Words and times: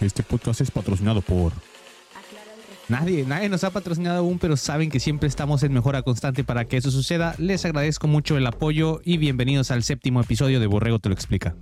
Este 0.00 0.22
podcast 0.22 0.62
es 0.62 0.70
patrocinado 0.70 1.20
por... 1.20 1.52
Nadie, 2.88 3.24
nadie 3.24 3.48
nos 3.48 3.62
ha 3.64 3.70
patrocinado 3.70 4.18
aún, 4.18 4.38
pero 4.38 4.56
saben 4.56 4.90
que 4.90 4.98
siempre 4.98 5.28
estamos 5.28 5.62
en 5.62 5.72
mejora 5.72 6.02
constante 6.02 6.42
para 6.42 6.64
que 6.64 6.78
eso 6.78 6.90
suceda. 6.90 7.34
Les 7.38 7.64
agradezco 7.64 8.08
mucho 8.08 8.36
el 8.36 8.46
apoyo 8.46 9.00
y 9.04 9.18
bienvenidos 9.18 9.70
al 9.70 9.84
séptimo 9.84 10.20
episodio 10.20 10.58
de 10.58 10.66
Borrego 10.66 10.98
Te 10.98 11.10
lo 11.10 11.14
explica. 11.14 11.54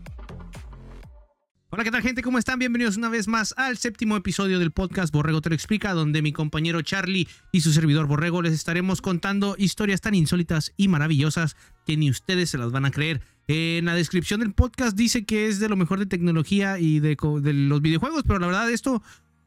Hola, 1.71 1.85
¿qué 1.85 1.91
tal 1.91 2.01
gente? 2.01 2.23
¿Cómo 2.23 2.39
están? 2.39 2.59
Bienvenidos 2.59 2.97
una 2.97 3.11
vez 3.11 3.29
más 3.29 3.53
al 3.59 3.77
séptimo 3.77 4.17
episodio 4.17 4.59
del 4.59 4.71
podcast 4.71 5.13
Borrego 5.13 5.43
Te 5.43 5.51
lo 5.51 5.55
explica, 5.55 5.93
donde 5.93 6.23
mi 6.23 6.33
compañero 6.33 6.81
Charlie 6.81 7.29
y 7.53 7.61
su 7.61 7.73
servidor 7.73 8.07
Borrego 8.07 8.41
les 8.41 8.55
estaremos 8.55 9.03
contando 9.03 9.55
historias 9.59 10.01
tan 10.01 10.15
insólitas 10.15 10.73
y 10.79 10.89
maravillosas 10.89 11.57
que 11.85 11.99
ni 11.99 12.09
ustedes 12.09 12.49
se 12.49 12.57
las 12.57 12.71
van 12.71 12.87
a 12.87 12.91
creer. 12.91 13.21
En 13.49 13.87
la 13.87 13.95
descripción 13.95 14.41
del 14.41 14.53
podcast 14.53 14.95
dice 14.95 15.25
que 15.25 15.49
es 15.49 15.59
de 15.59 15.71
lo 15.71 15.77
mejor 15.77 15.99
de 15.99 16.05
tecnología 16.05 16.79
y 16.79 17.01
de, 17.01 17.17
los 17.19 17.81
videojuegos, 17.81 18.23
pero 18.27 18.39
la 18.39 18.47
verdad 18.47 18.71
esto 18.71 19.03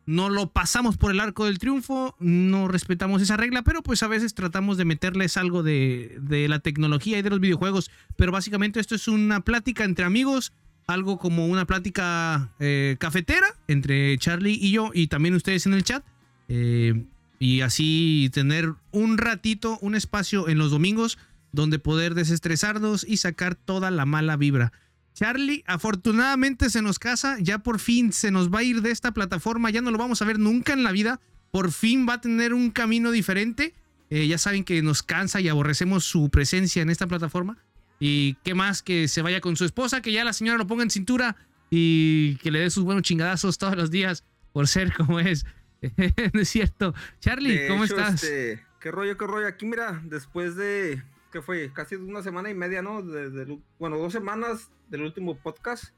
no 0.07 0.29
lo 0.29 0.49
pasamos 0.49 0.97
por 0.97 1.11
el 1.11 1.19
arco 1.19 1.45
del 1.45 1.59
triunfo, 1.59 2.15
no 2.19 2.67
respetamos 2.67 3.21
esa 3.21 3.37
regla, 3.37 3.61
pero 3.61 3.83
pues 3.83 4.01
a 4.01 4.07
veces 4.07 4.33
tratamos 4.33 4.77
de 4.77 4.85
meterles 4.85 5.37
algo 5.37 5.61
de, 5.61 6.17
de, 6.19 6.47
la 6.47 6.57
tecnología 6.57 7.19
y 7.19 7.21
de 7.21 7.29
los 7.29 7.39
videojuegos. 7.39 7.91
Pero 8.15 8.31
básicamente 8.31 8.79
esto 8.79 8.95
es 8.95 9.07
una 9.07 9.41
plática 9.41 9.83
entre 9.83 10.03
amigos, 10.03 10.51
algo 10.87 11.19
como 11.19 11.45
una 11.45 11.65
plática 11.65 12.49
eh, 12.59 12.95
cafetera 12.99 13.55
entre 13.67 14.17
Charlie 14.17 14.57
y 14.59 14.71
yo 14.71 14.89
y 14.95 15.07
también 15.07 15.35
ustedes 15.35 15.67
en 15.67 15.75
el 15.75 15.83
chat. 15.83 16.03
Eh, 16.47 17.05
y 17.37 17.61
así 17.61 18.31
tener 18.33 18.73
un 18.91 19.19
ratito, 19.19 19.77
un 19.81 19.93
espacio 19.93 20.49
en 20.49 20.57
los 20.57 20.71
domingos 20.71 21.19
donde 21.51 21.79
poder 21.79 22.15
desestresarnos 22.15 23.05
y 23.07 23.17
sacar 23.17 23.55
toda 23.55 23.91
la 23.91 24.05
mala 24.05 24.37
vibra. 24.37 24.71
Charlie, 25.13 25.63
afortunadamente 25.67 26.69
se 26.69 26.81
nos 26.81 26.99
casa, 26.99 27.37
ya 27.39 27.59
por 27.59 27.79
fin 27.79 28.13
se 28.13 28.31
nos 28.31 28.49
va 28.49 28.59
a 28.59 28.63
ir 28.63 28.81
de 28.81 28.91
esta 28.91 29.11
plataforma, 29.11 29.69
ya 29.69 29.81
no 29.81 29.91
lo 29.91 29.97
vamos 29.97 30.21
a 30.21 30.25
ver 30.25 30.39
nunca 30.39 30.73
en 30.73 30.83
la 30.83 30.91
vida, 30.91 31.19
por 31.51 31.71
fin 31.71 32.07
va 32.07 32.13
a 32.15 32.21
tener 32.21 32.53
un 32.53 32.71
camino 32.71 33.11
diferente. 33.11 33.75
Eh, 34.09 34.27
ya 34.27 34.37
saben 34.37 34.63
que 34.63 34.81
nos 34.81 35.03
cansa 35.03 35.39
y 35.39 35.47
aborrecemos 35.47 36.03
su 36.03 36.29
presencia 36.29 36.81
en 36.81 36.89
esta 36.89 37.07
plataforma. 37.07 37.57
Y 37.99 38.35
qué 38.43 38.55
más 38.55 38.81
que 38.81 39.07
se 39.07 39.21
vaya 39.21 39.41
con 39.41 39.55
su 39.55 39.63
esposa, 39.63 40.01
que 40.01 40.11
ya 40.11 40.23
la 40.23 40.33
señora 40.33 40.57
lo 40.57 40.67
ponga 40.67 40.83
en 40.83 40.89
cintura 40.89 41.35
y 41.69 42.35
que 42.37 42.51
le 42.51 42.59
dé 42.59 42.69
sus 42.69 42.83
buenos 42.83 43.03
chingadazos 43.03 43.57
todos 43.57 43.75
los 43.75 43.91
días 43.91 44.25
por 44.51 44.67
ser 44.67 44.93
como 44.93 45.19
es. 45.19 45.45
es 45.81 46.49
cierto. 46.49 46.93
Charlie, 47.19 47.57
de 47.57 47.67
¿cómo 47.67 47.85
hecho, 47.85 47.97
estás? 47.97 48.23
Este, 48.23 48.63
qué 48.79 48.91
rollo, 48.91 49.17
qué 49.17 49.27
rollo. 49.27 49.47
Aquí, 49.47 49.65
mira, 49.65 50.01
después 50.03 50.55
de 50.55 51.01
que 51.31 51.41
fue 51.41 51.71
casi 51.73 51.95
una 51.95 52.21
semana 52.21 52.49
y 52.49 52.53
media, 52.53 52.81
¿no? 52.81 53.01
Desde, 53.01 53.59
bueno, 53.79 53.97
dos 53.97 54.13
semanas 54.13 54.69
del 54.89 55.01
último 55.03 55.37
podcast. 55.37 55.93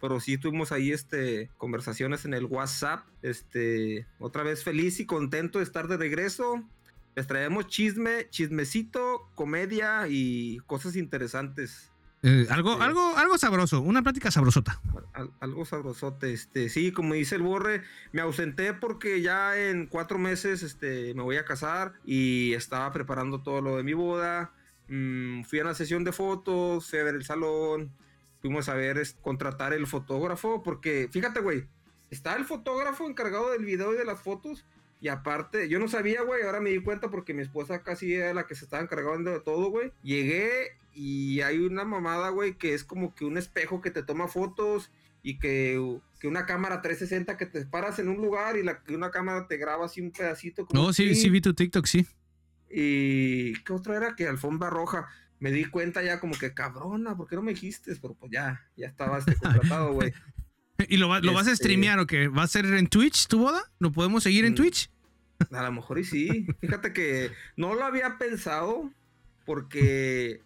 Pero 0.00 0.20
sí 0.20 0.38
tuvimos 0.38 0.72
ahí 0.72 0.90
este, 0.90 1.50
conversaciones 1.58 2.24
en 2.24 2.34
el 2.34 2.46
WhatsApp. 2.46 3.06
Este, 3.22 4.06
otra 4.18 4.42
vez 4.42 4.64
feliz 4.64 5.00
y 5.00 5.06
contento 5.06 5.58
de 5.58 5.64
estar 5.64 5.86
de 5.86 5.96
regreso. 5.96 6.64
Les 7.14 7.26
traemos 7.26 7.66
chisme, 7.66 8.28
chismecito, 8.30 9.30
comedia 9.34 10.06
y 10.08 10.58
cosas 10.66 10.96
interesantes. 10.96 11.90
Eh, 12.22 12.46
algo, 12.50 12.72
este, 12.72 12.84
algo, 12.84 13.16
algo 13.16 13.38
sabroso, 13.38 13.80
una 13.80 14.02
plática 14.02 14.30
sabrosota. 14.30 14.80
Al, 15.12 15.30
algo 15.40 15.64
sabrosote, 15.64 16.32
este, 16.32 16.68
sí, 16.68 16.90
como 16.90 17.14
dice 17.14 17.36
el 17.36 17.42
borre, 17.42 17.82
me 18.12 18.20
ausenté 18.20 18.74
porque 18.74 19.22
ya 19.22 19.56
en 19.56 19.86
cuatro 19.86 20.18
meses, 20.18 20.62
este, 20.62 21.14
me 21.14 21.22
voy 21.22 21.36
a 21.36 21.44
casar 21.44 21.94
y 22.04 22.52
estaba 22.54 22.92
preparando 22.92 23.42
todo 23.42 23.60
lo 23.60 23.76
de 23.76 23.82
mi 23.82 23.92
boda. 23.94 24.52
Mm, 24.88 25.42
fui 25.42 25.60
a 25.60 25.64
la 25.64 25.74
sesión 25.74 26.04
de 26.04 26.12
fotos, 26.12 26.88
fui 26.88 26.98
a 26.98 27.04
ver 27.04 27.14
el 27.14 27.24
salón, 27.24 27.92
fuimos 28.40 28.68
a 28.68 28.74
ver, 28.74 28.98
es, 28.98 29.14
contratar 29.14 29.72
el 29.72 29.86
fotógrafo, 29.86 30.62
porque 30.62 31.08
fíjate, 31.10 31.40
güey, 31.40 31.64
está 32.10 32.36
el 32.36 32.44
fotógrafo 32.44 33.08
encargado 33.08 33.50
del 33.50 33.64
video 33.64 33.94
y 33.94 33.96
de 33.96 34.04
las 34.04 34.20
fotos, 34.20 34.64
y 35.00 35.08
aparte, 35.08 35.68
yo 35.68 35.78
no 35.78 35.88
sabía, 35.88 36.22
güey, 36.22 36.42
ahora 36.42 36.60
me 36.60 36.70
di 36.70 36.80
cuenta 36.80 37.10
porque 37.10 37.34
mi 37.34 37.42
esposa 37.42 37.82
casi 37.82 38.14
era 38.14 38.32
la 38.32 38.46
que 38.46 38.54
se 38.54 38.64
estaba 38.64 38.82
encargando 38.82 39.30
de 39.30 39.40
todo, 39.40 39.70
güey. 39.70 39.92
Llegué 40.02 40.78
y 40.94 41.42
hay 41.42 41.58
una 41.58 41.84
mamada, 41.84 42.30
güey, 42.30 42.54
que 42.54 42.72
es 42.72 42.82
como 42.82 43.14
que 43.14 43.26
un 43.26 43.36
espejo 43.36 43.82
que 43.82 43.90
te 43.90 44.02
toma 44.02 44.26
fotos 44.28 44.90
y 45.22 45.38
que, 45.38 45.98
que 46.18 46.28
una 46.28 46.46
cámara 46.46 46.80
360 46.80 47.36
que 47.36 47.46
te 47.46 47.66
paras 47.66 47.98
en 47.98 48.08
un 48.08 48.16
lugar 48.16 48.56
y 48.56 48.62
la, 48.62 48.82
que 48.82 48.94
una 48.94 49.10
cámara 49.10 49.46
te 49.46 49.58
graba 49.58 49.84
así 49.84 50.00
un 50.00 50.12
pedacito. 50.12 50.64
Como 50.64 50.82
no, 50.82 50.92
sí, 50.94 51.14
sí, 51.14 51.28
vi 51.28 51.42
tu 51.42 51.52
TikTok, 51.52 51.84
sí. 51.84 52.06
Y 52.70 53.54
qué 53.62 53.72
otro 53.72 53.94
era 53.96 54.14
que 54.16 54.26
alfombra 54.28 54.70
roja. 54.70 55.08
Me 55.38 55.52
di 55.52 55.64
cuenta 55.66 56.02
ya 56.02 56.18
como 56.18 56.34
que 56.38 56.54
cabrona, 56.54 57.16
¿por 57.16 57.28
qué 57.28 57.36
no 57.36 57.42
me 57.42 57.52
dijiste? 57.52 57.94
Pero 58.00 58.14
pues 58.14 58.32
ya, 58.32 58.64
ya 58.76 58.86
estaba 58.86 59.18
este 59.18 59.34
contratado, 59.36 59.92
güey. 59.92 60.12
¿Y 60.88 60.96
lo, 60.98 61.08
va, 61.08 61.20
lo 61.20 61.32
vas 61.32 61.46
a 61.46 61.52
Este- 61.52 61.64
streamear 61.64 61.98
o 61.98 62.06
qué? 62.06 62.28
¿Va 62.28 62.42
a 62.42 62.46
ser 62.46 62.66
en 62.66 62.86
Twitch 62.86 63.26
tu 63.28 63.38
boda? 63.40 63.62
¿Lo 63.78 63.92
podemos 63.92 64.22
seguir 64.22 64.44
en 64.44 64.52
Mm. 64.52 64.56
Twitch? 64.56 64.90
A 65.50 65.62
lo 65.62 65.72
mejor 65.72 65.98
y 65.98 66.04
sí. 66.04 66.46
Fíjate 66.60 66.92
que 66.94 67.30
no 67.56 67.74
lo 67.74 67.84
había 67.84 68.16
pensado 68.18 68.90
porque 69.44 70.40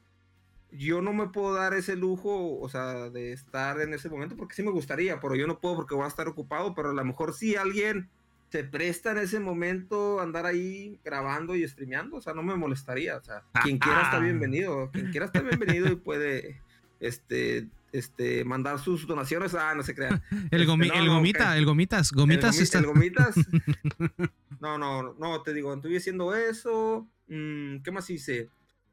yo 0.73 1.01
no 1.03 1.13
me 1.13 1.29
puedo 1.29 1.55
dar 1.55 1.75
ese 1.75 1.97
lujo, 1.97 2.59
o 2.61 2.69
sea, 2.69 3.11
de 3.11 3.33
estar 3.33 3.81
en 3.81 3.95
ese 3.95 4.09
momento 4.09 4.37
porque 4.37 4.55
sí 4.55 4.63
me 4.63 4.71
gustaría, 4.71 5.21
pero 5.21 5.35
yo 5.37 5.47
no 5.47 5.59
puedo 5.61 5.77
porque 5.77 5.95
voy 5.95 6.05
a 6.05 6.09
estar 6.09 6.29
ocupado, 6.29 6.75
pero 6.75 6.91
a 6.91 6.95
lo 6.95 7.05
mejor 7.05 7.33
sí 7.35 7.57
alguien 7.57 8.09
se 8.51 8.65
presta 8.65 9.13
en 9.13 9.19
ese 9.19 9.39
momento 9.41 10.21
andar 10.21 10.45
ahí 10.47 10.99
grabando 11.05 11.55
y 11.57 11.67
streameando, 11.69 12.17
o 12.17 12.21
sea, 12.21 12.35
no 12.35 12.43
me 12.43 12.55
molestaría, 12.57 13.17
o 13.17 13.23
sea, 13.23 13.43
quien 13.63 13.79
quiera 13.79 14.03
está 14.03 14.17
Ah. 14.17 14.21
bienvenido, 14.21 14.91
quien 14.93 15.11
quiera 15.11 15.27
está 15.27 15.41
bienvenido 15.41 15.87
y 15.91 15.97
puede, 15.97 16.61
este, 16.99 17.69
este, 17.93 18.45
mandar 18.45 18.79
sus 18.79 19.07
donaciones, 19.07 19.55
ah, 19.55 19.75
no 19.75 19.83
se 19.83 19.95
crean. 19.95 20.23
El, 20.51 20.67
gomi- 20.67 20.85
Este, 20.87 20.95
no, 20.97 21.01
el 21.03 21.07
no, 21.07 21.15
gomita, 21.15 21.57
el 21.57 21.65
gomitas, 21.65 22.13
gomitas 22.13 22.57
el, 22.57 22.61
gomi- 22.61 22.63
está. 22.65 22.79
el 22.79 22.87
gomitas. 22.87 23.35
no, 24.61 24.79
no, 24.79 25.15
no, 25.15 25.43
te 25.43 25.55
digo, 25.55 25.73
estuve 25.75 25.97
haciendo 25.97 26.35
eso. 26.35 27.09
Mm, 27.29 27.79
¿Qué 27.83 27.91
más 27.91 28.11
hice? 28.11 28.49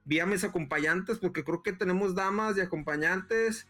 Vi 0.05 0.19
a 0.19 0.25
mis 0.25 0.43
acompañantes, 0.43 1.17
porque 1.17 1.43
creo 1.43 1.63
que 1.63 1.73
tenemos 1.73 2.15
damas 2.15 2.57
y 2.57 2.61
acompañantes. 2.61 3.67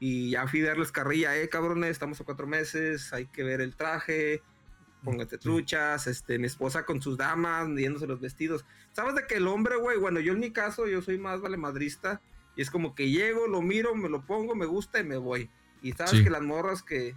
Y 0.00 0.30
ya 0.30 0.46
fui 0.46 0.62
a 0.62 0.68
darles 0.68 0.92
carrilla, 0.92 1.36
eh, 1.36 1.48
cabrones, 1.48 1.90
estamos 1.90 2.20
a 2.20 2.24
cuatro 2.24 2.46
meses, 2.46 3.12
hay 3.12 3.26
que 3.26 3.42
ver 3.44 3.60
el 3.60 3.74
traje, 3.76 4.42
póngate 5.04 5.38
truchas, 5.38 6.06
este, 6.06 6.38
mi 6.38 6.46
esposa 6.46 6.84
con 6.84 7.00
sus 7.02 7.16
damas, 7.16 7.68
midiéndose 7.68 8.06
los 8.06 8.20
vestidos. 8.20 8.64
¿Sabes 8.92 9.14
de 9.14 9.26
que 9.26 9.34
el 9.36 9.46
hombre, 9.46 9.76
güey? 9.76 9.98
Bueno, 9.98 10.20
yo 10.20 10.32
en 10.32 10.40
mi 10.40 10.52
caso, 10.52 10.86
yo 10.86 11.02
soy 11.02 11.18
más 11.18 11.40
valemadrista, 11.40 12.20
y 12.56 12.62
es 12.62 12.70
como 12.70 12.94
que 12.94 13.10
llego, 13.10 13.46
lo 13.46 13.62
miro, 13.62 13.94
me 13.94 14.08
lo 14.08 14.24
pongo, 14.26 14.54
me 14.54 14.66
gusta 14.66 15.00
y 15.00 15.04
me 15.04 15.16
voy. 15.16 15.50
Y 15.82 15.92
sabes 15.92 16.12
Sí. 16.18 16.24
que 16.24 16.30
las 16.30 16.42
morras 16.42 16.82
que 16.82 17.14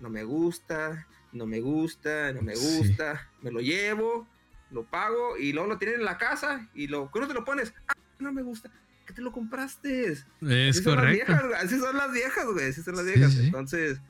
no 0.00 0.10
me 0.10 0.24
gusta, 0.24 1.06
no 1.32 1.46
me 1.46 1.60
gusta, 1.60 2.32
no 2.32 2.42
me 2.42 2.54
Sí. 2.56 2.66
gusta, 2.66 3.30
me 3.40 3.50
lo 3.50 3.60
llevo, 3.60 4.28
lo 4.70 4.84
pago 4.84 5.36
y 5.36 5.52
luego 5.52 5.68
lo 5.68 5.78
tienen 5.78 6.00
en 6.00 6.04
la 6.04 6.18
casa 6.18 6.68
y 6.74 6.88
lo, 6.88 7.10
¿cómo 7.10 7.26
te 7.28 7.34
lo 7.34 7.44
pones? 7.44 7.72
Ah, 7.88 7.92
no 8.18 8.32
me 8.32 8.42
gusta. 8.42 8.70
¿Qué 9.06 9.14
te 9.14 9.22
lo 9.22 9.32
compraste? 9.32 10.12
Es 10.12 10.26
Así 10.42 10.82
son 10.82 10.96
las 10.96 11.04
correcto. 11.04 11.26
viejas, 11.26 11.44
así 11.62 11.78
son 11.78 11.96
las 11.96 12.12
viejas, 12.12 12.46
güey, 12.46 12.68
así 12.68 12.82
son 12.82 12.96
las 12.96 13.04
viejas. 13.04 13.32
sí. 13.32 13.40
Entonces, 13.46 14.00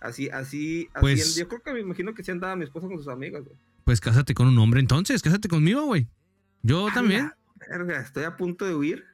así, 0.00 0.28
así, 0.30 0.88
así, 0.94 1.00
Pues- 1.00 1.36
yo 1.36 1.48
creo 1.48 1.62
que 1.62 1.72
me 1.72 1.80
imagino 1.80 2.14
que 2.14 2.22
sí 2.24 2.30
andaba 2.30 2.56
mi 2.56 2.64
esposa 2.64 2.86
con 2.88 2.98
sus 2.98 3.08
amigas, 3.08 3.44
güey. 3.44 3.56
Pues 3.84 4.00
cásate 4.00 4.34
con 4.34 4.46
un 4.48 4.58
hombre 4.58 4.80
entonces, 4.80 5.22
cásate 5.22 5.48
conmigo, 5.48 5.84
güey. 5.84 6.08
Yo 6.62 6.88
también. 6.92 7.32
Verga, 7.70 8.00
estoy 8.00 8.24
a 8.24 8.36
punto 8.36 8.64
de 8.66 8.74
huir. 8.74 9.04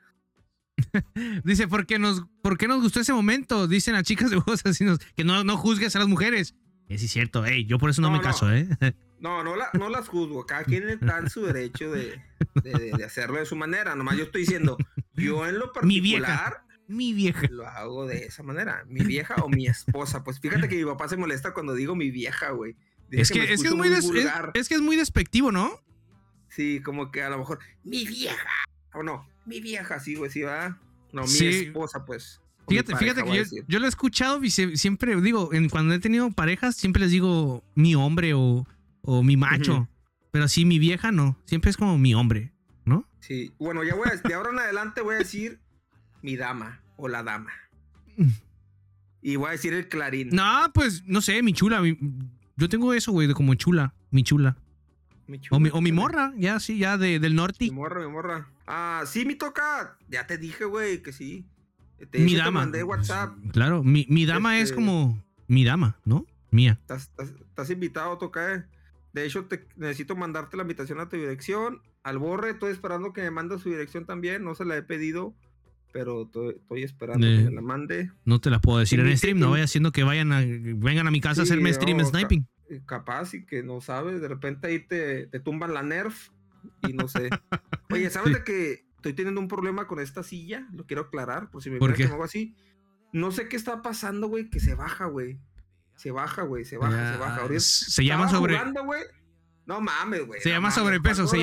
Dice, 1.45 1.69
¿por 1.69 1.87
qué, 1.87 1.99
nos, 1.99 2.25
¿por 2.43 2.59
qué 2.59 2.67
nos 2.69 2.83
gustó 2.83 3.00
ese 3.00 3.12
momento? 3.12 3.67
Dicen 3.69 3.95
las 3.95 4.03
chicas 4.03 4.31
de 4.31 4.37
voz 4.37 4.62
así, 4.67 4.84
nos- 4.84 4.99
que 4.99 5.25
no, 5.25 5.45
no 5.45 5.56
juzgues 5.56 5.95
a 5.97 5.99
las 6.00 6.09
mujeres. 6.09 6.55
Es 6.89 7.01
cierto, 7.11 7.45
ey, 7.47 7.65
yo 7.65 7.78
por 7.78 7.91
eso 7.91 8.03
no, 8.03 8.09
No, 8.09 8.12
me 8.12 8.19
no. 8.19 8.25
caso, 8.25 8.53
¿eh? 8.53 8.69
No, 9.21 9.43
no, 9.43 9.56
la- 9.56 9.71
no 9.72 9.89
las 9.89 10.09
juzgo. 10.09 10.45
Cada 10.45 10.65
quien 10.65 10.87
está 10.91 11.19
en 11.19 11.31
su 11.31 11.43
derecho 11.47 11.91
de, 11.91 12.21
de- 12.62 13.05
hacerlo 13.05 13.39
de 13.39 13.47
su 13.47 13.56
manera. 13.56 13.95
Nomás 13.95 14.19
yo 14.19 14.25
estoy 14.25 14.43
diciendo, 14.43 14.77
yo 15.15 15.47
en 15.47 15.59
lo 15.59 15.72
particular 15.72 16.63
Mi 16.89 17.12
vieja. 17.12 17.47
lo 17.50 17.67
hago 17.67 18.06
de 18.06 18.27
esa 18.27 18.43
manera. 18.43 18.84
Mi 18.87 19.00
vieja 19.05 19.34
o 19.43 19.49
mi 19.49 19.67
esposa. 19.67 20.22
Pues 20.25 20.41
fíjate 20.41 20.69
que 20.69 20.77
mi 20.77 20.84
papá 20.84 21.09
se 21.09 21.17
molesta 21.17 21.55
cuando 21.55 21.75
digo 21.75 21.95
mi 21.97 22.11
vieja, 22.11 22.50
güey. 22.50 22.77
Es 23.10 23.31
que, 23.31 23.53
es, 23.53 23.63
que 23.63 23.69
es, 23.69 23.75
muy 23.75 23.89
des- 23.89 24.10
es- 24.54 24.69
que 24.69 24.75
es 24.75 24.81
muy 24.81 24.97
despectivo, 24.97 25.53
¿no? 25.53 25.81
Sí, 26.48 26.81
como 26.84 27.10
que 27.10 27.22
a 27.22 27.31
lo 27.31 27.39
mejor, 27.39 27.59
mi 27.84 28.04
vieja. 28.07 28.48
O 28.92 29.03
no, 29.03 29.27
mi 29.47 29.60
vieja, 29.60 29.98
sí, 30.01 30.15
güey, 30.15 30.31
sí, 30.31 30.42
va. 30.42 30.78
No, 31.13 31.22
mi 31.22 31.28
Sí. 31.28 31.47
esposa, 31.47 32.04
pues. 32.04 32.41
Fíjate, 32.69 32.92
pareja, 32.92 33.15
fíjate 33.25 33.48
que 33.51 33.63
yo, 33.69 33.78
lo 33.78 33.84
he 33.87 33.89
escuchado 33.89 34.42
y 34.42 34.51
se- 34.51 34.77
siempre 34.77 35.21
digo, 35.21 35.53
en, 35.53 35.69
cuando 35.69 35.95
he 35.95 35.98
tenido 35.98 36.30
parejas, 36.33 36.77
siempre 36.77 37.03
les 37.03 37.10
digo 37.10 37.63
mi 37.75 37.95
hombre 37.95 38.33
o, 38.34 38.66
o 39.03 39.22
mi 39.22 39.37
macho. 39.37 39.89
Pero 40.30 40.48
sí, 40.48 40.65
mi 40.65 40.78
vieja 40.78 41.13
no. 41.13 41.39
Siempre 41.45 41.71
es 41.71 41.77
como 41.77 41.98
mi 41.98 42.15
hombre, 42.15 42.53
¿no? 42.84 43.07
Sí, 43.21 43.53
bueno, 43.59 43.84
ya 43.84 43.95
voy 43.95 44.09
a, 44.09 44.16
de 44.16 44.34
ahora 44.34 44.51
en 44.51 44.59
adelante 44.59 45.01
voy 45.03 45.15
a 45.16 45.19
decir 45.19 45.60
mi 46.24 46.36
dama 46.36 46.80
o 46.97 47.06
la 47.09 47.22
dama. 47.22 47.53
Y 49.26 49.36
voy 49.36 49.48
a 49.48 49.53
decir 49.53 49.72
el 49.72 49.88
clarín. 49.88 50.28
No, 50.32 50.71
pues 50.74 51.03
no 51.06 51.22
sé, 51.22 51.42
mi 51.42 51.54
chula. 51.54 51.80
mi- 51.80 51.98
yo 52.56 52.68
tengo 52.68 52.92
eso, 52.92 53.10
güey, 53.10 53.26
de 53.26 53.32
como 53.32 53.54
chula, 53.54 53.94
mi 54.10 54.22
chula. 54.22 54.54
Mi 55.26 55.38
O 55.50 55.59
mi, 55.59 55.71
chula, 55.71 55.78
o 55.78 55.80
mi 55.80 55.88
chula. 55.91 56.00
morra, 56.03 56.32
ya, 56.36 56.60
sí, 56.60 56.76
ya 56.76 56.98
de, 56.98 57.18
del 57.18 57.34
norte. 57.34 57.65
Mi 57.65 57.71
morra, 57.71 58.03
mi 58.06 58.12
morra. 58.12 58.50
Ah, 58.66 59.03
sí, 59.06 59.24
mi 59.24 59.34
toca. 59.34 59.97
Ya 60.10 60.26
te 60.26 60.36
dije, 60.36 60.66
güey, 60.66 61.03
que 61.03 61.15
sí. 61.15 61.47
Te, 62.10 62.18
Mi 62.18 62.32
hecho, 62.32 62.41
te 62.41 62.44
dama. 62.44 62.60
mandé 62.60 62.82
WhatsApp. 62.84 63.34
Claro, 63.53 63.82
mi, 63.82 64.06
mi 64.10 64.27
dama 64.27 64.59
es 64.59 64.65
Este- 64.65 64.74
como 64.74 65.24
mi 65.48 65.65
dama, 65.65 65.97
¿no? 66.04 66.27
Mía. 66.50 66.78
Estás, 66.86 67.70
invitado 67.70 68.12
a 68.12 68.18
tocar. 68.18 68.68
De 69.15 69.24
hecho, 69.24 69.47
te, 69.47 69.66
necesito 69.77 70.16
mandarte 70.16 70.59
la 70.59 70.65
invitación 70.65 71.00
a 71.00 71.09
tu 71.09 71.16
dirección. 71.16 71.80
Al 72.03 72.18
borre, 72.18 72.50
estoy 72.50 72.72
esperando 72.72 73.15
que 73.15 73.22
me 73.22 73.30
mande 73.30 73.59
su 73.59 73.70
dirección 73.70 74.04
también. 74.04 74.44
No 74.44 74.54
se 74.54 74.66
la 74.66 74.77
he 74.77 74.82
pedido, 74.82 75.34
pero 75.94 76.24
estoy, 76.24 76.82
esperando 76.82 77.24
que 77.24 77.44
me 77.44 77.52
la 77.52 77.60
mande. 77.60 78.10
No 78.24 78.41
te 78.41 78.50
la 78.50 78.60
puedo 78.60 78.80
decir 78.80 78.98
en 78.98 79.16
stream. 79.16 79.38
No 79.38 79.52
vaya 79.52 79.62
haciendo 79.62 79.92
que 79.92 80.02
vayan 80.02 80.32
a, 80.32 80.41
vengan 80.41 81.06
a 81.06 81.12
mi 81.12 81.20
casa 81.20 81.42
a 81.42 81.44
hacerme 81.44 81.72
stream 81.72 82.04
sniping. 82.04 82.48
Eh, 82.68 82.82
capaz 82.84 83.32
y 83.34 83.46
que 83.46 83.62
no 83.62 83.80
sabes. 83.80 84.20
De 84.20 84.26
repente 84.26 84.66
ahí 84.66 84.80
te, 84.80 85.28
te 85.28 85.38
tumban 85.38 85.72
la 85.72 85.84
nerf 85.84 86.30
y 86.82 86.94
no 86.94 87.06
sé. 87.06 87.30
Oye, 87.92 88.10
¿sabes 88.10 88.34
de 88.34 88.42
que 88.42 88.84
estoy 88.96 89.12
teniendo 89.12 89.41
un 89.41 89.46
problema 89.46 89.86
con 89.86 90.00
esta 90.00 90.24
silla? 90.24 90.66
Lo 90.72 90.84
quiero 90.84 91.02
aclarar, 91.02 91.48
por 91.52 91.62
si 91.62 91.70
me 91.70 91.78
¿Por 91.78 91.94
qué? 91.94 92.06
algo 92.06 92.24
así. 92.24 92.56
No 93.12 93.30
sé 93.30 93.46
qué 93.46 93.54
está 93.54 93.80
pasando, 93.80 94.26
güey, 94.26 94.50
que 94.50 94.58
se 94.58 94.74
baja, 94.74 95.06
güey. 95.06 95.38
Se 95.94 96.10
baja, 96.10 96.42
güey, 96.42 96.64
se 96.64 96.76
baja, 96.76 97.12
se 97.12 97.18
baja. 97.20 97.60
se 97.60 98.04
llama 98.04 98.28
sobre. 98.28 98.58
no 99.64 99.80
mames, 99.80 100.26
güey. 100.26 100.41
Se 100.41 100.50
llama 100.50 100.72
sobrepeso. 100.72 101.28
Se, 101.28 101.38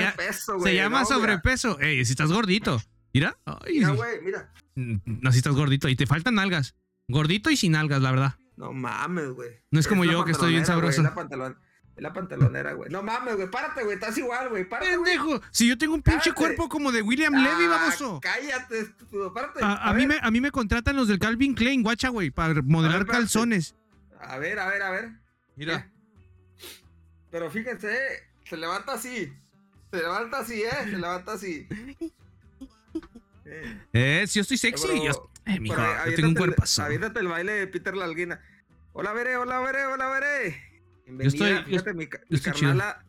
se 0.61 0.75
llama 0.75 1.05
sobrepeso. 1.05 1.79
Ey, 1.79 2.03
si 2.03 2.11
estás 2.11 2.33
gordito. 2.33 2.81
Mira. 3.13 3.37
mira, 3.67 3.89
güey, 3.89 4.21
mira. 4.21 4.51
No, 4.75 5.31
si 5.31 5.39
estás 5.39 5.53
gordito. 5.53 5.89
Y 5.89 5.95
te 5.95 6.07
faltan 6.07 6.39
algas. 6.39 6.75
Gordito 7.07 7.49
y 7.49 7.57
sin 7.57 7.75
algas, 7.75 8.01
la 8.01 8.11
verdad. 8.11 8.35
No 8.55 8.73
mames, 8.73 9.29
güey. 9.31 9.49
No 9.71 9.79
es 9.79 9.87
como 9.87 10.05
yo 10.05 10.23
que 10.23 10.31
estoy 10.31 10.51
bien 10.51 10.65
sabroso. 10.65 11.01
la, 11.01 11.13
pantalón, 11.13 11.57
la 11.97 12.13
pantalonera, 12.13 12.73
güey. 12.73 12.89
No 12.89 13.03
mames, 13.03 13.35
güey. 13.35 13.49
Párate, 13.49 13.83
güey. 13.83 13.95
Estás 13.95 14.17
igual, 14.17 14.49
güey. 14.49 14.67
Párate. 14.67 14.91
Pendejo. 14.91 15.41
Si 15.51 15.67
yo 15.67 15.77
tengo 15.77 15.95
un 15.95 16.01
pinche 16.01 16.31
cuerpo 16.31 16.69
como 16.69 16.91
de 16.91 17.01
William 17.01 17.33
Levy, 17.33 17.65
ah, 17.65 17.89
vamos. 17.99 18.19
Cállate, 18.21 18.79
estúpido. 18.79 19.33
Párate. 19.33 19.59
A, 19.61 19.93
mí 19.93 20.07
me, 20.07 20.19
a 20.21 20.31
mí 20.31 20.39
me 20.39 20.51
contratan 20.51 20.95
los 20.95 21.07
del 21.07 21.19
Calvin 21.19 21.53
Klein, 21.53 21.83
guacha, 21.83 22.09
güey, 22.09 22.31
para 22.31 22.61
modelar 22.61 23.05
calzones. 23.05 23.75
A 24.19 24.37
ver, 24.37 24.59
a 24.59 24.67
ver, 24.67 24.81
a 24.81 24.91
ver. 24.91 25.11
Mira. 25.55 25.91
Pero 27.31 27.49
fíjense, 27.49 27.97
se 28.45 28.57
levanta 28.57 28.93
así. 28.93 29.33
Se 29.89 29.97
levanta 29.97 30.39
así, 30.39 30.61
¿eh? 30.61 30.69
Se 30.83 30.97
levanta 30.97 31.33
así. 31.33 31.67
Eh, 33.93 34.25
si 34.27 34.39
yo 34.39 34.41
estoy 34.41 34.57
sexy. 34.57 34.87
yo, 34.87 35.31
eh, 35.45 35.59
mijo, 35.59 35.75
yo 35.75 36.15
tengo 36.15 36.29
un 36.29 36.35
cuerpo 36.35 36.63
Avídate 36.79 37.19
el 37.19 37.27
baile 37.27 37.51
de 37.53 37.67
Peter 37.67 37.95
Lalguina. 37.95 38.39
Hola, 38.93 39.13
veré, 39.13 39.37
hola, 39.37 39.59
veré, 39.59 39.85
hola, 39.85 40.09
veré. 40.09 40.61
Bienvenida. 41.05 41.37
Yo 41.37 41.45
estoy, 41.45 41.65
fíjate, 41.65 41.93
mi, 41.93 42.07
mi 42.29 42.39
carnala. 42.39 43.05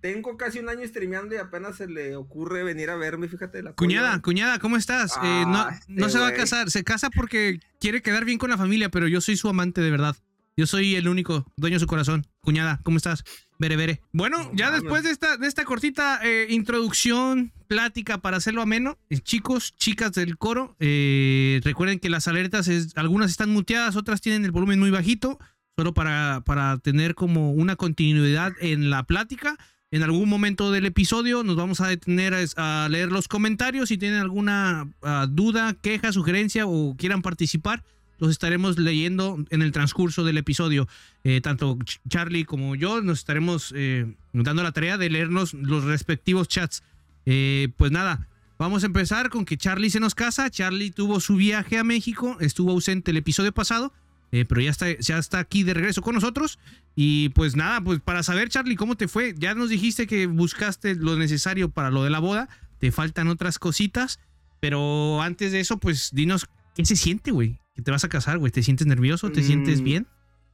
Tengo 0.00 0.36
casi 0.36 0.58
un 0.58 0.68
año 0.68 0.86
streameando 0.86 1.34
y 1.34 1.38
apenas 1.38 1.76
se 1.76 1.88
le 1.88 2.16
ocurre 2.16 2.62
venir 2.62 2.90
a 2.90 2.96
verme, 2.96 3.28
fíjate. 3.28 3.62
La 3.62 3.72
cuñada, 3.72 4.20
cuñada, 4.20 4.58
¿cómo 4.58 4.76
estás? 4.76 5.16
Eh, 5.22 5.44
no, 5.46 5.58
ah, 5.58 5.80
no 5.88 6.08
se 6.08 6.18
va 6.18 6.28
a 6.28 6.34
casar, 6.34 6.70
se 6.70 6.84
casa 6.84 7.10
porque 7.10 7.58
quiere 7.80 8.02
quedar 8.02 8.24
bien 8.24 8.38
con 8.38 8.50
la 8.50 8.58
familia, 8.58 8.90
pero 8.90 9.08
yo 9.08 9.20
soy 9.20 9.36
su 9.36 9.48
amante 9.48 9.80
de 9.80 9.90
verdad. 9.90 10.16
Yo 10.56 10.66
soy 10.66 10.96
el 10.96 11.08
único 11.08 11.50
dueño 11.56 11.76
de 11.76 11.80
su 11.80 11.86
corazón. 11.86 12.26
Cuñada, 12.40 12.80
¿cómo 12.82 12.98
estás? 12.98 13.24
Vere, 13.58 13.76
vere. 13.76 14.00
Bueno, 14.12 14.50
ya 14.54 14.70
después 14.70 15.02
de 15.02 15.10
esta, 15.10 15.36
de 15.36 15.46
esta 15.46 15.64
cortita 15.64 16.20
eh, 16.22 16.46
introducción, 16.50 17.52
plática 17.66 18.18
para 18.18 18.36
hacerlo 18.36 18.62
ameno, 18.62 18.98
eh, 19.10 19.18
chicos, 19.18 19.74
chicas 19.76 20.12
del 20.12 20.36
coro, 20.36 20.76
eh, 20.78 21.60
recuerden 21.64 21.98
que 21.98 22.10
las 22.10 22.28
alertas, 22.28 22.68
es, 22.68 22.96
algunas 22.96 23.30
están 23.30 23.50
muteadas, 23.50 23.96
otras 23.96 24.20
tienen 24.20 24.44
el 24.44 24.52
volumen 24.52 24.78
muy 24.78 24.90
bajito, 24.90 25.38
solo 25.76 25.94
para, 25.94 26.42
para 26.44 26.78
tener 26.78 27.14
como 27.14 27.52
una 27.52 27.76
continuidad 27.76 28.52
en 28.60 28.90
la 28.90 29.04
plática. 29.04 29.56
En 29.90 30.02
algún 30.02 30.28
momento 30.28 30.72
del 30.72 30.84
episodio 30.86 31.44
nos 31.44 31.56
vamos 31.56 31.80
a 31.80 31.88
detener 31.88 32.34
a, 32.56 32.88
leer 32.90 33.12
los 33.12 33.28
comentarios. 33.28 33.88
Si 33.88 33.98
tienen 33.98 34.20
alguna 34.20 34.90
ah, 35.02 35.26
duda, 35.28 35.74
queja, 35.74 36.12
sugerencia 36.12 36.66
o 36.66 36.96
quieran 36.96 37.22
participar, 37.22 37.84
los 38.18 38.30
estaremos 38.30 38.78
leyendo 38.78 39.44
en 39.50 39.62
el 39.62 39.72
transcurso 39.72 40.24
del 40.24 40.38
episodio. 40.38 40.88
Eh, 41.24 41.40
tanto 41.40 41.78
Charlie 42.08 42.44
como 42.44 42.74
yo 42.74 43.02
nos 43.02 43.18
estaremos 43.18 43.72
eh, 43.76 44.14
dando 44.32 44.62
la 44.62 44.72
tarea 44.72 44.98
de 44.98 45.10
leernos 45.10 45.54
los 45.54 45.84
respectivos 45.84 46.48
chats. 46.48 46.82
Eh, 47.26 47.68
pues 47.76 47.90
nada, 47.92 48.28
vamos 48.58 48.82
a 48.82 48.86
empezar 48.86 49.30
con 49.30 49.44
que 49.44 49.56
Charlie 49.56 49.90
se 49.90 50.00
nos 50.00 50.14
casa. 50.14 50.50
Charlie 50.50 50.90
tuvo 50.90 51.20
su 51.20 51.36
viaje 51.36 51.78
a 51.78 51.84
México, 51.84 52.36
estuvo 52.40 52.72
ausente 52.72 53.10
el 53.10 53.18
episodio 53.18 53.52
pasado. 53.52 53.92
pero 54.30 54.60
ya 54.60 54.70
está, 54.70 54.98
ya 54.98 55.18
está 55.18 55.38
aquí 55.38 55.62
de 55.62 55.74
regreso 55.74 56.02
con 56.02 56.14
nosotros. 56.14 56.58
Y 56.94 57.30
pues 57.30 57.56
nada, 57.56 57.80
pues 57.80 58.00
para 58.00 58.22
saber, 58.22 58.48
Charlie, 58.48 58.76
cómo 58.76 58.96
te 58.96 59.08
fue. 59.08 59.34
Ya 59.36 59.54
nos 59.54 59.70
dijiste 59.70 60.06
que 60.06 60.26
buscaste 60.26 60.94
lo 60.94 61.16
necesario 61.16 61.70
para 61.70 61.90
lo 61.90 62.02
de 62.02 62.10
la 62.10 62.18
boda. 62.18 62.48
Te 62.78 62.92
faltan 62.92 63.28
otras 63.28 63.58
cositas. 63.58 64.18
Pero 64.58 65.20
antes 65.20 65.52
de 65.52 65.60
eso, 65.60 65.78
pues 65.78 66.10
dinos 66.12 66.46
qué 66.74 66.84
se 66.86 66.96
siente, 66.96 67.30
güey 67.30 67.58
que 67.76 67.82
te 67.82 67.90
vas 67.90 68.04
a 68.04 68.08
casar, 68.08 68.38
güey. 68.38 68.50
¿Te 68.50 68.62
sientes 68.62 68.86
nervioso? 68.86 69.30
¿Te 69.30 69.42
sientes 69.42 69.82
mm, 69.82 69.84
bien? 69.84 70.06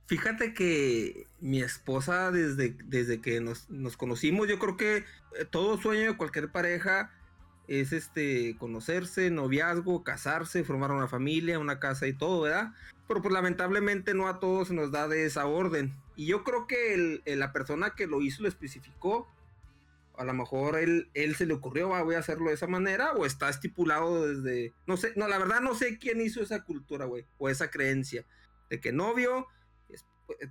Fíjate 0.06 0.52
que 0.52 1.28
mi 1.40 1.62
esposa, 1.62 2.32
desde, 2.32 2.76
desde 2.84 3.20
que 3.20 3.40
nos, 3.40 3.69
conocimos, 3.96 4.48
yo 4.48 4.58
creo 4.58 4.76
que 4.76 4.96
eh, 4.96 5.04
todo 5.48 5.80
sueño 5.80 6.10
de 6.10 6.16
cualquier 6.16 6.50
pareja 6.50 7.12
es 7.69 7.92
este 7.92 8.56
conocerse, 8.58 9.30
noviazgo, 9.30 10.02
casarse, 10.02 10.64
formar 10.64 10.90
una 10.90 11.06
familia, 11.06 11.60
una 11.60 11.78
casa 11.78 12.08
y 12.08 12.12
todo, 12.12 12.42
¿verdad? 12.42 12.74
Pero 13.06 13.22
pues 13.22 13.32
lamentablemente 13.32 14.14
no 14.14 14.26
a 14.26 14.40
todos 14.40 14.69
se 14.69 14.74
nos 14.74 14.90
da 14.90 15.06
de 15.06 15.24
esa 15.24 15.46
orden. 15.46 15.94
Y 16.16 16.26
yo 16.26 16.42
creo 16.42 16.66
que 16.66 17.22
la 17.24 17.52
persona 17.52 17.94
que 17.96 18.08
lo 18.08 18.20
hizo 18.20 18.42
lo 18.42 18.48
especificó 18.48 19.28
a 20.17 20.25
lo 20.25 20.35
mejor 20.35 20.76
él, 20.79 21.11
él 21.14 21.35
se 21.37 21.47
le 21.47 21.55
ocurrió, 21.55 21.88
voy 21.88 22.14
a 22.14 22.19
hacerlo 22.19 22.49
de 22.49 22.55
esa 22.55 22.67
manera, 22.67 23.12
o 23.12 23.26
está 23.26 23.49
estipulado 23.49 24.29
desde, 24.29 24.75
no 24.87 24.97
sé, 24.97 25.12
no, 25.17 25.29
la 25.29 25.38
verdad 25.38 25.61
no 25.61 25.75
sé 25.75 25.99
quién 25.99 26.20
hizo 26.20 26.43
esa 26.43 26.64
cultura, 26.64 27.06
güey, 27.06 27.26
o 27.38 27.49
esa 27.49 27.70
creencia, 27.70 28.25
de 28.70 28.81
que 28.81 28.93
novio, 28.93 29.47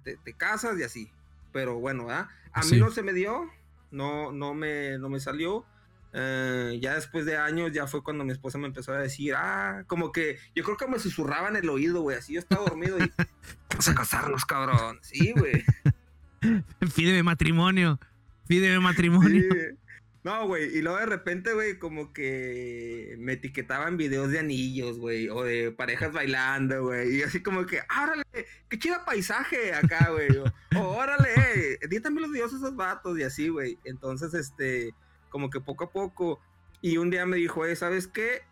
te, 0.03 0.33
casas 0.35 0.79
y 0.79 0.83
así. 0.83 1.11
Pero 1.51 1.79
bueno, 1.79 2.05
¿verdad? 2.05 2.27
A 2.53 2.63
mí 2.63 2.77
no 2.77 2.91
se 2.91 3.03
me 3.03 3.13
dio, 3.13 3.49
no, 3.91 4.31
no, 4.31 4.53
me, 4.53 4.97
no 4.97 5.09
me 5.09 5.19
salió. 5.19 5.65
Eh, 6.13 6.77
ya 6.81 6.95
después 6.95 7.25
de 7.25 7.37
años, 7.37 7.71
ya 7.71 7.87
fue 7.87 8.03
cuando 8.03 8.25
mi 8.25 8.31
esposa 8.31 8.57
me 8.57 8.67
empezó 8.67 8.93
a 8.93 8.99
decir, 8.99 9.33
ah, 9.35 9.83
como 9.87 10.11
que 10.11 10.37
yo 10.55 10.63
creo 10.63 10.77
que 10.77 10.87
me 10.87 10.99
susurraba 10.99 11.49
en 11.49 11.57
el 11.57 11.69
oído, 11.69 12.01
güey, 12.01 12.17
así 12.17 12.33
yo 12.33 12.39
estaba 12.39 12.65
dormido 12.65 12.97
y 12.99 13.11
vamos 13.69 13.87
a 13.87 13.95
casarnos, 13.95 14.45
cabrón. 14.45 14.99
Sí, 15.01 15.33
güey. 15.33 15.63
Pídeme 16.95 17.23
matrimonio. 17.23 17.99
Pídeme 18.47 18.79
matrimonio. 18.79 19.43
No, 20.23 20.45
güey, 20.45 20.77
y 20.77 20.83
luego 20.83 20.99
de 20.99 21.07
repente, 21.07 21.51
güey, 21.53 21.79
como 21.79 22.13
que 22.13 23.15
me 23.17 23.33
etiquetaban 23.33 23.97
videos 23.97 24.29
de 24.29 24.37
anillos, 24.37 24.99
güey, 24.99 25.27
o 25.29 25.41
de 25.41 25.71
parejas 25.71 26.13
bailando, 26.13 26.83
güey, 26.83 27.17
y 27.17 27.23
así 27.23 27.41
como 27.41 27.65
que, 27.65 27.79
órale, 27.99 28.23
qué 28.69 28.77
chido 28.77 28.97
paisaje 29.03 29.73
acá, 29.73 30.11
güey, 30.11 30.29
o, 30.37 30.79
órale, 30.79 31.73
eh, 31.81 31.99
también 32.01 32.21
los 32.21 32.31
videos 32.31 32.53
esos 32.53 32.75
vatos, 32.75 33.17
y 33.17 33.23
así, 33.23 33.49
güey. 33.49 33.79
Entonces, 33.83 34.35
este, 34.35 34.93
como 35.29 35.49
que 35.49 35.59
poco 35.59 35.85
a 35.85 35.91
poco, 35.91 36.39
y 36.81 36.97
un 36.97 37.09
día 37.09 37.25
me 37.25 37.37
dijo, 37.37 37.65
eh, 37.65 37.75
¿sabes 37.75 38.05
qué? 38.05 38.43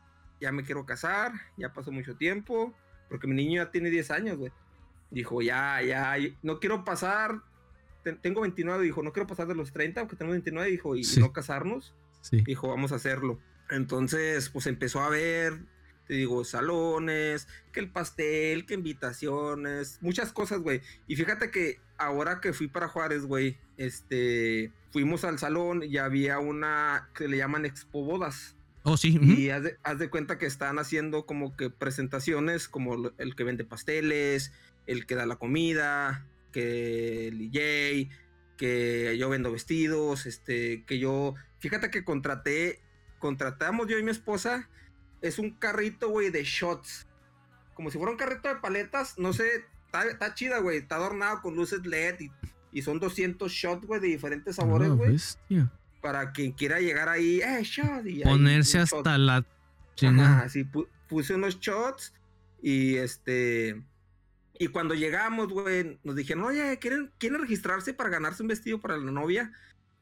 Ya 0.41 0.51
me 0.51 0.63
quiero 0.63 0.87
casar, 0.87 1.33
ya 1.55 1.71
pasó 1.71 1.91
mucho 1.91 2.15
tiempo, 2.15 2.73
porque 3.09 3.27
mi 3.27 3.35
niño 3.35 3.63
ya 3.63 3.71
tiene 3.71 3.91
10 3.91 4.09
años, 4.09 4.37
güey. 4.37 4.51
Dijo, 5.11 5.41
ya, 5.43 5.81
ya, 5.83 6.15
no 6.41 6.59
quiero 6.59 6.83
pasar 6.83 7.41
tengo 8.21 8.41
29, 8.41 8.83
dijo, 8.83 9.03
no 9.03 9.13
quiero 9.13 9.27
pasar 9.27 9.47
de 9.47 9.55
los 9.55 9.71
30, 9.71 10.01
aunque 10.01 10.15
tengo 10.15 10.31
29, 10.31 10.69
dijo, 10.69 10.95
y, 10.95 11.03
no 11.19 11.33
casarnos. 11.33 11.93
Dijo, 12.31 12.67
vamos 12.67 12.91
a 12.91 12.95
hacerlo. 12.95 13.39
Entonces, 13.69 14.49
pues 14.49 14.67
empezó 14.67 15.01
a 15.01 15.09
ver, 15.09 15.59
te 16.07 16.15
digo, 16.15 16.43
salones, 16.43 17.47
que 17.71 17.79
el 17.79 17.91
pastel, 17.91 18.65
que 18.65 18.73
invitaciones, 18.73 19.99
muchas 20.01 20.33
cosas, 20.33 20.59
güey. 20.59 20.81
Y 21.07 21.15
fíjate 21.15 21.51
que 21.51 21.79
ahora 21.97 22.41
que 22.41 22.53
fui 22.53 22.67
para 22.67 22.87
Juárez, 22.87 23.25
güey, 23.25 23.57
este, 23.77 24.71
fuimos 24.91 25.23
al 25.23 25.37
salón 25.37 25.83
y 25.83 25.97
había 25.97 26.39
una 26.39 27.09
que 27.13 27.27
le 27.27 27.37
llaman 27.37 27.65
Expo 27.65 28.03
Bodas. 28.03 28.55
Oh, 28.83 28.97
sí. 28.97 29.19
Y 29.21 29.49
haz 29.49 29.63
de, 29.63 29.77
haz 29.83 29.99
de, 29.99 30.09
cuenta 30.09 30.37
que 30.37 30.45
están 30.45 30.79
haciendo 30.79 31.25
como 31.25 31.55
que 31.55 31.69
presentaciones 31.69 32.67
como 32.67 33.11
el 33.17 33.35
que 33.35 33.43
vende 33.43 33.65
pasteles, 33.65 34.51
el 34.87 35.05
que 35.05 35.15
da 35.15 35.25
la 35.25 35.35
comida, 35.35 36.25
que 36.51 37.27
el 37.27 37.37
DJ, 37.37 38.09
que 38.57 39.17
yo 39.17 39.29
vendo 39.29 39.51
vestidos, 39.51 40.25
este, 40.25 40.83
que 40.85 40.99
yo, 40.99 41.35
fíjate 41.59 41.89
que 41.89 42.03
contraté, 42.03 42.81
contratamos 43.17 43.87
yo 43.87 43.97
y 43.97 44.03
mi 44.03 44.11
esposa, 44.11 44.69
es 45.21 45.39
un 45.39 45.51
carrito, 45.51 46.09
güey, 46.09 46.29
de 46.29 46.43
shots, 46.43 47.07
como 47.73 47.91
si 47.91 47.97
fuera 47.97 48.11
un 48.11 48.17
carrito 48.17 48.49
de 48.49 48.55
paletas, 48.55 49.17
no 49.17 49.33
sé, 49.33 49.65
está, 50.09 50.33
chida, 50.33 50.59
güey, 50.59 50.77
está 50.77 50.95
adornado 50.95 51.41
con 51.41 51.55
luces 51.55 51.85
LED 51.85 52.29
y, 52.71 52.81
son 52.81 52.99
200 52.99 53.51
shots, 53.51 53.85
güey, 53.85 53.99
de 53.99 54.07
diferentes 54.07 54.57
sabores, 54.57 54.89
güey. 54.89 55.17
para 56.01 56.31
quien 56.31 56.51
quiera 56.51 56.79
llegar 56.79 57.09
ahí, 57.09 57.41
eh, 57.41 57.61
shot. 57.63 58.05
Y 58.05 58.23
Ponerse 58.23 58.79
hasta 58.79 59.17
la... 59.17 59.45
Ajá, 60.01 60.47
sí, 60.47 60.65
puse 61.07 61.35
unos 61.35 61.59
shots 61.59 62.13
y 62.61 62.95
este 62.95 63.81
y 64.61 64.67
cuando 64.67 64.93
llegamos, 64.93 65.47
güey, 65.47 65.99
nos 66.03 66.17
dijeron, 66.17 66.43
oye, 66.43 66.77
¿quieren, 66.79 67.11
¿quieren 67.17 67.39
registrarse 67.39 67.93
para 67.93 68.09
ganarse 68.09 68.43
un 68.43 68.49
vestido 68.49 68.81
para 68.81 68.97
la 68.97 69.09
novia? 69.09 69.53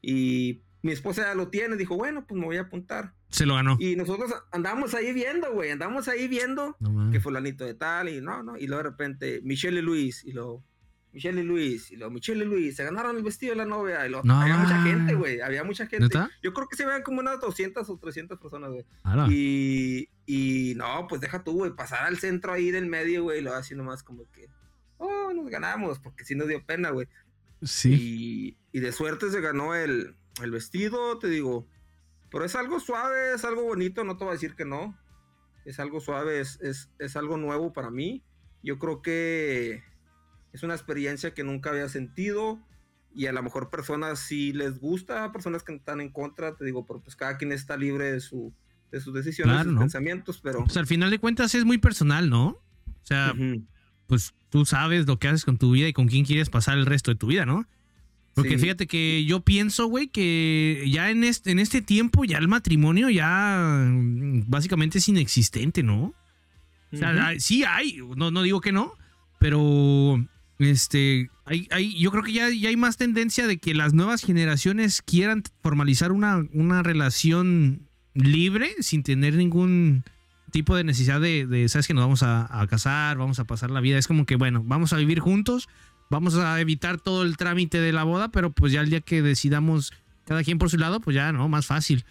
Y 0.02 0.62
mi 0.82 0.90
esposa 0.90 1.22
ya 1.22 1.34
lo 1.36 1.46
tiene, 1.46 1.76
dijo, 1.76 1.96
bueno, 1.96 2.26
pues 2.26 2.40
me 2.40 2.44
voy 2.44 2.56
a 2.56 2.62
apuntar. 2.62 3.14
Se 3.30 3.46
lo 3.46 3.54
ganó. 3.54 3.76
Y 3.78 3.94
nosotros 3.94 4.32
andamos 4.50 4.94
ahí 4.94 5.12
viendo, 5.12 5.52
güey, 5.52 5.70
andamos 5.70 6.08
ahí 6.08 6.26
viendo 6.26 6.76
que 7.12 7.20
fulanito 7.20 7.64
de 7.64 7.74
tal, 7.74 8.08
y 8.08 8.20
no, 8.20 8.42
no, 8.42 8.56
y 8.56 8.66
luego 8.66 8.82
de 8.82 8.90
repente, 8.90 9.40
Michelle 9.44 9.78
y 9.78 9.82
Luis, 9.82 10.24
y 10.24 10.32
luego, 10.32 10.64
Michelle 11.12 11.40
y 11.40 11.44
Luis, 11.44 11.92
y 11.92 11.96
luego 11.96 12.12
Michelle 12.12 12.44
y 12.44 12.48
Luis, 12.48 12.74
se 12.74 12.82
ganaron 12.82 13.16
el 13.16 13.22
vestido 13.22 13.52
de 13.52 13.58
la 13.58 13.64
novia, 13.64 14.04
y 14.04 14.10
luego, 14.10 14.28
había 14.28 14.56
mucha 14.56 14.82
gente, 14.82 15.14
güey, 15.14 15.40
había 15.40 15.62
mucha 15.62 15.86
gente. 15.86 16.18
Yo 16.42 16.52
creo 16.52 16.66
que 16.66 16.76
se 16.76 16.84
vean 16.84 17.04
como 17.04 17.20
unas 17.20 17.40
200 17.40 17.88
o 17.88 17.96
300 17.96 18.40
personas, 18.40 18.70
güey. 18.70 18.84
Y, 19.30 20.08
y 20.30 20.74
no, 20.76 21.06
pues 21.08 21.22
deja 21.22 21.42
tú, 21.42 21.52
güey, 21.52 21.74
pasar 21.74 22.04
al 22.04 22.18
centro 22.18 22.52
ahí 22.52 22.70
del 22.70 22.84
medio, 22.84 23.22
güey, 23.22 23.40
luego 23.40 23.56
así 23.56 23.74
nomás 23.74 24.02
como 24.02 24.30
que, 24.30 24.46
oh, 24.98 25.32
nos 25.32 25.48
ganamos, 25.48 26.00
porque 26.00 26.22
sí 26.22 26.34
nos 26.34 26.48
dio 26.48 26.62
pena, 26.66 26.90
güey. 26.90 27.08
Sí. 27.62 28.58
Y, 28.74 28.80
de 28.80 28.92
suerte 28.92 29.30
se 29.30 29.40
ganó 29.40 29.74
el, 29.74 30.16
el 30.42 30.50
vestido, 30.50 31.18
te 31.18 31.28
digo, 31.28 31.66
pero 32.30 32.44
es 32.44 32.54
algo 32.56 32.78
suave, 32.78 33.32
es 33.32 33.46
algo 33.46 33.62
bonito, 33.62 34.04
no 34.04 34.18
te 34.18 34.24
voy 34.24 34.32
a 34.32 34.34
decir 34.34 34.54
que 34.54 34.66
no. 34.66 34.98
Es 35.64 35.80
algo 35.80 35.98
suave, 35.98 36.40
es, 36.40 36.60
es, 36.60 36.90
es 36.98 37.16
algo 37.16 37.38
nuevo 37.38 37.72
para 37.72 37.90
mí. 37.90 38.22
Yo 38.62 38.78
creo 38.78 39.00
que 39.00 39.82
es 40.52 40.62
una 40.62 40.74
experiencia 40.74 41.32
que 41.32 41.42
nunca 41.42 41.70
había 41.70 41.88
sentido 41.88 42.62
y 43.14 43.28
a 43.28 43.32
lo 43.32 43.42
mejor 43.42 43.70
personas 43.70 44.18
sí 44.18 44.52
les 44.52 44.78
gusta, 44.78 45.32
personas 45.32 45.62
que 45.62 45.74
están 45.74 46.02
en 46.02 46.12
contra, 46.12 46.54
te 46.54 46.66
digo, 46.66 46.84
pero 46.84 47.00
pues 47.00 47.16
cada 47.16 47.38
quien 47.38 47.50
está 47.50 47.78
libre 47.78 48.12
de, 48.12 48.20
su, 48.20 48.52
de 48.90 49.00
sus 49.00 49.14
decisiones, 49.14 49.64
sus 49.64 49.78
pensamientos, 49.78 50.40
pero... 50.42 50.64
Pues 50.64 50.76
al 50.76 50.86
final 50.86 51.10
de 51.10 51.18
cuentas 51.18 51.54
es 51.54 51.64
muy 51.64 51.78
personal, 51.78 52.30
¿no? 52.30 52.46
O 52.48 53.04
sea, 53.04 53.34
pues 54.06 54.34
tú 54.50 54.64
sabes 54.64 55.06
lo 55.06 55.18
que 55.18 55.28
haces 55.28 55.44
con 55.44 55.58
tu 55.58 55.72
vida 55.72 55.88
y 55.88 55.92
con 55.92 56.08
quién 56.08 56.24
quieres 56.24 56.50
pasar 56.50 56.78
el 56.78 56.86
resto 56.86 57.10
de 57.10 57.16
tu 57.16 57.26
vida, 57.26 57.46
¿no? 57.46 57.66
Porque 58.34 58.58
fíjate 58.58 58.86
que 58.86 59.24
yo 59.24 59.40
pienso, 59.40 59.86
güey, 59.86 60.08
que 60.08 60.84
ya 60.88 61.10
en 61.10 61.24
este, 61.24 61.50
en 61.50 61.58
este 61.58 61.82
tiempo 61.82 62.24
ya 62.24 62.38
el 62.38 62.46
matrimonio 62.46 63.10
ya 63.10 63.84
mm, 63.88 64.44
básicamente 64.46 64.98
es 64.98 65.08
inexistente, 65.08 65.82
¿no? 65.82 66.14
O 66.92 66.96
sea, 66.96 67.34
sí 67.38 67.64
hay, 67.64 67.98
no, 68.16 68.30
no 68.30 68.42
digo 68.42 68.60
que 68.60 68.72
no, 68.72 68.94
pero 69.38 70.24
este, 70.58 71.30
hay, 71.44 71.68
hay, 71.70 71.98
yo 71.98 72.10
creo 72.10 72.22
que 72.22 72.32
ya, 72.32 72.48
ya, 72.50 72.68
hay 72.68 72.76
más 72.76 72.96
tendencia 72.96 73.46
de 73.46 73.58
que 73.58 73.74
las 73.74 73.92
nuevas 73.92 74.22
generaciones 74.22 75.02
quieran 75.02 75.42
formalizar 75.62 76.12
una, 76.12 76.46
una 76.52 76.82
relación 76.82 77.87
libre 78.24 78.74
sin 78.80 79.02
tener 79.02 79.34
ningún 79.34 80.04
tipo 80.50 80.74
de 80.76 80.84
necesidad 80.84 81.20
de, 81.20 81.66
sabes 81.68 81.86
que 81.86 81.94
nos 81.94 82.04
vamos 82.04 82.22
a, 82.22 82.66
casar, 82.68 83.18
vamos 83.18 83.38
a 83.38 83.44
pasar 83.44 83.70
la 83.70 83.80
vida. 83.80 83.98
Es 83.98 84.06
como 84.06 84.26
que, 84.26 84.36
bueno, 84.36 84.62
vamos 84.64 84.92
a 84.92 84.96
vivir 84.96 85.20
juntos, 85.20 85.68
vamos 86.10 86.34
a 86.34 86.60
evitar 86.60 87.00
todo 87.00 87.22
el 87.22 87.36
trámite 87.36 87.80
de 87.80 87.92
la 87.92 88.04
boda, 88.04 88.30
pero 88.30 88.52
pues 88.52 88.72
ya 88.72 88.80
el 88.80 88.90
día 88.90 89.00
que 89.00 89.22
decidamos 89.22 89.92
cada 90.24 90.42
quien 90.42 90.58
por 90.58 90.70
su 90.70 90.78
lado, 90.78 91.00
pues 91.00 91.14
ya, 91.14 91.32
¿no? 91.32 91.48
Más 91.48 91.66
fácil. 91.66 92.04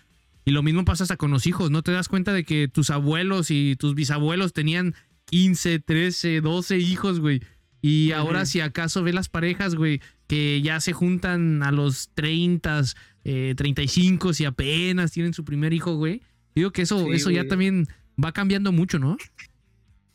Y 0.45 0.51
lo 0.51 0.63
mismo 0.63 0.85
pasa 0.85 1.03
hasta 1.03 1.17
con 1.17 1.31
los 1.31 1.45
hijos, 1.45 1.71
¿no? 1.71 1.81
Te 1.81 1.91
das 1.91 2.07
cuenta 2.07 2.31
de 2.33 2.43
que 2.43 2.67
tus 2.67 2.89
abuelos 2.89 3.51
y 3.51 3.75
tus 3.75 3.95
bisabuelos 3.95 4.53
tenían 4.53 4.95
15, 5.25 5.79
13, 5.79 6.41
12 6.41 6.77
hijos, 6.77 7.19
güey. 7.19 7.41
Y 7.81 8.11
ahora 8.11 8.45
si 8.45 8.59
acaso 8.59 9.03
ve 9.03 9.13
las 9.13 9.29
parejas, 9.29 9.75
güey, 9.75 10.01
que 10.27 10.61
ya 10.61 10.79
se 10.79 10.93
juntan 10.93 11.63
a 11.63 11.71
los 11.71 12.09
30, 12.15 12.81
eh, 13.29 13.55
35 13.57 14.31
y 14.39 14.45
apenas 14.45 15.11
tienen 15.11 15.33
su 15.33 15.43
primer 15.43 15.73
hijo, 15.73 15.95
güey. 15.95 16.21
Digo 16.55 16.71
que 16.71 16.83
eso, 16.83 17.11
eso 17.11 17.29
ya 17.29 17.45
también 17.45 17.85
va 18.23 18.31
cambiando 18.31 18.71
mucho, 18.71 18.99
¿no? 18.99 19.17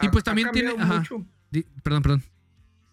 Y 0.00 0.08
pues 0.08 0.24
también 0.24 0.48
tiene... 0.50 0.72
perdón, 1.82 2.02
perdón. 2.02 2.22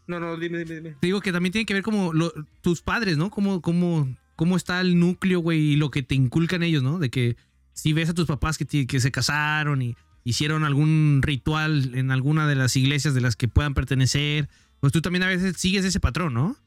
No, 0.07 0.19
no, 0.19 0.35
dime, 0.35 0.57
dime, 0.57 0.75
dime. 0.75 0.89
Te 0.99 1.07
digo 1.07 1.21
que 1.21 1.31
también 1.31 1.53
tiene 1.53 1.65
que 1.65 1.73
ver 1.73 1.83
como 1.83 2.11
tus 2.59 2.81
padres, 2.81 3.17
¿no? 3.17 3.29
Cómo, 3.29 3.61
cómo, 3.61 4.13
cómo 4.35 4.57
está 4.57 4.81
el 4.81 4.99
núcleo, 4.99 5.39
güey, 5.39 5.59
y 5.59 5.75
lo 5.77 5.89
que 5.89 6.03
te 6.03 6.15
inculcan 6.15 6.63
ellos, 6.63 6.83
¿no? 6.83 6.99
De 6.99 7.09
que 7.09 7.37
si 7.71 7.93
ves 7.93 8.09
a 8.09 8.13
tus 8.13 8.27
papás 8.27 8.57
que, 8.57 8.87
que 8.87 8.99
se 8.99 9.11
casaron 9.11 9.81
y 9.81 9.95
hicieron 10.25 10.65
algún 10.65 11.21
ritual 11.23 11.95
en 11.95 12.11
alguna 12.11 12.45
de 12.45 12.55
las 12.55 12.75
iglesias 12.75 13.13
de 13.13 13.21
las 13.21 13.37
que 13.37 13.47
puedan 13.47 13.73
pertenecer, 13.73 14.49
pues 14.81 14.91
tú 14.91 15.01
también 15.01 15.23
a 15.23 15.27
veces 15.27 15.55
sigues 15.55 15.85
ese 15.85 16.01
patrón, 16.01 16.33
¿no? 16.33 16.57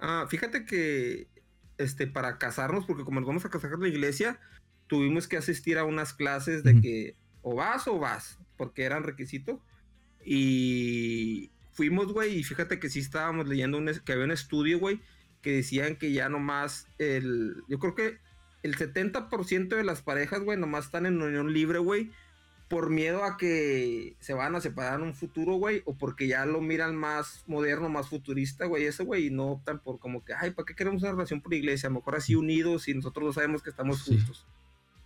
Ah, 0.00 0.26
fíjate 0.30 0.64
que 0.64 1.28
este, 1.78 2.06
para 2.06 2.38
casarnos, 2.38 2.86
porque 2.86 3.04
como 3.04 3.20
nos 3.20 3.26
vamos 3.26 3.44
a 3.44 3.50
casar 3.50 3.72
en 3.72 3.80
la 3.80 3.88
iglesia, 3.88 4.40
tuvimos 4.86 5.28
que 5.28 5.36
asistir 5.36 5.78
a 5.78 5.84
unas 5.84 6.12
clases 6.12 6.62
de 6.62 6.80
que 6.80 7.16
o 7.42 7.54
vas 7.54 7.86
o 7.88 7.98
vas, 7.98 8.38
porque 8.56 8.84
eran 8.84 9.02
requisitos. 9.02 9.60
Y 10.24 11.50
fuimos, 11.72 12.12
güey, 12.12 12.38
y 12.38 12.44
fíjate 12.44 12.78
que 12.78 12.88
sí 12.88 13.00
estábamos 13.00 13.48
leyendo 13.48 13.78
un, 13.78 13.90
que 14.04 14.12
había 14.12 14.24
un 14.24 14.30
estudio, 14.30 14.78
güey, 14.78 15.00
que 15.42 15.52
decían 15.52 15.96
que 15.96 16.12
ya 16.12 16.28
nomás 16.28 16.86
el, 16.98 17.62
yo 17.68 17.78
creo 17.78 17.94
que 17.94 18.18
el 18.62 18.76
70% 18.76 19.68
de 19.68 19.84
las 19.84 20.00
parejas, 20.00 20.40
güey, 20.40 20.58
nomás 20.58 20.86
están 20.86 21.04
en 21.04 21.20
unión 21.20 21.52
libre, 21.52 21.78
güey, 21.78 22.10
por 22.68 22.90
miedo 22.90 23.24
a 23.24 23.36
que 23.36 24.16
se 24.20 24.32
van 24.32 24.54
a 24.54 24.60
separar 24.60 24.98
en 24.98 25.06
un 25.06 25.14
futuro, 25.14 25.54
güey, 25.54 25.82
o 25.84 25.94
porque 25.94 26.26
ya 26.26 26.46
lo 26.46 26.60
miran 26.60 26.96
más 26.96 27.44
moderno, 27.46 27.88
más 27.88 28.08
futurista, 28.08 28.66
güey, 28.66 28.86
ese, 28.86 29.04
güey, 29.04 29.26
y 29.26 29.30
no 29.30 29.52
optan 29.52 29.78
por 29.78 29.98
como 29.98 30.24
que, 30.24 30.32
ay, 30.32 30.52
¿para 30.52 30.66
qué 30.66 30.74
queremos 30.74 31.02
una 31.02 31.12
relación 31.12 31.40
por 31.40 31.52
iglesia? 31.54 31.88
A 31.88 31.90
lo 31.90 31.98
mejor 31.98 32.16
así 32.16 32.34
unidos 32.34 32.88
y 32.88 32.94
nosotros 32.94 33.24
no 33.26 33.32
sabemos 33.32 33.62
que 33.62 33.70
estamos 33.70 34.02
juntos. 34.02 34.46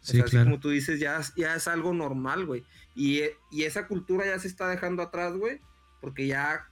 Sí, 0.00 0.21
así 0.21 0.37
como 0.37 0.61
tú 0.61 0.71
dices, 0.71 1.00
ya, 1.00 1.21
ya 1.37 1.57
es 1.57 1.67
algo 1.67 1.93
normal, 1.93 2.47
güey. 2.47 2.65
Y, 2.95 3.23
y 3.50 3.65
esa 3.65 3.88
cultura 3.88 4.25
ya 4.25 4.38
se 4.38 4.49
está 4.49 4.69
dejando 4.69 5.03
atrás, 5.03 5.35
güey, 5.35 5.61
porque 6.00 6.27
ya 6.27 6.69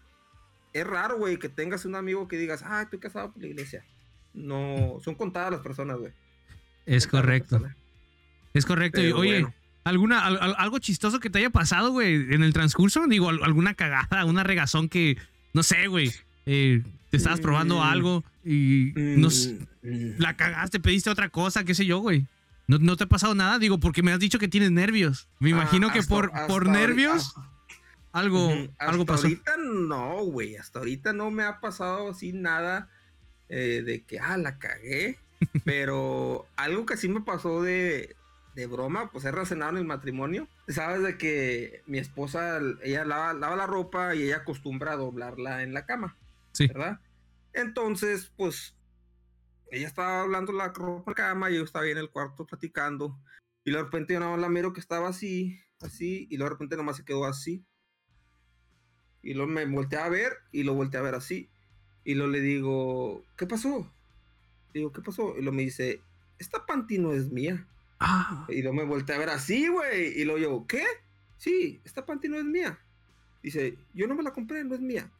es 0.73 0.87
raro, 0.87 1.19
güey, 1.19 1.39
que 1.39 1.49
tengas 1.49 1.85
un 1.85 1.97
amigo 1.97 2.29
que 2.29 2.39
digas, 2.39 2.63
ay, 2.65 2.85
estoy 2.85 3.01
casado 3.01 3.33
por 3.33 3.43
la 3.43 3.49
iglesia. 3.49 3.85
No, 4.33 4.99
son 5.03 5.15
contadas 5.15 5.51
las 5.51 5.61
personas, 5.61 5.99
güey. 5.99 6.13
Es 6.85 7.07
correcto. 7.07 7.61
Es 8.55 8.65
correcto. 8.65 9.01
y, 9.03 9.13
oye, 9.13 9.47
¿alguna, 9.87 10.27
algo 10.27 10.79
chistoso 10.79 11.21
que 11.21 11.31
te 11.31 11.39
haya 11.39 11.51
pasado, 11.51 11.93
güey, 11.93 12.35
en 12.35 12.43
el 12.43 12.53
transcurso? 12.53 13.07
Digo, 13.07 13.29
alguna 13.29 13.75
cagada, 13.75 14.25
una 14.25 14.43
regazón 14.43 14.89
que, 14.89 15.17
no 15.53 15.63
sé, 15.63 15.87
güey, 15.87 16.13
eh, 16.45 16.83
te 17.11 17.17
estabas 17.17 17.41
probando 17.41 17.79
mm. 17.79 17.83
algo 17.83 18.25
y 18.45 18.93
nos, 18.97 19.53
mm. 19.83 20.19
la 20.19 20.37
cagaste, 20.37 20.81
pediste 20.81 21.09
otra 21.09 21.29
cosa, 21.29 21.65
qué 21.65 21.75
sé 21.75 21.87
yo, 21.87 21.99
güey. 21.99 22.27
¿No, 22.67 22.97
te 22.97 23.05
ha 23.05 23.09
pasado 23.09 23.37
nada? 23.37 23.61
Digo, 23.61 23.79
porque 23.79 24.03
me 24.03 24.13
has 24.13 24.19
dicho 24.19 24.41
que 24.41 24.49
tienes 24.49 24.73
nervios. 24.73 25.29
Me 25.39 25.51
ah, 25.51 25.53
imagino 25.53 25.93
que 25.93 26.03
por, 26.03 26.33
por 26.49 26.67
nervios 26.67 27.33
algo, 28.11 28.51
algo 28.79 29.07
pasó. 29.07 29.29
Hasta 29.29 29.53
ahorita 29.53 29.57
no, 29.59 30.25
güey. 30.25 30.57
Hasta 30.57 30.81
ahorita 30.81 31.13
no 31.13 31.31
me 31.31 31.45
ha 31.45 31.61
pasado 31.61 32.11
así 32.11 32.33
nada 32.33 32.89
eh, 33.49 33.83
de 33.87 34.03
que, 34.03 34.19
ah, 34.19 34.37
la 34.37 34.59
cagué. 34.59 35.21
Pero 35.65 36.49
algo 36.57 36.87
que 36.87 36.97
sí 36.97 37.09
me 37.09 37.21
pasó 37.21 37.63
de, 37.63 38.17
de 38.57 38.67
broma, 38.67 39.11
pues 39.13 39.25
es 39.27 39.33
relacionado 39.33 39.73
en 39.73 39.77
el 39.77 39.85
matrimonio. 39.85 40.49
Sabes 40.67 41.03
de 41.03 41.19
que 41.19 41.83
mi 41.87 41.99
esposa, 41.99 42.59
ella 42.83 43.05
lava, 43.05 43.35
la 43.35 43.67
ropa 43.67 44.15
y 44.15 44.23
ella 44.23 44.39
acostumbra 44.39 44.93
a 44.93 44.97
doblarla 44.97 45.63
en 45.63 45.75
la 45.75 45.85
cama. 45.85 46.17
Sí. 46.53 46.67
¿Verdad? 46.67 46.99
Entonces, 47.53 48.33
pues, 48.35 48.75
ella 49.71 49.87
estaba 49.87 50.23
hablando 50.23 50.53
la 50.53 50.69
ropa 50.69 51.03
en 51.07 51.11
la 51.11 51.15
cama 51.15 51.51
y 51.51 51.57
yo 51.57 51.65
estaba 51.65 51.85
ahí 51.85 51.91
en 51.91 51.99
el 51.99 52.11
cuarto 52.11 52.47
platicando. 52.47 53.21
Y 53.63 53.73
de 53.73 53.83
repente 53.83 54.15
yo 54.15 54.21
no 54.21 54.37
la 54.39 54.49
miro 54.49 54.73
que 54.73 54.81
estaba 54.81 55.09
así, 55.09 55.61
así, 55.81 56.27
y 56.31 56.39
de 56.39 56.49
repente 56.49 56.79
nomás 56.79 56.97
se 56.97 57.05
quedó 57.05 57.27
así. 57.27 57.63
Y 59.21 59.35
luego 59.35 59.51
me 59.51 59.67
volteé 59.67 59.99
a 59.99 60.09
ver 60.09 60.33
y 60.51 60.63
lo 60.63 60.73
volteé 60.73 60.99
a 60.99 61.03
ver 61.03 61.15
así. 61.15 61.51
Y 62.05 62.15
luego 62.15 62.33
le 62.33 62.41
digo, 62.41 63.23
¿qué 63.37 63.47
pasó? 63.47 63.93
Digo, 64.73 64.93
¿qué 64.93 65.03
pasó? 65.03 65.35
Y 65.37 65.43
luego 65.43 65.57
me 65.57 65.63
dice, 65.63 66.01
esta 66.39 66.65
panty 66.65 66.99
no 66.99 67.13
es 67.13 67.31
mía. 67.31 67.67
Ah. 67.99 68.47
Y 68.49 68.63
luego 68.63 68.77
me 68.77 68.85
volteé 68.85 69.17
a 69.17 69.19
ver 69.19 69.31
así, 69.31 69.69
güey. 69.69 70.21
Y 70.21 70.25
luego 70.25 70.39
yo, 70.39 70.67
¿qué? 70.67 70.85
Sí, 71.39 71.81
esta 71.85 72.05
panty 72.07 72.29
no 72.29 72.37
es 72.37 72.45
mía. 72.45 72.79
Dice, 73.43 73.77
yo 73.95 74.07
no 74.07 74.15
me 74.15 74.23
la 74.23 74.33
compré, 74.33 74.65
no 74.65 74.75
es 74.75 74.81
mía. 74.81 75.11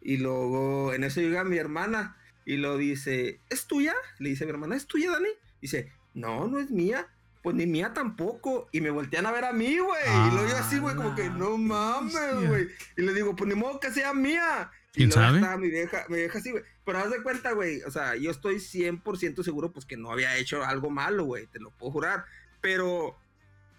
Y 0.00 0.16
luego 0.16 0.92
en 0.94 1.04
eso 1.04 1.20
llega 1.20 1.44
mi 1.44 1.58
hermana 1.58 2.16
y 2.44 2.56
lo 2.56 2.76
dice, 2.76 3.40
¿es 3.50 3.66
tuya? 3.66 3.94
Le 4.18 4.30
dice 4.30 4.44
mi 4.44 4.50
hermana, 4.50 4.76
¿es 4.76 4.86
tuya, 4.86 5.10
Dani? 5.10 5.28
Dice, 5.60 5.92
no, 6.14 6.46
no 6.46 6.58
es 6.58 6.70
mía 6.70 7.08
pues 7.42 7.56
ni 7.56 7.66
mía 7.66 7.92
tampoco. 7.94 8.68
Y 8.72 8.80
me 8.80 8.90
voltean 8.90 9.26
a 9.26 9.32
ver 9.32 9.44
a 9.44 9.52
mí, 9.52 9.78
güey. 9.78 10.28
y 10.28 10.34
lo 10.34 10.44
digo 10.44 10.56
así, 10.58 10.78
güey, 10.78 10.94
como 10.96 11.14
que 11.14 11.24
ah, 11.24 11.34
no 11.36 11.56
mames, 11.56 12.46
güey. 12.46 12.68
Y 12.96 13.02
le 13.02 13.14
digo, 13.14 13.34
pues 13.34 13.48
ni 13.48 13.54
modo 13.54 13.80
que 13.80 13.90
sea 13.90 14.12
mía. 14.12 14.70
¿Quién 14.92 15.12
sabe? 15.12 15.40
mi 15.58 15.68
vieja, 15.68 16.06
mi 16.08 16.16
vieja 16.16 16.38
así, 16.38 16.50
güey. 16.50 16.64
Pero 16.84 16.98
haz 16.98 17.10
de 17.10 17.22
cuenta, 17.22 17.52
güey. 17.52 17.82
O 17.82 17.90
sea, 17.90 18.16
yo 18.16 18.30
estoy 18.30 18.56
100% 18.56 19.42
seguro, 19.42 19.72
pues 19.72 19.84
que 19.86 19.96
no 19.96 20.10
había 20.10 20.36
hecho 20.36 20.64
algo 20.64 20.90
malo, 20.90 21.24
güey. 21.24 21.46
Te 21.46 21.60
lo 21.60 21.70
puedo 21.70 21.92
jurar. 21.92 22.24
Pero, 22.60 23.16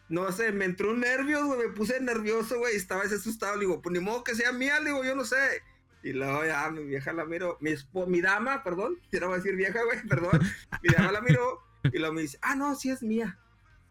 no 0.07 0.31
sé, 0.31 0.51
me 0.51 0.65
entró 0.65 0.91
un 0.91 1.01
nervio, 1.01 1.45
güey. 1.45 1.67
Me 1.67 1.73
puse 1.73 1.99
nervioso, 1.99 2.59
güey. 2.59 2.75
Estaba 2.75 3.03
ese 3.03 3.15
asustado. 3.15 3.55
Le 3.55 3.61
digo, 3.61 3.81
pues 3.81 3.93
ni 3.93 3.99
modo 3.99 4.23
que 4.23 4.35
sea 4.35 4.51
mía. 4.51 4.79
Le 4.79 4.91
digo, 4.91 5.03
yo 5.03 5.15
no 5.15 5.25
sé. 5.25 5.61
Y 6.03 6.13
luego 6.13 6.45
ya 6.45 6.69
mi 6.69 6.85
vieja 6.85 7.11
la 7.11 7.25
miro. 7.25 7.57
Mi, 7.59 7.73
mi 8.07 8.21
dama, 8.21 8.63
perdón. 8.63 8.97
Quiero 9.09 9.33
decir 9.33 9.55
vieja, 9.55 9.83
güey, 9.83 10.01
perdón. 10.07 10.39
Mi 10.83 10.93
dama 10.93 11.11
la 11.11 11.21
miró. 11.21 11.59
Y 11.91 11.97
luego 11.97 12.13
me 12.13 12.21
dice, 12.21 12.37
ah, 12.41 12.55
no, 12.55 12.75
sí 12.75 12.89
es 12.91 13.01
mía 13.01 13.37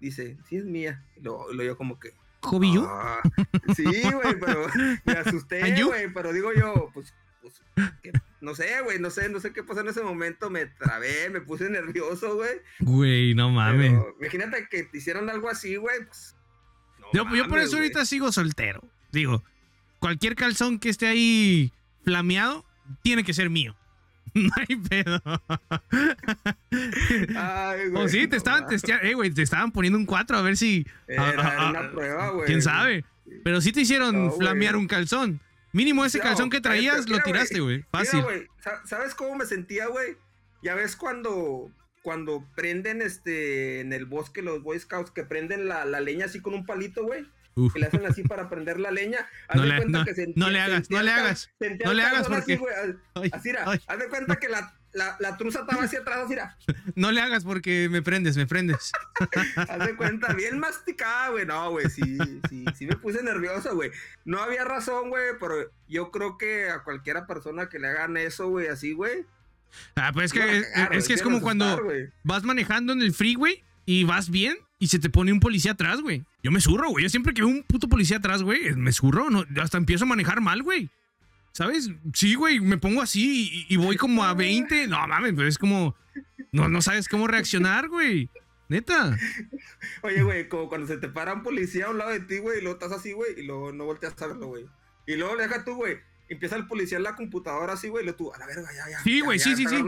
dice, 0.01 0.37
sí 0.49 0.57
es 0.57 0.65
mía. 0.65 1.05
Y 1.17 1.21
lo, 1.21 1.53
lo 1.53 1.63
yo 1.63 1.77
como 1.77 1.99
que... 1.99 2.13
¿Hobby 2.41 2.73
ah, 2.79 3.21
sí, 3.75 3.85
güey, 3.85 4.39
pero 4.39 4.67
me 5.05 5.13
asusté, 5.13 5.83
güey, 5.83 6.13
pero 6.13 6.33
digo 6.33 6.53
yo, 6.53 6.91
pues, 6.95 7.13
pues 7.43 7.61
no 8.41 8.55
sé, 8.55 8.81
güey, 8.83 8.99
no 9.01 9.11
sé, 9.11 9.29
no 9.29 9.41
sé 9.41 9.53
qué 9.53 9.63
pasó 9.63 9.81
en 9.81 9.89
ese 9.89 10.03
momento, 10.03 10.49
me 10.49 10.67
trabé, 10.67 11.29
me 11.31 11.41
puse 11.41 11.69
nervioso, 11.69 12.37
güey. 12.37 12.61
Güey, 12.81 13.35
no 13.35 13.51
mames. 13.51 13.93
imagínate 14.21 14.69
que 14.71 14.85
te 14.85 14.99
hicieron 14.99 15.29
algo 15.29 15.49
así, 15.49 15.77
güey, 15.77 16.05
pues... 16.07 16.37
yo, 17.13 17.25
yo 17.35 17.49
por 17.49 17.59
eso 17.59 17.77
ahorita 17.77 18.05
sigo 18.05 18.31
soltero. 18.31 18.83
Digo, 19.11 19.43
cualquier 19.99 20.37
calzón 20.37 20.79
que 20.79 20.91
esté 20.91 21.09
ahí 21.09 21.73
flameado, 22.05 22.65
tiene 23.03 23.25
que 23.25 23.35
ser 23.35 23.51
mío. 23.51 23.77
No 24.35 24.51
hay 24.57 24.77
pedo. 24.77 25.21
Ay, 27.37 27.81
O 27.95 28.09
sí, 28.09 28.27
te 28.29 28.37
estaban 28.37 28.67
testeando, 28.67 29.05
eh, 29.07 29.15
güey, 29.15 29.31
te 29.31 29.43
estaban 29.43 29.73
poniendo 29.73 29.99
un 29.99 30.07
4 30.07 30.37
a 30.37 30.43
ver 30.43 30.57
si. 30.57 30.87
Era, 31.07 31.31
era 31.31 31.57
ah, 31.59 31.71
una 31.71 31.91
prueba, 31.93 32.31
güey. 32.31 32.47
¿Quién 32.47 32.63
sabe? 32.63 33.05
Pero 33.45 33.61
sí 33.61 33.73
te 33.73 33.81
hicieron 33.83 34.15
No, 34.15 34.27
güey. 34.29 34.39
flamear 34.39 34.77
un 34.77 34.87
calzón. 34.87 35.41
Mínimo 35.73 36.05
ese 36.05 36.19
No, 36.19 36.25
calzón 36.25 36.51
que 36.51 36.61
traías 36.61 37.07
lo 37.09 37.15
mira, 37.17 37.25
tiraste, 37.25 37.61
güey. 37.61 37.77
Mira, 37.77 37.89
Fácil. 37.91 38.23
güey, 38.23 38.47
sa- 38.63 38.85
¿sabes 38.87 39.15
cómo 39.15 39.37
me 39.37 39.45
sentía, 39.47 39.87
güey? 39.87 40.17
Ya 40.63 40.75
ves 40.75 40.97
cuando 40.97 41.71
cuando 42.03 42.43
prenden 42.57 43.03
este 43.03 43.81
en 43.81 43.93
el 43.93 44.07
bosque 44.07 44.41
los 44.41 44.63
Boy 44.63 44.79
Scouts 44.79 45.11
que 45.11 45.25
prenden 45.25 45.69
la, 45.69 45.85
la 45.85 46.01
leña 46.01 46.25
así 46.25 46.41
con 46.41 46.55
un 46.55 46.65
palito, 46.65 47.03
güey. 47.03 47.27
Uf. 47.59 47.73
Que 47.75 47.81
le 47.81 47.87
hacen 47.87 48.07
así 48.07 48.23
para 48.23 48.49
prender 48.49 48.79
la 48.81 48.91
leña. 48.91 49.19
Haz 49.49 49.57
No 49.57 49.63
de 49.63 49.69
le- 49.69 49.77
cuenta 49.77 49.99
no- 49.99 50.05
que 50.05 50.15
sentía- 50.15 50.35
no 50.45 50.51
le 50.51 50.61
hagas, 50.61 50.91
no 50.91 51.03
le 51.03 51.11
hagas, 51.11 51.51
no 51.85 51.93
le 51.93 52.03
hagas 52.03 52.27
porque- 52.29 52.53
así, 52.55 52.57
güey. 52.57 52.75
Ay, 53.15 53.31
Así 53.33 53.49
era. 53.51 53.65
ay. 53.67 53.81
Haz 53.87 53.99
de 53.99 54.09
cuenta 54.09 54.37
que 54.37 54.49
la, 54.49 54.75
la, 54.93 55.17
la 55.21 55.37
truza 55.37 55.61
estaba 55.61 55.83
hacia 55.85 56.01
atrás, 56.01 56.21
así 56.25 56.33
era. 56.35 56.57
No 56.95 57.13
le 57.13 57.21
hagas 57.21 57.45
porque 57.45 57.89
me 57.91 58.01
prendes, 58.03 58.37
me 58.37 58.47
prendes. 58.47 58.93
Haz 59.57 59.87
de 59.87 59.97
cuenta, 59.97 60.33
bien 60.35 60.59
masticada, 60.59 61.29
güey. 61.31 61.45
No, 61.47 61.71
güey, 61.71 61.89
sí, 61.91 62.17
sí, 62.49 62.65
sí 62.77 62.87
me 62.87 62.97
puse 62.97 63.23
nervioso, 63.23 63.75
güey. 63.75 63.91
No 64.25 64.41
había 64.41 64.65
razón, 64.65 65.09
güey, 65.11 65.33
pero 65.41 65.71
yo 65.89 66.11
creo 66.11 66.39
que 66.39 66.71
a 66.71 66.83
cualquiera 66.85 67.27
persona 67.27 67.69
que 67.69 67.79
le 67.79 67.89
hagan 67.89 68.17
eso, 68.17 68.49
güey, 68.49 68.69
así, 68.69 68.93
güey. 68.93 69.27
Ah, 69.97 70.13
pues 70.15 70.27
es 70.27 70.33
que, 70.33 70.65
es, 70.97 71.07
que 71.09 71.15
es 71.15 71.23
como 71.23 71.43
cuando 71.43 71.83
vas 72.23 72.43
manejando 72.43 72.95
en 72.95 73.03
el 73.03 73.13
freeway 73.13 73.63
y 73.85 74.05
vas 74.05 74.31
bien 74.31 74.57
y 74.79 74.89
se 74.89 74.99
te 74.99 75.11
pone 75.11 75.33
un 75.33 75.41
policía 75.41 75.73
atrás, 75.73 76.01
güey. 76.01 76.25
Yo 76.43 76.51
me 76.51 76.61
zurro, 76.61 76.91
güey. 76.91 77.03
Yo 77.03 77.09
siempre 77.09 77.35
que 77.35 77.43
veo 77.43 77.51
un 77.51 77.63
puto 77.65 77.89
policía 77.89 78.19
atrás, 78.19 78.43
güey, 78.43 78.75
me 78.75 78.93
zurro. 78.93 79.31
No, 79.31 79.45
hasta 79.61 79.79
empiezo 79.79 80.05
a 80.05 80.09
manejar 80.09 80.41
mal, 80.41 80.63
güey. 80.63 80.91
¿Sabes? 81.53 81.91
Sí, 82.15 82.35
güey, 82.35 82.61
me 82.61 82.79
pongo 82.79 83.03
así 83.03 83.67
y, 83.69 83.75
y 83.75 83.77
voy 83.77 83.97
como 83.97 84.25
a 84.25 84.35
20. 84.35 84.87
No 84.87 85.07
mames, 85.09 85.33
pero 85.35 85.49
es 85.49 85.59
como. 85.59 85.97
No, 86.53 86.69
no 86.69 86.81
sabes 86.83 87.09
cómo 87.09 87.27
reaccionar, 87.27 87.89
güey. 87.89 88.31
Neta. 88.69 89.17
Oye, 90.03 90.23
güey, 90.23 90.49
como 90.49 90.69
cuando 90.69 90.87
se 90.87 90.99
te 90.99 91.09
para 91.09 91.33
un 91.33 91.43
policía 91.43 91.87
a 91.87 91.91
un 91.91 91.99
lado 91.99 92.11
de 92.11 92.21
ti, 92.21 92.39
güey, 92.39 92.59
y 92.59 92.63
luego 92.63 92.79
estás 92.79 92.99
así, 92.99 93.13
güey, 93.13 93.41
y 93.41 93.47
luego 93.47 93.73
no 93.73 93.85
volteas 93.85 94.21
a 94.21 94.27
verlo, 94.27 94.49
güey. 94.49 94.67
Y 95.07 95.17
luego 95.17 95.35
le 95.37 95.45
deja 95.45 95.65
tú, 95.65 95.75
güey. 95.75 95.97
Empieza 96.29 96.57
el 96.57 96.67
policía 96.67 96.99
en 96.99 97.05
la 97.05 97.17
computadora 97.17 97.73
así, 97.73 97.89
güey, 97.89 98.03
y 98.03 98.07
luego 98.07 98.19
tú, 98.19 98.35
a 98.35 98.39
la 98.39 98.47
verga, 98.47 98.69
ya, 98.75 98.91
ya. 98.91 99.03
Sí, 99.03 99.21
güey, 99.21 99.39
ya, 99.39 99.45
sí, 99.45 99.57
sí, 99.57 99.67
sí. 99.67 99.83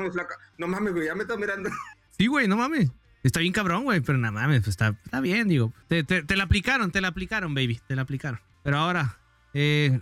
No 0.56 0.66
mames, 0.66 0.94
güey, 0.94 1.06
ya 1.06 1.14
me 1.14 1.22
está 1.22 1.36
mirando. 1.36 1.70
Sí, 2.16 2.26
güey, 2.26 2.48
no 2.48 2.56
mames. 2.56 2.90
Está 3.22 3.40
bien 3.40 3.52
cabrón, 3.52 3.84
güey, 3.84 4.00
pero 4.00 4.16
nada 4.18 4.32
mames, 4.32 4.60
pues 4.60 4.68
está, 4.68 4.96
está 5.04 5.20
bien, 5.20 5.48
digo. 5.48 5.72
Te, 5.88 6.04
te- 6.04 6.22
te 6.22 6.36
la 6.36 6.44
aplicaron, 6.44 6.90
te 6.90 7.00
la 7.00 7.08
aplicaron, 7.08 7.54
baby, 7.54 7.80
te 7.86 7.94
la 7.96 8.02
aplicaron. 8.02 8.40
Pero 8.62 8.78
ahora, 8.78 9.18
eh, 9.54 10.00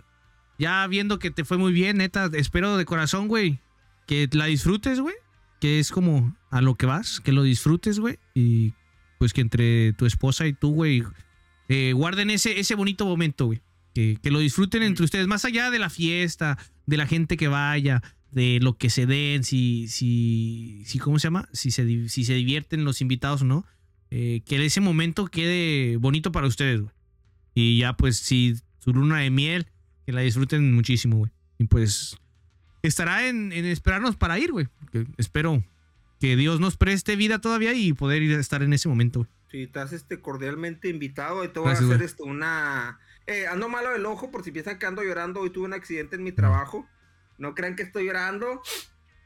ya 0.57 0.85
viendo 0.87 1.19
que 1.19 1.31
te 1.31 1.43
fue 1.43 1.57
muy 1.57 1.73
bien, 1.73 1.97
neta, 1.97 2.29
espero 2.33 2.77
de 2.77 2.85
corazón, 2.85 3.27
güey, 3.27 3.59
que 4.07 4.29
la 4.31 4.45
disfrutes, 4.45 4.99
güey. 4.99 5.15
Que 5.59 5.79
es 5.79 5.91
como 5.91 6.37
a 6.51 6.61
lo 6.61 6.75
que 6.75 6.85
vas, 6.85 7.19
que 7.19 7.33
lo 7.33 7.43
disfrutes, 7.43 7.99
güey. 7.99 8.17
Y 8.33 8.73
pues 9.17 9.33
que 9.33 9.41
entre 9.41 9.91
tu 9.93 10.05
esposa 10.05 10.47
y 10.47 10.53
tú, 10.53 10.71
güey, 10.73 11.03
eh, 11.67 11.91
guarden 11.93 12.29
ese, 12.29 12.59
ese 12.61 12.75
bonito 12.75 13.05
momento, 13.05 13.47
güey. 13.47 13.61
Que, 13.93 14.17
que 14.23 14.31
lo 14.31 14.39
disfruten 14.39 14.83
entre 14.83 15.03
ustedes, 15.03 15.27
más 15.27 15.43
allá 15.43 15.69
de 15.71 15.79
la 15.79 15.89
fiesta, 15.89 16.57
de 16.85 16.95
la 16.95 17.05
gente 17.07 17.35
que 17.35 17.49
vaya, 17.49 18.01
de 18.31 18.59
lo 18.61 18.77
que 18.77 18.89
se 18.89 19.05
den, 19.05 19.43
si, 19.43 19.87
si, 19.87 20.83
si 20.85 20.99
¿cómo 20.99 21.19
se 21.19 21.27
llama? 21.27 21.49
Si 21.53 21.71
se, 21.71 22.09
si 22.09 22.23
se 22.25 22.33
divierten 22.33 22.83
los 22.85 23.01
invitados 23.01 23.41
o 23.41 23.45
no. 23.45 23.65
eh, 24.11 24.41
que 24.45 24.63
ese 24.65 24.81
momento 24.81 25.27
quede 25.27 25.97
bonito 25.97 26.31
para 26.31 26.47
ustedes, 26.47 26.81
güey. 26.81 26.93
Y 27.55 27.79
ya, 27.79 27.93
pues, 27.97 28.17
si 28.17 28.55
su 28.79 28.93
luna 28.93 29.19
de 29.19 29.29
miel, 29.29 29.67
que 30.05 30.11
la 30.13 30.21
disfruten 30.21 30.73
muchísimo, 30.73 31.17
güey. 31.17 31.31
Y 31.57 31.65
pues, 31.65 32.17
estará 32.83 33.27
en, 33.27 33.51
en 33.51 33.65
esperarnos 33.65 34.15
para 34.15 34.39
ir, 34.39 34.51
güey. 34.51 34.67
Espero 35.17 35.63
que 36.19 36.35
Dios 36.35 36.59
nos 36.59 36.77
preste 36.77 37.15
vida 37.15 37.39
todavía 37.39 37.73
y 37.73 37.93
poder 37.93 38.21
ir 38.21 38.35
a 38.35 38.39
estar 38.39 38.61
en 38.63 38.73
ese 38.73 38.89
momento, 38.89 39.19
güey. 39.19 39.31
Sí, 39.51 39.63
estás 39.63 39.93
este, 39.93 40.21
cordialmente 40.21 40.89
invitado 40.89 41.43
y 41.43 41.47
te 41.49 41.59
voy 41.59 41.69
Gracias, 41.69 41.83
a 41.89 41.95
hacer 41.95 41.97
güey. 41.97 42.05
este, 42.05 42.23
una... 42.23 42.99
Eh, 43.25 43.47
ando 43.47 43.67
malo 43.69 43.91
del 43.91 44.05
ojo 44.05 44.31
por 44.31 44.43
si 44.43 44.51
piensan 44.51 44.77
que 44.79 44.85
ando 44.85 45.03
llorando. 45.03 45.39
Hoy 45.41 45.49
tuve 45.49 45.65
un 45.65 45.73
accidente 45.73 46.15
en 46.15 46.23
mi 46.23 46.31
trabajo. 46.31 46.87
No 47.39 47.55
crean 47.55 47.75
que 47.75 47.83
estoy 47.83 48.05
llorando. 48.05 48.61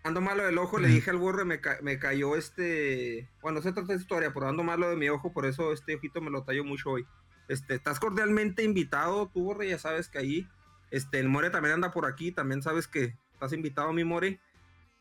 Ando 0.05 0.19
malo 0.21 0.43
del 0.43 0.57
ojo, 0.57 0.79
le 0.79 0.89
dije 0.89 1.11
al 1.11 1.17
borre, 1.17 1.45
me, 1.45 1.61
ca- 1.61 1.79
me 1.81 1.97
cayó 1.97 2.35
este... 2.35 3.29
Bueno, 3.41 3.61
se 3.61 3.71
trata 3.71 3.93
de 3.93 3.99
historia, 3.99 4.33
pero 4.33 4.49
ando 4.49 4.61
malo 4.61 4.89
de 4.89 4.97
mi 4.97 5.07
ojo, 5.07 5.31
por 5.31 5.45
eso 5.45 5.71
este 5.71 5.95
ojito 5.95 6.19
me 6.19 6.29
lo 6.29 6.43
tallo 6.43 6.65
mucho 6.65 6.89
hoy. 6.91 7.05
Este, 7.47 7.75
estás 7.75 7.99
cordialmente 8.01 8.63
invitado, 8.63 9.29
tú 9.33 9.43
borre, 9.43 9.69
ya 9.69 9.79
sabes 9.79 10.09
que 10.09 10.17
ahí. 10.17 10.47
Este, 10.91 11.19
el 11.19 11.29
More 11.29 11.51
también 11.51 11.75
anda 11.75 11.91
por 11.91 12.05
aquí, 12.05 12.33
también 12.33 12.61
sabes 12.61 12.87
que 12.87 13.15
estás 13.31 13.53
invitado, 13.53 13.93
mi 13.93 14.03
More. 14.03 14.41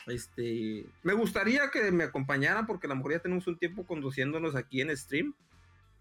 Este, 0.06 0.86
me 1.02 1.12
gustaría 1.14 1.70
que 1.70 1.90
me 1.90 2.04
acompañaran 2.04 2.66
porque 2.66 2.86
a 2.86 2.90
lo 2.90 2.96
mejor 2.96 3.12
ya 3.12 3.18
tenemos 3.18 3.46
un 3.48 3.58
tiempo 3.58 3.84
conduciéndonos 3.84 4.54
aquí 4.54 4.80
en 4.80 4.96
stream. 4.96 5.34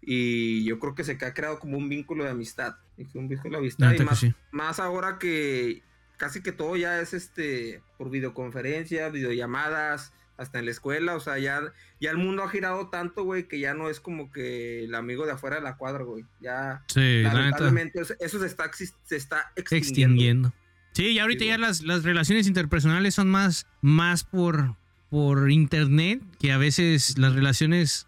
Y 0.00 0.64
yo 0.64 0.78
creo 0.78 0.94
que 0.94 1.04
se 1.04 1.12
ha 1.12 1.34
creado 1.34 1.58
como 1.58 1.76
un 1.76 1.88
vínculo 1.88 2.24
de 2.24 2.30
amistad. 2.30 2.76
Un 3.14 3.28
vínculo 3.28 3.58
de 3.58 3.58
amistad. 3.58 3.92
Y 3.92 4.00
más, 4.04 4.18
sí. 4.18 4.34
más 4.50 4.80
ahora 4.80 5.18
que 5.18 5.82
casi 6.22 6.40
que 6.40 6.52
todo 6.52 6.76
ya 6.76 7.00
es 7.00 7.14
este 7.14 7.82
por 7.98 8.08
videoconferencia, 8.08 9.08
videollamadas, 9.08 10.12
hasta 10.36 10.60
en 10.60 10.66
la 10.66 10.70
escuela. 10.70 11.16
O 11.16 11.20
sea, 11.20 11.36
ya, 11.40 11.60
ya 12.00 12.12
el 12.12 12.16
mundo 12.16 12.44
ha 12.44 12.48
girado 12.48 12.90
tanto, 12.90 13.24
güey, 13.24 13.48
que 13.48 13.58
ya 13.58 13.74
no 13.74 13.90
es 13.90 13.98
como 13.98 14.30
que 14.30 14.84
el 14.84 14.94
amigo 14.94 15.26
de 15.26 15.32
afuera 15.32 15.56
de 15.56 15.62
la 15.62 15.76
cuadra, 15.76 16.04
güey. 16.04 16.24
Ya, 16.40 16.84
Sí, 16.86 17.22
la 17.22 17.30
neta. 17.30 17.34
lamentablemente, 17.38 18.00
eso, 18.00 18.14
eso 18.20 18.38
se 18.38 18.46
está, 18.46 18.70
se 18.72 19.16
está 19.16 19.50
extinguiendo. 19.56 20.12
extinguiendo. 20.14 20.52
Sí, 20.92 21.06
y 21.08 21.18
ahorita 21.18 21.40
Sí, 21.40 21.46
ya 21.48 21.58
las, 21.58 21.82
las 21.82 22.04
relaciones 22.04 22.46
interpersonales 22.46 23.14
son 23.16 23.28
más, 23.28 23.66
más 23.80 24.22
por, 24.22 24.76
por 25.10 25.50
internet 25.50 26.22
que 26.38 26.52
a 26.52 26.56
veces 26.58 27.18
las 27.18 27.34
relaciones 27.34 28.06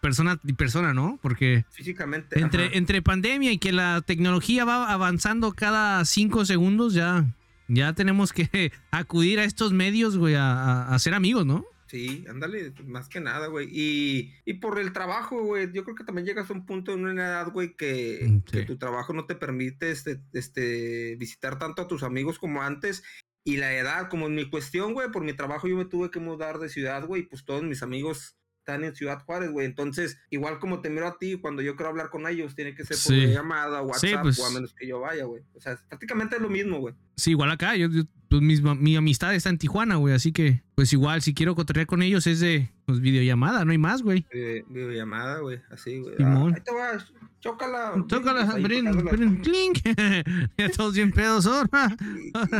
persona 0.00 0.40
y 0.44 0.52
persona, 0.54 0.94
¿no? 0.94 1.18
Porque 1.22 1.64
Físicamente. 1.70 2.40
entre, 2.40 2.66
ajá. 2.66 2.76
entre 2.76 3.02
pandemia 3.02 3.52
y 3.52 3.58
que 3.58 3.72
la 3.72 4.00
tecnología 4.00 4.64
va 4.64 4.90
avanzando 4.92 5.52
cada 5.52 6.04
cinco 6.04 6.44
segundos, 6.44 6.94
ya, 6.94 7.24
ya 7.68 7.92
tenemos 7.92 8.32
que 8.32 8.72
acudir 8.90 9.38
a 9.40 9.44
estos 9.44 9.72
medios, 9.72 10.16
güey, 10.16 10.34
a, 10.34 10.52
a, 10.52 10.94
a 10.94 10.98
ser 10.98 11.14
amigos, 11.14 11.46
¿no? 11.46 11.64
Sí, 11.90 12.24
ándale, 12.28 12.72
más 12.86 13.08
que 13.08 13.18
nada, 13.18 13.48
güey. 13.48 13.68
Y, 13.68 14.32
y 14.44 14.54
por 14.54 14.78
el 14.78 14.92
trabajo, 14.92 15.42
güey, 15.42 15.72
yo 15.72 15.82
creo 15.82 15.96
que 15.96 16.04
también 16.04 16.24
llegas 16.24 16.48
a 16.48 16.52
un 16.52 16.64
punto 16.64 16.92
en 16.92 17.04
una 17.04 17.26
edad, 17.26 17.50
güey, 17.50 17.74
que, 17.74 18.20
Mm, 18.28 18.40
que 18.42 18.62
tu 18.62 18.78
trabajo 18.78 19.12
no 19.12 19.26
te 19.26 19.34
permite 19.34 19.90
este, 19.90 20.20
este, 20.32 21.16
visitar 21.16 21.58
tanto 21.58 21.82
a 21.82 21.88
tus 21.88 22.04
amigos 22.04 22.38
como 22.38 22.62
antes. 22.62 23.02
Y 23.42 23.56
la 23.56 23.74
edad, 23.74 24.08
como 24.08 24.26
en 24.26 24.36
mi 24.36 24.48
cuestión, 24.48 24.92
güey, 24.94 25.10
por 25.10 25.24
mi 25.24 25.32
trabajo 25.32 25.66
yo 25.66 25.76
me 25.76 25.84
tuve 25.84 26.12
que 26.12 26.20
mudar 26.20 26.60
de 26.60 26.68
ciudad, 26.68 27.04
güey, 27.06 27.22
y 27.22 27.26
pues 27.26 27.44
todos 27.44 27.64
mis 27.64 27.82
amigos 27.82 28.36
están 28.60 28.84
en 28.84 28.94
Ciudad 28.94 29.22
Juárez, 29.24 29.50
güey. 29.50 29.66
Entonces, 29.66 30.18
igual 30.30 30.58
como 30.58 30.80
te 30.80 30.90
miro 30.90 31.06
a 31.08 31.18
ti, 31.18 31.36
cuando 31.40 31.62
yo 31.62 31.74
quiero 31.76 31.90
hablar 31.90 32.10
con 32.10 32.26
ellos, 32.28 32.54
tiene 32.54 32.74
que 32.74 32.84
ser 32.84 32.96
por 32.96 33.14
Sí. 33.14 33.26
llamada, 33.32 33.82
WhatsApp, 33.82 34.22
pues. 34.22 34.38
o 34.38 34.46
a 34.46 34.50
menos 34.50 34.74
que 34.78 34.86
yo 34.86 35.00
vaya, 35.00 35.24
güey. 35.24 35.42
O 35.54 35.60
sea, 35.60 35.76
prácticamente 35.88 36.36
es 36.36 36.42
lo 36.42 36.48
mismo, 36.50 36.78
güey. 36.78 36.94
Sí, 37.16 37.30
igual 37.32 37.50
acá, 37.50 37.74
yo, 37.76 37.88
yo- 37.90 38.04
pues, 38.28 38.42
mis- 38.42 38.62
mi 38.62 38.94
amistad 38.96 39.34
está 39.34 39.48
en 39.50 39.58
Tijuana, 39.58 39.96
güey, 39.96 40.14
así 40.14 40.30
que, 40.32 40.62
pues 40.76 40.92
igual, 40.92 41.20
si 41.20 41.34
quiero 41.34 41.56
cotorrear 41.56 41.86
con 41.86 42.00
ellos 42.02 42.26
es 42.28 42.38
de 42.40 42.70
pues, 42.84 43.00
videollamada, 43.00 43.64
no 43.64 43.72
hay 43.72 43.78
más, 43.78 44.02
güey. 44.02 44.24
Eh, 44.30 44.62
videollamada, 44.68 45.38
güey, 45.40 45.60
así, 45.70 45.98
güey. 45.98 46.14
Ah, 46.20 46.46
ahí 46.54 46.60
te 46.62 46.72
vas, 46.72 47.12
chócala. 47.40 47.94
Pues 48.08 48.26
ahí 48.54 48.62
brin, 48.62 48.84
brin, 49.10 49.36
clink. 49.40 49.78
ya 50.58 50.68
todos 50.70 50.94
bien 50.94 51.10
pedos 51.12 51.46
ahora. 51.46 51.96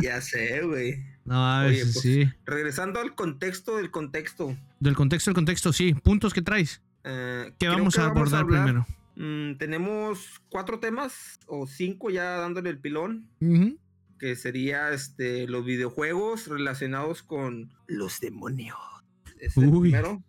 Ya 0.03 0.21
sé, 0.21 0.63
güey. 0.63 1.05
No, 1.31 1.47
a 1.47 1.61
Oye, 1.61 1.71
veces 1.71 1.93
pues, 1.93 2.03
sí. 2.03 2.29
Regresando 2.45 2.99
al 2.99 3.15
contexto 3.15 3.77
del 3.77 3.93
contexto. 3.93 4.57
Del 4.81 4.97
contexto, 4.97 5.31
del 5.31 5.37
contexto, 5.37 5.73
sí. 5.73 5.95
Puntos 5.95 6.35
que 6.35 6.43
traes. 6.43 6.83
eh, 7.05 7.53
¿Qué 7.57 7.69
vamos 7.69 7.95
que 7.95 8.01
a 8.01 8.07
abordar 8.07 8.45
primero? 8.47 8.85
Mm, 9.15 9.55
tenemos 9.57 10.43
cuatro 10.49 10.81
temas 10.81 11.39
o 11.47 11.69
cinco 11.69 12.11
ya 12.11 12.33
dándole 12.33 12.71
el 12.71 12.81
pilón. 12.81 13.29
Que 14.19 14.35
sería 14.35 14.91
este, 14.91 15.47
los 15.47 15.65
videojuegos 15.65 16.49
relacionados 16.49 17.23
con 17.23 17.73
los 17.87 18.19
demonios. 18.19 18.77
Es 19.39 19.57
el 19.57 19.69
Uy. 19.69 19.91
primero. 19.93 20.25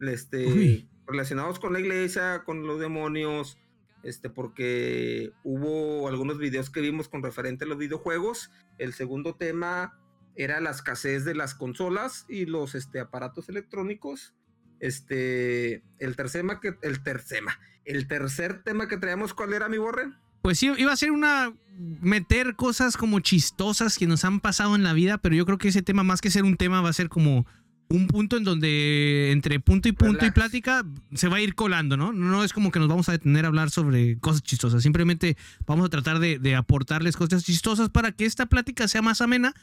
Este, 0.00 0.46
Uy. 0.46 0.88
relacionados 1.06 1.58
con 1.58 1.72
la 1.72 1.80
iglesia, 1.80 2.42
con 2.44 2.66
los 2.66 2.78
demonios. 2.80 3.56
Este, 4.02 4.28
porque 4.28 5.32
hubo 5.42 6.06
algunos 6.06 6.36
videos 6.36 6.68
que 6.68 6.82
vimos 6.82 7.08
con 7.08 7.22
referente 7.22 7.64
a 7.64 7.68
los 7.68 7.78
videojuegos. 7.78 8.50
El 8.76 8.92
segundo 8.92 9.36
tema 9.36 9.98
era 10.36 10.60
la 10.60 10.70
escasez 10.70 11.24
de 11.24 11.34
las 11.34 11.54
consolas 11.54 12.24
y 12.28 12.46
los 12.46 12.74
este, 12.74 13.00
aparatos 13.00 13.48
electrónicos. 13.48 14.34
Este, 14.80 15.82
el 15.98 16.16
tercer 16.16 16.42
tema 16.42 16.60
que, 16.60 16.74
el 16.82 17.02
tercer 17.02 17.38
tema, 17.38 17.58
el 17.84 18.06
tercer 18.08 18.62
tema 18.62 18.88
que 18.88 18.96
traíamos, 18.96 19.34
¿cuál 19.34 19.54
era 19.54 19.68
mi 19.68 19.78
borre? 19.78 20.12
Pues 20.42 20.58
sí, 20.58 20.70
iba 20.76 20.92
a 20.92 20.96
ser 20.96 21.10
una. 21.10 21.54
meter 21.78 22.54
cosas 22.54 22.96
como 22.96 23.20
chistosas 23.20 23.96
que 23.96 24.06
nos 24.06 24.24
han 24.24 24.40
pasado 24.40 24.74
en 24.74 24.82
la 24.82 24.92
vida, 24.92 25.16
pero 25.18 25.34
yo 25.34 25.46
creo 25.46 25.56
que 25.56 25.68
ese 25.68 25.82
tema, 25.82 26.02
más 26.02 26.20
que 26.20 26.30
ser 26.30 26.44
un 26.44 26.56
tema, 26.56 26.82
va 26.82 26.90
a 26.90 26.94
ser 26.94 27.08
como 27.08 27.46
un 27.88 28.08
punto 28.08 28.36
en 28.36 28.44
donde 28.44 29.30
entre 29.30 29.60
punto 29.60 29.88
y 29.88 29.92
punto 29.92 30.26
y 30.26 30.30
plática 30.30 30.84
se 31.14 31.28
va 31.28 31.36
a 31.36 31.40
ir 31.40 31.54
colando, 31.54 31.96
¿no? 31.96 32.12
No 32.12 32.44
es 32.44 32.52
como 32.52 32.70
que 32.72 32.78
nos 32.78 32.88
vamos 32.88 33.08
a 33.08 33.12
detener 33.12 33.44
a 33.44 33.48
hablar 33.48 33.70
sobre 33.70 34.18
cosas 34.18 34.42
chistosas. 34.42 34.82
Simplemente 34.82 35.36
vamos 35.66 35.86
a 35.86 35.88
tratar 35.88 36.18
de, 36.18 36.38
de 36.38 36.56
aportarles 36.56 37.16
cosas 37.16 37.44
chistosas 37.44 37.88
para 37.88 38.12
que 38.12 38.26
esta 38.26 38.46
plática 38.46 38.86
sea 38.86 39.00
más 39.00 39.20
amena 39.20 39.54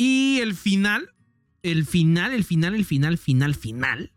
Y 0.00 0.38
el 0.38 0.54
final, 0.54 1.10
el 1.64 1.84
final, 1.84 2.32
el 2.32 2.44
final, 2.44 2.76
el 2.76 2.84
final, 2.84 3.18
final, 3.18 3.56
final. 3.56 4.12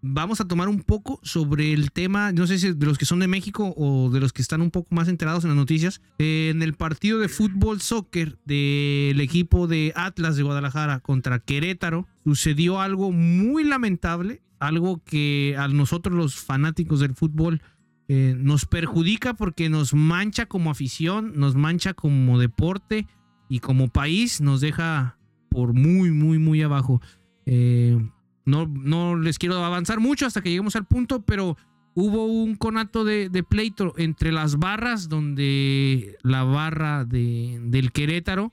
Vamos 0.00 0.40
a 0.40 0.48
tomar 0.48 0.66
un 0.66 0.80
poco 0.80 1.20
sobre 1.22 1.74
el 1.74 1.92
tema, 1.92 2.32
no 2.32 2.46
sé 2.46 2.58
si 2.58 2.72
de 2.72 2.86
los 2.86 2.96
que 2.96 3.04
son 3.04 3.18
de 3.18 3.28
México 3.28 3.74
o 3.76 4.08
de 4.08 4.18
los 4.18 4.32
que 4.32 4.40
están 4.40 4.62
un 4.62 4.70
poco 4.70 4.94
más 4.94 5.08
enterados 5.08 5.44
en 5.44 5.50
las 5.50 5.58
noticias. 5.58 6.00
En 6.16 6.62
el 6.62 6.72
partido 6.72 7.18
de 7.18 7.28
fútbol 7.28 7.82
soccer 7.82 8.38
del 8.46 9.20
equipo 9.20 9.66
de 9.66 9.92
Atlas 9.94 10.36
de 10.36 10.42
Guadalajara 10.42 11.00
contra 11.00 11.38
Querétaro, 11.38 12.08
sucedió 12.24 12.80
algo 12.80 13.12
muy 13.12 13.62
lamentable, 13.62 14.40
algo 14.58 15.04
que 15.04 15.54
a 15.58 15.68
nosotros 15.68 16.16
los 16.16 16.36
fanáticos 16.36 17.00
del 17.00 17.14
fútbol 17.14 17.60
eh, 18.08 18.34
nos 18.38 18.64
perjudica 18.64 19.34
porque 19.34 19.68
nos 19.68 19.92
mancha 19.92 20.46
como 20.46 20.70
afición, 20.70 21.34
nos 21.36 21.56
mancha 21.56 21.92
como 21.92 22.38
deporte 22.38 23.06
y 23.50 23.58
como 23.58 23.88
país 23.88 24.40
nos 24.40 24.62
deja 24.62 25.18
por 25.56 25.72
muy, 25.72 26.10
muy, 26.10 26.38
muy 26.38 26.60
abajo. 26.60 27.00
Eh, 27.46 27.98
no, 28.44 28.66
no 28.66 29.16
les 29.16 29.38
quiero 29.38 29.64
avanzar 29.64 30.00
mucho 30.00 30.26
hasta 30.26 30.42
que 30.42 30.50
lleguemos 30.50 30.76
al 30.76 30.84
punto, 30.84 31.22
pero 31.22 31.56
hubo 31.94 32.26
un 32.26 32.56
conato 32.56 33.04
de, 33.04 33.30
pleito 33.42 33.94
entre 33.96 34.32
las 34.32 34.58
barras 34.58 35.08
donde 35.08 36.18
la 36.22 36.44
barra 36.44 37.06
de, 37.06 37.58
del 37.62 37.90
Querétaro 37.90 38.52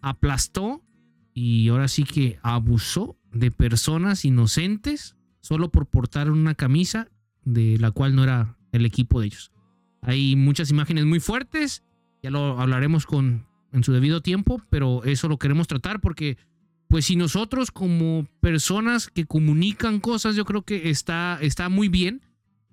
aplastó 0.00 0.82
y 1.32 1.68
ahora 1.68 1.86
sí 1.86 2.02
que 2.02 2.40
abusó 2.42 3.16
de 3.32 3.52
personas 3.52 4.24
inocentes 4.24 5.14
solo 5.42 5.70
por 5.70 5.86
portar 5.86 6.28
una 6.28 6.56
camisa 6.56 7.06
de 7.44 7.78
la 7.78 7.92
cual 7.92 8.16
no 8.16 8.24
era 8.24 8.58
el 8.72 8.84
equipo 8.84 9.20
de 9.20 9.26
ellos. 9.26 9.52
Hay 10.00 10.34
muchas 10.34 10.72
imágenes 10.72 11.04
muy 11.04 11.20
fuertes, 11.20 11.84
ya 12.20 12.30
lo 12.32 12.60
hablaremos 12.60 13.06
con 13.06 13.46
en 13.72 13.84
su 13.84 13.92
debido 13.92 14.20
tiempo, 14.20 14.62
pero 14.70 15.04
eso 15.04 15.28
lo 15.28 15.38
queremos 15.38 15.68
tratar 15.68 16.00
porque 16.00 16.36
pues 16.88 17.06
si 17.06 17.16
nosotros 17.16 17.70
como 17.70 18.26
personas 18.40 19.08
que 19.08 19.24
comunican 19.24 19.98
cosas, 19.98 20.36
yo 20.36 20.44
creo 20.44 20.62
que 20.62 20.90
está, 20.90 21.38
está 21.40 21.68
muy 21.68 21.88
bien 21.88 22.20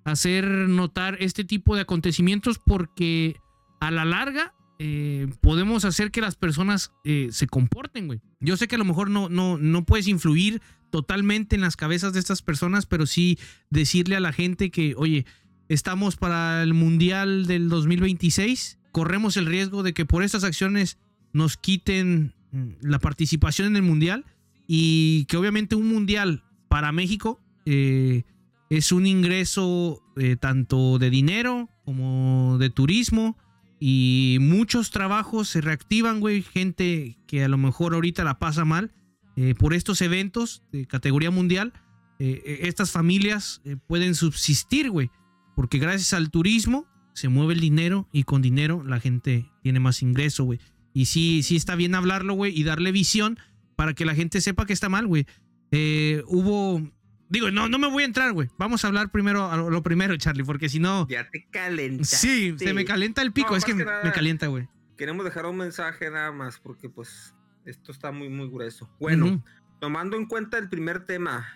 hacer 0.03 0.45
notar 0.45 1.17
este 1.19 1.43
tipo 1.43 1.75
de 1.75 1.81
acontecimientos 1.81 2.59
porque 2.59 3.37
a 3.79 3.91
la 3.91 4.05
larga 4.05 4.53
eh, 4.77 5.27
podemos 5.41 5.85
hacer 5.85 6.11
que 6.11 6.21
las 6.21 6.35
personas 6.35 6.91
eh, 7.03 7.29
se 7.31 7.47
comporten, 7.47 8.07
güey. 8.07 8.21
Yo 8.39 8.57
sé 8.57 8.67
que 8.67 8.75
a 8.75 8.79
lo 8.79 8.85
mejor 8.85 9.09
no, 9.09 9.29
no, 9.29 9.57
no 9.57 9.85
puedes 9.85 10.07
influir 10.07 10.61
totalmente 10.89 11.55
en 11.55 11.61
las 11.61 11.75
cabezas 11.75 12.13
de 12.13 12.19
estas 12.19 12.41
personas, 12.41 12.85
pero 12.85 13.05
sí 13.05 13.37
decirle 13.69 14.15
a 14.15 14.21
la 14.21 14.33
gente 14.33 14.71
que, 14.71 14.95
oye, 14.97 15.25
estamos 15.67 16.15
para 16.15 16.63
el 16.63 16.73
Mundial 16.73 17.45
del 17.45 17.69
2026, 17.69 18.78
corremos 18.91 19.37
el 19.37 19.45
riesgo 19.45 19.83
de 19.83 19.93
que 19.93 20.05
por 20.05 20.23
estas 20.23 20.43
acciones 20.43 20.97
nos 21.33 21.57
quiten 21.57 22.33
Mm, 22.51 22.69
la 22.81 22.97
participación 22.97 23.67
en 23.67 23.75
el 23.75 23.83
mundial 23.83 24.25
y 24.65 25.25
que 25.25 25.37
obviamente 25.37 25.75
un 25.75 25.87
mundial 25.87 26.43
para 26.67 26.91
México 26.91 27.39
eh, 27.65 28.23
es 28.71 28.91
un 28.91 29.05
ingreso 29.05 30.01
eh, 30.17 30.35
tanto 30.35 30.97
de 30.97 31.11
dinero 31.11 31.69
como 31.85 32.57
de 32.57 32.71
turismo 32.71 33.37
y 33.79 34.37
muchos 34.41 34.89
trabajos 34.89 35.47
se 35.47 35.61
reactivan, 35.61 36.19
güey, 36.19 36.41
gente 36.41 37.17
que 37.27 37.43
a 37.43 37.47
lo 37.47 37.57
mejor 37.57 37.93
ahorita 37.93 38.23
la 38.23 38.39
pasa 38.39 38.65
mal 38.65 38.91
eh, 39.35 39.53
por 39.53 39.75
estos 39.75 40.01
eventos 40.01 40.63
de 40.71 40.85
categoría 40.85 41.31
mundial, 41.31 41.73
estas 42.19 42.91
familias 42.91 43.61
pueden 43.87 44.13
subsistir, 44.13 44.89
güey, 44.89 45.09
porque 45.55 45.77
gracias 45.77 46.11
al 46.11 46.31
turismo 46.31 46.85
se 47.19 47.27
mueve 47.27 47.53
el 47.53 47.59
dinero 47.59 48.07
y 48.11 48.23
con 48.23 48.41
dinero 48.41 48.81
la 48.85 48.99
gente 48.99 49.45
tiene 49.61 49.79
más 49.79 50.01
ingreso, 50.01 50.45
güey. 50.45 50.59
Y 50.93 51.05
sí, 51.05 51.43
sí 51.43 51.55
está 51.55 51.75
bien 51.75 51.93
hablarlo, 51.93 52.33
güey, 52.33 52.57
y 52.57 52.63
darle 52.63 52.91
visión 52.91 53.37
para 53.75 53.93
que 53.93 54.05
la 54.05 54.15
gente 54.15 54.41
sepa 54.41 54.65
que 54.65 54.73
está 54.73 54.89
mal, 54.89 55.05
güey. 55.05 55.25
Eh, 55.71 56.23
hubo. 56.27 56.81
Digo, 57.27 57.51
no, 57.51 57.69
no 57.69 57.77
me 57.77 57.89
voy 57.89 58.03
a 58.03 58.05
entrar, 58.05 58.31
güey. 58.31 58.49
Vamos 58.57 58.83
a 58.83 58.87
hablar 58.87 59.11
primero 59.11 59.51
a 59.51 59.57
lo 59.57 59.83
primero, 59.83 60.17
Charlie, 60.17 60.43
porque 60.43 60.69
si 60.69 60.79
no. 60.79 61.07
Ya 61.09 61.29
te 61.29 61.45
calienta. 61.51 62.05
Sí, 62.05 62.55
se 62.57 62.73
me 62.73 62.85
calienta 62.85 63.21
el 63.21 63.33
pico. 63.33 63.55
es 63.55 63.65
que, 63.65 63.75
me 63.75 64.11
calienta, 64.13 64.47
güey. 64.47 64.67
Queremos 64.97 65.25
dejar 65.25 65.45
un 65.45 65.57
mensaje 65.57 66.09
nada 66.09 66.31
más, 66.31 66.59
porque 66.59 66.89
pues 66.89 67.35
esto 67.65 67.91
está 67.91 68.11
muy, 68.11 68.29
muy 68.29 68.47
grueso. 68.49 68.89
Bueno, 68.99 69.43
tomando 69.79 70.17
en 70.17 70.25
cuenta 70.25 70.57
el 70.57 70.69
primer 70.69 71.05
tema. 71.05 71.47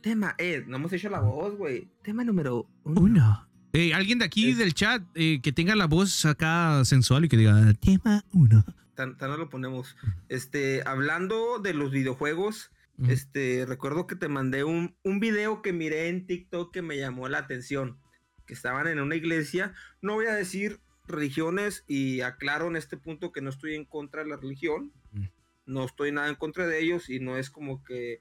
Tema, 0.00 0.34
eh, 0.38 0.64
no 0.66 0.76
hemos 0.76 0.92
hecho 0.92 1.10
la 1.10 1.20
voz, 1.20 1.56
güey. 1.56 1.88
Tema 2.02 2.24
número 2.24 2.66
uno. 2.84 3.51
Eh, 3.72 3.94
alguien 3.94 4.18
de 4.18 4.26
aquí 4.26 4.52
del 4.52 4.74
chat 4.74 5.02
eh, 5.14 5.40
que 5.42 5.52
tenga 5.52 5.74
la 5.74 5.86
voz 5.86 6.26
acá 6.26 6.84
sensual 6.84 7.24
y 7.24 7.28
que 7.28 7.38
diga 7.38 7.72
tema 7.74 8.24
uno. 8.32 8.64
Tan, 8.94 9.16
tan 9.16 9.30
lo 9.38 9.48
ponemos. 9.48 9.96
Este, 10.28 10.82
hablando 10.84 11.58
de 11.58 11.72
los 11.72 11.90
videojuegos, 11.90 12.70
este, 13.08 13.64
recuerdo 13.66 14.06
que 14.06 14.14
te 14.14 14.28
mandé 14.28 14.64
un, 14.64 14.94
un 15.02 15.18
video 15.18 15.62
que 15.62 15.72
miré 15.72 16.08
en 16.08 16.26
TikTok 16.26 16.72
que 16.72 16.82
me 16.82 16.98
llamó 16.98 17.28
la 17.28 17.38
atención. 17.38 17.98
Que 18.46 18.54
estaban 18.54 18.86
en 18.86 19.00
una 19.00 19.16
iglesia. 19.16 19.72
No 20.02 20.14
voy 20.14 20.26
a 20.26 20.34
decir 20.34 20.80
religiones 21.06 21.84
y 21.88 22.20
aclaro 22.20 22.68
en 22.68 22.76
este 22.76 22.96
punto 22.96 23.32
que 23.32 23.40
no 23.40 23.50
estoy 23.50 23.74
en 23.74 23.86
contra 23.86 24.22
de 24.22 24.28
la 24.28 24.36
religión. 24.36 24.92
No 25.64 25.84
estoy 25.84 26.12
nada 26.12 26.28
en 26.28 26.34
contra 26.34 26.66
de 26.66 26.80
ellos 26.80 27.08
y 27.08 27.20
no 27.20 27.38
es 27.38 27.48
como 27.48 27.82
que 27.84 28.20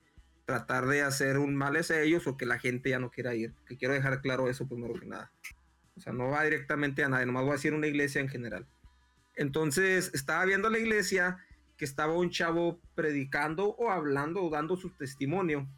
tratar 0.52 0.86
de 0.86 1.02
hacer 1.02 1.38
un 1.38 1.56
mal 1.56 1.78
a 1.78 2.02
ellos 2.02 2.28
o 2.28 2.36
que 2.36 2.46
la 2.46 2.60
gente 2.60 2.90
ya 2.90 3.00
no 3.00 3.10
quiera 3.10 3.34
ir. 3.34 3.54
Que 3.66 3.78
quiero 3.78 3.94
dejar 3.94 4.22
claro 4.22 4.50
eso 4.50 4.68
primero 4.68 4.94
que 5.00 5.06
nada. 5.06 5.32
O 5.96 6.02
sea, 6.02 6.12
no 6.12 6.28
va 6.28 6.44
directamente 6.44 7.06
a 7.06 7.10
nadie, 7.10 7.26
nomás 7.26 7.44
voy 7.44 7.52
a 7.52 7.56
decir 7.56 7.74
una 7.74 7.88
iglesia 7.88 8.20
en 8.20 8.28
general. 8.28 8.68
Entonces, 9.36 10.12
estaba 10.14 10.44
viendo 10.44 10.70
la 10.70 10.78
iglesia 10.78 11.38
que 11.78 11.86
estaba 11.86 12.14
un 12.14 12.32
chavo 12.32 12.82
predicando 12.96 13.70
o 13.70 13.90
hablando 13.90 14.44
o 14.44 14.50
dando 14.50 14.76
su 14.76 14.90
testimonio. 14.90 15.70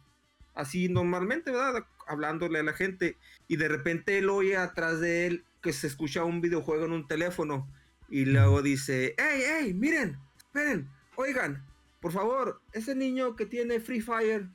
Así 0.54 0.88
normalmente, 0.88 1.52
¿verdad? 1.52 1.86
Hablándole 2.08 2.58
a 2.58 2.64
la 2.64 2.72
gente. 2.72 3.16
Y 3.46 3.56
de 3.56 3.68
repente 3.68 4.18
él 4.18 4.28
oye 4.28 4.56
atrás 4.56 5.00
de 5.00 5.26
él 5.28 5.44
que 5.62 5.72
se 5.72 5.86
escucha 5.86 6.24
un 6.24 6.40
videojuego 6.40 6.84
en 6.84 6.92
un 6.92 7.06
teléfono. 7.06 7.70
Y 8.08 8.24
luego 8.24 8.60
dice, 8.60 9.14
hey, 9.18 9.42
hey, 9.46 9.72
miren, 9.72 10.18
esperen, 10.36 10.90
oigan, 11.14 11.64
por 12.04 12.12
favor, 12.12 12.60
ese 12.74 12.94
niño 12.94 13.34
que 13.34 13.46
tiene 13.46 13.80
Free 13.80 14.02
Fire, 14.02 14.50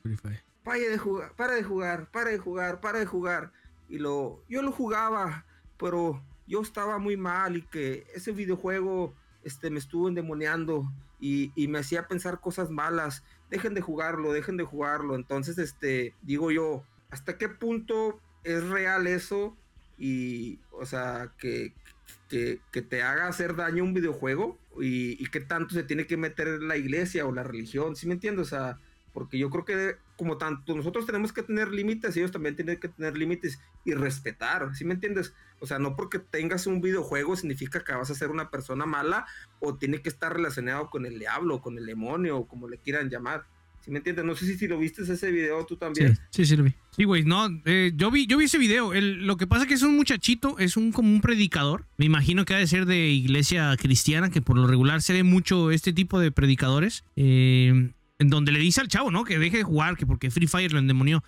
Pare 0.62 0.88
de 0.88 0.98
jugar, 0.98 1.34
para 1.34 1.54
de 1.54 1.64
jugar, 1.64 2.08
para 2.12 2.30
de 2.30 2.38
jugar, 2.38 2.80
para 2.80 3.00
de 3.00 3.06
jugar. 3.06 3.50
Y 3.88 3.98
lo, 3.98 4.40
yo 4.48 4.62
lo 4.62 4.70
jugaba, 4.70 5.44
pero 5.76 6.22
yo 6.46 6.60
estaba 6.60 6.98
muy 6.98 7.16
mal 7.16 7.56
y 7.56 7.62
que 7.62 8.06
ese 8.14 8.30
videojuego 8.30 9.16
este, 9.42 9.68
me 9.68 9.80
estuvo 9.80 10.06
endemoniando 10.06 10.92
y, 11.18 11.50
y, 11.56 11.66
me 11.66 11.80
hacía 11.80 12.06
pensar 12.06 12.38
cosas 12.38 12.70
malas. 12.70 13.24
Dejen 13.50 13.74
de 13.74 13.80
jugarlo, 13.80 14.32
dejen 14.32 14.56
de 14.56 14.62
jugarlo. 14.62 15.16
Entonces, 15.16 15.58
este, 15.58 16.14
digo 16.22 16.52
yo, 16.52 16.84
¿hasta 17.10 17.36
qué 17.36 17.48
punto 17.48 18.20
es 18.44 18.62
real 18.68 19.08
eso? 19.08 19.56
Y, 19.98 20.60
o 20.70 20.86
sea, 20.86 21.32
que, 21.36 21.74
que, 22.30 22.82
te 22.82 23.02
haga 23.02 23.26
hacer 23.26 23.56
daño 23.56 23.82
un 23.82 23.92
videojuego 23.92 24.58
y, 24.80 25.26
qué 25.26 25.40
tanto 25.40 25.74
se 25.74 25.82
tiene 25.82 26.06
que 26.06 26.16
meter 26.16 26.62
la 26.62 26.76
iglesia 26.76 27.26
o 27.26 27.32
la 27.32 27.42
religión, 27.42 27.96
¿sí 27.96 28.06
me 28.06 28.14
entiendes? 28.14 28.46
O 28.46 28.50
sea, 28.50 28.78
porque 29.12 29.36
yo 29.36 29.50
creo 29.50 29.64
que 29.64 29.96
como 30.16 30.38
tanto 30.38 30.76
nosotros 30.76 31.06
tenemos 31.06 31.32
que 31.32 31.42
tener 31.42 31.72
límites, 31.72 32.16
ellos 32.16 32.30
también 32.30 32.54
tienen 32.54 32.78
que 32.78 32.88
tener 32.88 33.18
límites 33.18 33.58
y 33.84 33.94
respetar, 33.94 34.74
¿sí 34.76 34.84
me 34.84 34.94
entiendes? 34.94 35.34
O 35.58 35.66
sea, 35.66 35.78
no 35.78 35.96
porque 35.96 36.20
tengas 36.20 36.66
un 36.66 36.80
videojuego 36.80 37.36
significa 37.36 37.82
que 37.82 37.92
vas 37.92 38.10
a 38.10 38.14
ser 38.14 38.30
una 38.30 38.50
persona 38.50 38.86
mala 38.86 39.26
o 39.58 39.76
tiene 39.76 40.00
que 40.00 40.08
estar 40.08 40.32
relacionado 40.32 40.88
con 40.88 41.06
el 41.06 41.18
diablo, 41.18 41.60
con 41.60 41.76
el 41.78 41.86
demonio, 41.86 42.38
o 42.38 42.48
como 42.48 42.68
le 42.68 42.78
quieran 42.78 43.10
llamar. 43.10 43.46
¿Sí 43.84 43.90
me 43.90 43.98
entiendes? 43.98 44.24
No 44.24 44.34
sé 44.34 44.46
si, 44.46 44.58
si 44.58 44.68
lo 44.68 44.78
viste 44.78 45.02
ese 45.02 45.30
video 45.30 45.64
tú 45.64 45.76
también. 45.76 46.18
Sí, 46.30 46.44
sí, 46.44 46.56
vi. 46.56 46.74
Sí, 46.94 47.04
güey, 47.04 47.24
no, 47.24 47.48
eh, 47.64 47.92
yo, 47.94 48.10
vi, 48.10 48.26
yo 48.26 48.36
vi 48.36 48.44
ese 48.44 48.58
video. 48.58 48.92
lo 48.94 49.36
que 49.36 49.46
pasa 49.46 49.62
es 49.62 49.68
que 49.68 49.74
es 49.74 49.82
un 49.82 49.96
muchachito, 49.96 50.58
es 50.58 50.76
un 50.76 50.92
como 50.92 51.10
un 51.10 51.20
predicador. 51.20 51.86
Me 51.96 52.04
imagino 52.04 52.44
que 52.44 52.54
ha 52.54 52.58
de 52.58 52.66
ser 52.66 52.84
de 52.84 53.08
iglesia 53.08 53.74
cristiana, 53.78 54.30
que 54.30 54.42
por 54.42 54.56
lo 54.56 54.66
regular 54.66 55.00
se 55.00 55.14
ve 55.14 55.22
mucho 55.22 55.70
este 55.70 55.92
tipo 55.92 56.20
de 56.20 56.30
predicadores. 56.30 57.04
Eh, 57.16 57.92
en 58.20 58.28
donde 58.28 58.52
le 58.52 58.58
dice 58.58 58.82
al 58.82 58.88
chavo, 58.88 59.10
¿no? 59.10 59.24
Que 59.24 59.38
deje 59.38 59.56
de 59.56 59.62
jugar, 59.62 59.96
que 59.96 60.04
porque 60.04 60.30
Free 60.30 60.46
Fire 60.46 60.72
lo 60.72 60.78
endemonió. 60.78 61.24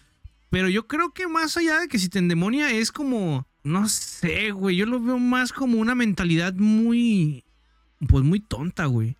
Pero 0.51 0.69
yo 0.69 0.87
creo 0.87 1.15
que 1.15 1.27
más 1.27 1.57
allá 1.57 1.81
de 1.81 1.89
que 1.89 1.99
si 1.99 2.11
te 2.11 2.19
endemonia 2.19 2.71
es 2.71 2.93
como, 2.93 3.49
no 3.65 3.89
sé, 3.89 4.51
güey, 4.51 4.77
yo 4.77 4.85
lo 4.85 5.01
veo 5.01 5.19
más 5.19 5.55
como 5.55 5.79
una 5.79 5.95
mentalidad 5.95 6.53
muy, 6.53 7.45
pues 8.07 8.23
muy 8.23 8.41
tonta, 8.41 8.85
güey. 8.85 9.17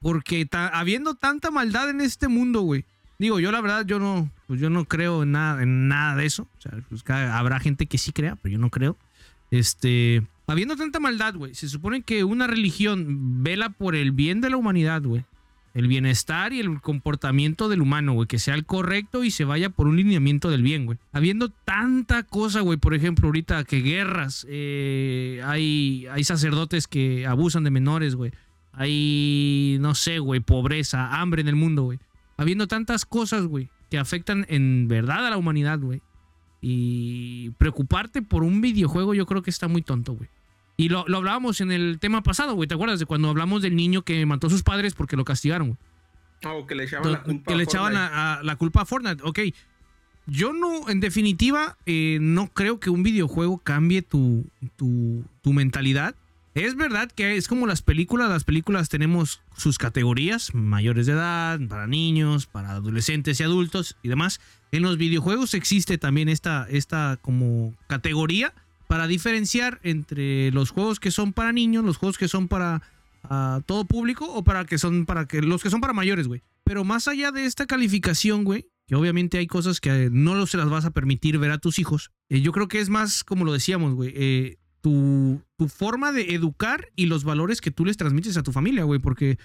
Porque 0.00 0.46
habiendo 0.52 1.14
tanta 1.14 1.50
maldad 1.50 1.90
en 1.90 2.00
este 2.00 2.28
mundo, 2.28 2.62
güey. 2.62 2.84
Digo, 3.18 3.40
yo 3.40 3.50
la 3.50 3.60
verdad, 3.60 3.84
yo 3.84 3.98
no, 3.98 4.30
pues 4.46 4.60
yo 4.60 4.70
no 4.70 4.84
creo 4.84 5.24
en 5.24 5.32
nada, 5.32 5.62
en 5.62 5.88
nada 5.88 6.14
de 6.14 6.26
eso. 6.26 6.44
O 6.58 6.60
sea, 6.60 6.72
pues 6.88 7.02
habrá 7.10 7.58
gente 7.58 7.86
que 7.86 7.98
sí 7.98 8.12
crea, 8.12 8.36
pero 8.36 8.52
yo 8.52 8.58
no 8.58 8.70
creo. 8.70 8.96
Este, 9.50 10.22
habiendo 10.46 10.76
tanta 10.76 11.00
maldad, 11.00 11.34
güey, 11.34 11.54
se 11.54 11.68
supone 11.68 12.02
que 12.02 12.22
una 12.22 12.46
religión 12.46 13.42
vela 13.42 13.70
por 13.70 13.96
el 13.96 14.12
bien 14.12 14.40
de 14.40 14.50
la 14.50 14.56
humanidad, 14.56 15.02
güey. 15.02 15.24
El 15.74 15.88
bienestar 15.88 16.52
y 16.52 16.60
el 16.60 16.80
comportamiento 16.80 17.68
del 17.68 17.82
humano, 17.82 18.12
güey. 18.12 18.28
Que 18.28 18.38
sea 18.38 18.54
el 18.54 18.64
correcto 18.64 19.24
y 19.24 19.32
se 19.32 19.44
vaya 19.44 19.68
por 19.68 19.88
un 19.88 19.96
lineamiento 19.96 20.48
del 20.48 20.62
bien, 20.62 20.86
güey. 20.86 20.98
Habiendo 21.12 21.50
tanta 21.50 22.22
cosa, 22.22 22.60
güey. 22.60 22.78
Por 22.78 22.94
ejemplo, 22.94 23.26
ahorita 23.26 23.64
que 23.64 23.80
guerras, 23.80 24.46
eh, 24.48 25.42
hay, 25.44 26.06
hay 26.10 26.24
sacerdotes 26.24 26.86
que 26.86 27.26
abusan 27.26 27.64
de 27.64 27.70
menores, 27.70 28.14
güey 28.14 28.32
hay, 28.78 29.76
no 29.80 29.94
sé, 29.94 30.20
güey, 30.20 30.40
pobreza, 30.40 31.20
hambre 31.20 31.42
en 31.42 31.48
el 31.48 31.56
mundo, 31.56 31.82
güey. 31.82 31.98
Habiendo 32.36 32.68
tantas 32.68 33.04
cosas, 33.04 33.44
güey, 33.46 33.68
que 33.90 33.98
afectan 33.98 34.46
en 34.48 34.86
verdad 34.86 35.26
a 35.26 35.30
la 35.30 35.36
humanidad, 35.36 35.80
güey. 35.80 36.00
Y 36.60 37.50
preocuparte 37.58 38.22
por 38.22 38.44
un 38.44 38.60
videojuego 38.60 39.14
yo 39.14 39.26
creo 39.26 39.42
que 39.42 39.50
está 39.50 39.66
muy 39.66 39.82
tonto, 39.82 40.14
güey. 40.14 40.28
Y 40.76 40.90
lo, 40.90 41.00
hablábamos 41.00 41.60
en 41.60 41.72
el 41.72 41.98
tema 41.98 42.22
pasado, 42.22 42.54
güey. 42.54 42.68
¿Te 42.68 42.74
acuerdas 42.74 43.00
de 43.00 43.06
cuando 43.06 43.28
hablamos 43.28 43.62
del 43.62 43.74
niño 43.74 44.02
que 44.02 44.24
mató 44.26 44.46
a 44.46 44.50
sus 44.50 44.62
padres 44.62 44.94
porque 44.94 45.16
lo 45.16 45.24
castigaron, 45.24 45.70
güey? 45.70 45.78
Oh, 46.44 46.64
que 46.66 46.76
le 46.76 46.84
echaban 46.84 47.10
la 47.10 47.22
culpa 47.24 47.50
que 47.50 47.56
le 47.56 47.64
echaban 47.64 47.96
a, 47.96 48.40
la 48.44 48.54
culpa 48.54 48.82
a 48.82 48.84
Fortnite. 48.84 49.24
Ok. 49.24 49.40
Yo 50.26 50.52
no, 50.52 50.88
en 50.88 51.00
definitiva, 51.00 51.76
eh, 51.84 52.18
no 52.20 52.46
creo 52.46 52.78
que 52.78 52.90
un 52.90 53.02
videojuego 53.02 53.58
cambie 53.58 54.02
tu, 54.02 54.46
tu, 54.76 55.24
tu 55.42 55.52
mentalidad. 55.52 56.14
Es 56.58 56.74
verdad 56.74 57.08
que 57.08 57.36
es 57.36 57.46
como 57.46 57.68
las 57.68 57.82
películas. 57.82 58.28
Las 58.28 58.42
películas 58.42 58.88
tenemos 58.88 59.42
sus 59.56 59.78
categorías, 59.78 60.52
mayores 60.54 61.06
de 61.06 61.12
edad, 61.12 61.60
para 61.68 61.86
niños, 61.86 62.46
para 62.46 62.72
adolescentes 62.72 63.38
y 63.38 63.44
adultos 63.44 63.96
y 64.02 64.08
demás. 64.08 64.40
En 64.72 64.82
los 64.82 64.98
videojuegos 64.98 65.54
existe 65.54 65.98
también 65.98 66.28
esta, 66.28 66.66
esta 66.68 67.16
como 67.22 67.76
categoría 67.86 68.54
para 68.88 69.06
diferenciar 69.06 69.78
entre 69.84 70.50
los 70.50 70.70
juegos 70.70 70.98
que 70.98 71.12
son 71.12 71.32
para 71.32 71.52
niños, 71.52 71.84
los 71.84 71.96
juegos 71.96 72.18
que 72.18 72.26
son 72.26 72.48
para 72.48 72.82
ah, 73.22 73.60
todo 73.64 73.84
público 73.84 74.26
o 74.26 74.42
para 74.42 74.64
que 74.64 74.78
son 74.78 75.06
para 75.06 75.26
que 75.26 75.40
los 75.42 75.62
que 75.62 75.70
son 75.70 75.80
para 75.80 75.92
mayores, 75.92 76.26
güey. 76.26 76.42
Pero 76.64 76.82
más 76.82 77.06
allá 77.06 77.30
de 77.30 77.44
esta 77.44 77.66
calificación, 77.66 78.42
güey, 78.42 78.66
que 78.88 78.96
obviamente 78.96 79.38
hay 79.38 79.46
cosas 79.46 79.80
que 79.80 80.08
no 80.10 80.44
se 80.46 80.56
las 80.56 80.68
vas 80.68 80.86
a 80.86 80.90
permitir 80.90 81.38
ver 81.38 81.52
a 81.52 81.58
tus 81.58 81.78
hijos. 81.78 82.10
Eh, 82.28 82.40
yo 82.40 82.50
creo 82.50 82.66
que 82.66 82.80
es 82.80 82.88
más, 82.88 83.22
como 83.22 83.44
lo 83.44 83.52
decíamos, 83.52 83.94
güey, 83.94 84.12
eh, 84.16 84.58
tu, 84.80 85.42
tu 85.56 85.68
forma 85.68 86.12
de 86.12 86.34
educar 86.34 86.88
y 86.96 87.06
los 87.06 87.24
valores 87.24 87.60
que 87.60 87.70
tú 87.70 87.84
les 87.84 87.96
transmites 87.96 88.36
a 88.36 88.42
tu 88.42 88.52
familia, 88.52 88.84
güey, 88.84 89.00
porque 89.00 89.38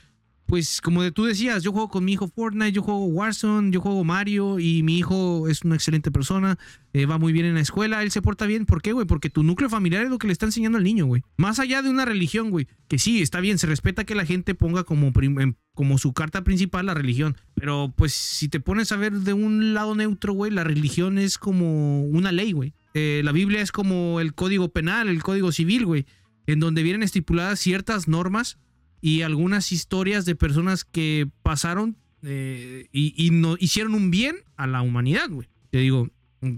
pues 0.45 0.81
como 0.81 1.01
de 1.01 1.11
tú 1.11 1.23
decías, 1.23 1.63
yo 1.63 1.71
juego 1.71 1.89
con 1.89 2.05
mi 2.05 2.13
hijo 2.13 2.27
Fortnite, 2.27 2.73
yo 2.73 2.81
juego 2.81 3.05
Warzone, 3.05 3.71
yo 3.71 3.81
juego 3.81 4.03
Mario 4.03 4.59
y 4.59 4.83
mi 4.83 4.97
hijo 4.97 5.47
es 5.47 5.63
una 5.63 5.75
excelente 5.75 6.11
persona, 6.11 6.57
eh, 6.91 7.05
va 7.05 7.17
muy 7.17 7.33
bien 7.33 7.45
en 7.45 7.55
la 7.55 7.61
escuela, 7.61 8.03
él 8.03 8.11
se 8.11 8.21
porta 8.21 8.45
bien. 8.45 8.65
¿Por 8.65 8.81
qué, 8.81 8.91
güey? 8.91 9.07
Porque 9.07 9.29
tu 9.29 9.43
núcleo 9.43 9.69
familiar 9.69 10.03
es 10.03 10.09
lo 10.09 10.17
que 10.17 10.27
le 10.27 10.33
está 10.33 10.45
enseñando 10.45 10.77
al 10.77 10.83
niño, 10.83 11.05
güey. 11.05 11.23
Más 11.37 11.59
allá 11.59 11.81
de 11.81 11.89
una 11.89 12.05
religión, 12.05 12.49
güey, 12.51 12.67
que 12.87 12.99
sí, 12.99 13.21
está 13.21 13.39
bien, 13.39 13.57
se 13.57 13.67
respeta 13.67 14.03
que 14.03 14.15
la 14.15 14.25
gente 14.25 14.53
ponga 14.53 14.83
como, 14.83 15.11
como 15.73 15.97
su 15.97 16.13
carta 16.13 16.43
principal 16.43 16.85
la 16.85 16.93
religión, 16.93 17.37
pero 17.55 17.93
pues 17.95 18.13
si 18.13 18.49
te 18.49 18.59
pones 18.59 18.91
a 18.91 18.97
ver 18.97 19.13
de 19.13 19.33
un 19.33 19.73
lado 19.73 19.95
neutro, 19.95 20.33
güey, 20.33 20.51
la 20.51 20.63
religión 20.63 21.17
es 21.17 21.37
como 21.37 22.03
una 22.03 22.31
ley, 22.31 22.51
güey. 22.51 22.73
Eh, 22.93 23.21
la 23.23 23.31
Biblia 23.31 23.61
es 23.61 23.71
como 23.71 24.19
el 24.19 24.33
código 24.33 24.69
penal, 24.69 25.09
el 25.09 25.23
código 25.23 25.51
civil, 25.51 25.85
güey, 25.85 26.05
en 26.45 26.59
donde 26.59 26.83
vienen 26.83 27.03
estipuladas 27.03 27.59
ciertas 27.59 28.07
normas 28.07 28.59
y 29.01 29.21
algunas 29.21 29.71
historias 29.71 30.25
de 30.25 30.35
personas 30.35 30.85
que 30.85 31.27
pasaron 31.41 31.97
eh, 32.21 32.87
y, 32.91 33.31
no, 33.31 33.55
hicieron 33.59 33.95
un 33.95 34.11
bien 34.11 34.37
a 34.55 34.67
la 34.67 34.81
humanidad, 34.81 35.29
güey. 35.29 35.49
Te 35.71 35.79
digo, 35.79 36.09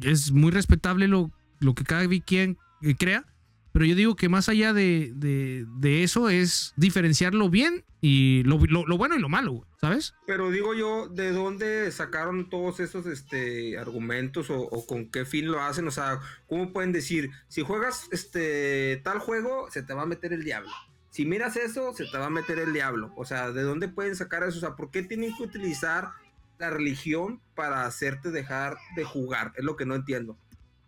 es 0.03 0.31
muy 0.31 0.51
respetable 0.51 1.07
lo, 1.07 1.31
lo 1.59 1.73
que 1.73 1.83
cada 1.83 2.07
quien 2.25 2.57
crea, 2.97 3.25
pero 3.75 3.83
yo 3.83 3.95
digo 3.95 4.15
que 4.15 4.29
más 4.29 4.47
allá 4.47 4.71
de, 4.71 5.11
de, 5.13 6.03
eso 6.03 6.29
es 6.29 6.71
diferenciar 6.77 7.33
lo 7.33 7.49
bien 7.49 7.83
y 7.99 8.41
lo, 8.43 8.57
lo, 8.57 8.97
bueno 8.97 9.17
y 9.17 9.19
lo 9.19 9.27
malo, 9.27 9.67
¿sabes? 9.81 10.13
Pero 10.25 10.49
digo 10.49 10.73
yo, 10.73 11.09
¿de 11.09 11.33
dónde 11.33 11.91
sacaron 11.91 12.49
todos 12.49 12.79
esos 12.79 13.05
este, 13.05 13.77
argumentos 13.77 14.49
o, 14.49 14.61
o, 14.61 14.87
con 14.87 15.11
qué 15.11 15.25
fin 15.25 15.51
lo 15.51 15.61
hacen? 15.61 15.85
O 15.89 15.91
sea, 15.91 16.21
¿cómo 16.47 16.71
pueden 16.71 16.93
decir, 16.93 17.31
si 17.49 17.63
juegas 17.63 18.07
este, 18.13 19.01
tal 19.03 19.19
juego, 19.19 19.69
se 19.69 19.83
te 19.83 19.93
va 19.93 20.03
a 20.03 20.05
meter 20.05 20.31
el 20.31 20.45
diablo? 20.45 20.71
si 21.09 21.25
miras 21.25 21.57
eso, 21.57 21.93
se 21.93 22.05
te 22.05 22.17
va 22.17 22.27
a 22.27 22.29
meter 22.29 22.59
el 22.59 22.71
diablo. 22.71 23.11
O 23.17 23.25
sea, 23.25 23.51
¿de 23.51 23.63
dónde 23.63 23.89
pueden 23.89 24.15
sacar 24.15 24.43
eso? 24.43 24.57
O 24.57 24.61
sea, 24.61 24.77
¿por 24.77 24.89
qué 24.89 25.03
tienen 25.03 25.35
que 25.35 25.43
utilizar 25.43 26.11
la 26.59 26.69
religión 26.69 27.41
para 27.55 27.85
hacerte 27.85 28.31
dejar 28.31 28.77
de 28.95 29.03
jugar? 29.03 29.51
Es 29.57 29.65
lo 29.65 29.75
que 29.75 29.85
no 29.85 29.95
entiendo. 29.95 30.37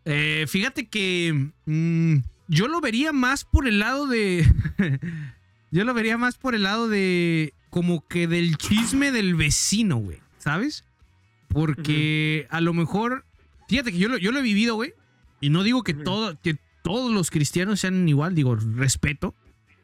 Eh, 0.06 0.46
fíjate 0.48 0.88
que 0.88 1.52
mm, 1.66 2.20
yo 2.48 2.68
lo 2.68 2.82
vería 2.82 3.14
más 3.14 3.46
por 3.46 3.68
el 3.68 3.80
lado 3.80 4.08
de... 4.08 4.46
yo 5.72 5.84
lo 5.84 5.94
vería 5.94 6.18
más 6.18 6.38
por 6.38 6.56
el 6.56 6.64
lado 6.64 6.88
de... 6.88 7.54
Como 7.70 8.08
que 8.08 8.28
del 8.28 8.58
chisme 8.58 9.12
del 9.12 9.36
vecino, 9.36 9.98
güey. 9.98 10.20
¿Sabes? 10.38 10.84
Porque 11.48 12.48
a 12.50 12.62
lo 12.62 12.74
mejor... 12.74 13.26
Fíjate 13.68 13.92
que 13.92 13.98
yo 13.98 14.10
lo, 14.10 14.18
yo 14.18 14.32
lo 14.32 14.40
he 14.40 14.44
vivido, 14.44 14.76
güey. 14.76 14.94
Y 15.42 15.50
no 15.50 15.64
digo 15.64 15.84
que, 15.84 15.94
todo, 15.94 16.40
que 16.42 16.58
todos 16.84 17.12
los 17.12 17.30
cristianos 17.30 17.82
sean 17.82 18.08
igual, 18.08 18.34
digo, 18.34 18.56
respeto. 18.56 19.36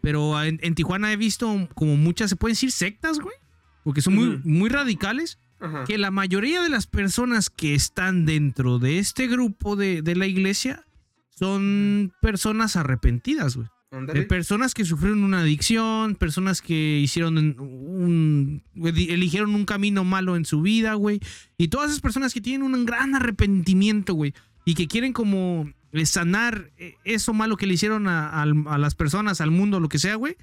Pero 0.02 0.42
en, 0.44 0.76
Tijuana 0.76 1.14
he 1.14 1.18
visto 1.18 1.70
como 1.76 1.96
muchas, 1.96 2.30
se 2.30 2.36
pueden 2.36 2.54
decir 2.54 2.72
sectas, 2.72 3.20
güey. 3.20 3.36
Porque 3.84 4.02
son 4.02 4.16
muy, 4.16 4.42
muy 4.44 4.70
radicales. 4.70 5.38
Que 5.88 5.98
la 5.98 6.12
mayoría 6.12 6.62
de 6.62 6.68
las 6.68 6.88
personas 6.88 7.50
que 7.50 7.74
están 7.74 8.26
dentro 8.26 8.80
de 8.80 9.00
este 9.00 9.28
grupo 9.28 9.78
de, 9.78 10.02
la 10.14 10.28
iglesia 10.28 10.84
son 11.38 12.14
personas 12.22 12.76
arrepentidas, 12.76 13.56
güey. 13.56 13.68
De 14.08 14.24
personas 14.24 14.74
que 14.74 14.86
sufrieron 14.86 15.24
una 15.24 15.42
adicción, 15.42 16.16
personas 16.16 16.64
que 16.64 16.98
hicieron 16.98 17.38
un, 17.60 18.64
eligieron 18.76 19.54
un 19.54 19.66
camino 19.66 20.04
malo 20.04 20.36
en 20.36 20.46
su 20.46 20.64
vida, 20.64 20.96
güey. 20.96 21.20
Y 21.60 21.68
todas 21.68 21.92
esas 21.92 22.02
personas 22.02 22.34
que 22.34 22.42
tienen 22.42 22.74
un 22.74 22.86
gran 22.86 23.14
arrepentimiento, 23.14 24.16
güey. 24.16 24.34
Y 24.66 24.74
que 24.74 24.88
quieren 24.88 25.14
como 25.14 25.72
sanar 26.06 26.72
eh, 26.78 26.96
eso 27.04 27.34
malo 27.34 27.56
que 27.56 27.68
le 27.68 27.76
hicieron 27.76 28.08
a, 28.08 28.46
las 28.46 28.96
personas, 28.96 29.42
al 29.42 29.52
mundo, 29.52 29.80
lo 29.80 29.90
que 29.90 30.00
sea, 30.00 30.16
güey, 30.16 30.38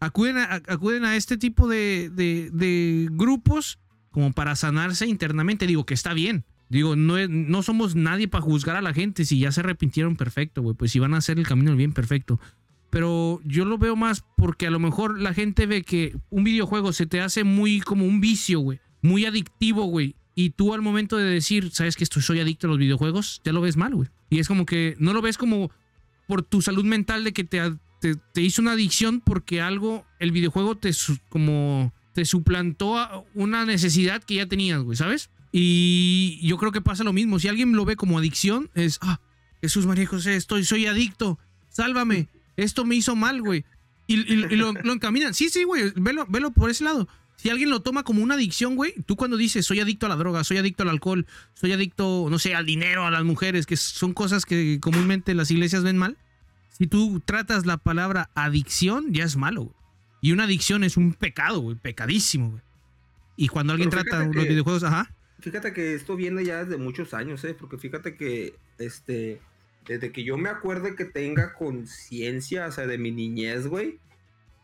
acuden 0.00 0.36
a, 0.36 0.60
acuden 0.68 1.04
a 1.06 1.16
este 1.16 1.38
tipo 1.38 1.68
de, 1.68 2.10
de, 2.10 3.08
grupos 3.10 3.78
como 4.10 4.32
para 4.32 4.54
sanarse 4.54 5.06
internamente. 5.06 5.66
Digo 5.66 5.86
que 5.86 5.94
está 5.94 6.12
bien. 6.12 6.44
Digo, 6.72 6.96
no, 6.96 7.18
no 7.28 7.62
somos 7.62 7.94
nadie 7.96 8.28
para 8.28 8.40
juzgar 8.40 8.76
a 8.76 8.80
la 8.80 8.94
gente. 8.94 9.26
Si 9.26 9.38
ya 9.38 9.52
se 9.52 9.60
arrepintieron, 9.60 10.16
perfecto, 10.16 10.62
güey. 10.62 10.74
Pues 10.74 10.90
si 10.90 10.98
van 10.98 11.12
a 11.12 11.18
hacer 11.18 11.38
el 11.38 11.46
camino 11.46 11.68
del 11.70 11.76
bien, 11.76 11.92
perfecto. 11.92 12.40
Pero 12.88 13.42
yo 13.44 13.66
lo 13.66 13.76
veo 13.76 13.94
más 13.94 14.24
porque 14.38 14.68
a 14.68 14.70
lo 14.70 14.78
mejor 14.78 15.20
la 15.20 15.34
gente 15.34 15.66
ve 15.66 15.82
que 15.82 16.16
un 16.30 16.44
videojuego 16.44 16.94
se 16.94 17.04
te 17.04 17.20
hace 17.20 17.44
muy 17.44 17.82
como 17.82 18.06
un 18.06 18.22
vicio, 18.22 18.60
güey. 18.60 18.80
Muy 19.02 19.26
adictivo, 19.26 19.84
güey. 19.84 20.16
Y 20.34 20.50
tú 20.50 20.72
al 20.72 20.80
momento 20.80 21.18
de 21.18 21.24
decir, 21.24 21.70
sabes 21.72 21.94
que 21.94 22.04
estoy, 22.04 22.22
soy 22.22 22.40
adicto 22.40 22.66
a 22.66 22.70
los 22.70 22.78
videojuegos, 22.78 23.42
ya 23.44 23.52
lo 23.52 23.60
ves 23.60 23.76
mal, 23.76 23.94
güey. 23.94 24.08
Y 24.30 24.38
es 24.38 24.48
como 24.48 24.64
que 24.64 24.96
no 24.98 25.12
lo 25.12 25.20
ves 25.20 25.36
como 25.36 25.70
por 26.26 26.42
tu 26.42 26.62
salud 26.62 26.86
mental 26.86 27.22
de 27.22 27.34
que 27.34 27.44
te, 27.44 27.60
te, 28.00 28.40
hizo 28.40 28.62
una 28.62 28.72
adicción 28.72 29.20
porque 29.20 29.60
algo, 29.60 30.06
el 30.20 30.32
videojuego 30.32 30.74
te, 30.78 30.92
como, 31.28 31.92
te 32.14 32.24
suplantó 32.24 33.26
una 33.34 33.66
necesidad 33.66 34.24
que 34.24 34.36
ya 34.36 34.46
tenías, 34.46 34.80
güey, 34.80 34.96
¿sabes? 34.96 35.28
Y 35.52 36.40
yo 36.42 36.56
creo 36.56 36.72
que 36.72 36.80
pasa 36.80 37.04
lo 37.04 37.12
mismo. 37.12 37.38
Si 37.38 37.46
alguien 37.46 37.72
lo 37.72 37.84
ve 37.84 37.96
como 37.96 38.18
adicción, 38.18 38.70
es, 38.74 38.98
ah, 39.02 39.20
Jesús 39.60 39.86
María 39.86 40.06
José, 40.06 40.34
estoy, 40.34 40.64
soy 40.64 40.86
adicto, 40.86 41.38
sálvame, 41.68 42.28
esto 42.56 42.84
me 42.84 42.96
hizo 42.96 43.14
mal, 43.14 43.42
güey. 43.42 43.64
Y, 44.06 44.16
lo, 44.56 44.72
lo, 44.72 44.92
encaminan. 44.92 45.32
Sí, 45.32 45.48
sí, 45.48 45.64
güey, 45.64 45.92
velo, 45.96 46.26
velo 46.28 46.50
por 46.50 46.70
ese 46.70 46.84
lado. 46.84 47.08
Si 47.36 47.50
alguien 47.50 47.70
lo 47.70 47.80
toma 47.80 48.02
como 48.02 48.22
una 48.22 48.34
adicción, 48.34 48.76
güey, 48.76 48.94
tú 49.06 49.16
cuando 49.16 49.36
dices 49.36 49.64
soy 49.64 49.80
adicto 49.80 50.06
a 50.06 50.08
la 50.08 50.16
droga, 50.16 50.44
soy 50.44 50.58
adicto 50.58 50.82
al 50.82 50.90
alcohol, 50.90 51.26
soy 51.54 51.72
adicto, 51.72 52.28
no 52.30 52.38
sé, 52.38 52.54
al 52.54 52.66
dinero, 52.66 53.06
a 53.06 53.10
las 53.10 53.24
mujeres, 53.24 53.66
que 53.66 53.76
son 53.76 54.12
cosas 54.12 54.44
que 54.44 54.78
comúnmente 54.80 55.34
las 55.34 55.50
iglesias 55.50 55.82
ven 55.82 55.96
mal, 55.96 56.18
si 56.70 56.86
tú 56.86 57.20
tratas 57.24 57.66
la 57.66 57.78
palabra 57.78 58.30
adicción, 58.34 59.12
ya 59.12 59.24
es 59.24 59.36
malo, 59.36 59.62
güey. 59.62 59.76
Y 60.20 60.32
una 60.32 60.44
adicción 60.44 60.84
es 60.84 60.96
un 60.96 61.14
pecado, 61.14 61.60
güey, 61.60 61.76
pecadísimo, 61.76 62.50
güey. 62.50 62.62
Y 63.36 63.48
cuando 63.48 63.72
alguien 63.72 63.90
trata 63.90 64.24
los 64.24 64.46
videojuegos, 64.46 64.84
ajá. 64.84 65.10
Fíjate 65.42 65.72
que 65.72 65.94
esto 65.94 66.16
viene 66.16 66.44
ya 66.44 66.64
desde 66.64 66.78
muchos 66.78 67.12
años, 67.12 67.44
¿eh? 67.44 67.54
Porque 67.54 67.76
fíjate 67.76 68.16
que, 68.16 68.54
este, 68.78 69.40
desde 69.86 70.12
que 70.12 70.24
yo 70.24 70.38
me 70.38 70.48
acuerde 70.48 70.96
que 70.96 71.04
tenga 71.04 71.52
conciencia, 71.52 72.66
o 72.66 72.72
sea, 72.72 72.86
de 72.86 72.96
mi 72.96 73.10
niñez, 73.10 73.66
güey, 73.66 73.98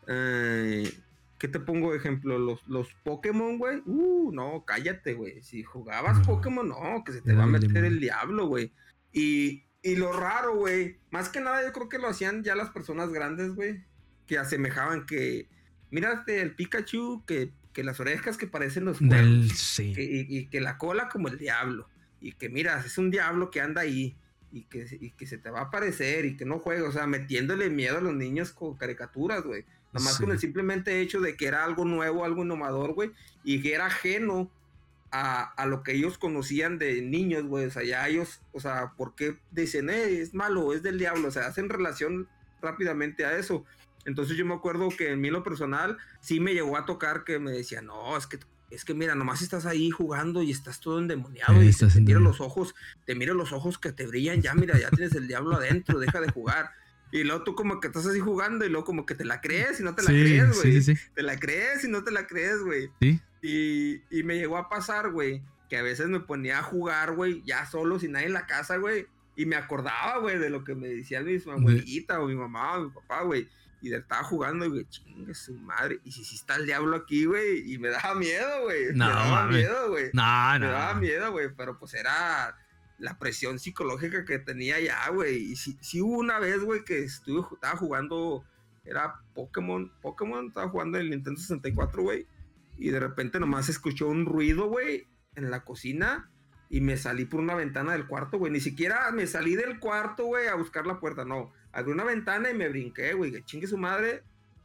eh, 0.07 0.91
¿Qué 1.39 1.47
te 1.47 1.59
pongo 1.61 1.91
de 1.91 1.97
ejemplo? 1.97 2.37
Los, 2.37 2.67
los 2.67 2.93
Pokémon, 3.03 3.57
güey. 3.57 3.81
Uh, 3.85 4.29
no, 4.33 4.65
cállate, 4.65 5.13
güey. 5.13 5.41
Si 5.41 5.63
jugabas 5.63 6.19
Pokémon, 6.27 6.67
no, 6.67 7.01
que 7.05 7.13
se 7.13 7.21
te 7.21 7.33
va 7.33 7.43
a 7.43 7.47
meter 7.47 7.85
el 7.85 8.01
diablo, 8.01 8.47
güey. 8.47 8.73
Y, 9.13 9.63
y 9.81 9.95
lo 9.95 10.11
raro, 10.11 10.57
güey. 10.57 10.97
Más 11.11 11.29
que 11.29 11.39
nada, 11.39 11.65
yo 11.65 11.71
creo 11.71 11.87
que 11.87 11.97
lo 11.97 12.09
hacían 12.09 12.43
ya 12.43 12.55
las 12.55 12.71
personas 12.71 13.13
grandes, 13.13 13.55
güey. 13.55 13.85
Que 14.27 14.37
asemejaban 14.37 15.05
que. 15.05 15.47
Mírate 15.91 16.41
el 16.41 16.55
Pikachu, 16.55 17.23
que, 17.25 17.53
que 17.79 17.85
las 17.85 18.01
orejas 18.01 18.35
que 18.35 18.45
parecen 18.45 18.83
los 18.83 18.97
cuernos. 18.97 19.57
Sí. 19.57 19.93
y, 19.95 20.47
que 20.47 20.59
la 20.59 20.77
cola 20.77 21.07
como 21.07 21.29
el 21.29 21.37
diablo. 21.37 21.87
Y 22.19 22.33
que 22.33 22.49
mira, 22.49 22.83
es 22.85 22.97
un 22.97 23.09
diablo 23.09 23.49
que 23.51 23.61
anda 23.61 23.79
ahí. 23.79 24.17
Y 24.51 24.63
que, 24.63 24.85
y 24.99 25.11
que 25.11 25.25
se 25.25 25.37
te 25.37 25.49
va 25.49 25.59
a 25.59 25.63
aparecer 25.65 26.25
y 26.25 26.35
que 26.35 26.43
no 26.43 26.59
juega. 26.59 26.89
O 26.89 26.91
sea, 26.91 27.07
metiéndole 27.07 27.69
miedo 27.69 27.99
a 27.99 28.01
los 28.01 28.13
niños 28.13 28.51
con 28.51 28.75
caricaturas, 28.75 29.43
güey. 29.43 29.63
Nada 29.93 30.03
más 30.03 30.19
con 30.19 30.29
el 30.31 30.39
simplemente 30.39 30.99
hecho 30.99 31.21
de 31.21 31.37
que 31.37 31.47
era 31.47 31.63
algo 31.63 31.85
nuevo, 31.85 32.25
algo 32.25 32.43
innovador, 32.43 32.95
güey, 32.95 33.11
y 33.45 33.61
que 33.61 33.73
era 33.73 33.85
ajeno 33.85 34.51
a, 35.11 35.65
lo 35.65 35.81
que 35.81 35.93
ellos 35.93 36.17
conocían 36.17 36.79
de 36.79 37.01
niños, 37.01 37.45
güey. 37.45 37.63
O 37.63 37.71
sea, 37.71 37.85
ya 37.85 38.05
ellos, 38.09 38.41
o 38.51 38.59
sea, 38.59 38.91
¿por 38.97 39.15
qué 39.15 39.37
dicen, 39.51 39.89
eh, 39.89 40.19
es 40.19 40.33
malo, 40.33 40.73
es 40.73 40.83
del 40.83 40.99
diablo? 40.99 41.29
O 41.29 41.31
sea, 41.31 41.47
hacen 41.47 41.69
relación 41.69 42.27
rápidamente 42.61 43.23
a 43.23 43.37
eso. 43.37 43.63
Entonces 44.05 44.37
yo 44.37 44.45
me 44.45 44.53
acuerdo 44.53 44.89
que 44.89 45.11
en 45.11 45.21
mí 45.21 45.29
lo 45.29 45.43
personal 45.43 45.97
sí 46.21 46.39
me 46.39 46.53
llegó 46.53 46.77
a 46.77 46.85
tocar 46.85 47.23
que 47.23 47.39
me 47.39 47.51
decía, 47.51 47.81
no, 47.81 48.17
es 48.17 48.27
que 48.27 48.39
es 48.71 48.85
que 48.85 48.93
mira, 48.93 49.15
nomás 49.15 49.41
estás 49.41 49.65
ahí 49.65 49.89
jugando 49.89 50.43
y 50.43 50.51
estás 50.51 50.79
todo 50.79 50.99
endemoniado 50.99 51.63
y 51.63 51.71
te 51.73 52.01
mira 52.01 52.19
los 52.19 52.39
ojos, 52.39 52.75
te 53.05 53.15
mira 53.15 53.33
los 53.33 53.51
ojos 53.51 53.79
que 53.79 53.91
te 53.91 54.05
brillan, 54.05 54.41
ya 54.41 54.53
mira, 54.53 54.77
ya 54.77 54.91
tienes 54.91 55.15
el 55.15 55.27
diablo 55.27 55.55
adentro, 55.55 55.99
deja 55.99 56.21
de 56.21 56.31
jugar. 56.31 56.69
Y 57.11 57.23
luego 57.23 57.43
tú 57.43 57.55
como 57.55 57.79
que 57.79 57.87
estás 57.87 58.05
así 58.05 58.19
jugando 58.19 58.65
y 58.65 58.69
luego 58.69 58.85
como 58.85 59.05
que 59.07 59.15
te 59.15 59.25
la 59.25 59.41
crees 59.41 59.79
y 59.79 59.83
no 59.83 59.95
te 59.95 60.03
la 60.03 60.09
crees, 60.09 60.61
güey. 60.61 60.81
Sí, 60.81 60.95
sí, 60.95 61.01
te 61.15 61.23
la 61.23 61.39
crees 61.39 61.83
y 61.83 61.87
no 61.87 62.03
te 62.03 62.11
la 62.11 62.27
crees, 62.27 62.59
güey. 62.59 62.91
Y, 63.41 64.01
y 64.11 64.23
me 64.23 64.35
llegó 64.35 64.57
a 64.57 64.69
pasar, 64.69 65.09
güey, 65.11 65.41
que 65.69 65.77
a 65.77 65.81
veces 65.81 66.07
me 66.07 66.19
ponía 66.19 66.59
a 66.59 66.63
jugar, 66.63 67.15
güey, 67.15 67.41
ya 67.43 67.65
solo, 67.65 67.99
sin 67.99 68.11
nadie 68.11 68.27
en 68.27 68.33
la 68.33 68.45
casa, 68.45 68.77
güey. 68.77 69.07
Y 69.35 69.47
me 69.47 69.55
acordaba, 69.55 70.19
güey, 70.19 70.37
de 70.37 70.51
lo 70.51 70.63
que 70.63 70.75
me 70.75 70.89
decía 70.89 71.21
mi 71.21 71.35
abuelita 71.37 72.19
o 72.19 72.27
mi 72.27 72.35
mamá 72.35 72.77
o 72.77 72.83
mi 72.83 72.89
papá, 72.91 73.23
güey. 73.23 73.47
Y 73.81 73.93
estaba 73.93 74.23
jugando, 74.23 74.65
y 74.65 74.69
güey, 74.69 74.85
chingue 74.89 75.33
su 75.33 75.53
madre. 75.53 75.99
Y 76.03 76.11
si, 76.11 76.25
si 76.25 76.35
está 76.35 76.55
el 76.55 76.65
diablo 76.65 76.97
aquí, 76.97 77.25
güey. 77.25 77.71
Y 77.71 77.77
me 77.77 77.89
daba 77.89 78.15
miedo, 78.15 78.63
güey. 78.63 78.87
No, 78.93 79.07
me 79.07 79.11
daba 79.13 79.47
miedo, 79.47 79.89
güey. 79.89 80.09
No, 80.13 80.59
no. 80.59 80.65
Me 80.65 80.71
daba 80.71 80.93
miedo, 80.95 81.31
güey. 81.31 81.47
Pero 81.55 81.79
pues 81.79 81.93
era 81.93 82.57
la 82.97 83.17
presión 83.17 83.57
psicológica 83.57 84.25
que 84.25 84.39
tenía 84.39 84.79
ya, 84.79 85.09
güey. 85.09 85.51
Y 85.51 85.55
si, 85.55 85.77
si 85.81 86.01
hubo 86.01 86.17
una 86.17 86.39
vez, 86.39 86.59
güey, 86.59 86.83
que 86.83 87.03
estuve, 87.03 87.45
estaba 87.53 87.77
jugando. 87.77 88.43
Era 88.83 89.21
Pokémon. 89.33 89.91
Pokémon, 90.01 90.47
estaba 90.47 90.69
jugando 90.69 90.97
en 90.97 91.05
el 91.05 91.09
Nintendo 91.11 91.39
64, 91.39 92.01
güey. 92.03 92.27
Y 92.77 92.89
de 92.89 92.99
repente 92.99 93.39
nomás 93.39 93.69
escuchó 93.69 94.07
un 94.07 94.25
ruido, 94.25 94.67
güey, 94.67 95.07
en 95.35 95.51
la 95.51 95.63
cocina. 95.63 96.29
Y 96.69 96.81
me 96.81 96.97
salí 96.97 97.25
por 97.25 97.39
una 97.39 97.55
ventana 97.55 97.93
del 97.93 98.07
cuarto, 98.07 98.37
güey. 98.37 98.51
Ni 98.51 98.59
siquiera 98.59 99.09
me 99.11 99.25
salí 99.25 99.55
del 99.55 99.79
cuarto, 99.79 100.25
güey, 100.25 100.47
a 100.47 100.55
buscar 100.55 100.85
la 100.85 100.99
puerta. 100.99 101.23
No 101.23 101.51
abrí 101.71 101.91
una 101.91 102.03
ventana 102.03 102.49
y 102.49 102.53
me 102.53 102.69
brinqué, 102.69 103.13
güey, 103.13 103.31
que 103.31 103.43
chingue 103.43 103.67
su 103.67 103.77
madre. 103.77 104.23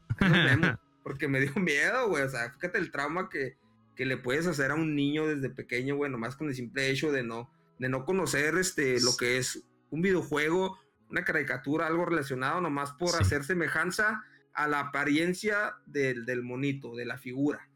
porque 1.02 1.28
me 1.28 1.40
dio 1.40 1.54
miedo, 1.56 2.08
güey. 2.08 2.22
O 2.22 2.28
sea, 2.28 2.50
fíjate 2.52 2.78
el 2.78 2.90
trauma 2.90 3.28
que, 3.28 3.56
que 3.94 4.06
le 4.06 4.16
puedes 4.16 4.46
hacer 4.46 4.70
a 4.70 4.74
un 4.74 4.94
niño 4.96 5.26
desde 5.26 5.50
pequeño, 5.50 5.96
güey, 5.96 6.10
nomás 6.10 6.34
con 6.34 6.48
el 6.48 6.54
simple 6.54 6.90
hecho 6.90 7.12
de 7.12 7.22
no, 7.22 7.50
de 7.78 7.88
no 7.88 8.04
conocer 8.04 8.56
este, 8.56 9.00
lo 9.00 9.16
que 9.16 9.38
es 9.38 9.64
un 9.90 10.02
videojuego, 10.02 10.78
una 11.10 11.24
caricatura, 11.24 11.86
algo 11.86 12.06
relacionado, 12.06 12.60
nomás 12.60 12.92
por 12.92 13.14
hacer 13.20 13.44
semejanza 13.44 14.24
a 14.54 14.66
la 14.66 14.80
apariencia 14.80 15.74
del, 15.86 16.24
del 16.24 16.42
monito, 16.42 16.96
de 16.96 17.04
la 17.04 17.18
figura. 17.18 17.68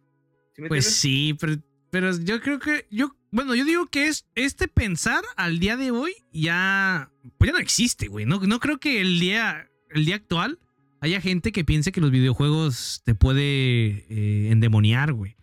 pues 0.68 0.86
sí, 0.86 1.36
pero, 1.38 1.56
pero, 1.90 2.16
yo 2.18 2.40
creo 2.40 2.58
que, 2.58 2.86
yo, 2.90 3.16
bueno, 3.30 3.54
yo 3.54 3.64
digo 3.64 3.86
que 3.86 4.08
es 4.08 4.26
este 4.34 4.68
pensar 4.68 5.22
al 5.36 5.58
día 5.58 5.76
de 5.76 5.90
hoy 5.90 6.12
ya 6.32 7.10
pues 7.36 7.48
ya 7.48 7.52
no 7.52 7.58
existe, 7.58 8.08
güey. 8.08 8.24
No, 8.24 8.40
no 8.40 8.60
creo 8.60 8.78
que 8.78 9.00
el 9.00 9.20
día, 9.20 9.68
el 9.90 10.04
día 10.04 10.16
actual 10.16 10.58
haya 11.00 11.20
gente 11.20 11.52
que 11.52 11.64
piense 11.64 11.92
que 11.92 12.00
los 12.00 12.10
videojuegos 12.10 13.02
te 13.04 13.14
puede 13.14 14.06
eh, 14.08 14.48
endemoniar, 14.50 15.12
güey. 15.12 15.36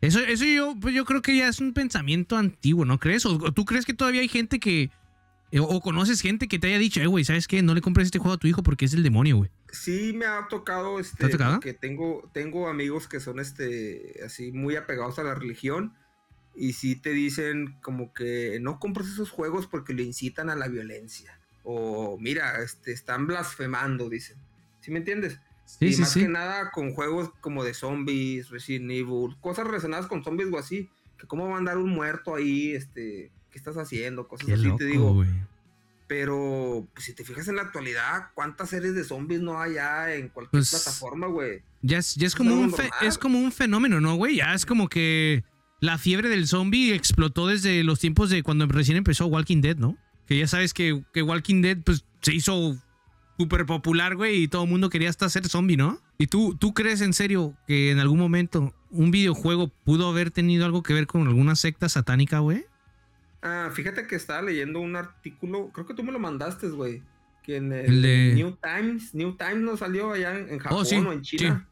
Eso, 0.00 0.20
eso 0.20 0.44
yo, 0.44 0.76
pues 0.80 0.94
yo 0.94 1.04
creo 1.04 1.22
que 1.22 1.36
ya 1.36 1.48
es 1.48 1.60
un 1.60 1.72
pensamiento 1.72 2.36
antiguo, 2.36 2.84
¿no 2.84 2.98
crees? 2.98 3.26
¿O, 3.26 3.38
tú 3.52 3.64
crees 3.64 3.84
que 3.84 3.94
todavía 3.94 4.20
hay 4.20 4.28
gente 4.28 4.60
que... 4.60 4.90
Eh, 5.50 5.60
o, 5.60 5.80
conoces 5.80 6.20
gente 6.20 6.46
que 6.46 6.58
te 6.58 6.66
haya 6.66 6.78
dicho, 6.78 7.00
eh, 7.00 7.06
güey, 7.06 7.24
¿sabes 7.24 7.48
qué? 7.48 7.62
No 7.62 7.74
le 7.74 7.80
compres 7.80 8.06
este 8.06 8.18
juego 8.18 8.34
a 8.34 8.38
tu 8.38 8.46
hijo 8.46 8.62
porque 8.62 8.84
es 8.84 8.92
el 8.92 9.02
demonio, 9.02 9.38
güey. 9.38 9.50
Sí, 9.72 10.12
me 10.14 10.26
ha 10.26 10.46
tocado, 10.48 11.00
este... 11.00 11.16
¿Te 11.16 11.26
ha 11.26 11.30
tocado? 11.30 11.60
Que 11.60 11.72
tengo, 11.72 12.30
tengo 12.34 12.68
amigos 12.68 13.08
que 13.08 13.20
son, 13.20 13.40
este, 13.40 14.20
así, 14.24 14.52
muy 14.52 14.76
apegados 14.76 15.18
a 15.18 15.22
la 15.22 15.34
religión 15.34 15.94
y 16.54 16.72
sí 16.72 16.96
te 16.96 17.10
dicen 17.10 17.76
como 17.82 18.12
que 18.12 18.58
no 18.60 18.78
compres 18.80 19.08
esos 19.08 19.30
juegos 19.30 19.66
porque 19.66 19.94
le 19.94 20.02
incitan 20.02 20.50
a 20.50 20.56
la 20.56 20.68
violencia. 20.68 21.38
O 21.62 22.18
mira, 22.18 22.62
este, 22.62 22.92
están 22.92 23.26
blasfemando, 23.26 24.08
dicen. 24.08 24.36
¿Sí 24.80 24.90
me 24.90 24.98
entiendes? 24.98 25.38
Sí, 25.64 25.94
y 25.94 25.96
más 25.98 26.14
que 26.14 26.28
nada 26.28 26.70
con 26.70 26.94
juegos 26.94 27.30
como 27.40 27.62
de 27.62 27.74
zombies, 27.74 28.50
Resident 28.50 28.90
Evil, 28.90 29.36
cosas 29.40 29.66
relacionadas 29.66 30.06
con 30.06 30.24
zombies 30.24 30.50
o 30.52 30.58
así. 30.58 30.90
Que 31.18 31.26
cómo 31.26 31.48
va 31.48 31.56
a 31.56 31.58
andar 31.58 31.78
un 31.78 31.90
muerto 31.90 32.34
ahí, 32.34 32.72
este, 32.72 33.30
¿qué 33.50 33.58
estás 33.58 33.76
haciendo? 33.76 34.28
Cosas 34.28 34.50
así, 34.50 34.76
te 34.76 34.84
digo. 34.84 35.24
Pero 36.06 36.88
pues, 36.94 37.04
si 37.04 37.12
te 37.12 37.22
fijas 37.22 37.48
en 37.48 37.56
la 37.56 37.62
actualidad, 37.62 38.30
¿cuántas 38.34 38.70
series 38.70 38.94
de 38.94 39.04
zombies 39.04 39.42
no 39.42 39.60
hay 39.60 39.74
ya 39.74 40.14
en 40.14 40.28
cualquier 40.28 40.62
pues, 40.62 40.70
plataforma, 40.70 41.26
güey? 41.26 41.62
Ya 41.82 41.98
es, 41.98 42.14
ya 42.14 42.26
es 42.26 42.34
como 42.34 42.54
un 42.54 42.74
es 43.02 43.18
como 43.18 43.38
un 43.38 43.52
fenómeno, 43.52 44.00
¿no, 44.00 44.14
güey? 44.14 44.36
Ya 44.36 44.54
es 44.54 44.64
como 44.64 44.88
que 44.88 45.44
la 45.80 45.98
fiebre 45.98 46.30
del 46.30 46.48
zombie 46.48 46.94
explotó 46.94 47.46
desde 47.46 47.84
los 47.84 48.00
tiempos 48.00 48.30
de 48.30 48.42
cuando 48.42 48.66
recién 48.66 48.96
empezó 48.96 49.26
Walking 49.26 49.60
Dead, 49.60 49.76
¿no? 49.76 49.96
Que 50.26 50.38
ya 50.38 50.46
sabes 50.46 50.72
que, 50.72 51.04
que 51.12 51.22
Walking 51.22 51.60
Dead 51.60 51.78
pues, 51.84 52.04
se 52.22 52.34
hizo 52.34 52.76
súper 53.38 53.66
popular, 53.66 54.16
güey, 54.16 54.42
y 54.42 54.48
todo 54.48 54.64
el 54.64 54.70
mundo 54.70 54.90
quería 54.90 55.10
hasta 55.10 55.28
ser 55.28 55.46
zombie, 55.46 55.76
¿no? 55.76 56.00
¿Y 56.18 56.26
tú, 56.26 56.56
tú 56.58 56.74
crees 56.74 57.00
en 57.02 57.12
serio 57.12 57.54
que 57.66 57.90
en 57.90 58.00
algún 58.00 58.18
momento 58.18 58.74
un 58.90 59.10
videojuego 59.10 59.68
pudo 59.68 60.08
haber 60.08 60.30
tenido 60.30 60.64
algo 60.64 60.82
que 60.82 60.94
ver 60.94 61.06
con 61.06 61.26
alguna 61.28 61.54
secta 61.54 61.88
satánica, 61.88 62.40
güey? 62.40 62.64
Ah, 63.42 63.70
fíjate 63.72 64.06
que 64.06 64.16
estaba 64.16 64.42
leyendo 64.42 64.80
un 64.80 64.96
artículo, 64.96 65.70
creo 65.72 65.86
que 65.86 65.94
tú 65.94 66.02
me 66.02 66.12
lo 66.12 66.18
mandaste, 66.18 66.68
güey. 66.68 67.02
Que 67.42 67.56
en 67.56 67.72
el, 67.72 68.34
New 68.34 68.56
Times, 68.56 69.14
New 69.14 69.36
Times 69.36 69.60
nos 69.60 69.78
salió 69.78 70.12
allá 70.12 70.36
en, 70.38 70.56
oh, 70.56 70.84
Japón 70.84 71.06
o 71.06 71.12
en 71.12 71.22
China. 71.22 71.68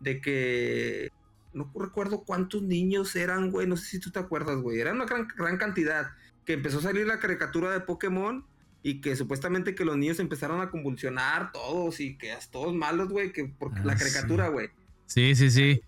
De 0.00 0.20
que 0.20 1.10
no 1.54 1.70
recuerdo 1.74 2.24
cuántos 2.24 2.62
niños 2.62 3.14
eran, 3.16 3.50
güey, 3.50 3.66
no 3.66 3.76
sé 3.76 3.86
si 3.86 3.98
tú 3.98 4.10
te 4.10 4.18
acuerdas, 4.18 4.56
güey, 4.58 4.80
era 4.80 4.92
una 4.92 5.04
gran, 5.04 5.28
gran 5.36 5.58
cantidad, 5.58 6.10
que 6.44 6.54
empezó 6.54 6.78
a 6.78 6.82
salir 6.82 7.06
la 7.06 7.18
caricatura 7.18 7.70
de 7.70 7.80
Pokémon 7.80 8.44
y 8.82 9.00
que 9.00 9.16
supuestamente 9.16 9.74
que 9.74 9.84
los 9.84 9.96
niños 9.96 10.18
empezaron 10.18 10.60
a 10.60 10.70
convulsionar 10.70 11.52
todos 11.52 12.00
y 12.00 12.16
que 12.16 12.34
todos 12.50 12.74
malos, 12.74 13.08
güey, 13.08 13.32
que 13.32 13.44
por 13.44 13.72
la 13.84 13.92
ah, 13.92 13.96
caricatura, 13.96 14.48
güey. 14.48 14.70
Sí. 15.06 15.34
sí, 15.34 15.50
sí, 15.50 15.82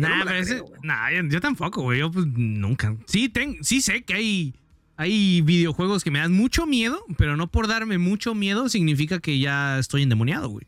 Nah, 0.00 0.24
pero 0.24 1.28
yo, 1.28 1.40
tampoco, 1.40 1.82
güey. 1.82 2.00
Yo 2.00 2.10
pues 2.10 2.26
nunca. 2.26 2.96
Sí, 3.06 3.28
ten, 3.28 3.62
sí 3.62 3.80
sé 3.80 4.02
que 4.02 4.14
hay, 4.14 4.54
hay 4.96 5.42
videojuegos 5.42 6.04
que 6.04 6.10
me 6.10 6.18
dan 6.18 6.32
mucho 6.32 6.66
miedo, 6.66 7.04
pero 7.16 7.36
no 7.36 7.50
por 7.50 7.68
darme 7.68 7.98
mucho 7.98 8.34
miedo 8.34 8.68
significa 8.68 9.20
que 9.20 9.38
ya 9.38 9.78
estoy 9.78 10.02
endemoniado, 10.02 10.48
güey 10.48 10.66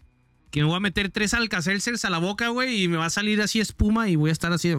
que 0.52 0.60
me 0.60 0.66
voy 0.66 0.76
a 0.76 0.80
meter 0.80 1.10
tres 1.10 1.32
alcacelcers 1.32 2.04
a 2.04 2.10
la 2.10 2.18
boca, 2.18 2.48
güey, 2.48 2.82
y 2.82 2.86
me 2.86 2.98
va 2.98 3.06
a 3.06 3.10
salir 3.10 3.40
así 3.40 3.58
espuma 3.58 4.10
y 4.10 4.16
voy 4.16 4.28
a 4.28 4.32
estar 4.34 4.52
así 4.52 4.68
de... 4.68 4.76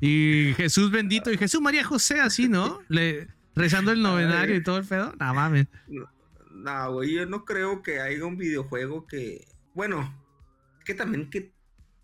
Y 0.00 0.54
Jesús 0.54 0.90
bendito 0.90 1.30
y 1.30 1.36
Jesús 1.36 1.60
María 1.60 1.84
José 1.84 2.18
así, 2.18 2.48
¿no? 2.48 2.80
Le, 2.88 3.28
rezando 3.54 3.92
el 3.92 4.00
novenario 4.00 4.56
y 4.56 4.62
todo 4.62 4.78
el 4.78 4.86
pedo. 4.86 5.14
No 5.20 5.34
mames. 5.34 5.66
No, 6.50 6.92
güey, 6.94 7.12
yo 7.12 7.26
no 7.26 7.44
creo 7.44 7.82
que 7.82 8.00
haya 8.00 8.24
un 8.24 8.38
videojuego 8.38 9.06
que... 9.06 9.46
Bueno, 9.74 10.18
que 10.86 10.94
también 10.94 11.28
que, 11.28 11.52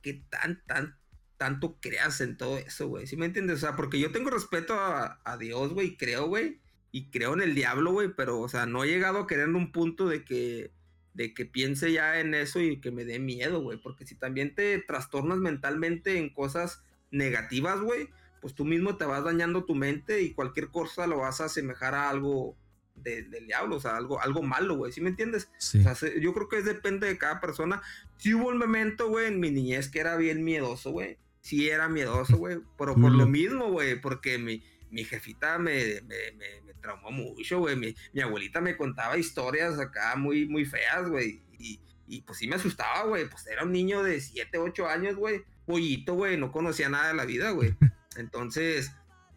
que 0.02 0.22
tan, 0.28 0.62
tan, 0.66 0.97
tanto 1.38 1.78
creas 1.80 2.20
en 2.20 2.36
todo 2.36 2.58
eso, 2.58 2.88
güey. 2.88 3.06
¿Sí 3.06 3.16
me 3.16 3.26
entiendes? 3.26 3.56
O 3.56 3.60
sea, 3.60 3.76
porque 3.76 3.98
yo 3.98 4.12
tengo 4.12 4.30
respeto 4.30 4.74
a, 4.74 5.20
a 5.24 5.36
Dios, 5.38 5.72
güey, 5.72 5.96
creo, 5.96 6.26
güey. 6.26 6.60
Y 6.92 7.10
creo 7.10 7.34
en 7.34 7.40
el 7.40 7.54
diablo, 7.54 7.92
güey, 7.92 8.08
pero, 8.14 8.40
o 8.40 8.48
sea, 8.48 8.66
no 8.66 8.84
he 8.84 8.88
llegado 8.88 9.20
a 9.20 9.26
querer 9.26 9.48
un 9.48 9.72
punto 9.72 10.08
de 10.08 10.24
que 10.24 10.72
de 11.18 11.34
que 11.34 11.44
piense 11.44 11.90
ya 11.90 12.20
en 12.20 12.32
eso 12.32 12.60
y 12.60 12.80
que 12.80 12.92
me 12.92 13.04
dé 13.04 13.18
miedo, 13.18 13.60
güey. 13.60 13.76
Porque 13.76 14.06
si 14.06 14.14
también 14.14 14.54
te 14.54 14.78
trastornas 14.78 15.38
mentalmente 15.38 16.16
en 16.16 16.32
cosas 16.32 16.80
negativas, 17.10 17.80
güey, 17.80 18.08
pues 18.40 18.54
tú 18.54 18.64
mismo 18.64 18.96
te 18.96 19.04
vas 19.04 19.24
dañando 19.24 19.64
tu 19.64 19.74
mente 19.74 20.22
y 20.22 20.32
cualquier 20.32 20.68
cosa 20.68 21.08
lo 21.08 21.18
vas 21.18 21.40
a 21.40 21.46
asemejar 21.46 21.96
a 21.96 22.08
algo 22.08 22.56
del 22.94 23.46
diablo, 23.46 23.76
o 23.76 23.80
sea, 23.80 23.96
algo, 23.96 24.20
algo 24.20 24.42
malo, 24.42 24.76
güey, 24.76 24.92
¿sí 24.92 25.00
me 25.00 25.08
entiendes? 25.08 25.48
Sí. 25.58 25.84
O 25.84 25.94
sea, 25.94 26.10
yo 26.20 26.32
creo 26.34 26.48
que 26.48 26.58
es 26.58 26.64
depende 26.64 27.08
de 27.08 27.18
cada 27.18 27.40
persona. 27.40 27.82
Sí 28.16 28.34
hubo 28.34 28.48
un 28.48 28.58
momento, 28.58 29.08
güey, 29.08 29.26
en 29.26 29.40
mi 29.40 29.50
niñez 29.50 29.88
que 29.88 30.00
era 30.00 30.16
bien 30.16 30.44
miedoso, 30.44 30.92
güey. 30.92 31.16
Sí 31.40 31.68
era 31.68 31.88
miedoso, 31.88 32.36
güey, 32.36 32.58
pero 32.76 32.94
por 32.94 33.12
lo 33.12 33.26
mismo, 33.26 33.70
güey, 33.70 34.00
porque 34.00 34.38
mi, 34.38 34.62
mi 34.90 35.04
jefita 35.04 35.58
me, 35.58 36.00
me, 36.02 36.32
me, 36.36 36.74
traumó 36.80 37.10
mucho, 37.10 37.58
güey. 37.58 37.76
Mi, 37.76 37.94
mi, 38.12 38.20
abuelita 38.20 38.60
me 38.60 38.76
contaba 38.76 39.16
historias 39.16 39.78
acá 39.78 40.16
muy, 40.16 40.46
muy 40.46 40.64
feas, 40.64 41.08
güey. 41.08 41.42
Y, 41.58 41.80
y 42.06 42.22
pues 42.22 42.38
sí 42.38 42.48
me 42.48 42.56
asustaba, 42.56 43.04
güey. 43.04 43.28
Pues 43.28 43.46
era 43.46 43.64
un 43.64 43.72
niño 43.72 44.02
de 44.02 44.20
7, 44.20 44.58
8 44.58 44.88
años, 44.88 45.16
güey. 45.16 45.42
Pollito, 45.66 46.14
güey. 46.14 46.36
No 46.36 46.52
conocía 46.52 46.88
nada 46.88 47.08
de 47.08 47.14
la 47.14 47.24
vida, 47.24 47.50
güey. 47.50 47.74
Entonces, 48.16 48.92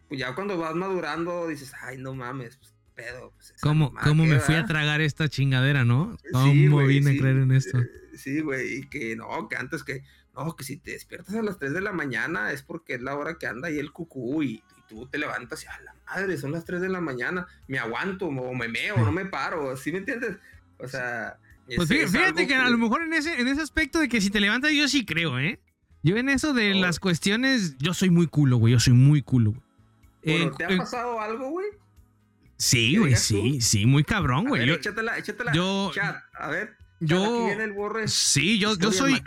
pues 0.08 0.20
ya 0.20 0.34
cuando 0.34 0.58
vas 0.58 0.74
madurando, 0.74 1.48
dices, 1.48 1.72
ay, 1.82 1.98
no 1.98 2.14
mames, 2.14 2.56
pues 2.56 2.74
pedo. 2.94 3.32
Pues, 3.34 3.54
¿Cómo, 3.60 3.94
¿cómo 4.02 4.24
me 4.24 4.40
fui 4.40 4.54
a 4.54 4.66
tragar 4.66 5.00
esta 5.00 5.28
chingadera, 5.28 5.84
no? 5.84 6.16
¿Cómo 6.32 6.84
vine 6.86 7.12
a 7.12 7.18
creer 7.18 7.36
en 7.38 7.52
esto? 7.52 7.78
Eh, 7.78 7.88
sí, 8.14 8.40
güey. 8.40 8.78
Y 8.78 8.88
que 8.88 9.16
no, 9.16 9.48
que 9.48 9.56
antes 9.56 9.82
que, 9.84 10.02
no, 10.34 10.56
que 10.56 10.64
si 10.64 10.76
te 10.76 10.92
despiertas 10.92 11.34
a 11.34 11.42
las 11.42 11.58
3 11.58 11.72
de 11.72 11.80
la 11.80 11.92
mañana 11.92 12.52
es 12.52 12.62
porque 12.62 12.94
es 12.94 13.02
la 13.02 13.16
hora 13.16 13.38
que 13.38 13.46
anda 13.46 13.68
ahí 13.68 13.78
el 13.78 13.92
cucú 13.92 14.42
y 14.42 14.62
tú 14.88 15.06
te 15.06 15.18
levantas 15.18 15.64
y 15.64 15.66
a 15.66 15.80
la 15.80 15.94
madre, 16.06 16.36
son 16.38 16.52
las 16.52 16.64
3 16.64 16.80
de 16.80 16.88
la 16.88 17.00
mañana, 17.00 17.46
me 17.68 17.78
aguanto 17.78 18.26
o 18.26 18.54
me 18.54 18.68
meo, 18.68 18.96
no 18.98 19.12
me 19.12 19.26
paro, 19.26 19.76
¿sí 19.76 19.92
me 19.92 19.98
entiendes? 19.98 20.36
O 20.78 20.88
sea... 20.88 21.38
Pues 21.76 21.88
fíjate, 21.88 22.46
que, 22.46 22.54
a 22.54 22.68
lo 22.68 22.76
mejor 22.76 23.02
en 23.02 23.12
ese, 23.14 23.40
en 23.40 23.46
ese 23.46 23.62
aspecto 23.62 24.00
de 24.00 24.08
que 24.08 24.20
si 24.20 24.30
te 24.30 24.40
levantas 24.40 24.72
yo 24.72 24.88
sí 24.88 25.06
creo, 25.06 25.38
¿eh? 25.38 25.60
Yo 26.02 26.16
en 26.16 26.28
eso 26.28 26.52
de 26.52 26.74
las 26.74 26.98
cuestiones, 26.98 27.78
yo 27.78 27.94
soy 27.94 28.10
muy 28.10 28.26
culo, 28.26 28.56
güey, 28.56 28.72
yo 28.72 28.80
soy 28.80 28.92
muy 28.92 29.22
culo, 29.22 29.54
güey. 30.24 30.50
¿Te 30.58 30.64
ha 30.64 30.76
pasado 30.76 31.20
algo, 31.20 31.50
güey? 31.50 31.66
Sí, 32.56 32.96
güey, 32.96 33.16
sí, 33.16 33.60
sí, 33.60 33.86
muy 33.86 34.02
cabrón, 34.02 34.46
güey. 34.48 34.68
Échatela, 34.68 35.16
échatela. 35.18 35.52
Yo, 35.52 35.92
chat, 35.94 36.16
a 36.34 36.48
ver. 36.48 36.76
Yo. 37.04 37.48
Sí, 38.06 38.60
yo, 38.60 38.78
yo 38.78 38.92
soy. 38.92 39.20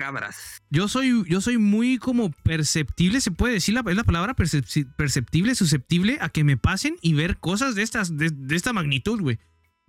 Yo 0.70 0.88
soy. 0.88 1.26
Yo 1.28 1.42
soy 1.42 1.58
muy 1.58 1.98
como 1.98 2.32
perceptible, 2.32 3.20
se 3.20 3.32
puede 3.32 3.56
decir 3.56 3.74
la, 3.74 3.84
es 3.86 3.98
la 3.98 4.06
palabra 4.06 4.34
perceptible, 4.34 5.56
susceptible 5.56 6.18
a 6.22 6.30
que 6.30 6.46
me 6.46 6.56
pasen 6.56 6.96
y 7.02 7.14
ver 7.14 7.38
cosas 7.38 7.76
de 7.76 7.84
estas, 7.84 8.16
de, 8.16 8.32
esta 8.56 8.72
magnitud, 8.72 9.20
güey. 9.20 9.40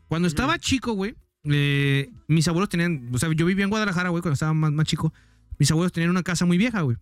Cuando 0.08 0.26
estaba 0.26 0.58
chico, 0.58 0.94
güey, 0.94 1.14
eh, 1.44 2.10
mis 2.26 2.48
abuelos 2.48 2.68
tenían. 2.68 3.08
O 3.12 3.18
sea, 3.18 3.30
yo 3.32 3.46
vivía 3.46 3.64
en 3.64 3.70
Guadalajara, 3.70 4.08
güey, 4.08 4.20
cuando 4.20 4.34
estaba 4.34 4.52
más, 4.52 4.72
más 4.72 4.86
chico. 4.86 5.14
Mis 5.58 5.70
abuelos 5.70 5.92
tenían 5.92 6.10
una 6.10 6.24
casa 6.24 6.44
muy 6.44 6.58
vieja, 6.58 6.80
güey. 6.82 6.96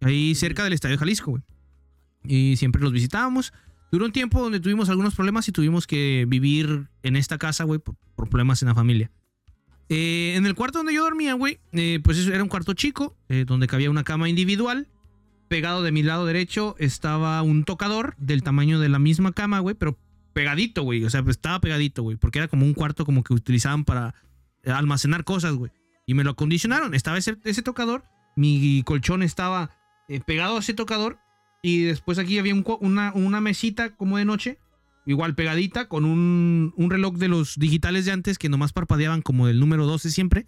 Ahí 0.00 0.34
cerca 0.34 0.64
del 0.64 0.72
Estadio 0.72 0.96
Jalisco, 0.96 1.32
güey. 1.32 1.42
Y 2.24 2.56
siempre 2.56 2.80
los 2.80 2.92
visitábamos. 2.92 3.52
Duró 3.92 4.06
un 4.06 4.12
tiempo 4.12 4.40
donde 4.40 4.60
tuvimos 4.60 4.88
algunos 4.88 5.14
problemas 5.14 5.46
y 5.48 5.52
tuvimos 5.52 5.86
que 5.86 6.24
vivir 6.26 6.88
en 7.02 7.16
esta 7.16 7.36
casa, 7.36 7.64
güey, 7.64 7.78
por, 7.78 7.96
problemas 8.28 8.62
en 8.62 8.68
la 8.68 8.74
familia. 8.74 9.10
Eh, 9.92 10.34
en 10.36 10.46
el 10.46 10.54
cuarto 10.54 10.78
donde 10.78 10.94
yo 10.94 11.02
dormía, 11.02 11.34
güey, 11.34 11.58
eh, 11.72 11.98
pues 12.04 12.24
era 12.28 12.44
un 12.44 12.48
cuarto 12.48 12.74
chico, 12.74 13.16
eh, 13.28 13.44
donde 13.44 13.66
cabía 13.66 13.90
una 13.90 14.04
cama 14.04 14.28
individual. 14.28 14.86
Pegado 15.48 15.82
de 15.82 15.90
mi 15.90 16.04
lado 16.04 16.26
derecho 16.26 16.76
estaba 16.78 17.42
un 17.42 17.64
tocador 17.64 18.14
del 18.16 18.44
tamaño 18.44 18.78
de 18.78 18.88
la 18.88 19.00
misma 19.00 19.32
cama, 19.32 19.58
güey, 19.58 19.74
pero 19.74 19.98
pegadito, 20.32 20.84
güey. 20.84 21.04
O 21.04 21.10
sea, 21.10 21.24
pues 21.24 21.36
estaba 21.36 21.60
pegadito, 21.60 22.04
güey, 22.04 22.16
porque 22.16 22.38
era 22.38 22.46
como 22.46 22.64
un 22.64 22.72
cuarto 22.72 23.04
como 23.04 23.24
que 23.24 23.34
utilizaban 23.34 23.84
para 23.84 24.14
almacenar 24.64 25.24
cosas, 25.24 25.54
güey. 25.54 25.72
Y 26.06 26.14
me 26.14 26.22
lo 26.22 26.30
acondicionaron. 26.30 26.94
Estaba 26.94 27.18
ese, 27.18 27.34
tocador, 27.64 28.04
mi 28.36 28.84
colchón 28.84 29.24
estaba 29.24 29.70
pegado 30.24 30.56
a 30.56 30.60
ese 30.60 30.72
tocador 30.72 31.18
y 31.62 31.82
después 31.82 32.20
aquí 32.20 32.38
había 32.38 32.54
una, 32.54 33.12
una, 33.12 33.40
mesita 33.40 33.96
como 33.96 34.18
de 34.18 34.24
noche, 34.24 34.58
igual 35.06 35.34
pegadita, 35.34 35.88
con 35.88 36.04
un, 36.04 36.72
un, 36.76 36.90
reloj 36.90 37.16
de 37.16 37.28
los 37.28 37.58
digitales 37.58 38.04
de 38.04 38.12
antes 38.12 38.38
que 38.38 38.48
nomás 38.48 38.72
parpadeaban 38.72 39.22
como 39.22 39.46
del 39.46 39.60
número 39.60 39.86
12 39.86 40.10
siempre. 40.10 40.46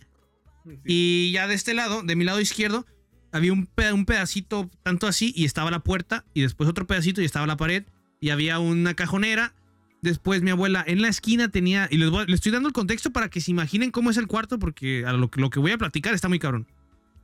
Y 0.84 1.32
ya 1.32 1.46
de 1.46 1.55
este 1.55 1.74
lado, 1.74 2.03
de 2.03 2.16
mi 2.16 2.24
lado 2.24 2.40
izquierdo, 2.40 2.86
había 3.32 3.53
un, 3.53 3.68
un 3.92 4.05
pedacito 4.05 4.70
tanto 4.82 5.07
así 5.07 5.32
y 5.34 5.44
estaba 5.44 5.70
la 5.70 5.80
puerta, 5.80 6.24
y 6.34 6.42
después 6.42 6.68
otro 6.68 6.86
pedacito 6.86 7.22
y 7.22 7.24
estaba 7.24 7.46
la 7.46 7.57
pared, 7.57 7.84
y 8.20 8.30
había 8.30 8.59
una 8.59 8.94
cajonera. 8.94 9.55
Después 10.03 10.42
mi 10.42 10.50
abuela 10.50 10.84
en 10.86 11.00
la 11.00 11.09
esquina 11.09 11.48
tenía, 11.48 11.88
y 11.90 11.96
les, 11.96 12.11
les 12.11 12.34
estoy 12.34 12.53
dando 12.53 12.68
el 12.68 12.74
contexto 12.74 13.11
para 13.11 13.28
que 13.28 13.40
se 13.40 13.50
imaginen 13.50 13.90
cómo 13.90 14.11
es 14.11 14.16
el 14.16 14.26
cuarto, 14.26 14.59
porque 14.59 15.05
a 15.07 15.12
lo, 15.12 15.30
lo 15.34 15.50
que 15.50 15.61
voy 15.61 15.72
a 15.72 15.78
platicar 15.78 16.14
está 16.14 16.28
muy 16.28 16.38
cabrón. 16.38 16.66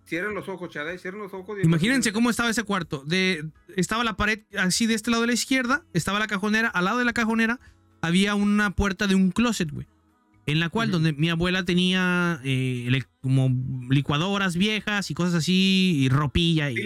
Cierren 0.09 0.35
los 0.35 0.49
ojos, 0.49 0.71
Chade, 0.71 0.99
cierren 0.99 1.21
los 1.21 1.35
ojos. 1.35 1.59
Imagínense 1.63 2.13
cómo 2.13 2.31
estaba 2.31 2.49
ese 2.49 2.63
cuarto. 2.63 3.05
De, 3.07 3.45
estaba 3.77 4.05
la 4.05 4.17
pared 4.17 4.41
así 4.57 4.87
de 4.87 4.95
este 4.95 5.11
lado 5.11 5.21
de 5.21 5.27
la 5.27 5.35
izquierda, 5.35 5.85
estaba 5.93 6.19
la 6.19 6.27
cajonera, 6.27 6.69
al 6.69 6.87
lado 6.87 6.99
de 6.99 7.05
la 7.05 7.13
cajonera 7.13 7.61
había 8.01 8.35
una 8.35 8.71
puerta 8.71 9.07
de 9.07 9.15
un 9.15 9.33
closet, 9.33 9.71
güey. 9.71 9.87
En 10.47 10.61
la 10.61 10.71
cual, 10.71 10.91
donde 10.91 11.13
mi 11.13 11.29
abuela 11.29 11.67
tenía 11.67 12.41
eh, 12.43 13.03
como 13.21 13.51
licuadoras 13.91 14.57
viejas 14.57 15.11
y 15.11 15.15
cosas 15.15 15.35
así, 15.35 15.99
y 15.99 16.09
ropilla 16.09 16.71
y 16.71 16.77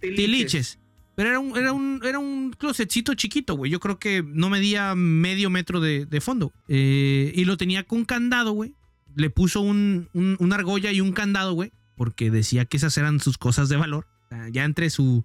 tiliches. 0.00 0.80
Pero 1.14 1.28
era 1.28 1.38
un, 1.38 1.56
era 1.56 1.72
un, 1.72 2.00
era 2.02 2.18
un 2.18 2.50
closetcito 2.58 3.14
chiquito, 3.14 3.54
güey. 3.54 3.70
Yo 3.70 3.78
creo 3.78 4.00
que 4.00 4.24
no 4.26 4.50
medía 4.50 4.96
medio 4.96 5.48
metro 5.48 5.78
de, 5.78 6.20
fondo. 6.20 6.52
Eh, 6.66 7.30
y 7.36 7.44
lo 7.44 7.56
tenía 7.56 7.84
con 7.84 8.04
candado, 8.04 8.50
güey. 8.50 8.74
Le 9.14 9.30
puso 9.30 9.60
un, 9.60 10.08
una 10.12 10.56
argolla 10.56 10.90
y 10.90 11.00
un 11.00 11.12
candado, 11.12 11.52
güey 11.52 11.70
porque 11.96 12.30
decía 12.30 12.64
que 12.64 12.76
esas 12.76 12.96
eran 12.98 13.20
sus 13.20 13.38
cosas 13.38 13.68
de 13.68 13.76
valor. 13.76 14.06
Ya 14.50 14.64
entre 14.64 14.90
sus 14.90 15.24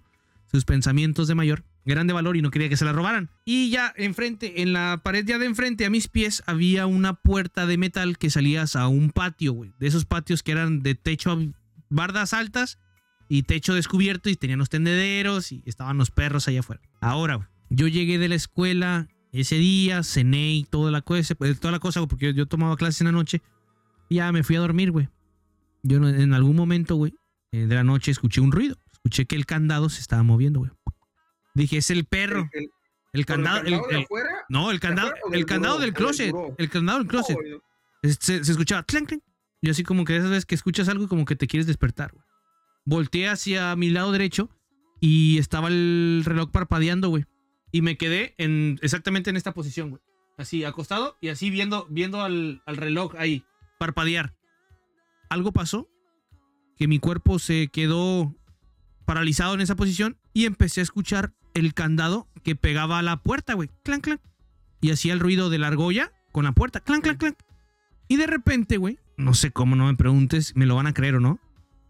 pensamientos 0.66 1.26
de 1.28 1.34
mayor 1.34 1.64
eran 1.92 2.06
de 2.06 2.12
valor 2.12 2.36
y 2.36 2.42
no 2.42 2.50
quería 2.50 2.68
que 2.68 2.76
se 2.76 2.84
las 2.84 2.94
robaran. 2.94 3.30
Y 3.44 3.70
ya 3.70 3.92
enfrente, 3.96 4.62
en 4.62 4.72
la 4.72 5.00
pared 5.02 5.24
ya 5.26 5.38
de 5.38 5.46
enfrente 5.46 5.84
a 5.84 5.90
mis 5.90 6.08
pies, 6.08 6.42
había 6.46 6.86
una 6.86 7.14
puerta 7.14 7.66
de 7.66 7.78
metal 7.78 8.18
que 8.18 8.30
salías 8.30 8.76
a 8.76 8.88
un 8.88 9.10
patio, 9.10 9.52
güey. 9.52 9.72
De 9.78 9.88
esos 9.88 10.04
patios 10.04 10.42
que 10.42 10.52
eran 10.52 10.82
de 10.82 10.94
techo, 10.94 11.36
bardas 11.88 12.32
altas 12.32 12.78
y 13.28 13.42
techo 13.42 13.74
descubierto 13.74 14.28
y 14.30 14.36
tenían 14.36 14.58
los 14.58 14.68
tendederos 14.68 15.52
y 15.52 15.62
estaban 15.66 15.98
los 15.98 16.10
perros 16.10 16.48
allá 16.48 16.60
afuera. 16.60 16.82
Ahora, 17.00 17.50
yo 17.70 17.88
llegué 17.88 18.18
de 18.18 18.28
la 18.28 18.34
escuela 18.34 19.08
ese 19.32 19.56
día, 19.56 20.02
cené 20.02 20.54
y 20.54 20.64
toda 20.64 20.90
la 20.90 21.02
cosa, 21.02 21.34
toda 21.34 21.72
la 21.72 21.78
cosa, 21.78 22.06
porque 22.06 22.34
yo 22.34 22.46
tomaba 22.46 22.76
clases 22.76 23.00
en 23.00 23.06
la 23.06 23.12
noche. 23.12 23.42
Y 24.08 24.16
ya 24.16 24.30
me 24.32 24.42
fui 24.42 24.56
a 24.56 24.60
dormir, 24.60 24.90
güey 24.90 25.08
yo 25.82 25.96
en 25.96 26.34
algún 26.34 26.56
momento, 26.56 26.96
güey, 26.96 27.14
eh, 27.52 27.66
de 27.66 27.74
la 27.74 27.84
noche 27.84 28.10
escuché 28.10 28.40
un 28.40 28.52
ruido. 28.52 28.76
Escuché 28.92 29.26
que 29.26 29.36
el 29.36 29.46
candado 29.46 29.88
se 29.88 30.00
estaba 30.00 30.22
moviendo, 30.22 30.60
güey. 30.60 30.70
Dije, 31.54 31.78
es 31.78 31.90
el 31.90 32.04
perro. 32.04 32.48
El, 33.12 33.26
candado. 33.26 33.62
El, 33.64 33.80
no, 34.48 34.70
el 34.70 34.78
candado, 34.78 35.12
el 35.32 35.46
candado 35.46 35.78
del 35.78 35.92
closet. 35.92 36.34
El 36.58 36.70
candado 36.70 36.98
del 36.98 37.08
closet. 37.08 37.36
Se, 38.02 38.36
escuchaba 38.36 38.82
clank, 38.84 39.08
clank. 39.08 39.22
Y 39.62 39.70
así 39.70 39.82
como 39.82 40.04
que 40.04 40.16
esas 40.16 40.30
veces 40.30 40.46
que 40.46 40.54
escuchas 40.54 40.88
algo 40.88 41.04
y 41.04 41.08
como 41.08 41.24
que 41.24 41.36
te 41.36 41.46
quieres 41.46 41.66
despertar, 41.66 42.12
güey. 42.12 42.24
Volteé 42.86 43.28
hacia 43.28 43.76
mi 43.76 43.90
lado 43.90 44.10
derecho 44.10 44.48
y 45.00 45.38
estaba 45.38 45.68
el 45.68 46.22
reloj 46.24 46.50
parpadeando, 46.50 47.08
güey. 47.08 47.24
Y 47.72 47.82
me 47.82 47.96
quedé 47.96 48.34
en, 48.38 48.78
exactamente 48.82 49.30
en 49.30 49.36
esta 49.36 49.52
posición, 49.52 49.90
güey. 49.90 50.02
Así, 50.38 50.64
acostado 50.64 51.18
y 51.20 51.28
así 51.28 51.50
viendo, 51.50 51.86
viendo 51.90 52.22
al, 52.22 52.62
al 52.64 52.76
reloj 52.78 53.14
ahí, 53.18 53.44
parpadear 53.78 54.34
algo 55.30 55.52
pasó, 55.52 55.88
que 56.76 56.86
mi 56.88 56.98
cuerpo 56.98 57.38
se 57.38 57.68
quedó 57.68 58.34
paralizado 59.06 59.54
en 59.54 59.62
esa 59.62 59.76
posición 59.76 60.18
y 60.34 60.44
empecé 60.44 60.80
a 60.80 60.82
escuchar 60.82 61.32
el 61.54 61.72
candado 61.72 62.28
que 62.42 62.56
pegaba 62.56 62.98
a 62.98 63.02
la 63.02 63.22
puerta, 63.22 63.54
güey. 63.54 63.70
Clan, 63.82 64.00
clan. 64.00 64.20
Y 64.80 64.90
hacía 64.90 65.12
el 65.12 65.20
ruido 65.20 65.50
de 65.50 65.58
la 65.58 65.68
argolla 65.68 66.12
con 66.32 66.44
la 66.44 66.52
puerta. 66.52 66.80
Clan, 66.80 67.00
clan, 67.00 67.16
clan. 67.16 67.36
Y 68.08 68.16
de 68.16 68.26
repente, 68.26 68.76
güey, 68.76 68.98
no 69.16 69.34
sé 69.34 69.50
cómo, 69.50 69.76
no 69.76 69.86
me 69.86 69.94
preguntes, 69.94 70.56
me 70.56 70.66
lo 70.66 70.74
van 70.74 70.86
a 70.86 70.94
creer 70.94 71.16
o 71.16 71.20
no. 71.20 71.38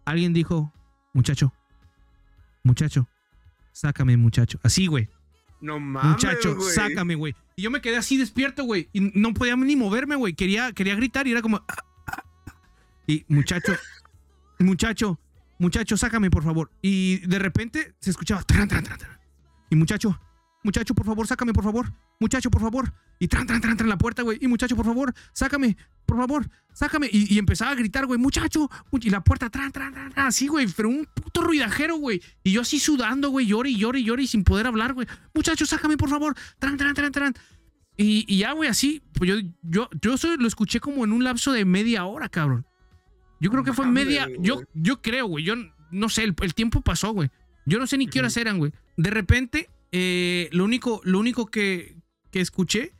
Alguien 0.05 0.33
dijo, 0.33 0.73
muchacho, 1.13 1.53
muchacho, 2.63 3.09
sácame, 3.73 4.17
muchacho. 4.17 4.59
Así, 4.63 4.87
güey. 4.87 5.09
No 5.61 5.79
mames. 5.79 6.13
Muchacho, 6.13 6.61
sácame, 6.61 7.15
güey. 7.15 7.35
Y 7.57 7.63
yo 7.63 7.71
me 7.71 7.81
quedé 7.81 7.97
así 7.97 8.17
despierto, 8.17 8.65
güey. 8.65 8.89
Y 8.93 9.01
no 9.15 9.33
podía 9.35 9.57
ni 9.57 9.77
moverme, 9.77 10.17
güey. 10.17 10.35
Quería, 10.35 10.73
quería 10.73 10.95
gritar 10.95 11.27
y 11.27 11.33
era 11.33 11.43
como. 11.43 11.65
Y 13.11 13.25
muchacho, 13.27 13.73
muchacho, 14.61 15.19
muchacho, 15.59 15.97
sácame 15.97 16.31
por 16.31 16.45
favor. 16.45 16.71
Y 16.81 17.19
de 17.27 17.41
repente 17.41 17.97
se 17.99 18.11
escuchaba 18.11 18.41
tran, 18.45 18.69
tran, 18.69 18.85
tran, 18.85 19.01
Y 19.69 19.75
muchacho, 19.75 20.21
muchacho, 20.63 20.95
por 20.95 21.05
favor, 21.07 21.27
sácame 21.27 21.53
por 21.53 21.65
favor. 21.65 21.93
Muchacho, 22.21 22.53
por 22.53 22.61
favor. 22.61 22.93
Y 23.19 23.27
tran, 23.27 23.49
tran, 23.49 23.61
tran, 23.61 23.77
tran 23.77 23.89
la 23.89 23.99
puerta, 23.99 24.23
güey. 24.23 24.39
Y 24.41 24.47
muchacho, 24.47 24.77
por 24.77 24.85
favor, 24.85 25.13
sácame, 25.33 25.77
por 26.07 26.19
favor, 26.19 26.49
sácame. 26.73 27.09
Y, 27.11 27.37
empezaba 27.37 27.73
a 27.73 27.75
gritar, 27.75 28.07
güey, 28.07 28.21
muchacho. 28.21 28.71
Y 29.01 29.11
la 29.11 29.25
puerta, 29.25 29.51
tran, 29.51 29.73
tran, 29.73 29.93
tran, 29.93 30.13
así, 30.15 30.47
güey. 30.47 30.69
Pero 30.69 30.89
un 30.89 31.05
puto 31.13 31.41
ruidajero, 31.41 31.97
güey. 31.97 32.23
Y 32.45 32.53
yo 32.53 32.61
así 32.61 32.79
sudando, 32.79 33.31
güey, 33.31 33.47
llore 33.47 33.71
y 33.71 33.77
llore 33.77 33.99
y 33.99 34.09
y 34.09 34.27
sin 34.29 34.45
poder 34.45 34.69
hablar, 34.69 34.95
güey. 34.95 35.09
Muchacho, 35.35 35.67
sácame, 35.67 35.97
por 35.97 36.11
favor. 36.11 36.37
Tran, 36.61 36.77
tran, 36.77 36.95
tran, 36.95 37.11
tran. 37.11 37.35
Y, 37.97 38.25
y 38.29 38.39
ya, 38.39 38.53
güey, 38.53 38.71
así, 38.71 39.03
pues 39.15 39.29
yo, 39.29 39.37
yo, 39.63 39.91
yo 40.01 40.15
lo 40.39 40.47
escuché 40.47 40.79
como 40.79 41.05
en 41.05 41.13
un 41.13 41.25
lapso 41.25 41.51
de 41.51 41.65
media 41.65 42.05
hora, 42.05 42.29
cabrón. 42.29 42.65
Yo 43.41 43.51
creo 43.51 43.65
que 43.65 43.73
fue 43.73 43.87
media. 43.87 44.29
Yo, 44.39 44.63
yo 44.75 45.01
creo, 45.01 45.27
güey. 45.27 45.45
Yo 45.45 45.55
no 45.91 46.09
sé, 46.09 46.25
el, 46.25 46.55
tiempo 46.55 46.83
pasó, 46.83 47.13
güey. 47.13 47.31
Yo 47.67 47.79
no 47.79 47.87
sé 47.87 47.99
ni 47.99 48.07
qué 48.07 48.21
horas 48.21 48.37
eran, 48.37 48.59
güey. 48.59 48.73
De 48.97 49.11
repente, 49.11 49.71
eh, 49.93 50.49
lo 50.53 50.65
único, 50.65 51.01
lo 51.05 51.19
único 51.19 51.47
que, 51.47 51.97
que 52.31 52.41
escuché 52.41 52.93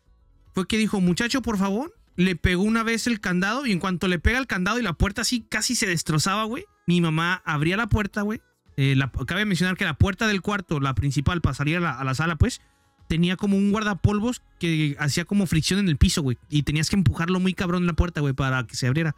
fue 0.55 0.67
que 0.67 0.79
dijo, 0.79 1.01
muchacho, 1.01 1.43
por 1.43 1.59
favor. 1.59 1.95
Le 2.17 2.37
pegó 2.37 2.65
una 2.65 2.83
vez 2.83 3.07
el 3.07 3.21
candado 3.21 3.65
y 3.65 3.73
en 3.73 3.79
cuanto 3.79 4.09
le 4.09 4.19
pega 4.19 4.39
el 4.39 4.47
candado 4.47 4.79
y 4.79 4.83
la 4.83 4.93
puerta 4.93 5.23
así 5.23 5.47
casi 5.49 5.75
se 5.75 5.87
destrozaba, 5.87 6.45
güey. 6.45 6.65
Mi 6.87 7.01
mamá 7.01 7.41
abría 7.45 7.77
la 7.77 7.89
puerta, 7.89 8.23
güey. 8.23 8.41
Eh, 8.77 8.97
cabe 9.27 9.45
mencionar 9.45 9.77
que 9.77 9.85
la 9.85 9.95
puerta 9.95 10.27
del 10.27 10.43
cuarto, 10.43 10.81
la 10.81 10.95
principal, 10.95 11.41
pasaría 11.41 11.79
a 11.79 11.81
la, 11.81 11.99
a 11.99 12.05
la 12.05 12.15
sala, 12.15 12.37
pues 12.37 12.61
tenía 13.11 13.37
como 13.37 13.57
un 13.57 13.73
guardapolvos 13.73 14.41
que 14.61 14.97
hacía 15.01 15.25
como 15.25 15.47
fricción 15.47 15.81
en 15.81 15.89
el 15.89 15.97
piso, 15.97 16.23
güey. 16.23 16.39
Y 16.49 16.63
tenías 16.63 16.89
que 16.89 16.97
empujarlo 16.97 17.41
muy 17.41 17.55
cabrón 17.55 17.83
en 17.83 17.89
la 17.89 17.95
puerta, 17.95 18.21
güey, 18.21 18.35
para 18.35 18.67
que 18.67 18.77
se 18.77 18.87
abriera. 18.87 19.17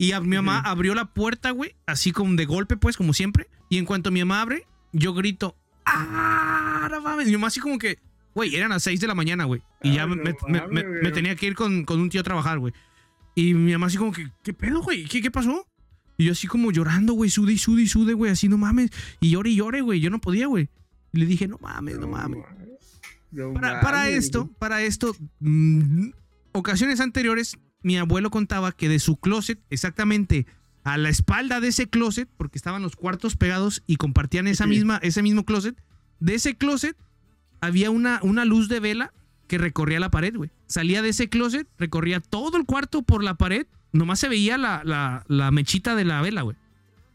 Y 0.00 0.14
mi 0.22 0.36
mamá 0.36 0.60
abrió 0.60 0.94
la 0.94 1.12
puerta, 1.12 1.50
güey, 1.50 1.76
así 1.84 2.10
como 2.10 2.34
de 2.34 2.46
golpe, 2.46 2.78
pues, 2.78 2.96
como 2.96 3.12
siempre. 3.12 3.50
Y 3.68 3.76
en 3.76 3.84
cuanto 3.84 4.10
mi 4.10 4.20
mamá 4.20 4.40
abre, 4.40 4.66
yo 4.94 5.12
grito, 5.12 5.58
¡ah! 5.84 6.88
No 6.90 7.02
mames. 7.02 7.26
mi 7.26 7.34
mamá 7.34 7.48
así 7.48 7.60
como 7.60 7.76
que, 7.76 7.98
güey, 8.34 8.56
eran 8.56 8.70
las 8.70 8.82
6 8.84 8.98
de 8.98 9.06
la 9.06 9.14
mañana, 9.14 9.44
güey. 9.44 9.60
Y 9.82 9.96
ya 9.96 10.06
me, 10.06 10.32
tenía 11.12 11.36
que 11.36 11.48
ir 11.48 11.54
con, 11.54 11.84
un 11.86 12.08
tío 12.08 12.22
a 12.22 12.24
trabajar, 12.24 12.58
güey. 12.58 12.72
Y 13.34 13.52
mi 13.52 13.72
mamá 13.72 13.88
así 13.88 13.98
como 13.98 14.10
que, 14.10 14.30
¿qué 14.42 14.54
pedo, 14.54 14.80
güey? 14.80 15.04
¿Qué, 15.04 15.20
¿Qué 15.20 15.30
pasó? 15.30 15.66
Y 16.16 16.24
yo 16.24 16.32
así 16.32 16.46
como 16.46 16.72
llorando, 16.72 17.12
güey, 17.12 17.28
sude 17.28 17.52
y 17.52 17.58
sude 17.58 17.82
y 17.82 17.86
sude, 17.86 18.14
güey, 18.14 18.32
así 18.32 18.48
no 18.48 18.56
mames. 18.56 18.90
Y 19.20 19.32
llore 19.32 19.50
y 19.50 19.56
llore, 19.56 19.82
güey, 19.82 20.00
yo 20.00 20.08
no 20.08 20.18
podía, 20.18 20.46
güey. 20.46 20.70
Y 21.12 21.18
le 21.18 21.26
dije, 21.26 21.46
no 21.46 21.58
mames, 21.60 21.98
no, 21.98 22.08
mames. 22.08 22.42
para, 23.52 24.08
esto, 24.08 24.50
para 24.58 24.80
esto, 24.80 25.14
mm, 25.40 26.08
ocasiones 26.52 27.00
anteriores 27.00 27.58
mi 27.82 27.96
abuelo 27.96 28.30
contaba 28.30 28.72
que 28.72 28.88
de 28.88 28.98
su 28.98 29.16
closet, 29.16 29.58
exactamente 29.70 30.46
a 30.84 30.96
la 30.96 31.08
espalda 31.08 31.60
de 31.60 31.68
ese 31.68 31.88
closet, 31.88 32.28
porque 32.36 32.58
estaban 32.58 32.82
los 32.82 32.96
cuartos 32.96 33.36
pegados 33.36 33.82
y 33.86 33.96
compartían 33.96 34.46
esa 34.46 34.66
misma, 34.66 34.98
ese 35.02 35.22
mismo 35.22 35.44
closet, 35.44 35.76
de 36.20 36.34
ese 36.34 36.56
closet 36.56 36.96
había 37.60 37.90
una, 37.90 38.20
una 38.22 38.44
luz 38.44 38.68
de 38.68 38.80
vela 38.80 39.12
que 39.46 39.58
recorría 39.58 40.00
la 40.00 40.10
pared, 40.10 40.34
güey. 40.34 40.50
Salía 40.66 41.02
de 41.02 41.10
ese 41.10 41.28
closet, 41.28 41.66
recorría 41.78 42.20
todo 42.20 42.56
el 42.56 42.64
cuarto 42.64 43.02
por 43.02 43.22
la 43.22 43.34
pared 43.34 43.66
nomás 43.92 44.20
se 44.20 44.28
veía 44.28 44.58
la, 44.58 44.82
la, 44.84 45.24
la 45.28 45.50
mechita 45.50 45.94
de 45.94 46.04
la 46.04 46.22
vela, 46.22 46.42
güey. 46.42 46.56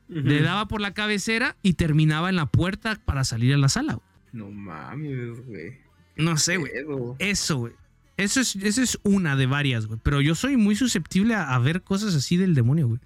Le 0.08 0.42
daba 0.42 0.68
por 0.68 0.82
la 0.82 0.94
cabecera 0.94 1.56
y 1.64 1.74
terminaba 1.74 2.30
en 2.30 2.36
la 2.36 2.46
puerta 2.46 3.00
para 3.06 3.24
salir 3.24 3.56
a 3.56 3.58
la 3.58 3.70
sala, 3.70 3.96
güey. 3.96 4.06
No 4.34 4.52
mames, 4.52 5.44
güey. 5.48 5.80
No 6.16 6.38
sé, 6.38 6.58
güey. 6.58 6.72
Eso, 7.18 7.58
güey. 7.58 7.74
Eso 8.18 8.40
es, 8.40 8.56
eso 8.56 8.82
es 8.82 9.00
una 9.04 9.36
de 9.36 9.46
varias, 9.46 9.88
güey. 9.88 10.00
Pero 10.02 10.22
yo 10.22 10.36
soy 10.36 10.58
muy 10.58 10.76
susceptible 10.76 11.36
a, 11.36 11.58
ver 11.60 11.82
cosas 11.82 12.16
así 12.16 12.38
del 12.38 12.56
demonio, 12.56 12.88
güey. 12.88 13.00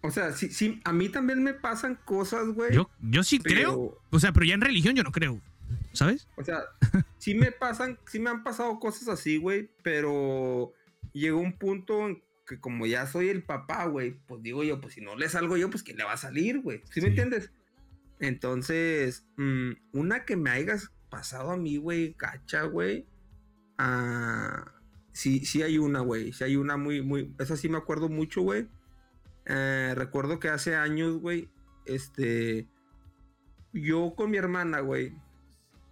O 0.00 0.10
sea, 0.10 0.32
sí, 0.32 0.48
sí, 0.50 0.80
a 0.84 0.92
mí 0.92 1.08
también 1.08 1.42
me 1.42 1.54
pasan 1.54 1.98
cosas, 2.04 2.48
güey. 2.48 2.72
Yo, 2.72 2.88
yo 3.00 3.22
sí 3.24 3.38
creo. 3.40 4.00
O 4.10 4.20
sea, 4.20 4.32
pero 4.32 4.46
ya 4.46 4.54
en 4.54 4.60
religión 4.60 4.94
yo 4.94 5.02
no 5.02 5.12
creo. 5.12 5.40
¿Sabes? 5.92 6.26
O 6.36 6.44
sea, 6.44 6.62
sí 7.18 7.34
me 7.34 7.52
pasan, 7.52 7.98
sí 8.06 8.18
me 8.18 8.30
han 8.30 8.42
pasado 8.42 8.78
cosas 8.78 9.08
así, 9.08 9.36
güey. 9.36 9.68
Pero 9.82 10.72
llegó 11.12 11.40
un 11.40 11.52
punto 11.52 12.06
en 12.06 12.22
que 12.46 12.58
como 12.58 12.86
ya 12.86 13.06
soy 13.06 13.28
el 13.28 13.42
papá, 13.42 13.84
güey, 13.84 14.16
pues 14.26 14.42
digo 14.42 14.64
yo, 14.64 14.80
pues 14.80 14.94
si 14.94 15.02
no 15.02 15.16
le 15.16 15.28
salgo 15.28 15.56
yo, 15.56 15.68
pues 15.68 15.82
¿quién 15.82 15.98
le 15.98 16.04
va 16.04 16.14
a 16.14 16.16
salir, 16.16 16.60
güey? 16.60 16.82
¿Sí, 16.90 17.02
me 17.02 17.08
entiendes? 17.08 17.50
Entonces, 18.20 19.26
mm, 19.36 19.72
una 19.92 20.24
que 20.24 20.36
me 20.36 20.50
hayas 20.50 20.90
pasado 21.10 21.50
a 21.50 21.56
mí, 21.56 21.76
güey, 21.76 22.14
cacha, 22.14 22.62
güey. 22.62 23.06
Ah, 23.78 24.72
sí, 25.12 25.44
sí 25.44 25.62
hay 25.62 25.78
una, 25.78 26.00
güey. 26.00 26.32
Sí 26.32 26.44
hay 26.44 26.56
una 26.56 26.76
muy, 26.76 27.02
muy. 27.02 27.34
Esa 27.38 27.56
sí 27.56 27.68
me 27.68 27.78
acuerdo 27.78 28.08
mucho, 28.08 28.42
güey. 28.42 28.68
Eh, 29.46 29.94
recuerdo 29.96 30.38
que 30.38 30.48
hace 30.48 30.76
años, 30.76 31.18
güey, 31.18 31.48
este. 31.86 32.68
Yo 33.72 34.14
con 34.16 34.30
mi 34.30 34.38
hermana, 34.38 34.80
güey, 34.80 35.14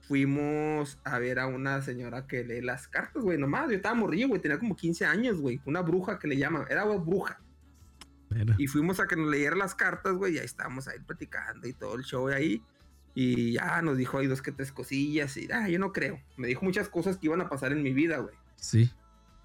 fuimos 0.00 0.98
a 1.04 1.18
ver 1.18 1.38
a 1.38 1.46
una 1.46 1.82
señora 1.82 2.26
que 2.26 2.44
lee 2.44 2.60
las 2.60 2.88
cartas, 2.88 3.22
güey, 3.22 3.38
nomás. 3.38 3.68
Yo 3.68 3.76
estaba 3.76 3.94
morrillo, 3.94 4.28
güey, 4.28 4.40
tenía 4.40 4.58
como 4.58 4.76
15 4.76 5.04
años, 5.06 5.40
güey. 5.40 5.60
Una 5.66 5.82
bruja 5.82 6.18
que 6.18 6.28
le 6.28 6.36
llaman, 6.36 6.66
era 6.68 6.84
bruja. 6.84 7.40
Y 8.58 8.66
fuimos 8.66 9.00
a 9.00 9.06
que 9.06 9.16
nos 9.16 9.30
leyera 9.30 9.56
las 9.56 9.74
cartas, 9.74 10.14
güey, 10.14 10.34
y 10.34 10.38
ahí 10.38 10.44
estábamos 10.44 10.88
ahí 10.88 10.98
platicando 10.98 11.66
y 11.66 11.72
todo 11.72 11.94
el 11.94 12.02
show 12.02 12.28
ahí. 12.28 12.62
Y 13.18 13.52
ya 13.52 13.80
nos 13.80 13.96
dijo 13.96 14.18
ahí 14.18 14.26
dos 14.26 14.42
que 14.42 14.52
tres 14.52 14.72
cosillas 14.72 15.38
y, 15.38 15.50
ah, 15.50 15.70
yo 15.70 15.78
no 15.78 15.90
creo. 15.90 16.20
Me 16.36 16.48
dijo 16.48 16.62
muchas 16.66 16.90
cosas 16.90 17.16
que 17.16 17.28
iban 17.28 17.40
a 17.40 17.48
pasar 17.48 17.72
en 17.72 17.82
mi 17.82 17.94
vida, 17.94 18.18
güey. 18.18 18.34
Sí. 18.56 18.92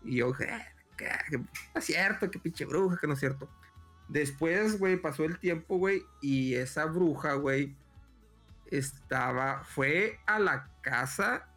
Y 0.04 0.18
yo 0.18 0.28
dije, 0.34 0.54
eh, 0.54 0.66
que, 0.98 1.38
no 1.38 1.48
es 1.76 1.86
cierto, 1.86 2.30
que 2.30 2.38
pinche 2.38 2.66
bruja, 2.66 2.98
que 3.00 3.08
no 3.08 3.14
es 3.14 3.20
cierto. 3.20 3.50
Después, 4.10 4.78
güey, 4.78 4.98
pasó 4.98 5.24
el 5.24 5.40
tiempo, 5.40 5.78
güey, 5.78 6.04
y 6.22 6.56
esa 6.56 6.84
bruja, 6.84 7.36
güey, 7.36 7.74
estaba, 8.66 9.64
fue 9.64 10.20
a 10.26 10.38
la 10.38 10.70
casa 10.82 11.48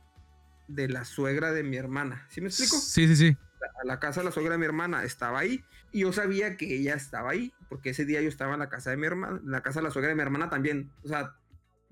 de 0.68 0.88
la 0.88 1.04
suegra 1.04 1.50
de 1.50 1.64
mi 1.64 1.78
hermana. 1.78 2.28
¿Sí 2.30 2.40
me 2.40 2.46
explico? 2.46 2.76
Sí, 2.78 3.08
sí, 3.08 3.16
sí. 3.16 3.36
A 3.82 3.84
la 3.84 3.98
casa 3.98 4.20
de 4.20 4.26
la 4.26 4.30
suegra 4.30 4.52
de 4.52 4.58
mi 4.58 4.66
hermana 4.66 5.02
estaba 5.02 5.40
ahí 5.40 5.64
y 5.90 6.02
yo 6.02 6.12
sabía 6.12 6.56
que 6.56 6.76
ella 6.76 6.94
estaba 6.94 7.30
ahí 7.30 7.52
porque 7.68 7.90
ese 7.90 8.04
día 8.04 8.20
yo 8.20 8.28
estaba 8.28 8.54
en 8.54 8.60
la 8.60 8.68
casa 8.68 8.90
de 8.90 8.98
mi 8.98 9.06
hermana, 9.06 9.40
en 9.42 9.50
la 9.50 9.62
casa 9.62 9.80
de 9.80 9.84
la 9.84 9.90
suegra 9.90 10.10
de 10.10 10.14
mi 10.14 10.22
hermana 10.22 10.48
también. 10.48 10.92
O 11.02 11.08
sea, 11.08 11.34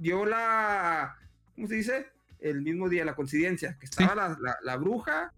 dio 0.02 0.26
la, 0.26 1.16
¿cómo 1.54 1.66
se 1.68 1.76
dice? 1.76 2.06
El 2.38 2.62
mismo 2.62 2.88
día, 2.88 3.04
la 3.04 3.14
coincidencia, 3.14 3.78
que 3.78 3.86
estaba 3.86 4.14
la, 4.14 4.58
la, 4.62 4.76
bruja 4.76 5.32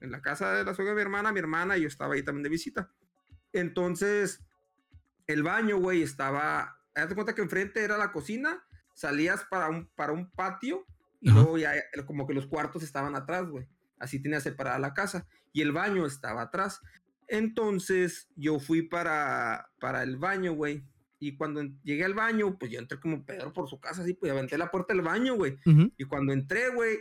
en 0.00 0.10
la 0.10 0.22
casa 0.22 0.52
de 0.52 0.64
la 0.64 0.74
suegra 0.74 0.92
de 0.92 0.96
mi 0.96 1.02
hermana, 1.02 1.32
mi 1.32 1.38
hermana 1.38 1.76
y 1.76 1.82
yo 1.82 1.88
estaba 1.88 2.14
ahí 2.14 2.22
también 2.22 2.44
de 2.44 2.48
visita. 2.48 2.90
Entonces, 3.52 4.40
el 5.26 5.42
baño, 5.42 5.76
güey, 5.78 6.02
estaba, 6.02 6.78
hazte 6.94 7.14
cuenta 7.14 7.34
que 7.34 7.42
enfrente 7.42 7.84
era 7.84 7.98
la 7.98 8.10
cocina 8.12 8.64
salías 9.00 9.44
para 9.44 9.70
un, 9.70 9.86
para 9.96 10.12
un 10.12 10.30
patio 10.30 10.84
y 11.22 11.30
luego 11.30 11.56
ya 11.56 11.72
como 12.06 12.26
que 12.26 12.34
los 12.34 12.46
cuartos 12.46 12.82
estaban 12.82 13.14
atrás, 13.14 13.48
güey. 13.48 13.66
Así 13.98 14.20
tenía 14.20 14.40
separada 14.40 14.78
la 14.78 14.94
casa 14.94 15.26
y 15.52 15.62
el 15.62 15.72
baño 15.72 16.06
estaba 16.06 16.42
atrás. 16.42 16.80
Entonces 17.26 18.28
yo 18.36 18.60
fui 18.60 18.82
para, 18.82 19.70
para 19.80 20.02
el 20.02 20.16
baño, 20.16 20.52
güey. 20.52 20.84
Y 21.20 21.36
cuando 21.36 21.62
llegué 21.84 22.04
al 22.04 22.14
baño, 22.14 22.58
pues 22.58 22.72
yo 22.72 22.78
entré 22.78 22.98
como 22.98 23.24
Pedro 23.26 23.52
por 23.52 23.68
su 23.68 23.78
casa, 23.78 24.02
así, 24.02 24.14
pues 24.14 24.32
aventé 24.32 24.56
la 24.56 24.70
puerta 24.70 24.94
del 24.94 25.02
baño, 25.02 25.34
güey. 25.36 25.58
Y 25.98 26.04
cuando 26.04 26.32
entré, 26.32 26.70
güey, 26.70 26.98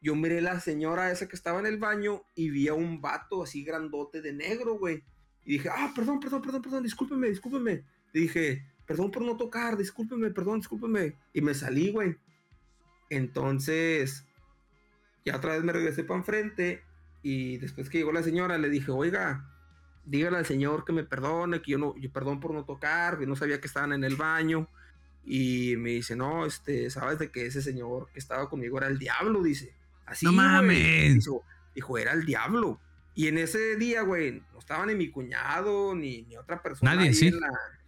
yo 0.00 0.14
miré 0.14 0.40
la 0.40 0.60
señora 0.60 1.10
esa 1.10 1.26
que 1.26 1.34
estaba 1.34 1.58
en 1.58 1.66
el 1.66 1.78
baño 1.78 2.22
y 2.36 2.50
vi 2.50 2.68
a 2.68 2.74
un 2.74 3.00
vato 3.00 3.42
así 3.42 3.64
grandote 3.64 4.22
de 4.22 4.32
negro, 4.32 4.78
güey. 4.78 5.02
Y 5.44 5.54
dije, 5.54 5.68
ah, 5.68 5.92
perdón, 5.94 6.20
perdón, 6.20 6.42
perdón, 6.42 6.62
perdón, 6.62 6.82
discúlpeme, 6.84 7.28
discúlpeme. 7.28 7.84
Y 8.14 8.20
dije, 8.20 8.64
perdón 8.86 9.10
por 9.10 9.22
no 9.22 9.36
tocar, 9.36 9.76
discúlpeme, 9.76 10.30
perdón, 10.30 10.60
discúlpeme. 10.60 11.16
Y 11.32 11.40
me 11.40 11.52
salí, 11.52 11.90
güey. 11.90 12.16
Entonces, 13.10 14.24
ya 15.24 15.36
otra 15.36 15.54
vez 15.54 15.64
me 15.64 15.72
regresé 15.72 16.04
para 16.04 16.20
enfrente 16.20 16.82
y 17.22 17.58
después 17.58 17.90
que 17.90 17.98
llegó 17.98 18.12
la 18.12 18.22
señora 18.22 18.58
le 18.58 18.70
dije, 18.70 18.92
oiga, 18.92 19.55
dígale 20.06 20.38
al 20.38 20.46
señor 20.46 20.84
que 20.84 20.92
me 20.92 21.04
perdone, 21.04 21.60
que 21.60 21.72
yo 21.72 21.78
no, 21.78 21.94
yo 21.98 22.10
perdón 22.10 22.40
por 22.40 22.54
no 22.54 22.64
tocar, 22.64 23.18
que 23.18 23.26
no 23.26 23.36
sabía 23.36 23.60
que 23.60 23.66
estaban 23.66 23.92
en 23.92 24.04
el 24.04 24.16
baño. 24.16 24.68
Y 25.24 25.74
me 25.76 25.90
dice, 25.90 26.16
no, 26.16 26.46
este, 26.46 26.88
sabes 26.88 27.18
de 27.18 27.30
que 27.30 27.46
ese 27.46 27.60
señor 27.60 28.08
que 28.12 28.20
estaba 28.20 28.48
conmigo 28.48 28.78
era 28.78 28.86
el 28.86 28.98
diablo, 28.98 29.42
dice. 29.42 29.74
Así, 30.06 30.24
no 30.24 30.32
mames. 30.32 31.28
Dijo, 31.74 31.98
era 31.98 32.12
el 32.12 32.24
diablo. 32.24 32.80
Y 33.14 33.26
en 33.28 33.38
ese 33.38 33.76
día, 33.76 34.02
güey, 34.02 34.42
no 34.52 34.58
estaba 34.58 34.86
ni 34.86 34.94
mi 34.94 35.10
cuñado, 35.10 35.94
ni, 35.94 36.22
ni 36.22 36.36
otra 36.36 36.62
persona. 36.62 36.94
Nadie, 36.94 37.12
sí 37.12 37.32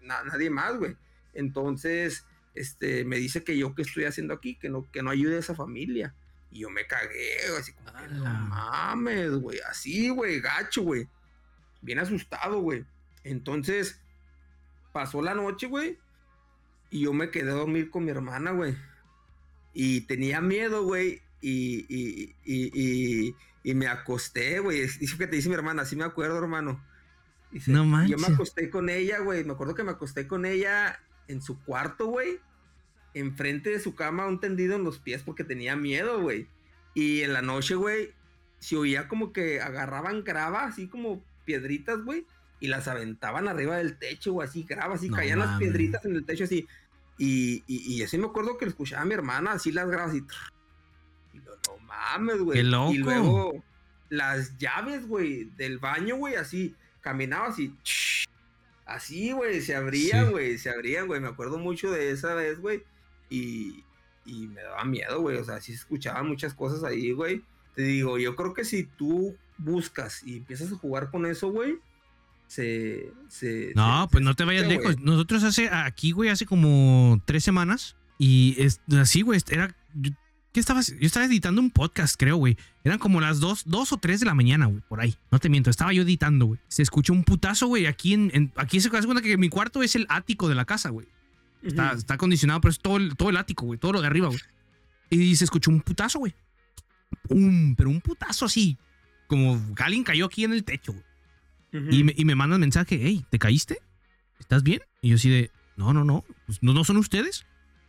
nadie 0.09 0.51
más, 0.51 0.77
güey. 0.77 0.97
Entonces, 1.35 2.25
este, 2.55 3.05
me 3.05 3.17
dice 3.17 3.45
que 3.45 3.57
yo 3.57 3.75
qué 3.75 3.83
estoy 3.83 4.05
haciendo 4.05 4.35
aquí, 4.35 4.57
que 4.57 4.69
no, 4.69 4.91
que 4.91 5.03
no 5.03 5.11
ayude 5.11 5.37
a 5.37 5.41
esa 5.41 5.55
familia. 5.55 6.15
Y 6.51 6.61
yo 6.61 6.71
me 6.71 6.87
cagué, 6.87 7.37
así 7.59 7.73
como, 7.73 7.91
no 8.11 8.25
mames, 8.25 9.33
güey, 9.33 9.61
así, 9.69 10.09
güey, 10.09 10.41
gacho, 10.41 10.83
güey. 10.83 11.07
Bien 11.81 11.99
asustado, 11.99 12.61
güey. 12.61 12.85
Entonces, 13.25 14.01
pasó 14.93 15.23
la 15.23 15.35
noche, 15.35 15.67
güey, 15.67 15.99
y 16.91 17.01
yo 17.01 17.13
me 17.13 17.31
quedé 17.31 17.51
a 17.51 17.55
dormir 17.55 17.91
con 17.91 18.05
mi 18.05 18.11
hermana, 18.11 18.53
güey. 18.53 18.77
Y 19.75 20.03
tenía 20.03 20.41
miedo, 20.41 20.85
güey, 20.85 21.23
y, 21.41 21.87
y, 21.89 22.35
y, 22.45 23.35
y, 23.63 23.75
me 23.75 23.87
acosté, 23.87 24.59
güey. 24.61 24.81
Dice 24.81 25.19
que 25.19 25.27
te 25.27 25.37
dice 25.37 25.49
mi 25.49 25.55
hermana, 25.55 25.85
sí 25.85 25.95
me 25.95 26.05
acuerdo, 26.05 26.39
hermano 26.39 26.83
no 27.67 27.85
manches. 27.85 28.11
Yo 28.11 28.29
me 28.29 28.35
acosté 28.35 28.71
con 28.71 28.89
ella, 28.89 29.21
güey. 29.21 29.45
Me 29.45 29.53
acuerdo 29.53 29.75
que 29.75 29.85
me 29.85 29.91
acosté 29.91 30.27
con 30.27 30.45
ella 30.45 31.01
en 31.29 31.43
su 31.43 31.63
cuarto, 31.63 32.07
güey. 32.07 32.41
Enfrente 33.15 33.71
de 33.71 33.81
su 33.81 33.95
cama, 33.95 34.27
un 34.27 34.41
tendido 34.41 34.77
en 34.77 34.85
los 34.85 34.99
pies 34.99 35.23
porque 35.23 35.45
tenía 35.45 35.77
miedo, 35.77 36.21
güey. 36.21 36.49
Y 36.95 37.23
en 37.23 37.33
la 37.33 37.43
noche, 37.43 37.75
güey, 37.75 38.13
se 38.59 38.77
oía 38.77 39.09
como 39.09 39.33
que 39.33 39.61
agarraban 39.61 40.25
grava, 40.25 40.65
así 40.65 40.89
como 40.89 41.25
piedritas, 41.49 42.05
güey. 42.05 42.27
Y 42.61 42.67
las 42.67 42.89
aventaban 42.89 43.49
arriba 43.49 43.79
del 43.79 43.97
techo, 43.97 44.33
güey, 44.35 44.47
así 44.47 44.65
grava, 44.65 44.97
así 44.97 45.09
caían 45.09 45.39
las 45.39 45.59
piedritas 45.59 46.05
en 46.05 46.17
el 46.17 46.27
techo, 46.27 46.45
así. 46.45 46.69
Y, 47.17 47.65
y, 47.67 48.03
así 48.03 48.19
me 48.19 48.27
acuerdo 48.27 48.59
que 48.59 48.67
lo 48.67 48.71
escuchaba 48.71 49.05
mi 49.07 49.15
hermana, 49.15 49.53
así 49.53 49.73
las 49.73 49.89
gravas, 49.89 50.11
así. 50.11 50.23
Y 51.33 51.39
no, 51.39 51.53
no 51.67 51.79
mames, 51.87 52.39
güey. 52.41 52.59
Y 52.61 52.99
luego 52.99 53.65
las 54.11 54.59
llaves, 54.59 55.09
güey, 55.09 55.45
del 55.57 55.79
baño, 55.79 56.17
güey, 56.17 56.35
así 56.35 56.75
caminaba 57.01 57.47
así. 57.47 57.75
Así, 58.85 59.33
güey, 59.33 59.61
se 59.63 59.75
abría, 59.75 60.25
güey, 60.25 60.59
se 60.59 60.71
abrían, 60.71 61.07
güey. 61.07 61.21
Me 61.21 61.29
acuerdo 61.29 61.59
mucho 61.59 61.91
de 61.91 62.11
esa 62.11 62.35
vez, 62.35 62.61
güey. 62.61 62.83
Y, 63.31 63.85
y 64.25 64.49
me 64.49 64.63
daba 64.63 64.85
miedo, 64.85 65.21
güey. 65.21 65.37
O 65.39 65.45
sea, 65.45 65.61
sí 65.61 65.73
se 65.73 65.79
escuchaban 65.79 66.27
muchas 66.27 66.55
cosas 66.55 66.85
ahí, 66.85 67.13
güey. 67.13 67.43
Te 67.75 67.83
digo, 67.83 68.19
yo 68.19 68.35
creo 68.35 68.55
que 68.55 68.65
si 68.65 68.85
tú 68.85 69.37
buscas 69.59 70.23
y 70.25 70.39
empiezas 70.39 70.73
a 70.73 70.77
jugar 70.77 71.11
con 71.11 71.27
eso, 71.27 71.51
güey, 71.51 71.79
se, 72.47 73.13
se, 73.29 73.73
No, 73.75 74.09
pues 74.11 74.25
no 74.25 74.35
te 74.35 74.45
vayas 74.45 74.67
lejos. 74.67 74.99
Nosotros 75.01 75.45
hace, 75.45 75.69
aquí, 75.69 76.13
güey, 76.13 76.31
hace 76.31 76.47
como 76.47 77.21
tres 77.27 77.45
semanas. 77.45 77.97
Y 78.19 78.57
es, 78.59 78.81
así, 78.91 79.23
güey, 79.23 79.41
era 79.51 79.77
¿Qué 80.53 80.61
estabas? 80.61 80.89
Yo 80.99 81.07
estaba 81.07 81.27
editando 81.27 81.61
un 81.61 81.71
podcast, 81.71 82.17
creo, 82.19 82.37
güey. 82.37 82.57
Eran 82.83 82.99
como 82.99 83.21
las 83.21 83.39
2 83.39 83.65
dos, 83.67 83.93
o 83.93 83.99
3 83.99 84.21
de 84.21 84.27
la 84.27 84.35
mañana, 84.35 84.67
güey, 84.67 84.81
por 84.89 85.01
ahí. 85.01 85.15
No 85.31 85.39
te 85.39 85.51
miento, 85.51 85.69
estaba 85.69 85.93
yo 85.93 86.03
editando, 86.03 86.47
güey. 86.47 86.61
Se 86.69 86.83
escuchó 86.83 87.13
un 87.13 87.23
putazo, 87.23 87.67
güey. 87.67 87.87
Aquí 87.87 88.15
en, 88.15 88.53
aquí 88.57 88.81
se 88.81 88.89
cuenta 88.89 89.21
que 89.21 89.37
mi 89.37 89.51
cuarto 89.51 89.83
es 89.83 89.95
el 89.95 90.07
ático 90.09 90.49
de 90.49 90.55
la 90.55 90.65
casa, 90.65 90.89
güey. 90.89 91.07
Está, 91.63 91.93
está, 91.93 92.15
acondicionado, 92.15 92.61
pero 92.61 92.71
es 92.71 92.79
todo 92.79 92.97
el, 92.97 93.15
todo 93.17 93.29
el 93.29 93.37
ático, 93.37 93.67
güey. 93.67 93.79
Todo 93.79 93.93
lo 93.93 94.01
de 94.01 94.07
arriba, 94.07 94.29
güey. 94.29 94.41
Y 95.11 95.37
se 95.37 95.45
escuchó 95.45 95.71
un 95.71 95.83
putazo, 95.83 96.21
güey. 96.21 96.35
Un, 97.29 97.75
pero 97.77 97.91
un 97.91 98.01
putazo 98.01 98.47
así. 98.47 98.79
Como 99.29 99.63
alguien 99.79 100.03
cayó 100.03 100.27
aquí 100.27 100.43
en 100.43 100.53
el 100.53 100.65
techo, 100.65 100.93
güey. 100.93 102.01
y, 102.01 102.03
me, 102.03 102.15
y 102.17 102.25
me 102.25 102.35
mandan 102.35 102.61
mensaje, 102.61 102.99
hey, 103.01 103.25
¿te 103.31 103.39
caíste? 103.39 103.79
¿Estás 104.41 104.65
bien? 104.65 104.81
Y 105.03 105.11
yo 105.11 105.15
así 105.15 105.31
de, 105.31 105.51
no, 105.77 105.93
no, 105.93 106.03
no. 106.03 106.25
Pues, 106.47 106.59
¿no, 106.63 106.73
¿No 106.75 106.83
son 106.83 106.97
ustedes? 106.97 107.47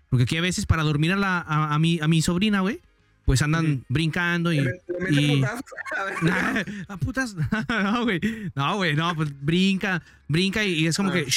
Porque 0.10 0.24
aquí 0.24 0.38
a 0.38 0.42
veces 0.42 0.66
para 0.66 0.84
dormir 0.84 1.12
a, 1.14 1.16
la, 1.16 1.42
a, 1.42 1.78
mi, 1.80 2.00
a 2.02 2.08
mi 2.08 2.22
sobrina, 2.22 2.62
güey, 2.62 2.82
pues 3.26 3.42
andan 3.44 3.86
brincando 3.90 4.52
y. 4.52 4.68
y 5.12 5.44
a 5.44 6.98
putas. 7.00 7.36
no, 7.70 8.04
güey. 8.04 8.20
No, 8.56 8.76
güey. 8.78 8.96
No, 8.96 9.16
pues 9.16 9.30
brinca, 9.40 10.02
brinca 10.28 10.66
y, 10.66 10.88
es 10.88 10.98
como 10.98 11.12
que. 11.12 11.28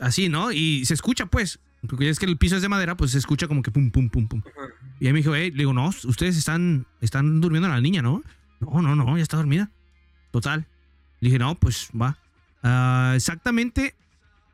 Ah. 0.00 0.06
así, 0.06 0.28
¿no? 0.28 0.50
Y 0.50 0.84
se 0.86 0.94
escucha, 0.94 1.26
pues. 1.26 1.58
Porque 1.86 2.08
es 2.08 2.18
que 2.18 2.24
el 2.24 2.38
piso 2.38 2.56
es 2.56 2.62
de 2.62 2.70
madera, 2.70 2.96
pues 2.96 3.10
se 3.10 3.18
escucha 3.18 3.46
como 3.46 3.60
que 3.60 3.70
pum, 3.70 3.90
pum, 3.90 4.08
pum, 4.08 4.26
pum. 4.26 4.42
Y 4.98 5.06
ahí 5.06 5.12
me 5.12 5.18
dijo, 5.18 5.34
hey, 5.34 5.50
le 5.50 5.58
digo, 5.58 5.74
no, 5.74 5.88
ustedes 5.88 6.38
están, 6.38 6.86
están 7.02 7.42
durmiendo 7.42 7.68
a 7.68 7.72
la 7.72 7.80
niña, 7.82 8.00
¿no? 8.00 8.22
No, 8.64 8.82
no, 8.82 8.96
no, 8.96 9.16
ya 9.16 9.22
está 9.22 9.36
dormida. 9.36 9.70
Total. 10.30 10.66
Le 11.20 11.28
dije, 11.28 11.38
no, 11.38 11.54
pues 11.54 11.88
va. 11.98 12.18
Ah, 12.62 13.12
exactamente 13.14 13.94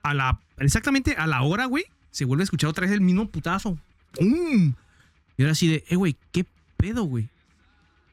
a 0.02 0.14
la 0.14 0.40
exactamente 0.58 1.14
a 1.16 1.26
la 1.26 1.42
hora, 1.42 1.66
güey, 1.66 1.84
se 2.10 2.24
vuelve 2.24 2.42
a 2.42 2.44
escuchar 2.44 2.70
otra 2.70 2.86
vez 2.86 2.92
el 2.92 3.00
mismo 3.00 3.28
putazo. 3.30 3.78
¡Pum! 4.12 4.74
Y 5.36 5.42
ahora 5.42 5.52
así 5.52 5.68
de, 5.68 5.84
eh, 5.88 5.96
güey, 5.96 6.16
¿qué 6.32 6.44
pedo, 6.76 7.04
güey? 7.04 7.28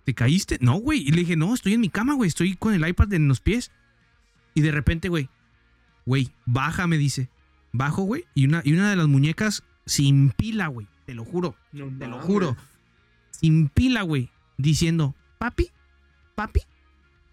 ¿Te 0.06 0.14
caíste? 0.14 0.58
No, 0.62 0.76
güey. 0.76 1.02
Y 1.02 1.12
le 1.12 1.22
dije, 1.22 1.36
no, 1.36 1.54
estoy 1.54 1.74
en 1.74 1.82
mi 1.82 1.90
cama, 1.90 2.14
güey. 2.14 2.30
Estoy 2.30 2.56
con 2.56 2.74
el 2.74 2.88
iPad 2.88 3.12
en 3.14 3.28
los 3.28 3.42
pies. 3.42 3.72
Y 4.54 4.62
de 4.62 4.72
repente, 4.72 5.10
güey, 5.10 5.30
güey, 6.06 6.32
baja, 6.46 6.88
me 6.88 6.98
dice. 6.98 7.30
Bajo, 7.74 8.04
güey. 8.04 8.26
Y 8.34 8.46
una, 8.46 8.62
y 8.64 8.74
una 8.74 8.90
de 8.90 8.96
las 8.96 9.08
muñecas 9.08 9.64
sin 9.86 10.30
pila, 10.30 10.68
güey. 10.68 10.88
Te 11.06 11.14
lo 11.14 11.26
juro. 11.26 11.56
te 11.72 12.08
lo 12.08 12.20
juro. 12.22 12.56
Sin 13.32 13.68
pila, 13.68 14.04
güey. 14.04 14.30
Diciendo, 14.58 15.14
papi, 15.40 15.72
papi, 16.38 16.62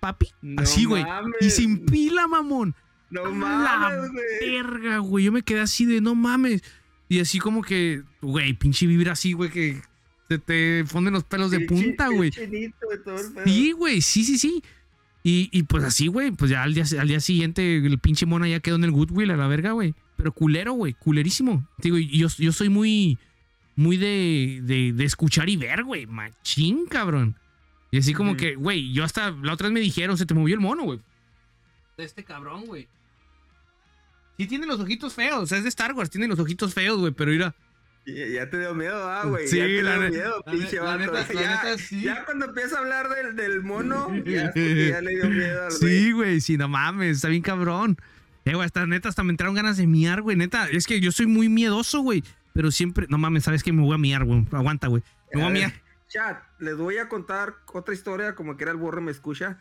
papi. 0.00 0.28
así, 0.56 0.86
güey. 0.86 1.04
Y 1.40 1.50
sin 1.50 1.84
pila, 1.84 2.26
mamón. 2.26 2.74
No 3.10 3.30
mames, 3.30 4.10
güey. 4.10 4.50
verga, 4.50 4.98
güey. 4.98 5.26
Yo 5.26 5.32
me 5.32 5.42
quedé 5.42 5.60
así 5.60 5.84
de 5.84 6.00
no 6.00 6.14
mames. 6.14 6.64
Y 7.08 7.20
así 7.20 7.38
como 7.38 7.62
que, 7.62 8.02
güey, 8.22 8.54
pinche 8.54 8.86
vibra 8.86 9.12
así, 9.12 9.34
güey, 9.34 9.50
que 9.50 9.82
se 10.28 10.38
te 10.38 10.84
ponen 10.90 11.12
los 11.12 11.24
pelos 11.24 11.50
de 11.50 11.60
punta, 11.60 12.08
güey. 12.08 12.32
Sí, 13.44 13.72
güey, 13.72 14.00
sí, 14.00 14.24
sí, 14.24 14.38
sí. 14.38 14.62
Y, 15.22 15.50
y 15.52 15.64
pues 15.64 15.84
así, 15.84 16.06
güey, 16.06 16.32
pues 16.32 16.50
ya 16.50 16.62
al 16.62 16.72
día, 16.72 16.84
al 16.98 17.08
día 17.08 17.20
siguiente 17.20 17.76
el 17.76 17.98
pinche 17.98 18.24
mona 18.24 18.48
ya 18.48 18.60
quedó 18.60 18.76
en 18.76 18.84
el 18.84 18.90
Goodwill 18.90 19.30
a 19.30 19.36
la 19.36 19.48
verga, 19.48 19.72
güey. 19.72 19.94
Pero 20.16 20.32
culero, 20.32 20.72
güey, 20.72 20.94
culerísimo. 20.94 21.68
Digo, 21.78 21.98
yo, 21.98 22.28
yo 22.38 22.52
soy 22.52 22.70
muy, 22.70 23.18
muy 23.76 23.98
de, 23.98 24.60
de, 24.62 24.92
de 24.94 25.04
escuchar 25.04 25.50
y 25.50 25.56
ver, 25.56 25.84
güey. 25.84 26.06
Machín, 26.06 26.86
cabrón. 26.86 27.36
Y 27.94 27.98
así 27.98 28.12
como 28.12 28.36
que, 28.36 28.56
güey, 28.56 28.92
yo 28.92 29.04
hasta 29.04 29.30
la 29.30 29.52
otra 29.52 29.68
vez 29.68 29.72
me 29.72 29.78
dijeron, 29.78 30.18
se 30.18 30.26
te 30.26 30.34
movió 30.34 30.56
el 30.56 30.60
mono, 30.60 30.82
güey. 30.82 31.00
De 31.96 32.02
este 32.02 32.24
cabrón, 32.24 32.66
güey. 32.66 32.88
Sí 34.36 34.48
tiene 34.48 34.66
los 34.66 34.80
ojitos 34.80 35.14
feos, 35.14 35.44
o 35.44 35.46
sea, 35.46 35.58
es 35.58 35.62
de 35.62 35.68
Star 35.68 35.92
Wars, 35.92 36.10
tiene 36.10 36.26
los 36.26 36.40
ojitos 36.40 36.74
feos, 36.74 36.98
güey, 36.98 37.12
pero 37.12 37.30
mira. 37.30 37.54
Ya, 38.04 38.50
te 38.50 38.58
dio 38.58 38.74
miedo, 38.74 39.08
ah, 39.08 39.26
güey. 39.26 39.46
Sí, 39.46 39.58
ya 39.58 39.62
te 39.66 39.70
dio 39.70 40.10
miedo, 40.10 40.44
pinche 40.50 40.80
vato. 40.80 41.12
ya, 41.34 41.76
ya, 42.02 42.24
cuando 42.24 42.46
empieza 42.46 42.78
a 42.78 42.80
hablar 42.80 43.08
del, 43.10 43.36
del 43.36 43.62
mono, 43.62 44.12
ya, 44.26 44.52
ya, 44.52 45.00
le 45.00 45.14
dio 45.14 45.30
miedo 45.30 45.66
al. 45.66 45.70
Sí, 45.70 46.10
güey, 46.10 46.40
sí, 46.40 46.56
no 46.56 46.66
mames, 46.66 47.18
está 47.18 47.28
bien 47.28 47.42
cabrón. 47.42 47.96
Eh, 48.44 48.54
güey, 48.54 48.66
hasta 48.66 48.84
neta, 48.86 49.08
hasta 49.08 49.22
me 49.22 49.30
entraron 49.30 49.54
ganas 49.54 49.76
de 49.76 49.86
miar, 49.86 50.20
güey. 50.20 50.36
Neta, 50.36 50.68
es 50.68 50.88
que 50.88 50.98
yo 51.00 51.12
soy 51.12 51.28
muy 51.28 51.48
miedoso, 51.48 52.00
güey. 52.00 52.24
Pero 52.54 52.72
siempre, 52.72 53.06
no 53.08 53.18
mames, 53.18 53.44
sabes 53.44 53.62
que 53.62 53.72
me 53.72 53.82
voy 53.82 53.94
a 53.94 53.98
miar, 53.98 54.24
güey. 54.24 54.44
Aguanta, 54.50 54.88
güey. 54.88 55.04
Me 55.32 55.42
voy 55.42 55.50
a 55.50 55.52
miar. 55.52 55.83
Chat, 56.14 56.44
les 56.60 56.76
voy 56.76 56.98
a 56.98 57.08
contar 57.08 57.56
otra 57.72 57.92
historia, 57.92 58.36
como 58.36 58.56
que 58.56 58.62
era 58.62 58.70
el 58.70 58.78
borre 58.78 59.00
me 59.00 59.10
escucha. 59.10 59.58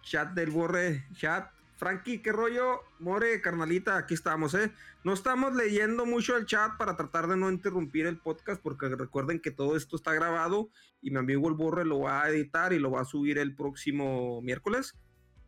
Chat 0.00 0.32
del 0.32 0.50
borre, 0.50 1.06
chat. 1.12 1.50
Frankie, 1.76 2.22
¿qué 2.22 2.32
rollo? 2.32 2.80
More, 3.00 3.42
carnalita, 3.42 3.98
aquí 3.98 4.14
estamos, 4.14 4.54
¿eh? 4.54 4.72
No 5.04 5.12
estamos 5.12 5.54
leyendo 5.54 6.06
mucho 6.06 6.38
el 6.38 6.46
chat 6.46 6.78
para 6.78 6.96
tratar 6.96 7.26
de 7.26 7.36
no 7.36 7.50
interrumpir 7.50 8.06
el 8.06 8.16
podcast, 8.16 8.62
porque 8.62 8.88
recuerden 8.88 9.40
que 9.40 9.50
todo 9.50 9.76
esto 9.76 9.96
está 9.96 10.14
grabado 10.14 10.70
y 11.02 11.10
mi 11.10 11.18
amigo 11.18 11.46
el 11.48 11.54
Borre 11.54 11.84
lo 11.84 12.00
va 12.00 12.22
a 12.22 12.30
editar 12.30 12.72
y 12.72 12.78
lo 12.78 12.90
va 12.90 13.02
a 13.02 13.04
subir 13.04 13.36
el 13.36 13.54
próximo 13.54 14.40
miércoles, 14.40 14.98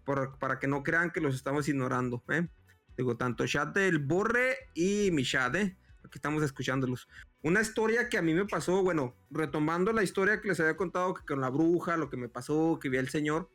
para 0.05 0.59
que 0.59 0.69
no 0.69 0.83
crean 0.83 1.13
que 1.13 1.23
los 1.23 1.35
estamos 1.35 1.67
ignorando, 1.67 2.23
¿eh? 2.29 2.47
Digo, 2.95 3.17
tanto 3.17 3.47
chat 3.47 3.75
del 3.75 4.01
Borre 4.01 4.59
y 4.75 5.09
mi 5.13 5.25
chat, 5.25 5.55
¿eh? 5.55 5.79
Aquí 6.05 6.19
estamos 6.19 6.43
escuchándolos. 6.43 7.09
Una 7.43 7.61
historia 7.61 8.09
que 8.09 8.19
a 8.19 8.23
mí 8.23 8.35
me 8.35 8.45
pasó, 8.45 8.83
bueno, 8.83 9.15
retomando 9.31 9.93
la 9.93 10.03
historia 10.03 10.41
que 10.41 10.49
les 10.49 10.61
había 10.61 10.77
contado 10.77 11.15
que 11.15 11.25
con 11.25 11.41
la 11.41 11.49
bruja, 11.49 11.97
lo 11.97 12.11
que 12.11 12.17
me 12.17 12.29
pasó, 12.29 12.79
que 12.81 12.89
vi 12.89 12.99
al 12.99 13.09
señor 13.09 13.49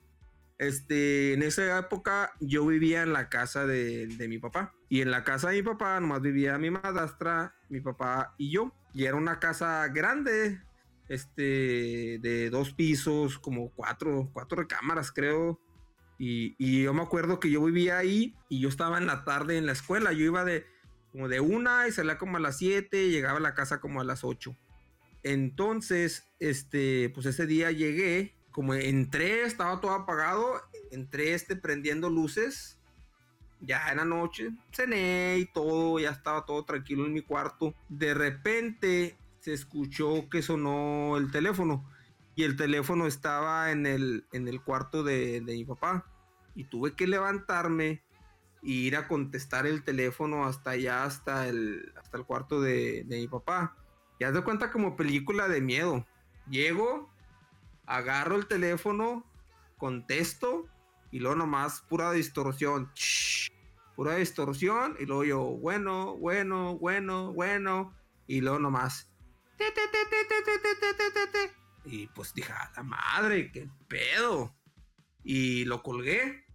este, 0.60 1.34
en 1.34 1.44
esa 1.44 1.78
época 1.78 2.34
yo 2.40 2.66
vivía 2.66 3.04
en 3.04 3.14
la 3.14 3.30
casa 3.30 3.66
de, 3.66 4.08
mi 4.28 4.40
papá. 4.40 4.74
Y 4.90 5.02
en 5.02 5.12
la 5.12 5.24
casa 5.24 5.50
de 5.50 5.58
mi 5.58 5.64
papá 5.64 6.00
nomás 6.00 6.22
vivía 6.22 6.58
mi 6.58 6.72
madrastra, 6.72 7.56
mi 7.70 7.80
papá 7.82 8.34
y 8.38 8.52
yo. 8.52 8.74
Y 8.94 9.06
era 9.06 9.16
una 9.16 9.40
casa 9.40 9.88
grande, 9.90 10.62
este, 11.10 12.20
de 12.22 12.50
dos 12.50 12.74
pisos, 12.74 13.38
como 13.38 13.70
cuatro, 13.72 14.30
cuatro 14.34 14.58
recámaras 14.58 15.12
creo. 15.12 15.60
Y, 16.20 16.56
y, 16.58 16.82
yo 16.82 16.96
me 16.96 17.04
acuerdo 17.04 17.40
que 17.40 17.52
yo 17.52 17.64
vivía 17.64 18.00
ahí 18.00 18.36
y 18.50 18.60
yo 18.60 18.70
estaba 18.70 18.98
en 18.98 19.06
la 19.06 19.24
tarde 19.24 19.58
en 19.58 19.68
la 19.68 19.74
escuela. 19.74 20.14
Yo 20.14 20.26
iba 20.26 20.44
de 20.44 20.66
como 21.12 21.28
de 21.28 21.40
una 21.40 21.88
y 21.88 21.92
salía 21.92 22.18
como 22.18 22.38
a 22.38 22.40
las 22.40 22.58
siete, 22.58 23.10
llegaba 23.10 23.38
a 23.38 23.42
la 23.42 23.54
casa 23.54 23.80
como 23.80 24.02
a 24.02 24.04
las 24.04 24.24
ocho. 24.24 24.56
Entonces, 25.24 26.28
este, 26.40 27.10
pues 27.14 27.26
ese 27.26 27.46
día 27.46 27.72
llegué 27.72 28.38
como 28.52 28.74
entré, 28.74 29.44
estaba 29.44 29.80
todo 29.80 29.92
apagado, 29.92 30.60
entré 30.90 31.34
este 31.34 31.56
prendiendo 31.56 32.10
luces, 32.10 32.80
ya 33.60 33.88
era 33.92 34.04
noche, 34.04 34.50
cené 34.72 35.38
y 35.38 35.46
todo, 35.46 36.00
ya 36.00 36.10
estaba 36.10 36.46
todo 36.46 36.66
tranquilo 36.66 37.06
en 37.06 37.14
mi 37.14 37.22
cuarto. 37.22 37.76
De 37.88 38.14
repente 38.14 39.16
se 39.40 39.54
escuchó 39.54 40.28
que 40.30 40.42
sonó 40.42 41.18
el 41.18 41.32
teléfono 41.32 41.88
y 42.36 42.44
el 42.44 42.56
teléfono 42.56 43.08
estaba 43.08 43.72
en 43.72 43.86
el, 43.86 44.26
en 44.32 44.48
el 44.48 44.62
cuarto 44.62 45.04
de, 45.04 45.42
mi 45.46 45.66
papá 45.66 46.06
y 46.56 46.64
tuve 46.64 46.94
que 46.94 47.08
levantarme 47.08 48.04
e 48.64 48.70
ir 48.70 48.96
a 48.96 49.08
contestar 49.08 49.66
el 49.66 49.84
teléfono 49.84 50.46
hasta 50.46 50.72
allá, 50.72 51.04
hasta 51.04 51.48
el, 51.48 51.94
hasta 51.98 52.18
el 52.18 52.26
cuarto 52.26 52.62
de, 52.62 53.04
de 53.06 53.18
mi 53.18 53.28
papá. 53.28 53.76
Ya 54.20 54.32
de 54.32 54.44
cuenta 54.44 54.72
como 54.72 54.96
película 54.96 55.48
de 55.48 55.62
miedo. 55.62 56.06
Llego, 56.50 57.12
agarro 57.86 58.36
el 58.36 58.48
teléfono, 58.48 59.26
contesto 59.78 60.68
y 61.12 61.20
luego 61.20 61.36
nomás 61.36 61.82
pura 61.82 62.12
distorsión. 62.12 62.92
pura 63.96 64.16
distorsión 64.16 64.96
y 65.00 65.06
luego 65.06 65.24
yo, 65.24 65.40
bueno, 65.42 66.18
bueno, 66.18 66.78
bueno, 66.78 67.34
bueno. 67.34 67.96
Y 68.28 68.42
luego 68.42 68.60
nomás. 68.60 69.10
Y 71.86 72.08
pues 72.08 72.34
dije, 72.34 72.52
a 72.52 72.72
la 72.76 72.84
madre, 72.84 73.52
qué 73.52 73.70
pedo. 73.88 74.54
Y 75.24 75.66
lo 75.66 75.82
colgué. 75.82 76.47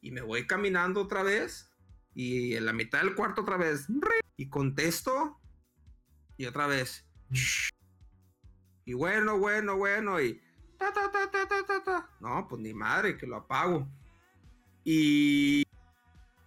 Y 0.00 0.10
me 0.10 0.22
voy 0.22 0.46
caminando 0.46 1.02
otra 1.02 1.22
vez. 1.22 1.70
Y 2.14 2.54
en 2.54 2.66
la 2.66 2.72
mitad 2.72 3.00
del 3.00 3.14
cuarto 3.14 3.42
otra 3.42 3.56
vez. 3.56 3.86
Y 4.36 4.48
contesto. 4.48 5.40
Y 6.36 6.46
otra 6.46 6.66
vez. 6.66 7.06
Y 8.84 8.94
bueno, 8.94 9.38
bueno, 9.38 9.76
bueno. 9.76 10.20
Y 10.20 10.40
no, 12.20 12.46
pues 12.48 12.60
ni 12.60 12.74
madre, 12.74 13.16
que 13.16 13.26
lo 13.26 13.36
apago. 13.36 13.86
Y 14.84 15.64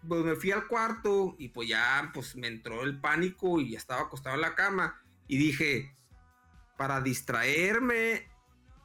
pues 0.07 0.25
me 0.25 0.35
fui 0.35 0.51
al 0.51 0.67
cuarto 0.67 1.35
y 1.37 1.49
pues 1.49 1.69
ya 1.69 2.11
pues 2.13 2.35
me 2.35 2.47
entró 2.47 2.83
el 2.83 2.99
pánico 2.99 3.59
y 3.59 3.71
ya 3.71 3.77
estaba 3.77 4.01
acostado 4.01 4.35
en 4.35 4.41
la 4.41 4.55
cama 4.55 5.01
y 5.27 5.37
dije, 5.37 5.95
para 6.77 6.99
distraerme, 6.99 8.27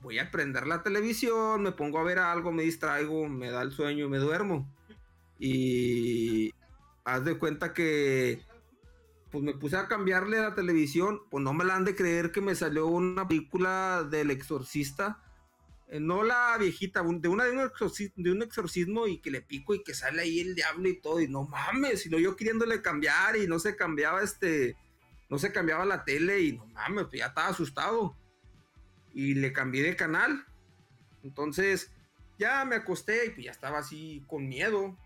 voy 0.01 0.19
a 0.19 0.31
prender 0.31 0.67
la 0.67 0.83
televisión, 0.83 1.63
me 1.63 1.73
pongo 1.73 1.99
a 1.99 2.05
ver 2.05 2.19
algo, 2.19 2.53
me 2.53 2.63
distraigo, 2.63 3.29
me 3.29 3.51
da 3.51 3.63
el 3.63 3.73
sueño 3.73 4.07
y 4.07 4.09
me 4.09 4.19
duermo. 4.19 4.73
Y 5.39 6.53
haz 7.05 7.25
de 7.25 7.39
cuenta 7.39 7.73
que 7.73 8.43
pues 9.31 9.45
me 9.45 9.53
puse 9.53 9.77
a 9.77 9.89
cambiarle 9.89 10.41
la 10.41 10.55
televisión, 10.55 11.21
pues 11.31 11.45
no 11.45 11.53
me 11.53 11.65
la 11.65 11.77
han 11.77 11.85
de 11.85 11.95
creer 11.95 12.33
que 12.33 12.41
me 12.41 12.55
salió 12.55 12.87
una 12.87 13.29
película 13.29 14.07
del 14.11 14.31
exorcista 14.31 15.23
eh, 15.91 16.01
no 16.01 16.23
la 16.23 16.57
viejita, 16.59 17.03
de 17.03 17.29
una 17.29 17.45
de 17.45 17.53
un, 17.53 17.61
exorcismo, 17.61 18.15
de 18.19 18.31
un 18.31 18.43
exorcismo 18.43 19.07
y 19.07 19.19
que 19.19 19.31
le 19.31 19.41
pico 19.41 19.75
y 19.75 19.83
que 19.83 19.95
sale 19.95 20.21
ahí 20.21 20.41
el 20.41 20.55
diablo 20.55 20.87
y 20.87 21.01
todo, 21.01 21.21
y 21.21 21.29
no 21.29 21.45
mames, 21.45 22.03
sino 22.03 22.19
yo 22.19 22.37
queriéndole 22.37 22.83
cambiar 22.83 23.37
y 23.37 23.47
no 23.47 23.59
se 23.59 23.75
cambiaba 23.75 24.23
este, 24.23 24.77
no 25.31 25.39
se 25.39 25.51
cambiaba 25.51 25.87
la 25.87 26.05
tele 26.05 26.41
y 26.43 26.53
no 26.53 26.67
mames, 26.67 27.07
pues 27.07 27.21
ya 27.21 27.29
estaba 27.29 27.49
asustado. 27.49 28.15
Y 29.13 29.35
le 29.35 29.53
cambié 29.53 29.83
de 29.83 29.97
canal. 29.97 30.45
Entonces, 31.23 31.91
ya 32.39 32.65
me 32.65 32.77
acosté 32.77 33.27
y 33.27 33.31
pues 33.31 33.45
ya 33.45 33.51
estaba 33.51 33.79
así 33.79 34.23
con 34.27 34.49
miedo. 34.49 34.97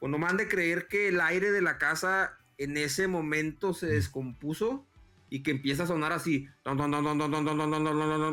Pues 0.00 0.10
no 0.10 0.18
me 0.18 0.26
han 0.26 0.36
de 0.36 0.48
creer 0.48 0.88
que 0.88 1.08
el 1.08 1.20
aire 1.20 1.50
de 1.50 1.62
la 1.62 1.78
casa 1.78 2.38
en 2.58 2.76
ese 2.76 3.08
momento 3.08 3.72
se 3.72 3.86
descompuso 3.86 4.86
y 5.30 5.42
que 5.42 5.52
empieza 5.52 5.84
a 5.84 5.86
sonar 5.86 6.12
así, 6.12 6.48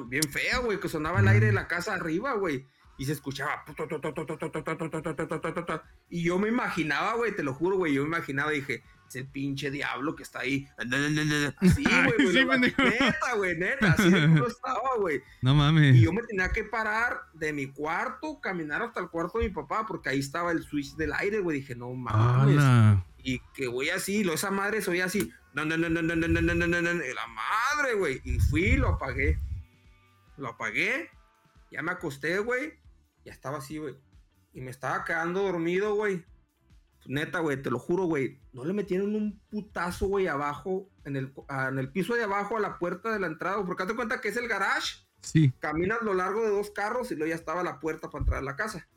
bien 0.07 0.23
fea, 0.31 0.59
güey, 0.59 0.79
que 0.79 0.89
sonaba 0.89 1.19
el 1.19 1.27
aire 1.27 1.47
de 1.47 1.51
la 1.51 1.67
casa 1.67 1.93
arriba, 1.93 2.33
güey, 2.33 2.65
y 2.97 3.05
se 3.05 3.11
escuchaba, 3.11 3.65
y 6.09 6.23
yo 6.23 6.39
me 6.39 6.47
imaginaba, 6.47 7.15
güey, 7.15 7.35
te 7.35 7.43
lo 7.43 7.53
juro, 7.53 7.77
güey, 7.77 7.93
yo 7.93 8.01
me 8.03 8.07
imaginaba, 8.07 8.51
dije, 8.51 8.83
ese 9.07 9.23
pinche 9.23 9.71
diablo 9.71 10.15
que 10.15 10.23
está 10.23 10.39
ahí, 10.39 10.67
así, 11.57 11.83
güey, 11.83 12.59
neta, 12.77 13.35
güey, 13.35 13.57
neta, 13.57 13.91
así 13.91 14.09
de 14.09 14.25
estaba, 14.47 14.97
güey. 14.99 15.21
No 15.41 15.55
mames. 15.55 15.95
Y 15.95 16.01
yo 16.01 16.13
me 16.13 16.23
tenía 16.23 16.49
que 16.49 16.63
parar 16.63 17.21
de 17.33 17.53
mi 17.53 17.67
cuarto, 17.67 18.39
caminar 18.41 18.81
hasta 18.81 18.99
el 18.99 19.09
cuarto 19.09 19.39
de 19.39 19.49
mi 19.49 19.53
papá, 19.53 19.85
porque 19.85 20.09
ahí 20.09 20.19
estaba 20.19 20.51
el 20.51 20.63
switch 20.63 20.95
del 20.95 21.13
aire, 21.13 21.39
güey, 21.39 21.59
dije, 21.59 21.75
no 21.75 21.93
mames. 21.93 23.01
Y 23.23 23.39
que 23.53 23.67
voy 23.67 23.89
así, 23.89 24.23
lo 24.23 24.33
esa 24.33 24.51
madre 24.51 24.81
soy 24.81 25.01
así, 25.01 25.31
no, 25.55 25.63
no, 25.63 25.77
no, 25.77 25.89
no, 25.89 26.01
no, 26.01 26.15
no, 26.15 26.27
no, 26.27 26.41
no, 26.41 26.67
no, 26.67 26.93
la 26.93 27.27
madre, 27.27 27.93
güey. 27.95 28.21
Y 28.25 28.39
fui 28.39 28.75
lo 28.75 28.89
apagué. 28.89 29.39
Lo 30.35 30.49
apagué. 30.49 31.09
Ya 31.71 31.81
me 31.81 31.93
acosté, 31.93 32.39
güey. 32.39 32.73
Ya 33.23 33.31
estaba 33.31 33.59
así, 33.59 33.77
güey. 33.77 33.95
Y 34.53 34.59
me 34.59 34.69
estaba 34.69 35.05
quedando 35.05 35.43
dormido, 35.43 35.95
güey. 35.95 36.25
Neta, 37.07 37.39
güey, 37.39 37.61
te 37.61 37.69
lo 37.69 37.79
juro, 37.79 38.05
güey. 38.05 38.39
No 38.53 38.65
le 38.65 38.73
metieron 38.73 39.15
un 39.15 39.39
putazo, 39.49 40.07
güey, 40.07 40.27
abajo, 40.27 40.89
en 41.03 41.15
el, 41.15 41.33
en 41.49 41.79
el 41.79 41.91
piso 41.91 42.15
de 42.15 42.23
abajo, 42.23 42.57
a 42.57 42.59
la 42.59 42.79
puerta 42.79 43.11
de 43.11 43.19
la 43.19 43.27
entrada. 43.27 43.63
Porque 43.65 43.85
te 43.85 43.95
cuenta 43.95 44.21
que 44.21 44.29
es 44.29 44.37
el 44.37 44.47
garage. 44.47 45.05
Sí. 45.21 45.53
Caminas 45.59 46.01
lo 46.01 46.13
largo 46.13 46.41
de 46.43 46.49
dos 46.49 46.71
carros 46.71 47.11
y 47.11 47.15
luego 47.15 47.29
ya 47.29 47.35
estaba 47.35 47.63
la 47.63 47.79
puerta 47.79 48.09
para 48.09 48.21
entrar 48.21 48.39
a 48.39 48.43
la 48.43 48.55
casa. 48.55 48.87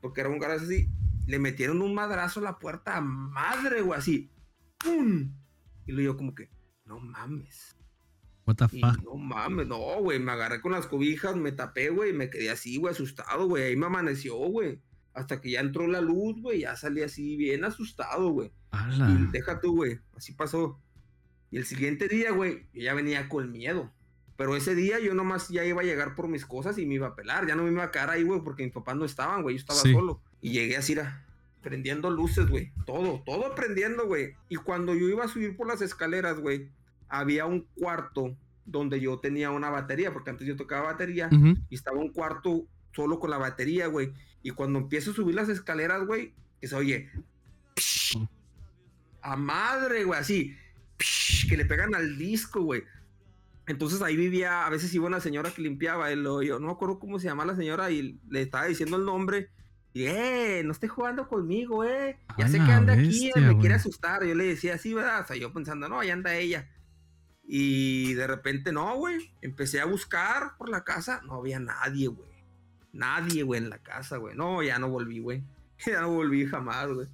Porque 0.00 0.20
era 0.20 0.30
un 0.30 0.38
garage 0.38 0.64
así. 0.64 0.88
Le 1.26 1.38
metieron 1.38 1.82
un 1.82 1.94
madrazo 1.94 2.40
a 2.40 2.44
la 2.44 2.58
puerta 2.58 2.96
a 2.96 3.00
madre, 3.00 3.82
güey, 3.82 3.98
así. 3.98 4.30
¡Pum! 4.78 5.34
Y 5.86 5.92
luego 5.92 6.12
yo 6.12 6.16
como 6.16 6.34
que, 6.34 6.50
no 6.84 7.00
mames. 7.00 7.76
What 8.46 8.56
the 8.56 8.68
fuck. 8.68 9.02
no 9.04 9.16
mames, 9.16 9.66
no, 9.66 10.00
güey. 10.00 10.18
Me 10.18 10.32
agarré 10.32 10.60
con 10.60 10.72
las 10.72 10.86
cobijas, 10.86 11.36
me 11.36 11.52
tapé, 11.52 11.90
güey. 11.90 12.12
Me 12.12 12.30
quedé 12.30 12.50
así, 12.50 12.78
güey, 12.78 12.92
asustado, 12.92 13.46
güey. 13.46 13.64
Ahí 13.64 13.76
me 13.76 13.86
amaneció, 13.86 14.36
güey. 14.36 14.80
Hasta 15.18 15.40
que 15.40 15.50
ya 15.50 15.60
entró 15.60 15.86
la 15.86 16.00
luz, 16.00 16.40
güey. 16.40 16.60
Ya 16.60 16.76
salí 16.76 17.02
así 17.02 17.36
bien 17.36 17.64
asustado, 17.64 18.30
güey. 18.30 18.52
Y 19.08 19.26
deja 19.32 19.60
tú, 19.60 19.74
güey. 19.76 19.98
Así 20.16 20.32
pasó. 20.32 20.80
Y 21.50 21.56
el 21.56 21.64
siguiente 21.64 22.08
día, 22.08 22.30
güey, 22.30 22.66
yo 22.72 22.82
ya 22.82 22.94
venía 22.94 23.28
con 23.28 23.50
miedo. 23.50 23.92
Pero 24.36 24.54
ese 24.54 24.74
día 24.74 25.00
yo 25.00 25.14
nomás 25.14 25.48
ya 25.48 25.64
iba 25.64 25.80
a 25.80 25.84
llegar 25.84 26.14
por 26.14 26.28
mis 26.28 26.46
cosas 26.46 26.78
y 26.78 26.86
me 26.86 26.94
iba 26.94 27.08
a 27.08 27.16
pelar. 27.16 27.46
Ya 27.46 27.56
no 27.56 27.64
me 27.64 27.72
iba 27.72 27.82
a 27.84 27.90
quedar 27.90 28.10
ahí, 28.10 28.22
güey, 28.22 28.40
porque 28.42 28.62
mis 28.64 28.72
papás 28.72 28.96
no 28.96 29.04
estaban, 29.04 29.42
güey. 29.42 29.56
Yo 29.56 29.60
estaba 29.60 29.80
Sí. 29.80 29.92
solo. 29.92 30.22
Y 30.40 30.52
llegué 30.52 30.76
así, 30.76 30.92
era, 30.92 31.26
prendiendo 31.60 32.10
luces, 32.10 32.46
güey. 32.48 32.72
Todo, 32.86 33.22
todo 33.26 33.54
prendiendo, 33.56 34.06
güey. 34.06 34.34
Y 34.48 34.56
cuando 34.56 34.94
yo 34.94 35.08
iba 35.08 35.24
a 35.24 35.28
subir 35.28 35.56
por 35.56 35.66
las 35.66 35.80
escaleras, 35.82 36.38
güey, 36.38 36.68
había 37.08 37.46
un 37.46 37.66
cuarto 37.74 38.36
donde 38.64 39.00
yo 39.00 39.18
tenía 39.18 39.50
una 39.50 39.70
batería, 39.70 40.12
porque 40.12 40.30
antes 40.30 40.46
yo 40.46 40.54
tocaba 40.54 40.92
batería 40.92 41.28
y 41.68 41.74
estaba 41.74 41.98
un 41.98 42.12
cuarto 42.12 42.66
solo 42.92 43.18
con 43.18 43.30
la 43.30 43.38
batería, 43.38 43.86
güey. 43.88 44.12
Y 44.42 44.50
cuando 44.50 44.78
empiezo 44.78 45.10
a 45.10 45.14
subir 45.14 45.34
las 45.34 45.48
escaleras, 45.48 46.06
güey, 46.06 46.34
que 46.60 46.68
se 46.68 46.76
oye 46.76 47.10
a 49.22 49.36
madre, 49.36 50.04
güey, 50.04 50.18
así 50.18 50.56
que 51.48 51.56
le 51.56 51.64
pegan 51.64 51.94
al 51.94 52.18
disco, 52.18 52.62
güey. 52.62 52.82
Entonces 53.66 54.00
ahí 54.02 54.16
vivía, 54.16 54.66
a 54.66 54.70
veces 54.70 54.92
iba 54.94 55.06
una 55.06 55.20
señora 55.20 55.50
que 55.50 55.62
limpiaba, 55.62 56.10
y 56.10 56.16
lo, 56.16 56.42
yo 56.42 56.58
no 56.58 56.68
me 56.68 56.72
acuerdo 56.72 56.98
cómo 56.98 57.18
se 57.18 57.26
llama 57.26 57.44
la 57.44 57.54
señora, 57.54 57.90
y 57.90 58.18
le 58.28 58.42
estaba 58.42 58.66
diciendo 58.66 58.96
el 58.96 59.04
nombre. 59.04 59.50
Y, 59.92 60.04
eh, 60.04 60.62
no 60.64 60.72
esté 60.72 60.88
jugando 60.88 61.28
conmigo, 61.28 61.84
eh. 61.84 62.18
Ya 62.38 62.48
sé 62.48 62.58
la 62.58 62.66
que 62.66 62.72
anda 62.72 62.92
aquí, 62.94 63.06
bestia, 63.06 63.32
me 63.36 63.48
güey. 63.48 63.58
quiere 63.60 63.74
asustar. 63.74 64.24
Yo 64.24 64.34
le 64.34 64.44
decía 64.44 64.74
así, 64.74 64.94
¿verdad? 64.94 65.22
O 65.22 65.26
sea, 65.26 65.36
yo 65.36 65.52
pensando, 65.52 65.88
no, 65.88 66.00
ahí 66.00 66.10
anda 66.10 66.34
ella. 66.34 66.70
Y 67.42 68.14
de 68.14 68.26
repente, 68.26 68.72
no, 68.72 68.96
güey. 68.96 69.32
Empecé 69.42 69.80
a 69.80 69.86
buscar 69.86 70.56
por 70.58 70.68
la 70.68 70.84
casa. 70.84 71.22
No 71.24 71.34
había 71.34 71.58
nadie, 71.58 72.08
güey. 72.08 72.27
Nadie, 72.98 73.42
güey, 73.44 73.62
en 73.62 73.70
la 73.70 73.78
casa, 73.78 74.16
güey. 74.18 74.36
No, 74.36 74.62
ya 74.62 74.78
no 74.78 74.88
volví, 74.90 75.20
güey. 75.20 75.42
Ya 75.86 76.00
no 76.02 76.10
volví 76.10 76.44
jamás, 76.44 76.88
güey. 76.88 77.06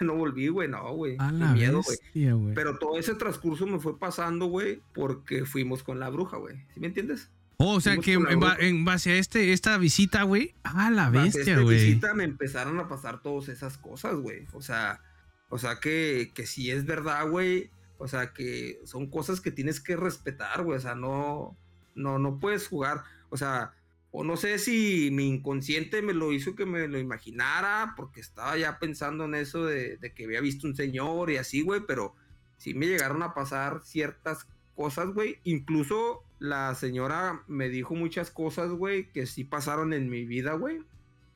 No 0.00 0.14
volví, 0.16 0.48
güey, 0.48 0.66
no, 0.68 0.94
güey. 0.94 1.16
A 1.18 1.30
miedo, 1.30 1.82
güey. 1.82 2.54
Pero 2.54 2.78
todo 2.78 2.98
ese 2.98 3.14
transcurso 3.14 3.66
me 3.66 3.78
fue 3.78 3.98
pasando, 3.98 4.46
güey, 4.46 4.80
porque 4.94 5.44
fuimos 5.44 5.82
con 5.82 6.00
la 6.00 6.08
bruja, 6.08 6.38
güey. 6.38 6.56
¿Sí 6.74 6.80
me 6.80 6.86
entiendes? 6.88 7.28
Oh, 7.58 7.74
o 7.74 7.80
sea 7.82 7.98
que 7.98 8.14
en, 8.14 8.40
ba- 8.40 8.56
en 8.58 8.86
base 8.86 9.12
a 9.12 9.16
este, 9.16 9.52
esta 9.52 9.76
visita, 9.76 10.22
güey. 10.22 10.54
Ah, 10.64 10.90
la 10.90 11.10
bestia, 11.10 11.42
esta 11.42 11.60
güey. 11.60 11.84
visita 11.84 12.14
me 12.14 12.24
empezaron 12.24 12.80
a 12.80 12.88
pasar 12.88 13.20
todas 13.20 13.50
esas 13.50 13.76
cosas, 13.76 14.16
güey. 14.16 14.46
O 14.54 14.62
sea, 14.62 15.02
o 15.50 15.58
sea 15.58 15.76
que, 15.78 16.32
que 16.34 16.46
sí 16.46 16.70
es 16.70 16.86
verdad, 16.86 17.28
güey. 17.28 17.70
O 17.98 18.08
sea, 18.08 18.32
que 18.32 18.80
son 18.86 19.06
cosas 19.10 19.42
que 19.42 19.50
tienes 19.50 19.78
que 19.80 19.94
respetar, 19.96 20.62
güey. 20.64 20.78
O 20.78 20.80
sea, 20.80 20.94
no, 20.94 21.54
no, 21.94 22.18
no 22.18 22.38
puedes 22.40 22.66
jugar. 22.66 23.04
O 23.28 23.36
sea, 23.36 23.74
o 24.12 24.24
no 24.24 24.36
sé 24.36 24.58
si 24.58 25.10
mi 25.12 25.28
inconsciente 25.28 26.02
me 26.02 26.12
lo 26.14 26.32
hizo 26.32 26.54
que 26.56 26.66
me 26.66 26.88
lo 26.88 26.98
imaginara, 26.98 27.94
porque 27.96 28.20
estaba 28.20 28.56
ya 28.56 28.78
pensando 28.78 29.24
en 29.24 29.34
eso 29.36 29.64
de, 29.66 29.96
de 29.98 30.12
que 30.12 30.24
había 30.24 30.40
visto 30.40 30.66
un 30.66 30.74
señor 30.74 31.30
y 31.30 31.36
así, 31.36 31.62
güey, 31.62 31.80
pero 31.86 32.14
sí 32.56 32.74
me 32.74 32.86
llegaron 32.86 33.22
a 33.22 33.34
pasar 33.34 33.80
ciertas 33.84 34.46
cosas, 34.74 35.10
güey. 35.14 35.38
Incluso 35.44 36.24
la 36.40 36.74
señora 36.74 37.42
me 37.46 37.68
dijo 37.68 37.94
muchas 37.94 38.30
cosas, 38.30 38.70
güey, 38.70 39.10
que 39.12 39.26
sí 39.26 39.44
pasaron 39.44 39.92
en 39.92 40.08
mi 40.10 40.24
vida, 40.24 40.54
güey. 40.54 40.80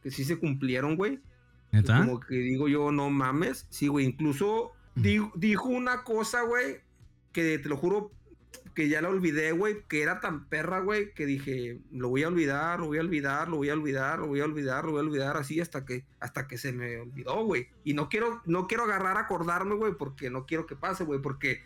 Que 0.02 0.10
sí 0.10 0.24
se 0.24 0.38
cumplieron, 0.38 0.96
güey. 0.96 1.20
¿Neta? 1.72 1.98
Como 1.98 2.20
que 2.20 2.34
digo 2.34 2.68
yo, 2.68 2.90
no 2.92 3.08
mames. 3.10 3.66
Sí, 3.70 3.86
güey. 3.88 4.06
Incluso 4.06 4.72
di- 4.94 5.30
dijo 5.34 5.68
una 5.68 6.02
cosa, 6.04 6.42
güey, 6.42 6.80
que 7.32 7.58
te 7.58 7.68
lo 7.68 7.76
juro 7.76 8.10
que 8.74 8.88
ya 8.88 9.00
la 9.00 9.08
olvidé, 9.08 9.52
güey, 9.52 9.82
que 9.88 10.02
era 10.02 10.20
tan 10.20 10.46
perra, 10.46 10.80
güey, 10.80 11.12
que 11.14 11.26
dije, 11.26 11.78
lo 11.92 12.08
voy 12.08 12.24
a 12.24 12.28
olvidar, 12.28 12.80
lo 12.80 12.86
voy 12.86 12.98
a 12.98 13.02
olvidar, 13.02 13.48
lo 13.48 13.56
voy 13.56 13.70
a 13.70 13.74
olvidar, 13.74 14.18
lo 14.18 14.26
voy 14.26 14.40
a 14.40 14.44
olvidar, 14.44 14.84
lo 14.84 14.90
voy 14.92 15.00
a 15.00 15.04
olvidar, 15.04 15.36
así 15.36 15.60
hasta 15.60 15.84
que, 15.84 16.04
hasta 16.20 16.46
que 16.48 16.58
se 16.58 16.72
me 16.72 16.98
olvidó, 16.98 17.44
güey. 17.44 17.68
Y 17.84 17.94
no 17.94 18.08
quiero, 18.08 18.42
no 18.46 18.66
quiero 18.66 18.84
agarrar 18.84 19.16
a 19.16 19.20
acordarme, 19.20 19.76
güey, 19.76 19.92
porque 19.94 20.28
no 20.28 20.44
quiero 20.46 20.66
que 20.66 20.76
pase, 20.76 21.04
güey, 21.04 21.20
porque 21.20 21.62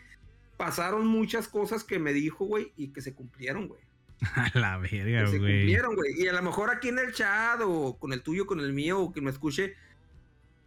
pasaron 0.57 1.07
muchas 1.07 1.47
cosas 1.47 1.83
que 1.83 1.99
me 1.99 2.13
dijo, 2.13 2.45
güey, 2.45 2.71
y 2.77 2.89
que 2.89 3.01
se 3.01 3.13
cumplieron, 3.13 3.67
güey. 3.67 3.81
A 4.35 4.51
la 4.59 4.77
verga, 4.77 5.23
Que 5.23 5.31
se 5.31 5.39
güey. 5.39 5.59
cumplieron, 5.59 5.95
güey. 5.95 6.11
Y 6.21 6.27
a 6.27 6.33
lo 6.33 6.41
mejor 6.43 6.69
aquí 6.69 6.89
en 6.89 6.99
el 6.99 7.13
chat 7.13 7.59
o 7.63 7.97
con 7.97 8.13
el 8.13 8.21
tuyo, 8.21 8.45
con 8.45 8.59
el 8.59 8.73
mío, 8.73 8.99
o 8.99 9.11
que 9.13 9.21
me 9.21 9.31
escuche, 9.31 9.75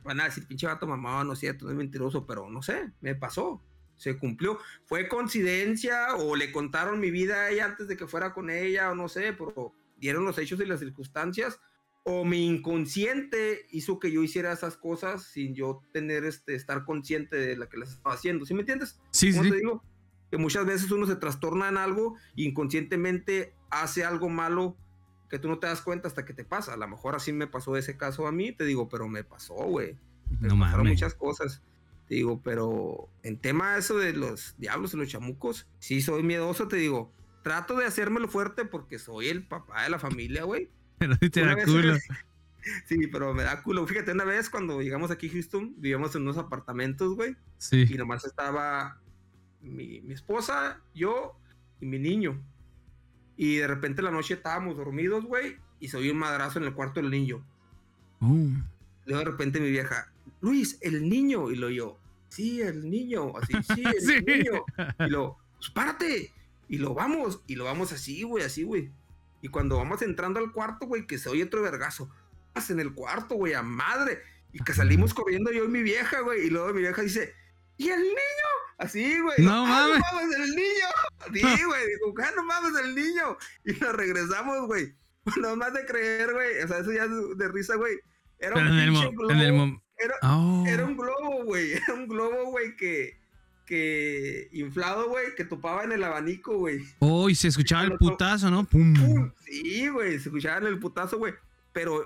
van 0.03 0.20
a 0.20 0.24
decir, 0.24 0.47
pinche 0.47 0.66
vato 0.66 0.86
mamá, 0.86 1.22
no 1.22 1.34
es 1.34 1.38
cierto, 1.38 1.66
no 1.66 1.70
es 1.70 1.76
mentiroso, 1.76 2.26
pero 2.26 2.49
no 2.51 2.62
sé, 2.62 2.90
me 3.01 3.14
pasó. 3.14 3.61
Se 4.03 4.19
cumplió. 4.19 4.59
Fue 4.85 5.07
coincidencia 5.09 6.17
o 6.17 6.35
le 6.35 6.51
contaron 6.51 6.99
mi 6.99 7.13
vida 7.13 7.43
a 7.43 7.51
ella 7.51 7.67
antes 7.67 7.87
de 7.87 7.97
que 7.97 8.09
fuera 8.09 8.35
con 8.35 8.51
ella 8.51 8.91
o 8.91 8.97
no 8.97 9.09
sé, 9.09 9.33
pero 9.33 9.73
dieron 9.97 10.25
los 10.25 10.37
hechos 10.39 10.61
y 10.61 10.67
las 10.67 10.81
circunstancias. 10.81 11.61
O 12.03 12.25
mi 12.25 12.47
inconsciente 12.49 13.65
hizo 13.71 14.01
que 14.01 14.11
yo 14.11 14.25
hiciera 14.25 14.53
esas 14.53 14.77
cosas 14.77 15.23
sin 15.23 15.55
yo 15.55 15.83
tener 15.93 16.25
este, 16.25 16.57
estar 16.57 16.85
consciente 16.85 17.37
de 17.37 17.57
la 17.57 17.69
que 17.69 17.77
las 17.77 17.91
estaba 17.93 18.17
haciendo. 18.17 18.45
¿Sí 18.45 18.55
me 18.55 18.61
entiendes? 18.61 19.01
Sí, 19.13 19.31
¿Cómo 19.31 19.45
sí. 19.45 19.51
te 19.51 19.57
digo? 19.59 19.85
Que 20.31 20.37
muchas 20.37 20.67
veces 20.67 20.91
uno 20.91 21.07
se 21.07 21.15
trastorna 21.15 21.69
en 21.69 21.77
algo 21.77 22.17
y 22.35 22.47
inconscientemente 22.49 23.55
hace 23.71 24.05
algo 24.05 24.29
malo 24.29 24.77
que 25.31 25.39
tú 25.39 25.49
no 25.49 25.61
te 25.61 25.69
das 25.69 25.81
cuenta 25.81 26.09
hasta 26.09 26.25
que 26.25 26.35
te 26.35 26.45
pasa. 26.45 26.75
A 26.75 26.77
lo 26.77 26.89
mejor 26.89 27.15
así 27.15 27.33
me 27.33 27.47
pasó 27.47 27.77
ese 27.77 27.97
caso 27.97 28.27
a 28.27 28.33
mí, 28.33 28.51
te 28.51 28.65
digo, 28.65 28.89
pero 28.89 29.07
me 29.07 29.23
pasó, 29.23 29.55
güey. 29.55 29.97
Me 30.41 30.49
No 30.49 30.59
pasaron 30.59 30.85
mames. 30.85 30.93
muchas 30.95 31.15
cosas. 31.15 31.63
Te 32.09 32.17
digo, 32.17 32.41
pero 32.43 33.09
en 33.23 33.39
tema 33.39 33.77
eso 33.77 33.97
de 33.97 34.13
los 34.13 34.55
diablos 34.59 34.93
y 34.95 34.97
los 34.99 35.09
chamucos, 35.09 35.67
sí 35.79 36.03
soy 36.03 36.23
miedoso, 36.23 36.69
te 36.69 36.77
digo. 36.77 37.13
Trato 37.43 37.77
de 37.77 37.87
hacérmelo 37.87 38.29
fuerte 38.29 38.65
porque 38.65 38.99
soy 38.99 39.29
el 39.29 39.43
papá 39.45 39.83
de 39.85 39.91
la 39.91 39.99
familia, 39.99 40.45
güey. 40.45 40.69
Pero 40.99 41.17
sí 41.21 41.31
te 41.31 41.45
da 41.45 41.55
vez- 41.55 41.65
culo. 41.67 41.95
Sí, 42.87 43.09
pero 43.09 43.35
me 43.35 43.43
da 43.43 43.61
culo. 43.65 43.85
Fíjate, 43.89 44.13
una 44.13 44.23
vez 44.23 44.49
cuando 44.49 44.81
llegamos 44.81 45.11
aquí 45.11 45.29
a 45.29 45.33
Houston, 45.33 45.75
vivíamos 45.79 46.15
en 46.15 46.23
unos 46.23 46.39
apartamentos, 46.39 47.17
güey. 47.17 47.35
Sí. 47.59 47.87
Y 47.91 47.95
nomás 47.95 48.25
estaba 48.25 49.01
mi, 49.61 50.01
mi 50.03 50.15
esposa, 50.15 50.81
yo 50.95 51.37
y 51.81 51.87
mi 51.87 51.99
niño. 51.99 52.41
Y 53.37 53.57
de 53.57 53.67
repente 53.67 54.01
en 54.01 54.05
la 54.05 54.11
noche 54.13 54.35
estábamos 54.35 54.77
dormidos, 54.77 55.25
güey, 55.25 55.57
y 55.81 55.89
se 55.89 55.97
oía 55.97 56.13
un 56.13 56.19
madrazo 56.19 56.61
en 56.61 56.67
el 56.67 56.73
cuarto 56.75 57.01
del 57.01 57.11
niño. 57.11 57.45
Uh, 58.21 58.51
Luego 59.07 59.19
de 59.25 59.31
repente 59.33 59.59
mi 59.59 59.69
vieja, 59.71 60.12
Luis, 60.43 60.76
el 60.82 61.09
niño. 61.09 61.51
Y 61.51 61.57
lo 61.57 61.70
yo, 61.70 61.99
sí, 62.28 62.61
el 62.61 62.88
niño. 62.90 63.32
Así, 63.38 63.55
sí, 63.74 63.82
el 63.84 64.01
Sí. 64.01 64.20
niño. 64.26 64.64
Y 65.01 65.11
lo, 65.11 65.38
pues 65.57 65.70
párate. 65.70 66.30
Y 66.68 66.76
lo 66.78 66.93
vamos. 66.93 67.40
Y 67.47 67.55
lo 67.57 67.64
vamos 67.64 67.93
así, 67.93 68.22
güey, 68.24 68.45
así, 68.45 68.62
güey. 68.64 68.90
Y 69.40 69.49
cuando 69.49 69.76
vamos 69.78 70.03
entrando 70.03 70.38
al 70.40 70.53
cuarto, 70.53 70.86
güey, 70.86 71.07
que 71.07 71.18
se 71.18 71.28
oye 71.30 71.45
otro 71.45 71.62
vergazo. 71.62 72.11
En 72.68 72.78
el 72.80 72.93
cuarto, 72.93 73.36
güey, 73.36 73.55
a 73.55 73.62
madre. 73.62 74.20
Y 74.53 74.59
que 74.62 74.74
salimos 74.74 75.14
corriendo 75.14 75.51
yo 75.51 75.64
y 75.64 75.68
mi 75.68 75.82
vieja, 75.82 76.20
güey. 76.20 76.47
Y 76.47 76.51
luego 76.51 76.72
mi 76.74 76.82
vieja 76.82 77.01
dice, 77.01 77.32
¿y 77.78 77.88
el 77.88 78.01
niño? 78.01 78.12
Así, 78.78 79.18
güey. 79.20 79.36
No 79.38 79.64
"Ah, 79.66 79.88
mames. 79.88 79.99
no 79.99 80.05
mames, 80.20 80.36
el 80.38 80.51
niño. 80.55 80.86
Sí, 81.32 81.40
güey. 81.64 81.86
Digo, 81.86 82.14
ah, 82.22 82.30
no 82.36 82.45
mames, 82.45 82.84
el 82.84 82.95
niño. 82.95 83.36
Y 83.64 83.72
nos 83.72 83.95
regresamos, 83.95 84.66
güey. 84.66 84.95
No 85.40 85.55
más 85.57 85.72
de 85.72 85.86
creer, 85.86 86.32
güey. 86.32 86.59
O 86.64 86.68
sea, 86.68 86.78
eso 86.78 86.93
ya 86.93 87.07
de 87.07 87.49
risa, 87.49 87.76
güey. 87.76 87.95
Era 88.40 88.57
un 88.57 88.66
en 88.66 88.74
el, 88.78 88.97
en 89.30 89.38
el 89.38 89.53
Era, 90.03 90.15
Oh. 90.23 90.65
era 90.67 90.85
un 90.85 90.97
globo, 90.97 91.45
güey. 91.45 91.73
Era 91.89 91.95
un 91.95 92.09
globo, 92.09 92.51
güey, 92.51 92.77
que, 92.77 93.17
que 93.67 94.49
inflado, 94.53 95.09
güey, 95.09 95.35
que 95.37 95.45
topaba 95.45 95.85
en 95.85 95.93
el 95.93 96.03
abanico, 96.05 96.57
güey. 96.59 96.81
Oh, 96.99 97.29
y 97.31 97.35
se 97.35 97.49
escuchaba 97.49 97.85
el 97.85 97.97
putazo, 97.97 98.51
¿no? 98.51 98.65
Pum. 98.65 98.95
¡Pum! 98.95 99.31
Sí, 99.41 99.89
güey, 99.89 100.13
se 100.19 100.29
escuchaban 100.29 100.67
el 100.67 100.79
putazo, 100.79 101.19
güey. 101.19 101.35
Pero 101.73 102.05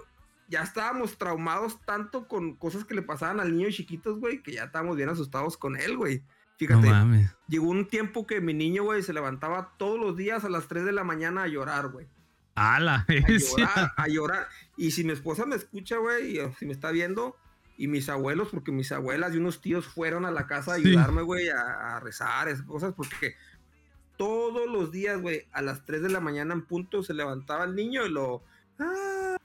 ya 0.49 0.63
estábamos 0.63 1.19
traumados 1.19 1.81
tanto 1.85 2.29
con 2.29 2.55
cosas 2.55 2.85
que 2.85 2.95
le 2.95 3.03
pasaban 3.03 3.41
al 3.41 3.57
niño 3.57 3.71
chiquitos, 3.71 4.19
güey, 4.21 4.43
que 4.43 4.53
ya 4.53 4.65
estábamos 4.65 4.97
bien 4.97 5.09
asustados 5.09 5.57
con 5.57 5.77
él, 5.77 5.97
güey. 5.97 6.19
No 6.19 6.25
Fíjate, 6.59 6.89
mames. 6.89 7.31
llegó 7.49 7.69
un 7.69 7.87
tiempo 7.87 8.27
que 8.27 8.41
mi 8.41 8.55
niño, 8.55 8.85
güey, 8.85 9.03
se 9.03 9.13
levantaba 9.13 9.75
todos 9.77 9.99
los 10.01 10.17
días 10.17 10.45
a 10.45 10.49
las 10.49 10.69
3 10.69 10.85
de 10.85 10.93
la 10.93 11.05
mañana 11.05 11.43
a 11.43 11.49
llorar, 11.49 11.89
güey. 11.89 12.07
A 12.55 12.81
la 12.81 13.05
a 13.07 13.07
llorar, 13.29 13.93
a 13.97 14.09
llorar. 14.09 14.49
Y 14.79 14.93
si 14.93 15.05
mi 15.05 15.13
esposa 15.13 15.45
me 15.45 15.57
escucha, 15.57 15.99
güey, 15.99 16.39
si 16.59 16.65
me 16.65 16.73
está 16.73 16.91
viendo, 16.93 17.37
y 17.77 17.89
mis 17.89 18.09
abuelos, 18.09 18.49
porque 18.51 18.73
mis 18.73 18.93
abuelas 18.93 19.35
y 19.35 19.39
unos 19.39 19.61
tíos 19.61 19.87
fueron 19.87 20.25
a 20.25 20.31
la 20.31 20.47
casa 20.47 20.73
a 20.73 20.77
ayudarme, 20.77 21.23
güey, 21.23 21.49
a, 21.49 21.97
a 21.97 22.01
rezar, 22.01 22.49
esas 22.49 22.65
cosas, 22.65 22.95
porque 22.95 23.35
todos 24.17 24.71
los 24.71 24.91
días, 24.91 25.21
güey, 25.21 25.47
a 25.53 25.63
las 25.63 25.85
3 25.85 26.03
de 26.03 26.09
la 26.09 26.21
mañana 26.21 26.55
en 26.55 26.63
punto 26.63 27.03
se 27.03 27.15
levantaba 27.15 27.65
el 27.65 27.75
niño 27.75 28.07
y 28.07 28.11
lo... 28.11 28.43
ah, 28.79 29.37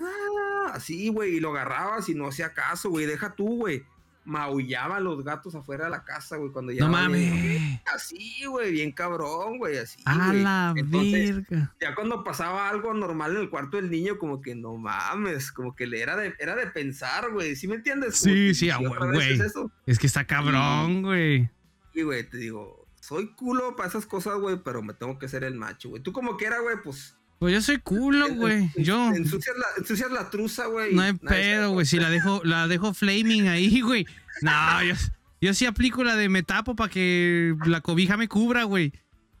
ah, 0.00 0.70
así, 0.72 1.08
güey, 1.08 1.36
y 1.36 1.40
lo 1.40 1.50
agarrabas 1.50 2.08
y 2.08 2.14
no 2.14 2.28
hacía 2.28 2.54
caso, 2.54 2.90
güey, 2.90 3.06
deja 3.06 3.34
tú, 3.34 3.56
güey. 3.56 3.84
Maullaba 4.26 4.96
a 4.96 5.00
los 5.00 5.24
gatos 5.24 5.54
afuera 5.54 5.84
de 5.84 5.90
la 5.90 6.04
casa, 6.04 6.36
güey, 6.36 6.50
cuando 6.50 6.72
ya. 6.72 6.84
No 6.84 6.90
mames. 6.90 7.80
Así, 7.94 8.44
güey, 8.44 8.72
bien 8.72 8.92
cabrón, 8.92 9.58
güey, 9.58 9.78
así. 9.78 9.98
A 10.04 10.28
güey. 10.28 10.42
la 10.42 10.74
Entonces. 10.76 11.44
Ya 11.80 11.94
cuando 11.94 12.22
pasaba 12.24 12.68
algo 12.68 12.92
normal 12.92 13.36
en 13.36 13.42
el 13.42 13.50
cuarto 13.50 13.76
del 13.78 13.90
niño, 13.90 14.18
como 14.18 14.40
que 14.42 14.54
no 14.54 14.76
mames, 14.76 15.50
como 15.52 15.74
que 15.74 15.86
le 15.86 16.00
era 16.02 16.16
de, 16.16 16.34
era 16.38 16.54
de 16.56 16.66
pensar, 16.66 17.30
güey, 17.32 17.56
¿sí 17.56 17.68
me 17.68 17.76
entiendes? 17.76 18.16
Sí, 18.16 18.48
que, 18.48 18.54
sí, 18.54 18.70
a 18.70 18.78
¿y 18.80 18.84
hue- 18.84 18.90
otra 18.90 19.06
vez 19.06 19.14
güey. 19.14 19.32
es 19.34 19.40
eso? 19.40 19.70
Es 19.86 19.98
que 19.98 20.06
está 20.06 20.26
cabrón, 20.26 21.02
güey. 21.02 21.48
Y, 21.94 22.02
güey, 22.02 22.28
te 22.28 22.36
digo, 22.36 22.86
soy 23.00 23.28
culo 23.34 23.76
para 23.76 23.88
esas 23.88 24.04
cosas, 24.04 24.38
güey, 24.38 24.56
pero 24.62 24.82
me 24.82 24.92
tengo 24.92 25.18
que 25.18 25.28
ser 25.28 25.44
el 25.44 25.54
macho, 25.54 25.88
güey. 25.90 26.02
Tú 26.02 26.12
como 26.12 26.36
quiera, 26.36 26.58
güey, 26.60 26.76
pues... 26.82 27.16
Pues 27.38 27.52
yo 27.52 27.60
soy 27.60 27.78
culo, 27.78 28.34
güey. 28.34 28.70
Yo. 28.76 29.12
Ensucias 29.14 29.56
la, 29.58 29.66
ensucias 29.76 30.10
la 30.10 30.30
truza, 30.30 30.66
güey. 30.66 30.94
No 30.94 31.02
hay 31.02 31.12
pedo, 31.12 31.72
güey. 31.72 31.84
Si 31.84 31.98
la 31.98 32.08
dejo, 32.08 32.40
la 32.44 32.66
dejo 32.66 32.94
flaming 32.94 33.48
ahí, 33.48 33.80
güey. 33.82 34.06
No, 34.42 34.82
yo, 34.82 34.94
yo 35.40 35.54
sí 35.54 35.66
aplico 35.66 36.02
la 36.02 36.16
de 36.16 36.28
me 36.28 36.42
tapo 36.42 36.74
para 36.74 36.90
que 36.90 37.54
la 37.66 37.80
cobija 37.80 38.16
me 38.16 38.28
cubra, 38.28 38.64
güey. 38.64 38.92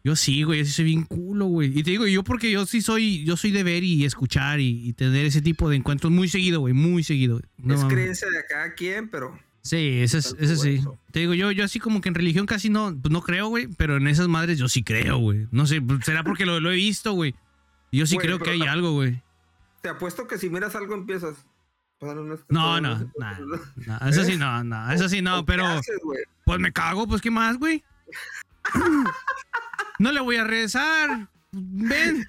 Yo 0.04 0.14
sí, 0.14 0.44
güey, 0.44 0.60
yo 0.60 0.64
sí 0.66 0.70
soy 0.70 0.84
bien 0.84 1.02
culo, 1.02 1.46
güey. 1.46 1.76
Y 1.76 1.82
te 1.82 1.90
digo, 1.90 2.06
yo 2.06 2.22
porque 2.22 2.50
yo 2.50 2.64
sí 2.64 2.80
soy, 2.80 3.24
yo 3.24 3.36
soy 3.36 3.50
de 3.50 3.64
ver 3.64 3.82
y 3.82 4.04
escuchar 4.04 4.60
y, 4.60 4.86
y 4.86 4.92
tener 4.92 5.26
ese 5.26 5.42
tipo 5.42 5.68
de 5.68 5.76
encuentros 5.76 6.12
muy 6.12 6.28
seguido, 6.28 6.60
güey, 6.60 6.74
muy 6.74 7.02
seguido. 7.02 7.40
No 7.56 7.74
es 7.74 7.84
creencia 7.86 8.28
de 8.30 8.44
cada 8.48 8.74
quien, 8.74 9.08
pero... 9.08 9.36
Sí, 9.62 9.98
eso 10.00 10.18
es, 10.18 10.36
eso 10.38 10.54
sí. 10.54 10.80
Te 11.10 11.18
digo, 11.18 11.34
yo, 11.34 11.50
yo 11.50 11.64
así 11.64 11.80
como 11.80 12.00
que 12.00 12.08
en 12.08 12.14
religión 12.14 12.46
casi 12.46 12.70
no, 12.70 12.96
pues 13.02 13.10
no 13.10 13.20
creo, 13.20 13.48
güey, 13.48 13.66
pero 13.66 13.96
en 13.96 14.06
esas 14.06 14.28
madres 14.28 14.58
yo 14.58 14.68
sí 14.68 14.84
creo, 14.84 15.18
güey. 15.18 15.48
No 15.50 15.66
sé, 15.66 15.80
pues, 15.82 16.04
será 16.04 16.22
porque 16.22 16.46
lo, 16.46 16.60
lo 16.60 16.70
he 16.70 16.76
visto, 16.76 17.12
güey. 17.14 17.34
Yo 17.96 18.06
sí 18.06 18.16
creo 18.18 18.38
que 18.38 18.50
hay 18.50 18.62
algo, 18.62 18.92
güey. 18.92 19.22
Te 19.80 19.88
apuesto 19.88 20.26
que 20.26 20.38
si 20.38 20.50
miras 20.50 20.74
algo 20.76 20.94
empiezas... 20.94 21.46
No, 22.00 22.14
no, 22.14 23.10
pásale 23.18 23.46
no, 23.46 23.60
no, 23.86 24.08
eso 24.08 24.22
sí 24.24 24.36
no, 24.36 24.62
no, 24.62 24.92
eso 24.92 25.08
sí 25.08 25.20
¿O 25.20 25.22
no, 25.22 25.46
pero 25.46 25.66
haces, 25.66 25.98
pues 26.44 26.60
me 26.60 26.70
cago, 26.70 27.06
pues 27.08 27.22
qué 27.22 27.30
más, 27.30 27.58
güey. 27.58 27.82
No 29.98 30.12
le 30.12 30.20
voy 30.20 30.36
a 30.36 30.44
rezar. 30.44 31.28
Ven, 31.52 32.26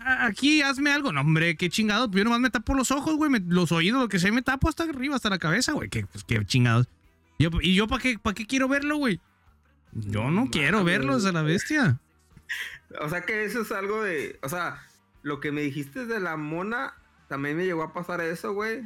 aquí 0.00 0.62
hazme 0.62 0.90
algo. 0.90 1.12
No, 1.12 1.20
hombre, 1.20 1.56
qué 1.56 1.70
chingado. 1.70 2.10
Yo 2.10 2.24
nomás 2.24 2.40
me 2.40 2.50
tapo 2.50 2.74
los 2.74 2.90
ojos, 2.90 3.14
güey, 3.16 3.30
los 3.46 3.70
oídos, 3.70 4.00
lo 4.02 4.08
que 4.08 4.18
sea, 4.18 4.32
me 4.32 4.42
tapo 4.42 4.68
hasta 4.68 4.82
arriba, 4.82 5.14
hasta 5.14 5.30
la 5.30 5.38
cabeza, 5.38 5.72
güey. 5.72 5.88
Qué, 5.88 6.06
pues, 6.06 6.24
qué 6.24 6.44
chingados. 6.44 6.88
Yo- 7.38 7.50
¿Y 7.60 7.74
yo 7.74 7.86
para 7.86 8.02
qué, 8.02 8.18
para 8.18 8.34
qué 8.34 8.46
quiero 8.46 8.66
verlo, 8.68 8.96
güey? 8.96 9.20
Yo 9.92 10.24
no 10.24 10.46
No 10.46 10.50
quiero 10.50 10.82
verlos 10.82 11.24
a 11.24 11.30
la 11.32 11.42
bestia. 11.42 12.00
O 13.00 13.08
sea 13.08 13.22
que 13.22 13.44
eso 13.44 13.60
es 13.62 13.70
algo 13.70 14.02
de. 14.02 14.38
O 14.42 14.48
sea, 14.48 14.82
lo 15.24 15.40
que 15.40 15.50
me 15.50 15.62
dijiste 15.62 16.06
de 16.06 16.20
la 16.20 16.36
mona, 16.36 16.94
también 17.28 17.56
me 17.56 17.64
llegó 17.64 17.82
a 17.82 17.92
pasar 17.92 18.20
eso, 18.20 18.52
güey. 18.54 18.82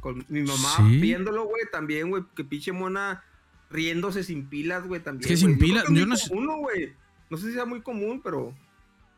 Con 0.00 0.24
mi 0.28 0.40
mamá 0.42 0.68
¿Sí? 0.78 0.98
viéndolo, 1.00 1.44
güey, 1.44 1.62
también, 1.70 2.10
güey. 2.10 2.24
Que 2.34 2.42
pinche 2.42 2.72
mona 2.72 3.22
riéndose 3.70 4.24
sin 4.24 4.48
pilas, 4.48 4.88
güey, 4.88 5.00
también. 5.00 5.22
Es 5.22 5.28
que 5.28 5.36
sin 5.46 5.58
pilas, 5.58 5.84
yo 5.88 6.04
no 6.06 6.16
sé- 6.16 6.28
común, 6.28 6.46
¿no, 6.46 6.56
güey. 6.56 6.92
No 7.30 7.36
sé 7.36 7.46
si 7.48 7.52
sea 7.52 7.64
muy 7.66 7.82
común, 7.82 8.20
pero 8.24 8.52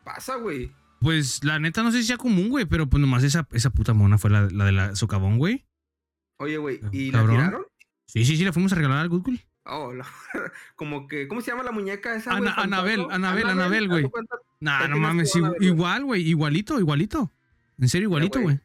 pasa, 0.04 0.36
güey. 0.36 0.70
Pues 1.00 1.42
la 1.42 1.58
neta 1.58 1.82
no 1.82 1.90
sé 1.90 2.02
si 2.02 2.08
sea 2.08 2.16
común, 2.18 2.50
güey, 2.50 2.66
pero 2.66 2.86
pues 2.88 3.00
nomás 3.00 3.24
esa, 3.24 3.48
esa 3.52 3.70
puta 3.70 3.94
mona 3.94 4.18
fue 4.18 4.30
la, 4.30 4.48
la 4.50 4.64
de 4.66 4.72
la 4.72 4.94
socavón, 4.94 5.38
güey. 5.38 5.64
Oye, 6.38 6.58
güey, 6.58 6.80
¿y 6.92 7.10
Cabrón. 7.10 7.36
la 7.36 7.42
tiraron? 7.44 7.66
Sí, 8.06 8.24
sí, 8.24 8.36
sí, 8.36 8.44
la 8.44 8.52
fuimos 8.52 8.72
a 8.72 8.76
regalar 8.76 8.98
al 8.98 9.08
Cool. 9.08 9.40
Oh, 9.66 9.92
la- 9.92 10.06
como 10.76 11.06
que, 11.08 11.26
¿cómo 11.28 11.40
se 11.40 11.50
llama 11.50 11.62
la 11.62 11.72
muñeca 11.72 12.14
esa? 12.14 12.32
Ana- 12.32 12.54
Anabel? 12.54 13.06
Anabel, 13.10 13.46
Anabel, 13.48 13.88
güey. 13.88 14.10
Nah, 14.60 14.82
¿Qué 14.82 14.88
no 14.88 14.98
mames, 14.98 15.32
igual, 15.60 16.04
güey, 16.04 16.22
igualito, 16.28 16.78
igualito. 16.78 17.30
En 17.78 17.88
serio, 17.88 18.06
igualito, 18.08 18.40
güey. 18.40 18.60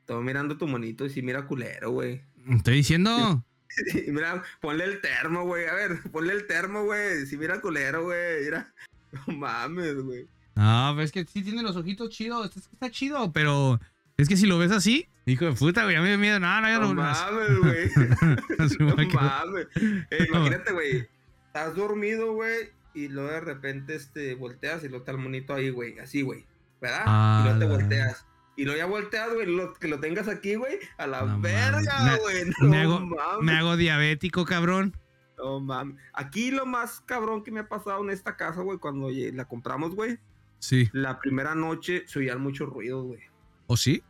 Estoy 0.00 0.22
mirando 0.24 0.56
tu 0.56 0.66
monito 0.66 1.04
y 1.06 1.10
si 1.10 1.22
mira 1.22 1.46
culero, 1.46 1.90
güey. 1.90 2.22
Estoy 2.48 2.74
diciendo. 2.76 3.44
Mira, 4.08 4.42
ponle 4.60 4.84
el 4.84 5.00
termo, 5.00 5.44
güey. 5.46 5.66
A 5.66 5.72
ver, 5.72 6.02
ponle 6.10 6.34
el 6.34 6.46
termo, 6.46 6.84
güey. 6.84 7.24
Si 7.24 7.38
mira 7.38 7.58
culero, 7.60 8.04
güey. 8.04 8.44
Mira. 8.44 8.72
No 9.26 9.34
mames, 9.34 9.94
güey. 10.02 10.26
No, 10.54 10.92
pues 10.94 11.06
es 11.06 11.12
que 11.12 11.24
sí 11.24 11.42
tiene 11.42 11.62
los 11.62 11.76
ojitos 11.76 12.10
chidos. 12.10 12.54
Es 12.54 12.68
que 12.68 12.74
está 12.74 12.90
chido, 12.90 13.32
pero 13.32 13.80
es 14.22 14.28
que 14.28 14.36
si 14.36 14.46
lo 14.46 14.58
ves 14.58 14.72
así, 14.72 15.06
hijo 15.26 15.44
de 15.44 15.52
puta, 15.52 15.84
güey, 15.84 15.96
a 15.96 16.00
mí 16.00 16.04
me 16.06 16.10
da 16.12 16.16
miedo. 16.18 16.40
No, 16.40 16.60
no, 16.60 16.68
ya 16.68 16.78
No 16.78 16.94
no. 16.94 17.02
mames, 17.02 17.58
güey. 17.58 17.90
No 18.78 18.96
me 18.96 19.06
mames. 19.06 19.66
Eh, 20.10 20.26
imagínate, 20.28 20.72
güey. 20.72 21.08
Estás 21.46 21.74
dormido, 21.74 22.32
güey. 22.32 22.70
Y 22.94 23.08
luego 23.08 23.30
de 23.30 23.40
repente 23.40 23.94
este, 23.94 24.34
volteas 24.34 24.84
y 24.84 24.88
lo 24.88 24.98
está 24.98 25.12
el 25.12 25.18
monito 25.18 25.54
ahí, 25.54 25.70
güey. 25.70 25.98
Así, 25.98 26.22
güey. 26.22 26.44
¿Verdad? 26.80 27.04
y 27.06 27.44
luego 27.44 27.58
te 27.58 27.64
Ala. 27.64 27.74
volteas. 27.76 28.26
Y 28.56 28.64
luego 28.64 28.78
ya 28.78 28.86
volteas, 28.86 29.32
güey. 29.34 29.46
lo- 29.46 29.72
que 29.74 29.88
lo 29.88 29.98
tengas 30.00 30.28
aquí, 30.28 30.56
güey. 30.56 30.78
A 30.98 31.06
la 31.06 31.22
No 31.22 31.40
verga, 31.40 32.18
güey. 32.20 32.44
Me 32.60 32.68
No 32.68 32.76
hago, 32.96 33.00
mames. 33.06 33.42
me 33.44 33.52
hago 33.52 33.76
diabético, 33.76 34.44
cabrón. 34.44 34.94
No 35.38 35.60
mames. 35.60 35.96
Aquí 36.12 36.50
lo 36.50 36.66
más 36.66 37.00
cabrón 37.00 37.42
que 37.42 37.50
me 37.50 37.60
ha 37.60 37.68
pasado 37.68 38.02
en 38.04 38.10
esta 38.10 38.36
casa, 38.36 38.60
güey, 38.60 38.78
cuando 38.78 39.10
ye- 39.10 39.32
la 39.32 39.46
compramos, 39.46 39.94
güey. 39.94 40.18
Sí. 40.58 40.88
La 40.92 41.18
primera 41.18 41.54
noche 41.54 42.04
se 42.06 42.18
oían 42.20 42.40
muchos 42.40 42.68
ruidos, 42.68 43.04
güey. 43.06 43.20
¿O 43.66 43.76
sí? 43.76 44.02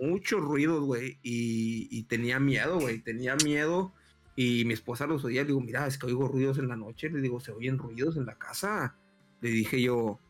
Muchos 0.00 0.40
ruidos, 0.40 0.84
güey. 0.84 1.18
Y, 1.22 1.88
y 1.90 2.04
tenía 2.04 2.38
miedo, 2.38 2.78
güey. 2.78 3.00
Tenía 3.00 3.36
miedo. 3.36 3.92
Y 4.36 4.64
mi 4.64 4.74
esposa 4.74 5.06
los 5.06 5.24
oía. 5.24 5.42
Le 5.42 5.48
digo, 5.48 5.60
mira, 5.60 5.86
es 5.86 5.98
que 5.98 6.06
oigo 6.06 6.28
ruidos 6.28 6.58
en 6.58 6.68
la 6.68 6.76
noche. 6.76 7.10
Le 7.10 7.20
digo, 7.20 7.40
se 7.40 7.52
oyen 7.52 7.78
ruidos 7.78 8.16
en 8.16 8.26
la 8.26 8.36
casa. 8.36 8.96
Le 9.40 9.50
dije 9.50 9.82
yo, 9.82 10.20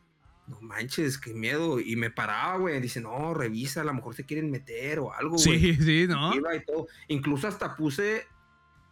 no 0.47 0.61
manches, 0.61 1.17
qué 1.17 1.33
miedo. 1.33 1.79
Y 1.79 1.95
me 1.95 2.09
paraba, 2.09 2.57
güey. 2.57 2.79
Dice, 2.81 3.01
no, 3.01 3.33
revisa, 3.33 3.81
a 3.81 3.85
lo 3.85 3.93
mejor 3.93 4.15
se 4.15 4.25
quieren 4.25 4.49
meter 4.49 4.99
o 4.99 5.13
algo, 5.13 5.37
güey. 5.37 5.59
Sí, 5.59 5.75
sí, 5.81 6.05
¿no? 6.07 6.33
Iba 6.35 6.55
y 6.55 6.65
todo. 6.65 6.87
Incluso 7.07 7.47
hasta 7.47 7.75
puse 7.75 8.25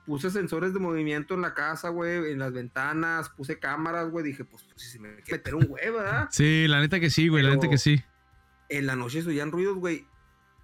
puse 0.07 0.29
sensores 0.29 0.73
de 0.73 0.79
movimiento 0.79 1.33
en 1.33 1.41
la 1.41 1.53
casa, 1.53 1.89
güey, 1.89 2.31
en 2.31 2.39
las 2.39 2.53
ventanas, 2.53 3.29
puse 3.29 3.59
cámaras, 3.59 4.09
güey. 4.09 4.23
Dije, 4.23 4.45
pues, 4.45 4.63
pues, 4.63 4.81
si 4.81 4.91
se 4.91 4.99
me 4.99 5.15
quiere 5.17 5.39
meter 5.39 5.55
un 5.55 5.65
güey, 5.65 5.91
¿verdad? 5.91 6.29
Sí, 6.31 6.65
la 6.67 6.79
neta 6.79 7.01
que 7.01 7.09
sí, 7.09 7.27
güey, 7.27 7.43
la 7.43 7.49
neta 7.49 7.69
que 7.69 7.77
sí. 7.77 8.01
En 8.69 8.87
la 8.87 8.95
noche 8.95 9.21
se 9.21 9.27
oían 9.27 9.51
ruidos, 9.51 9.75
güey. 9.75 10.05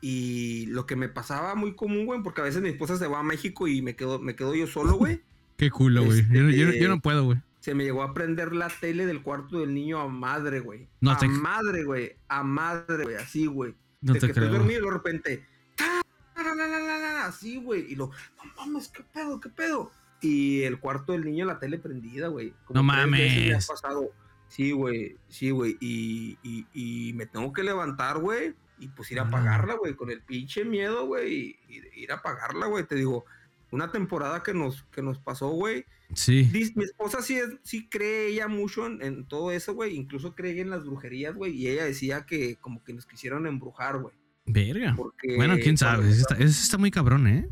Y 0.06 0.66
lo 0.66 0.86
que 0.86 0.98
me 0.98 1.08
pasaba 1.08 1.56
muy 1.56 1.76
común, 1.78 2.06
güey, 2.06 2.22
porque 2.22 2.42
a 2.42 2.44
veces 2.44 2.62
mi 2.62 2.68
esposa 2.68 2.98
se 2.98 3.08
va 3.08 3.20
a 3.20 3.24
México 3.24 3.70
y 3.70 3.82
me 3.82 3.96
quedo, 3.96 4.20
me 4.20 4.36
quedo 4.36 4.54
yo 4.54 4.68
solo, 4.68 4.96
güey. 4.96 5.22
Qué 5.58 5.72
culo, 5.72 6.04
güey. 6.04 6.24
Yo, 6.30 6.42
no- 6.44 6.50
yo 6.52 6.66
no- 6.66 6.74
yo 6.74 6.88
no 6.90 6.96
Este- 6.96 7.02
puedo, 7.02 7.24
güey. 7.24 7.38
Se 7.62 7.74
me 7.74 7.86
llegó 7.86 8.04
a 8.04 8.14
prender 8.14 8.54
la 8.54 8.68
tele 8.68 9.06
del 9.06 9.22
cuarto 9.22 9.62
del 9.62 9.74
niño 9.74 10.02
a 10.02 10.10
madre, 10.10 10.60
güey. 10.60 10.90
No 11.00 11.12
a 11.12 11.18
te- 11.18 11.30
madre, 11.30 11.86
güey. 11.86 12.18
A 12.28 12.44
madre, 12.44 13.04
güey. 13.06 13.16
Así, 13.16 13.46
güey. 13.46 13.74
No 14.02 14.12
de 14.12 14.20
te 14.20 14.26
que 14.28 14.32
estoy 14.34 14.48
creo. 14.50 14.58
dormido 14.60 14.82
y 14.82 14.86
de 14.86 14.92
repente. 14.92 15.46
Así, 17.24 17.56
güey. 17.58 17.90
Y 17.92 17.96
lo, 17.96 18.08
no 18.10 18.52
mames, 18.58 18.90
qué 18.90 19.04
pedo, 19.04 19.40
qué 19.40 19.48
pedo. 19.50 19.92
Y 20.20 20.64
el 20.64 20.80
cuarto 20.80 21.14
del 21.14 21.24
niño, 21.24 21.46
la 21.46 21.60
tele 21.60 21.78
prendida, 21.78 22.28
güey. 22.28 22.54
No 22.74 22.84
mames. 22.84 23.66
pasado. 23.68 24.10
Sí, 24.50 24.72
güey. 24.72 25.16
Sí, 25.30 25.52
güey. 25.52 25.78
Y, 25.80 26.38
y, 26.44 26.66
y 26.74 27.14
me 27.14 27.26
tengo 27.26 27.54
que 27.54 27.64
levantar, 27.64 28.20
güey. 28.20 28.54
Y 28.84 28.88
pues 28.90 29.12
ir 29.12 29.20
a 29.20 29.24
Ah. 29.24 29.28
apagarla, 29.28 29.76
güey. 29.76 29.96
Con 29.96 30.12
el 30.12 30.22
pinche 30.22 30.66
miedo, 30.66 31.06
güey. 31.06 31.58
Y, 31.68 31.82
ir 32.02 32.12
a 32.12 32.16
apagarla, 32.16 32.68
güey. 32.68 32.86
Te 32.86 32.96
digo, 32.96 33.26
una 33.72 33.92
temporada 33.92 34.44
que 34.44 34.54
nos, 34.54 34.84
que 34.92 35.02
nos 35.02 35.20
pasó, 35.20 35.50
güey. 35.50 35.86
Sí. 36.14 36.50
Mi 36.76 36.84
esposa 36.84 37.22
sí, 37.22 37.38
es, 37.38 37.50
sí 37.64 37.88
cree 37.90 38.28
ella 38.28 38.48
mucho 38.48 38.86
en, 38.86 39.02
en 39.02 39.26
todo 39.26 39.52
eso, 39.52 39.74
güey. 39.74 39.96
Incluso 39.96 40.36
cree 40.36 40.60
en 40.62 40.70
las 40.70 40.86
brujerías, 40.86 41.36
güey. 41.36 41.54
Y 41.54 41.68
ella 41.70 41.86
decía 41.86 42.26
que 42.26 42.58
como 42.58 42.84
que 42.84 42.94
nos 42.94 43.06
quisieron 43.06 43.48
embrujar, 43.48 44.00
güey. 44.00 44.14
Verga. 44.46 44.94
Porque, 44.96 45.36
Bueno, 45.38 45.56
quién 45.62 45.78
sabe. 45.78 46.10
Ese 46.10 46.22
está, 46.22 46.36
ese 46.36 46.48
está 46.48 46.78
muy 46.78 46.92
cabrón, 46.92 47.28
¿eh? 47.28 47.50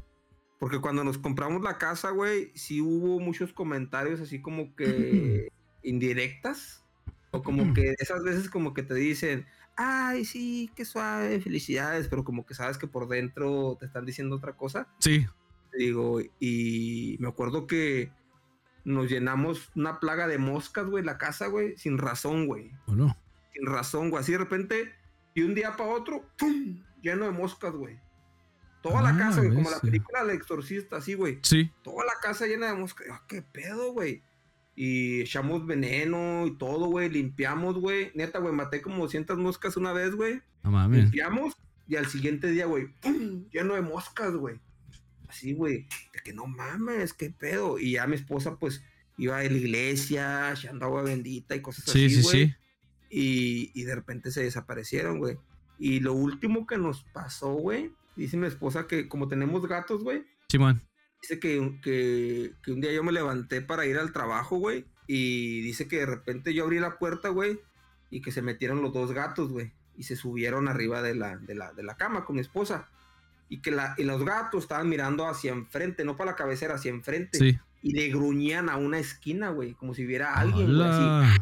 Porque 0.59 0.79
cuando 0.79 1.03
nos 1.03 1.17
compramos 1.17 1.63
la 1.63 1.77
casa, 1.79 2.11
güey, 2.11 2.51
sí 2.53 2.81
hubo 2.81 3.19
muchos 3.19 3.51
comentarios 3.53 4.19
así 4.19 4.41
como 4.41 4.75
que 4.75 5.47
indirectas. 5.83 6.83
O 7.33 7.41
como 7.41 7.73
que 7.73 7.95
esas 7.97 8.23
veces 8.23 8.49
como 8.49 8.73
que 8.73 8.83
te 8.83 8.93
dicen, 8.93 9.45
ay, 9.75 10.25
sí, 10.25 10.69
qué 10.75 10.85
suave, 10.85 11.39
felicidades. 11.41 12.07
Pero 12.07 12.23
como 12.23 12.45
que 12.45 12.53
sabes 12.53 12.77
que 12.77 12.87
por 12.87 13.07
dentro 13.07 13.77
te 13.79 13.85
están 13.85 14.05
diciendo 14.05 14.35
otra 14.35 14.53
cosa. 14.53 14.87
Sí. 14.99 15.25
Digo, 15.77 16.19
y 16.39 17.17
me 17.19 17.27
acuerdo 17.29 17.65
que 17.67 18.11
nos 18.83 19.09
llenamos 19.09 19.69
una 19.75 19.99
plaga 19.99 20.27
de 20.27 20.37
moscas, 20.37 20.85
güey, 20.87 21.03
la 21.03 21.17
casa, 21.17 21.47
güey, 21.47 21.77
sin 21.77 21.97
razón, 21.97 22.47
güey. 22.47 22.71
¿O 22.87 22.95
no? 22.95 23.15
Sin 23.53 23.65
razón, 23.65 24.09
güey. 24.09 24.21
Así 24.21 24.31
de 24.33 24.39
repente, 24.39 24.91
y 25.33 25.43
un 25.43 25.53
día 25.55 25.75
para 25.77 25.89
otro, 25.91 26.25
¡pum! 26.37 26.83
Lleno 27.01 27.25
de 27.25 27.31
moscas, 27.31 27.73
güey. 27.73 27.99
Toda 28.81 28.99
Ah, 28.99 29.11
la 29.13 29.17
casa, 29.17 29.41
güey, 29.41 29.53
como 29.53 29.69
la 29.69 29.79
película 29.79 30.23
del 30.25 30.35
exorcista, 30.35 30.97
así, 30.97 31.13
güey. 31.13 31.39
Sí. 31.43 31.71
Toda 31.83 32.03
la 32.05 32.13
casa 32.21 32.47
llena 32.47 32.67
de 32.67 32.73
moscas. 32.73 33.07
Ah, 33.11 33.21
¿Qué 33.27 33.41
pedo, 33.43 33.93
güey? 33.93 34.23
Y 34.83 35.21
echamos 35.21 35.67
veneno 35.67 36.47
y 36.47 36.57
todo, 36.57 36.87
güey. 36.87 37.07
Limpiamos, 37.07 37.75
güey. 37.77 38.11
Neta, 38.15 38.39
güey, 38.39 38.51
maté 38.51 38.81
como 38.81 39.03
200 39.03 39.37
moscas 39.37 39.77
una 39.77 39.93
vez, 39.93 40.15
güey. 40.15 40.41
No 40.63 40.71
mames. 40.71 41.03
Limpiamos 41.03 41.53
y 41.87 41.97
al 41.97 42.07
siguiente 42.07 42.49
día, 42.49 42.65
güey, 42.65 42.87
¡pum! 42.99 43.45
Lleno 43.53 43.75
de 43.75 43.81
moscas, 43.83 44.33
güey. 44.33 44.59
Así, 45.27 45.53
güey, 45.53 45.87
de 46.13 46.19
que 46.25 46.33
no 46.33 46.47
mames, 46.47 47.13
qué 47.13 47.29
pedo. 47.29 47.77
Y 47.77 47.91
ya 47.91 48.07
mi 48.07 48.15
esposa, 48.15 48.57
pues, 48.57 48.83
iba 49.19 49.37
a 49.37 49.43
la 49.43 49.53
iglesia, 49.53 50.51
echando 50.53 50.87
agua 50.87 51.03
bendita 51.03 51.55
y 51.55 51.61
cosas 51.61 51.85
Sí, 51.85 52.07
así, 52.07 52.15
sí, 52.15 52.21
güey. 52.23 52.47
sí. 52.47 52.55
Y, 53.11 53.71
y 53.79 53.83
de 53.83 53.93
repente 53.93 54.31
se 54.31 54.41
desaparecieron, 54.41 55.19
güey. 55.19 55.37
Y 55.77 55.99
lo 55.99 56.13
último 56.13 56.65
que 56.65 56.79
nos 56.79 57.03
pasó, 57.03 57.53
güey, 57.53 57.91
dice 58.15 58.35
mi 58.35 58.47
esposa 58.47 58.87
que 58.87 59.07
como 59.07 59.27
tenemos 59.27 59.63
gatos, 59.67 60.03
güey, 60.03 60.23
Simón. 60.49 60.81
Dice 61.21 61.39
que, 61.39 61.79
que, 61.83 62.53
que, 62.63 62.71
un 62.71 62.81
día 62.81 62.91
yo 62.91 63.03
me 63.03 63.11
levanté 63.11 63.61
para 63.61 63.85
ir 63.85 63.97
al 63.97 64.11
trabajo, 64.11 64.57
güey. 64.57 64.85
Y 65.07 65.61
dice 65.61 65.87
que 65.87 65.99
de 65.99 66.05
repente 66.05 66.53
yo 66.53 66.63
abrí 66.63 66.79
la 66.79 66.97
puerta, 66.97 67.29
güey. 67.29 67.59
Y 68.09 68.21
que 68.21 68.31
se 68.31 68.41
metieron 68.41 68.81
los 68.81 68.93
dos 68.93 69.11
gatos, 69.11 69.49
güey. 69.51 69.71
Y 69.95 70.03
se 70.03 70.15
subieron 70.15 70.67
arriba 70.67 71.01
de 71.01 71.15
la, 71.15 71.37
de 71.37 71.53
la, 71.55 71.73
de 71.73 71.83
la 71.83 71.95
cama 71.95 72.25
con 72.25 72.35
mi 72.35 72.41
esposa. 72.41 72.89
Y 73.49 73.61
que 73.61 73.71
la, 73.71 73.93
y 73.97 74.03
los 74.03 74.23
gatos 74.25 74.63
estaban 74.63 74.89
mirando 74.89 75.27
hacia 75.27 75.51
enfrente, 75.51 76.05
no 76.05 76.17
para 76.17 76.31
la 76.31 76.37
cabecera, 76.37 76.75
hacia 76.75 76.89
enfrente. 76.89 77.37
Sí. 77.37 77.59
Y 77.83 77.93
le 77.93 78.07
gruñían 78.09 78.69
a 78.69 78.77
una 78.77 78.99
esquina, 78.99 79.49
güey. 79.49 79.73
Como 79.73 79.93
si 79.93 80.05
hubiera 80.05 80.35
alguien, 80.35 80.75
güey. 80.75 80.87
Así, 80.87 81.41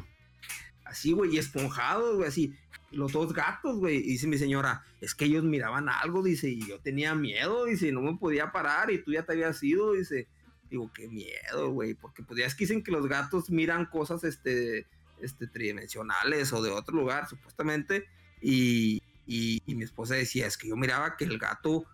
así, 0.86 1.12
güey. 1.14 1.36
Y 1.36 1.38
esponjados, 1.38 2.18
güey. 2.18 2.28
Así 2.28 2.56
los 2.92 3.12
dos 3.12 3.34
gatos, 3.34 3.78
güey. 3.78 3.98
Y 3.98 4.12
dice 4.12 4.28
mi 4.28 4.38
señora, 4.38 4.84
es 5.02 5.16
que 5.16 5.26
ellos 5.26 5.44
miraban 5.44 5.90
algo, 5.90 6.24
dice, 6.24 6.50
y 6.50 6.66
yo 6.66 6.80
tenía 6.80 7.16
miedo, 7.16 7.66
dice, 7.66 7.88
y 7.88 7.92
no 7.92 8.02
me 8.02 8.18
podía 8.18 8.52
parar, 8.52 8.92
y 8.92 9.04
tú 9.04 9.12
ya 9.12 9.24
te 9.24 9.34
habías 9.34 9.62
ido, 9.64 9.94
dice. 9.94 10.28
Digo, 10.70 10.92
qué 10.94 11.08
miedo, 11.08 11.72
güey, 11.72 11.96
porque 11.96 12.22
pues 12.22 12.40
ya 12.40 12.46
es 12.46 12.54
que 12.54 12.66
dicen 12.66 12.84
que 12.84 12.92
los 12.92 13.08
gatos 13.08 13.50
miran 13.50 13.88
cosas, 13.88 14.24
este, 14.24 14.86
este, 15.20 15.48
tridimensionales 15.48 16.54
o 16.54 16.62
de 16.62 16.70
otro 16.70 16.96
lugar, 16.96 17.28
supuestamente, 17.28 18.06
y, 18.40 19.02
y, 19.26 19.64
mi 19.66 19.84
esposa 19.84 20.14
decía, 20.14 20.46
es 20.46 20.58
que 20.58 20.68
yo 20.68 20.76
miraba 20.76 21.18
que 21.18 21.26
el 21.26 21.40
gato 21.40 21.86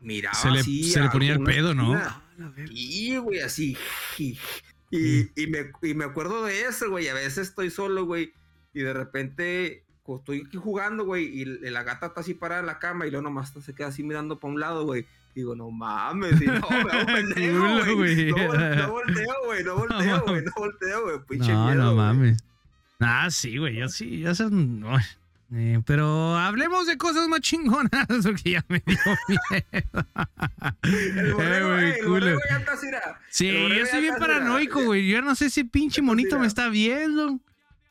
miraba 0.00 0.34
se 0.34 0.50
le, 0.50 0.60
así. 0.60 0.84
Se 0.84 1.00
le 1.00 1.10
ponía 1.10 1.34
el 1.34 1.42
pedo, 1.42 1.74
¿no? 1.74 2.00
Y, 2.70 3.18
güey, 3.18 3.40
así. 3.40 3.76
Y, 4.16 4.38
y, 4.90 5.30
y, 5.36 5.46
me, 5.48 5.70
y 5.82 5.92
me 5.92 6.06
acuerdo 6.06 6.44
de 6.44 6.62
eso, 6.62 6.88
güey, 6.88 7.08
a 7.08 7.14
veces 7.14 7.48
estoy 7.48 7.70
solo, 7.70 8.06
güey, 8.06 8.32
y 8.72 8.80
de 8.80 8.94
repente 8.94 9.84
estoy 10.06 10.44
aquí 10.46 10.56
jugando, 10.56 11.04
güey, 11.04 11.24
y 11.26 11.44
la 11.44 11.82
gata 11.82 12.06
está 12.06 12.20
así 12.20 12.34
parada 12.34 12.60
en 12.60 12.66
la 12.66 12.78
cama 12.78 13.06
y 13.06 13.10
luego 13.10 13.22
nomás 13.22 13.52
se 13.52 13.74
queda 13.74 13.88
así 13.88 14.02
mirando 14.02 14.38
para 14.38 14.52
un 14.52 14.60
lado, 14.60 14.84
güey. 14.84 15.06
Digo, 15.34 15.54
no 15.54 15.70
mames, 15.70 16.40
y 16.42 16.46
no, 16.46 16.60
me 16.70 17.94
güey. 17.94 18.32
No, 18.32 18.92
volteo, 18.92 19.34
güey, 19.46 19.64
no 19.64 19.76
volteo, 19.86 20.24
güey, 20.26 20.44
no 20.44 20.52
volteo, 20.56 21.02
güey. 21.04 21.18
Pinche 21.26 21.52
no, 21.52 21.74
no 21.74 21.94
mames. 21.94 22.38
Ah, 23.00 23.28
sí, 23.30 23.56
güey, 23.56 23.76
yo 23.76 23.88
sí, 23.88 24.20
yo 24.20 24.34
sé. 24.34 24.44
Eh, 25.54 25.82
pero 25.86 26.36
hablemos 26.36 26.86
de 26.86 26.96
cosas 26.96 27.28
más 27.28 27.40
chingonas, 27.40 28.06
porque 28.22 28.52
ya 28.52 28.64
me 28.68 28.82
dio 28.84 28.98
miedo. 29.28 30.06
el 30.82 31.34
borrego, 31.34 31.78
eh, 31.78 31.98
el 32.00 32.08
borrego 32.08 32.40
ya 32.48 32.58
está 32.58 33.20
Sí, 33.30 33.52
yo 33.52 33.84
estoy 33.84 34.02
bien 34.02 34.16
paranoico, 34.18 34.82
güey. 34.84 35.08
Yo 35.08 35.22
no 35.22 35.34
sé 35.34 35.50
si 35.50 35.64
pinche 35.64 36.02
monito 36.02 36.38
me 36.38 36.46
está 36.46 36.68
viendo. 36.68 37.38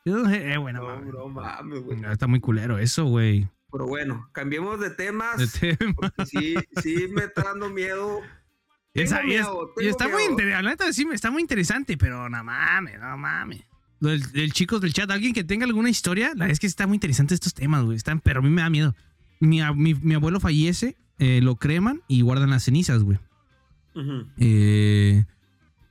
Eh, 0.04 0.56
bueno, 0.58 1.00
no, 1.00 1.28
mames, 1.28 1.82
güey. 1.82 2.04
Está 2.10 2.26
muy 2.26 2.40
culero 2.40 2.78
eso, 2.78 3.04
güey. 3.04 3.48
Pero 3.70 3.86
bueno, 3.86 4.28
cambiemos 4.32 4.80
de 4.80 4.90
temas. 4.90 5.38
De 5.38 5.76
tema. 5.76 6.12
Sí, 6.26 6.56
sí, 6.82 7.08
me 7.12 7.24
está 7.24 7.44
dando 7.44 7.70
miedo. 7.70 8.20
y, 8.94 9.02
está 9.02 10.08
muy 10.08 10.24
interesante, 10.24 10.92
sí, 10.92 11.06
está 11.12 11.30
muy 11.30 11.40
interesante, 11.40 11.96
pero 11.96 12.28
no 12.28 12.44
mames, 12.44 13.00
no 13.00 13.16
mames. 13.16 13.62
El, 14.02 14.22
el 14.34 14.52
chicos 14.52 14.80
del 14.80 14.92
chat, 14.92 15.10
alguien 15.10 15.32
que 15.32 15.44
tenga 15.44 15.64
alguna 15.64 15.88
historia, 15.88 16.28
la 16.28 16.40
verdad 16.40 16.50
es 16.50 16.60
que 16.60 16.66
está 16.66 16.86
muy 16.86 16.96
interesante 16.96 17.32
estos 17.34 17.54
temas, 17.54 17.84
güey. 17.84 17.96
Están, 17.96 18.20
pero 18.20 18.40
a 18.40 18.42
mí 18.42 18.50
me 18.50 18.60
da 18.60 18.68
miedo. 18.68 18.94
Mi, 19.40 19.62
mi, 19.94 20.14
abuelo 20.14 20.40
fallece, 20.40 20.96
eh, 21.18 21.40
lo 21.42 21.56
creman 21.56 22.02
y 22.06 22.20
guardan 22.20 22.50
las 22.50 22.64
cenizas, 22.64 23.02
güey. 23.02 23.18
eh, 24.38 25.24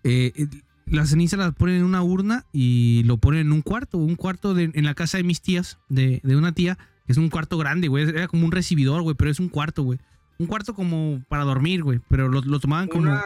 eh, 0.04 0.48
la 0.92 1.06
ceniza 1.06 1.38
la 1.38 1.52
ponen 1.52 1.78
en 1.78 1.84
una 1.84 2.04
urna 2.04 2.46
y 2.52 3.04
lo 3.06 3.18
ponen 3.18 3.42
en 3.42 3.52
un 3.52 3.62
cuarto, 3.62 3.98
un 3.98 4.16
cuarto 4.16 4.54
de, 4.54 4.72
en 4.74 4.84
la 4.84 4.94
casa 4.94 5.18
de 5.18 5.24
mis 5.24 5.42
tías, 5.42 5.80
de, 5.90 6.20
de 6.24 6.36
una 6.36 6.52
tía, 6.52 6.78
que 7.06 7.14
es 7.14 7.18
un 7.18 7.30
cuarto 7.30 7.58
grande, 7.58 7.88
güey. 7.88 8.10
Era 8.10 8.28
como 8.28 8.46
un 8.46 8.52
recibidor, 8.52 9.02
güey, 9.02 9.16
pero 9.16 9.32
es 9.32 9.40
un 9.40 9.50
cuarto, 9.50 9.84
güey. 9.84 10.00
Un 10.38 10.48
cuarto 10.48 10.74
como 10.74 11.24
para 11.30 11.44
dormir, 11.44 11.84
güey, 11.84 12.00
pero 12.10 12.28
lo, 12.28 12.42
lo 12.42 12.60
tomaban 12.60 12.88
como... 12.88 13.04
Una, 13.04 13.24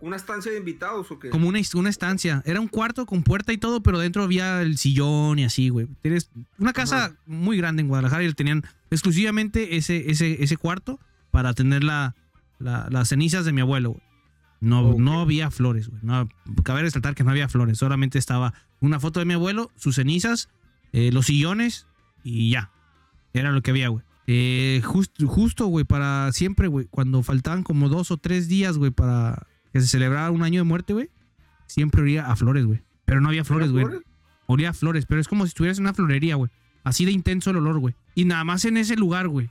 ¿Una 0.00 0.14
estancia 0.14 0.52
de 0.52 0.58
invitados 0.58 1.10
o 1.10 1.18
qué? 1.18 1.28
Como 1.28 1.48
una, 1.48 1.58
una 1.74 1.90
estancia. 1.90 2.42
Era 2.46 2.60
un 2.60 2.68
cuarto 2.68 3.04
con 3.04 3.22
puerta 3.24 3.52
y 3.52 3.58
todo, 3.58 3.82
pero 3.82 3.98
dentro 3.98 4.22
había 4.22 4.62
el 4.62 4.78
sillón 4.78 5.40
y 5.40 5.44
así, 5.44 5.70
güey. 5.70 5.88
Tienes 6.02 6.30
una 6.58 6.72
casa 6.72 7.16
muy 7.26 7.56
grande 7.56 7.82
en 7.82 7.88
Guadalajara 7.88 8.22
y 8.22 8.32
tenían 8.32 8.62
exclusivamente 8.90 9.76
ese, 9.76 10.10
ese, 10.10 10.42
ese 10.42 10.56
cuarto 10.56 11.00
para 11.32 11.52
tener 11.52 11.82
la, 11.82 12.14
las 12.58 13.08
cenizas 13.08 13.44
de 13.44 13.52
mi 13.52 13.60
abuelo, 13.60 13.90
güey. 13.90 14.07
No, 14.60 14.94
no 14.98 15.20
había 15.20 15.50
flores, 15.50 15.88
güey. 15.88 16.00
No, 16.02 16.28
cabe 16.64 16.82
resaltar 16.82 17.14
que 17.14 17.24
no 17.24 17.30
había 17.30 17.48
flores. 17.48 17.78
Solamente 17.78 18.18
estaba 18.18 18.54
una 18.80 18.98
foto 19.00 19.20
de 19.20 19.26
mi 19.26 19.34
abuelo, 19.34 19.70
sus 19.76 19.96
cenizas, 19.96 20.48
eh, 20.92 21.10
los 21.12 21.26
sillones 21.26 21.86
y 22.24 22.50
ya. 22.50 22.70
Era 23.32 23.52
lo 23.52 23.62
que 23.62 23.70
había, 23.70 23.88
güey. 23.88 24.04
Eh, 24.26 24.82
justo, 24.82 25.66
güey, 25.66 25.84
para 25.84 26.30
siempre, 26.32 26.68
güey. 26.68 26.86
Cuando 26.90 27.22
faltaban 27.22 27.62
como 27.62 27.88
dos 27.88 28.10
o 28.10 28.16
tres 28.16 28.48
días, 28.48 28.76
güey, 28.76 28.90
para 28.90 29.46
que 29.72 29.80
se 29.80 29.86
celebrara 29.86 30.30
un 30.30 30.42
año 30.42 30.60
de 30.60 30.64
muerte, 30.64 30.92
güey. 30.92 31.10
Siempre 31.66 32.02
olía 32.02 32.26
a 32.26 32.36
flores, 32.36 32.66
güey. 32.66 32.82
Pero 33.04 33.20
no 33.20 33.28
había 33.28 33.44
flores, 33.44 33.70
güey. 33.70 33.86
Olía 34.46 34.70
a 34.70 34.74
flores, 34.74 35.06
pero 35.06 35.20
es 35.20 35.28
como 35.28 35.44
si 35.44 35.48
estuvieras 35.48 35.78
en 35.78 35.84
una 35.84 35.94
florería, 35.94 36.34
güey. 36.34 36.50
Así 36.84 37.04
de 37.04 37.12
intenso 37.12 37.50
el 37.50 37.56
olor, 37.56 37.78
güey. 37.78 37.94
Y 38.14 38.24
nada 38.24 38.44
más 38.44 38.64
en 38.64 38.76
ese 38.76 38.96
lugar, 38.96 39.28
güey. 39.28 39.50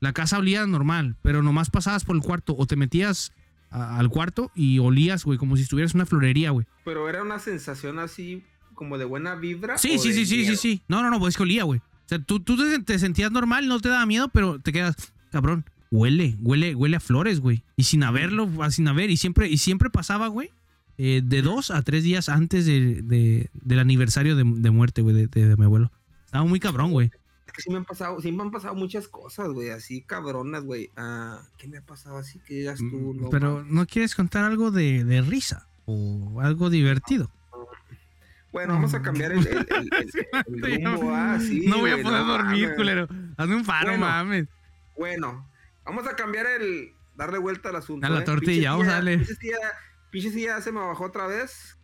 La 0.00 0.12
casa 0.12 0.38
olía 0.38 0.66
normal, 0.66 1.16
pero 1.22 1.42
nomás 1.42 1.70
pasabas 1.70 2.04
por 2.04 2.16
el 2.16 2.22
cuarto 2.22 2.54
o 2.56 2.66
te 2.66 2.76
metías 2.76 3.32
al 3.70 4.08
cuarto 4.08 4.50
y 4.54 4.78
olías, 4.78 5.24
güey, 5.24 5.38
como 5.38 5.56
si 5.56 5.62
estuvieras 5.62 5.94
en 5.94 5.98
una 5.98 6.06
florería, 6.06 6.50
güey. 6.50 6.66
Pero 6.84 7.08
era 7.08 7.22
una 7.22 7.38
sensación 7.38 7.98
así 7.98 8.42
como 8.74 8.98
de 8.98 9.04
buena 9.04 9.34
vibra. 9.34 9.78
Sí, 9.78 9.98
sí, 9.98 10.12
sí, 10.12 10.26
sí, 10.26 10.44
sí, 10.44 10.56
sí. 10.56 10.82
No, 10.88 11.02
no, 11.02 11.10
no, 11.10 11.18
pues 11.18 11.34
es 11.34 11.36
que 11.36 11.42
olía, 11.42 11.64
güey. 11.64 11.80
O 11.80 12.08
sea, 12.08 12.18
tú, 12.18 12.40
tú 12.40 12.56
te, 12.84 12.98
sentías 12.98 13.32
normal, 13.32 13.66
no 13.66 13.80
te 13.80 13.88
daba 13.88 14.06
miedo, 14.06 14.28
pero 14.28 14.60
te 14.60 14.72
quedas, 14.72 14.94
cabrón, 15.32 15.64
huele, 15.90 16.36
huele, 16.40 16.74
huele 16.74 16.96
a 16.96 17.00
flores, 17.00 17.40
güey. 17.40 17.64
Y 17.76 17.84
sin 17.84 18.04
haberlo, 18.04 18.48
sin 18.70 18.86
haber, 18.88 19.10
y 19.10 19.16
siempre, 19.16 19.48
y 19.48 19.58
siempre 19.58 19.90
pasaba, 19.90 20.28
güey, 20.28 20.50
eh, 20.98 21.22
de 21.24 21.42
dos 21.42 21.70
a 21.70 21.82
tres 21.82 22.04
días 22.04 22.28
antes 22.28 22.64
de, 22.64 23.50
del 23.52 23.78
aniversario 23.78 24.36
de, 24.36 24.44
muerte, 24.44 25.02
güey, 25.02 25.26
de, 25.26 25.56
mi 25.56 25.64
abuelo. 25.64 25.90
Estaba 26.24 26.44
muy 26.44 26.60
cabrón, 26.60 26.92
güey 26.92 27.10
que 27.56 27.62
sí 27.62 27.70
me 27.70 27.78
han 27.78 27.84
pasado, 27.84 28.20
sí 28.20 28.30
me 28.30 28.42
han 28.42 28.50
pasado 28.50 28.74
muchas 28.74 29.08
cosas, 29.08 29.48
güey, 29.48 29.70
así 29.70 30.02
cabronas, 30.02 30.62
güey. 30.62 30.90
Ah, 30.96 31.40
¿Qué 31.56 31.66
me 31.66 31.78
ha 31.78 31.82
pasado 31.82 32.18
así 32.18 32.38
que 32.40 32.54
digas 32.54 32.78
tú? 32.78 33.14
Mm, 33.14 33.22
no, 33.22 33.30
Pero 33.30 33.64
¿no 33.64 33.86
quieres 33.86 34.14
contar 34.14 34.44
algo 34.44 34.70
de, 34.70 35.04
de, 35.04 35.22
risa 35.22 35.66
o 35.86 36.40
algo 36.42 36.68
divertido? 36.68 37.30
Bueno, 38.52 38.74
vamos 38.74 38.94
a 38.94 39.02
cambiar 39.02 39.32
el, 39.32 39.46
el, 39.46 39.66
el, 40.64 40.84
rumbo. 40.84 41.10
Ah, 41.14 41.38
sí, 41.40 41.66
no 41.66 41.78
voy 41.78 41.90
a 41.90 42.02
poder 42.02 42.26
dormir, 42.26 42.74
culero. 42.76 43.08
Hazme 43.36 43.56
un 43.56 43.64
paro, 43.64 43.88
bueno, 43.88 44.06
mames. 44.06 44.48
Bueno, 44.96 45.48
vamos 45.84 46.06
a 46.06 46.14
cambiar 46.14 46.46
el. 46.46 46.92
Darle 47.16 47.38
vuelta 47.38 47.70
al 47.70 47.76
asunto. 47.76 48.06
A 48.06 48.10
la 48.10 48.20
¿eh? 48.20 48.24
tortilla, 48.24 48.72
vamos 48.72 48.88
a 48.88 48.92
darle. 48.92 49.26
Pinche 50.10 50.30
silla 50.30 50.60
se 50.60 50.72
me 50.72 50.80
bajó 50.80 51.04
otra 51.04 51.26
vez. 51.26 51.75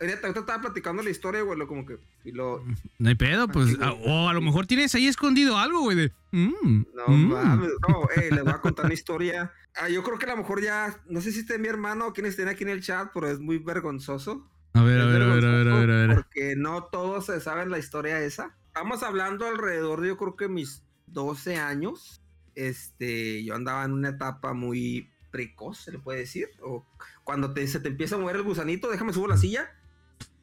Ahorita, 0.00 0.28
estaba 0.28 0.60
platicando 0.60 1.02
la 1.02 1.10
historia, 1.10 1.42
güey, 1.42 1.58
lo 1.58 1.66
como 1.66 1.84
que. 1.84 1.98
Y 2.24 2.30
lo, 2.30 2.64
no 2.98 3.08
hay 3.08 3.16
pedo, 3.16 3.48
pues. 3.48 3.76
o 3.80 4.28
a 4.28 4.32
lo 4.32 4.40
mejor 4.40 4.66
tienes 4.66 4.94
ahí 4.94 5.08
escondido 5.08 5.58
algo, 5.58 5.80
güey, 5.80 5.96
de. 5.96 6.12
Mm, 6.30 6.84
no, 6.94 7.08
mm. 7.08 7.28
mames, 7.28 7.72
no, 7.88 8.08
eh, 8.16 8.30
les 8.30 8.44
voy 8.44 8.52
a 8.52 8.60
contar 8.60 8.84
una 8.84 8.94
historia. 8.94 9.52
Ah, 9.76 9.88
yo 9.88 10.02
creo 10.04 10.18
que 10.18 10.26
a 10.26 10.30
lo 10.30 10.36
mejor 10.36 10.62
ya. 10.62 11.00
No 11.08 11.20
sé 11.20 11.32
si 11.32 11.40
esté 11.40 11.58
mi 11.58 11.68
hermano 11.68 12.08
o 12.08 12.12
quien 12.12 12.26
esté 12.26 12.48
aquí 12.48 12.62
en 12.62 12.70
el 12.70 12.82
chat, 12.82 13.10
pero 13.12 13.28
es 13.28 13.40
muy 13.40 13.58
vergonzoso. 13.58 14.48
A 14.74 14.82
ver, 14.82 15.00
a 15.00 15.06
ver, 15.06 15.22
a 15.22 15.26
ver, 15.26 15.44
a 15.44 15.56
ver, 15.56 15.68
a 15.68 15.78
ver, 15.78 15.90
a 15.90 16.06
ver. 16.06 16.14
Porque 16.14 16.54
no 16.56 16.84
todos 16.84 17.26
se 17.26 17.40
saben 17.40 17.70
la 17.70 17.78
historia 17.78 18.20
esa. 18.20 18.56
Estamos 18.66 19.02
hablando 19.02 19.46
alrededor 19.46 20.00
de, 20.00 20.08
yo 20.08 20.16
creo 20.16 20.36
que 20.36 20.48
mis 20.48 20.82
12 21.08 21.56
años. 21.56 22.20
Este, 22.54 23.42
yo 23.44 23.56
andaba 23.56 23.84
en 23.84 23.92
una 23.92 24.10
etapa 24.10 24.52
muy 24.52 25.10
precoz, 25.34 25.78
se 25.78 25.90
le 25.90 25.98
puede 25.98 26.20
decir. 26.20 26.48
O 26.62 26.86
cuando 27.24 27.52
te, 27.52 27.66
se 27.66 27.80
te 27.80 27.88
empieza 27.88 28.14
a 28.14 28.18
mover 28.18 28.36
el 28.36 28.44
gusanito, 28.44 28.88
déjame 28.88 29.12
subo 29.12 29.26
la 29.26 29.36
silla. 29.36 29.68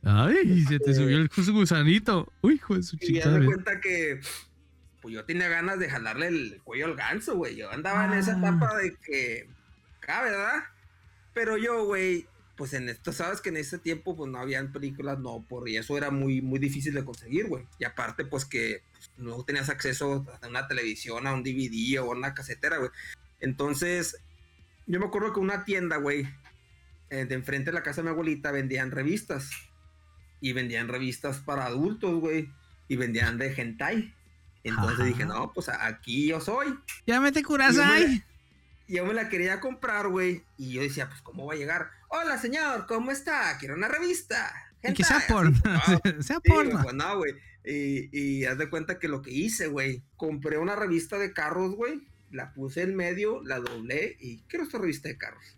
Ay, 0.04 0.66
se 0.66 0.80
te 0.80 0.94
subió 0.94 1.18
el 1.18 1.30
gusanito. 1.30 2.30
Uy, 2.42 2.56
hijo 2.56 2.76
de 2.76 2.84
su 2.84 2.98
chica. 2.98 3.30
Y 3.30 3.40
me 3.40 3.46
cuenta 3.46 3.80
que 3.80 4.20
pues 5.02 5.16
yo 5.16 5.24
tenía 5.24 5.48
ganas 5.48 5.80
de 5.80 5.90
jalarle 5.90 6.28
el 6.28 6.62
cuello 6.66 6.88
al 6.88 6.96
ganso, 6.96 7.38
güey. 7.38 7.56
Yo 7.56 7.72
andaba 7.72 8.06
en 8.06 8.20
esa 8.20 8.36
ah. 8.36 8.40
etapa 8.40 8.78
de 8.78 8.98
que 8.98 9.48
acá, 9.98 10.24
¿verdad? 10.24 10.64
Pero 11.34 11.58
yo, 11.58 11.86
güey, 11.86 12.28
pues 12.58 12.74
en 12.74 12.90
esto, 12.90 13.14
sabes 13.14 13.40
que 13.40 13.50
en 13.50 13.58
ese 13.58 13.80
tiempo 13.80 14.16
pues 14.16 14.30
no 14.30 14.40
habían 14.40 14.74
películas, 14.74 15.18
no, 15.18 15.46
por 15.48 15.70
y 15.70 15.78
eso 15.78 15.98
era 15.98 16.12
muy, 16.12 16.42
muy 16.42 16.60
difícil 16.60 16.94
de 16.94 17.06
conseguir, 17.06 17.48
güey. 17.48 17.66
Y 17.80 17.86
aparte, 17.86 18.26
pues 18.26 18.44
que 18.44 18.84
pues, 18.92 19.12
no 19.18 19.42
tenías 19.46 19.70
acceso 19.70 20.26
a 20.42 20.48
una 20.48 20.68
televisión, 20.68 21.26
a 21.26 21.34
un 21.34 21.44
DVD 21.44 22.00
o 22.02 22.12
a 22.12 22.16
una 22.18 22.34
casetera, 22.34 22.78
güey. 22.78 22.92
Entonces, 23.40 24.18
yo 24.92 25.00
me 25.00 25.06
acuerdo 25.06 25.32
que 25.32 25.40
una 25.40 25.64
tienda, 25.64 25.96
güey, 25.96 26.28
eh, 27.10 27.24
de 27.24 27.36
enfrente 27.36 27.72
de 27.72 27.76
la 27.76 27.82
casa 27.82 28.02
de 28.02 28.06
mi 28.06 28.10
abuelita 28.10 28.52
vendían 28.52 28.92
revistas. 28.92 29.50
Y 30.42 30.52
vendían 30.52 30.90
revistas 30.90 31.38
para 31.38 31.66
adultos, 31.66 32.20
güey. 32.20 32.52
Y 32.90 32.98
vendían 32.98 33.38
de 33.38 33.54
hentai. 33.54 34.14
Entonces 34.66 35.06
dije, 35.06 35.26
no, 35.26 35.54
pues 35.54 35.70
aquí 35.70 36.28
yo 36.28 36.42
soy. 36.42 36.78
Ya 37.08 37.22
mete 37.22 37.42
curas 37.42 37.78
ahí. 37.78 38.22
Yo 38.90 39.06
me 39.06 39.14
la 39.14 39.30
quería 39.30 39.62
comprar, 39.62 40.10
güey. 40.10 40.44
Y 40.58 40.74
yo 40.74 40.82
decía, 40.82 41.08
pues, 41.08 41.22
¿cómo 41.22 41.46
va 41.46 41.54
a 41.54 41.58
llegar? 41.58 41.90
Hola, 42.10 42.38
señor, 42.38 42.86
¿cómo 42.86 43.12
está? 43.12 43.58
Quiero 43.60 43.76
una 43.76 43.88
revista. 43.88 44.54
Y 44.84 44.94
que 44.94 45.06
sea 45.06 45.24
porno. 45.26 45.58
sea 46.20 46.42
porno. 46.42 46.82
Pues, 46.84 46.96
no, 46.96 47.18
güey. 47.18 47.34
Y, 47.64 48.10
y 48.12 48.46
haz 48.46 48.58
de 48.58 48.70
cuenta 48.70 49.00
que 49.00 49.08
lo 49.08 49.22
que 49.22 49.32
hice, 49.32 49.68
güey. 49.68 50.04
Compré 50.18 50.58
una 50.58 50.76
revista 50.76 51.18
de 51.18 51.32
carros, 51.32 51.76
güey 51.76 52.11
la 52.32 52.54
puse 52.54 52.82
en 52.84 52.96
medio, 52.96 53.42
la 53.44 53.60
doblé 53.60 54.18
y 54.20 54.42
quiero 54.48 54.66
esta 54.66 54.78
revista 54.78 55.10
de 55.10 55.18
carros. 55.18 55.58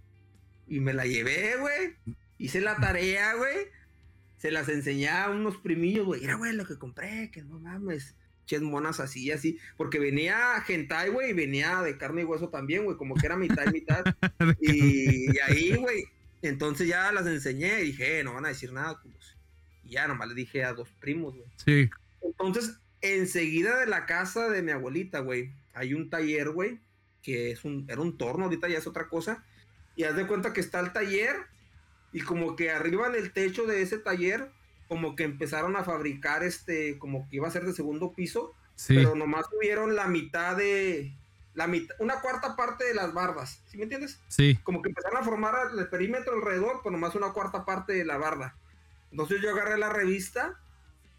Y 0.68 0.80
me 0.80 0.94
la 0.94 1.06
llevé, 1.06 1.56
güey. 1.58 1.96
Hice 2.38 2.62
la 2.62 2.76
tarea, 2.78 3.36
güey. 3.36 3.68
Se 4.38 4.52
las 4.52 4.70
enseñé 4.70 5.10
a 5.10 5.30
unos 5.30 5.58
primillos, 5.58 6.06
güey. 6.06 6.22
Mira, 6.22 6.36
güey, 6.36 6.54
lo 6.54 6.66
que 6.66 6.78
compré, 6.78 7.32
que 7.32 7.44
no 7.44 7.60
mames. 7.60 8.16
Ches 8.46 8.62
monas 8.62 9.00
así, 9.00 9.32
así. 9.32 9.58
Porque 9.78 10.00
venía 10.00 10.62
hentai, 10.68 11.10
güey, 11.10 11.30
y 11.30 11.34
venía 11.34 11.82
de 11.82 11.98
carne 11.98 12.22
y 12.22 12.26
hueso 12.26 12.50
también, 12.50 12.84
güey. 12.84 12.98
Como 12.98 13.16
que 13.16 13.26
era 13.26 13.38
mitad 13.38 13.66
y 13.68 13.72
mitad. 13.72 14.04
y, 14.60 15.32
y 15.32 15.40
ahí, 15.40 15.76
güey. 15.76 16.06
Entonces 16.42 16.88
ya 16.88 17.12
las 17.14 17.26
enseñé 17.26 17.82
y 17.82 17.86
dije, 17.88 18.20
eh, 18.20 18.24
no 18.24 18.34
van 18.34 18.46
a 18.46 18.50
decir 18.50 18.74
nada, 18.74 19.00
culos. 19.02 19.38
Y 19.84 19.92
ya 19.92 20.08
nomás 20.08 20.28
le 20.28 20.36
dije 20.36 20.64
a 20.66 20.74
dos 20.74 20.90
primos, 21.00 21.36
güey. 21.36 21.50
Sí. 21.66 21.90
Entonces, 22.22 22.78
enseguida 23.02 23.80
de 23.80 23.86
la 23.86 24.06
casa 24.06 24.50
de 24.50 24.62
mi 24.62 24.72
abuelita, 24.72 25.20
güey, 25.20 25.54
hay 25.74 25.94
un 25.94 26.10
taller, 26.10 26.50
güey, 26.50 26.80
que 27.22 27.52
es 27.52 27.64
un, 27.66 27.86
era 27.90 28.02
un 28.02 28.18
torno, 28.18 28.46
ahorita 28.46 28.68
ya 28.68 28.78
es 28.78 28.88
otra 28.88 29.08
cosa. 29.08 29.44
Y 29.96 30.04
haz 30.04 30.16
de 30.16 30.28
cuenta 30.28 30.54
que 30.54 30.62
está 30.62 30.80
el 30.80 30.92
taller 30.94 31.36
y 32.12 32.22
como 32.22 32.56
que 32.56 32.72
arriba 32.72 33.08
en 33.08 33.16
el 33.16 33.32
techo 33.32 33.66
de 33.66 33.82
ese 33.82 33.98
taller, 33.98 34.52
como 34.88 35.16
que 35.16 35.24
empezaron 35.24 35.76
a 35.76 35.84
fabricar 35.84 36.44
este, 36.44 36.98
como 37.00 37.28
que 37.30 37.38
iba 37.38 37.48
a 37.48 37.52
ser 37.52 37.66
de 37.66 37.74
segundo 37.74 38.14
piso, 38.14 38.54
Sí. 38.76 38.96
pero 38.96 39.16
nomás 39.16 39.48
tuvieron 39.52 39.96
la 39.96 40.08
mitad 40.08 40.58
de, 40.58 41.16
la 41.54 41.68
mitad, 41.68 41.96
una 42.00 42.22
cuarta 42.22 42.56
parte 42.56 42.86
de 42.86 42.96
las 42.96 43.14
bardas, 43.14 43.62
¿sí 43.68 43.78
me 43.78 43.84
entiendes? 43.84 44.20
Sí. 44.28 44.60
como 44.64 44.82
que 44.82 44.90
empezaron 44.90 45.18
a 45.18 45.24
formar 45.24 45.56
el 45.78 45.88
perímetro 45.90 46.34
alrededor, 46.34 46.82
pero 46.84 46.92
nomás 46.92 47.14
una 47.16 47.34
cuarta 47.34 47.66
parte 47.66 47.94
de 47.94 48.06
la 48.06 48.18
barda. 48.18 48.56
Entonces 49.12 49.42
yo 49.42 49.52
agarré 49.52 49.78
la 49.78 49.90
revista 49.90 50.60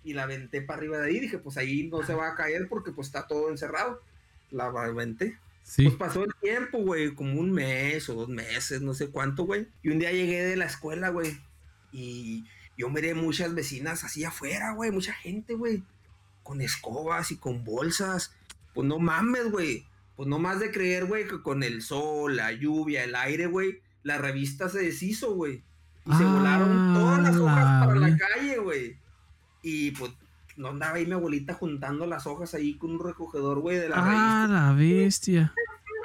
y 0.03 0.15
la 0.15 0.25
aventé 0.25 0.63
para 0.63 0.79
arriba 0.79 0.99
de 0.99 1.07
ahí. 1.07 1.21
Dije, 1.21 1.39
pues 1.39 1.57
ahí 1.57 1.89
no 1.89 2.03
se 2.03 2.15
va 2.15 2.29
a 2.29 2.35
caer 2.35 2.69
porque 2.69 2.91
pues 2.91 3.07
está 3.07 3.29
todo 3.29 3.51
encerrado. 3.51 4.03
La 4.51 4.67
aventé. 4.67 5.39
Sí. 5.63 5.85
Pues 5.85 5.97
pasó 5.97 6.25
el 6.25 6.35
tiempo, 6.43 6.79
güey, 6.79 7.15
como 7.15 7.41
un 7.41 7.51
mes 7.51 8.09
o 8.09 8.15
dos 8.15 8.29
meses, 8.29 8.83
no 8.83 8.93
sé 8.95 9.09
cuánto, 9.09 9.45
güey. 9.45 9.67
Y 9.83 9.91
un 9.91 9.99
día 9.99 10.13
llegué 10.13 10.45
de 10.45 10.57
la 10.57 10.67
escuela, 10.67 11.09
güey. 11.09 11.39
Y 11.91 12.45
yo 12.77 12.91
miré 12.91 13.15
muchas 13.15 13.55
vecinas 13.55 14.05
así 14.05 14.25
afuera, 14.25 14.73
güey, 14.73 14.91
mucha 14.91 15.15
gente, 15.15 15.55
güey. 15.55 15.83
Con 16.43 16.61
escobas 16.61 17.31
y 17.31 17.37
con 17.37 17.65
bolsas. 17.65 18.35
Pues 18.75 18.87
no 18.87 18.99
mames, 18.99 19.51
güey. 19.51 19.87
Pues 20.17 20.29
no 20.29 20.39
más 20.39 20.61
de 20.61 20.71
creer, 20.71 21.07
güey, 21.07 21.27
que 21.27 21.43
con 21.43 21.63
el 21.63 21.83
sol, 21.83 22.37
la 22.37 22.53
lluvia, 22.53 23.05
el 23.05 23.15
aire, 23.17 23.47
güey, 23.47 23.81
la 24.03 24.19
revista 24.19 24.69
se 24.69 24.81
deshizo, 24.81 25.35
güey. 25.35 25.63
Y 26.07 26.13
se 26.15 26.25
Ah, 26.25 26.33
volaron 26.35 26.95
todas 26.95 27.23
las 27.23 27.37
hojas 27.37 27.81
la 27.81 27.87
para 27.87 27.99
la 28.01 28.17
calle, 28.17 28.59
güey. 28.59 28.97
Y 29.63 29.93
pues 29.93 30.13
no 30.57 30.69
andaba 30.69 30.97
ahí 30.97 31.07
mi 31.07 31.13
abuelita 31.13 31.55
juntando 31.55 32.07
las 32.07 32.27
hojas 32.27 32.55
ahí 32.55 32.75
con 32.75 32.91
un 32.93 33.05
recogedor, 33.05 33.61
güey, 33.61 33.79
de 33.79 33.89
la 33.89 33.97
Ah, 33.99 34.47
revista. 34.47 34.49
la 34.49 34.73
bestia. 34.73 35.55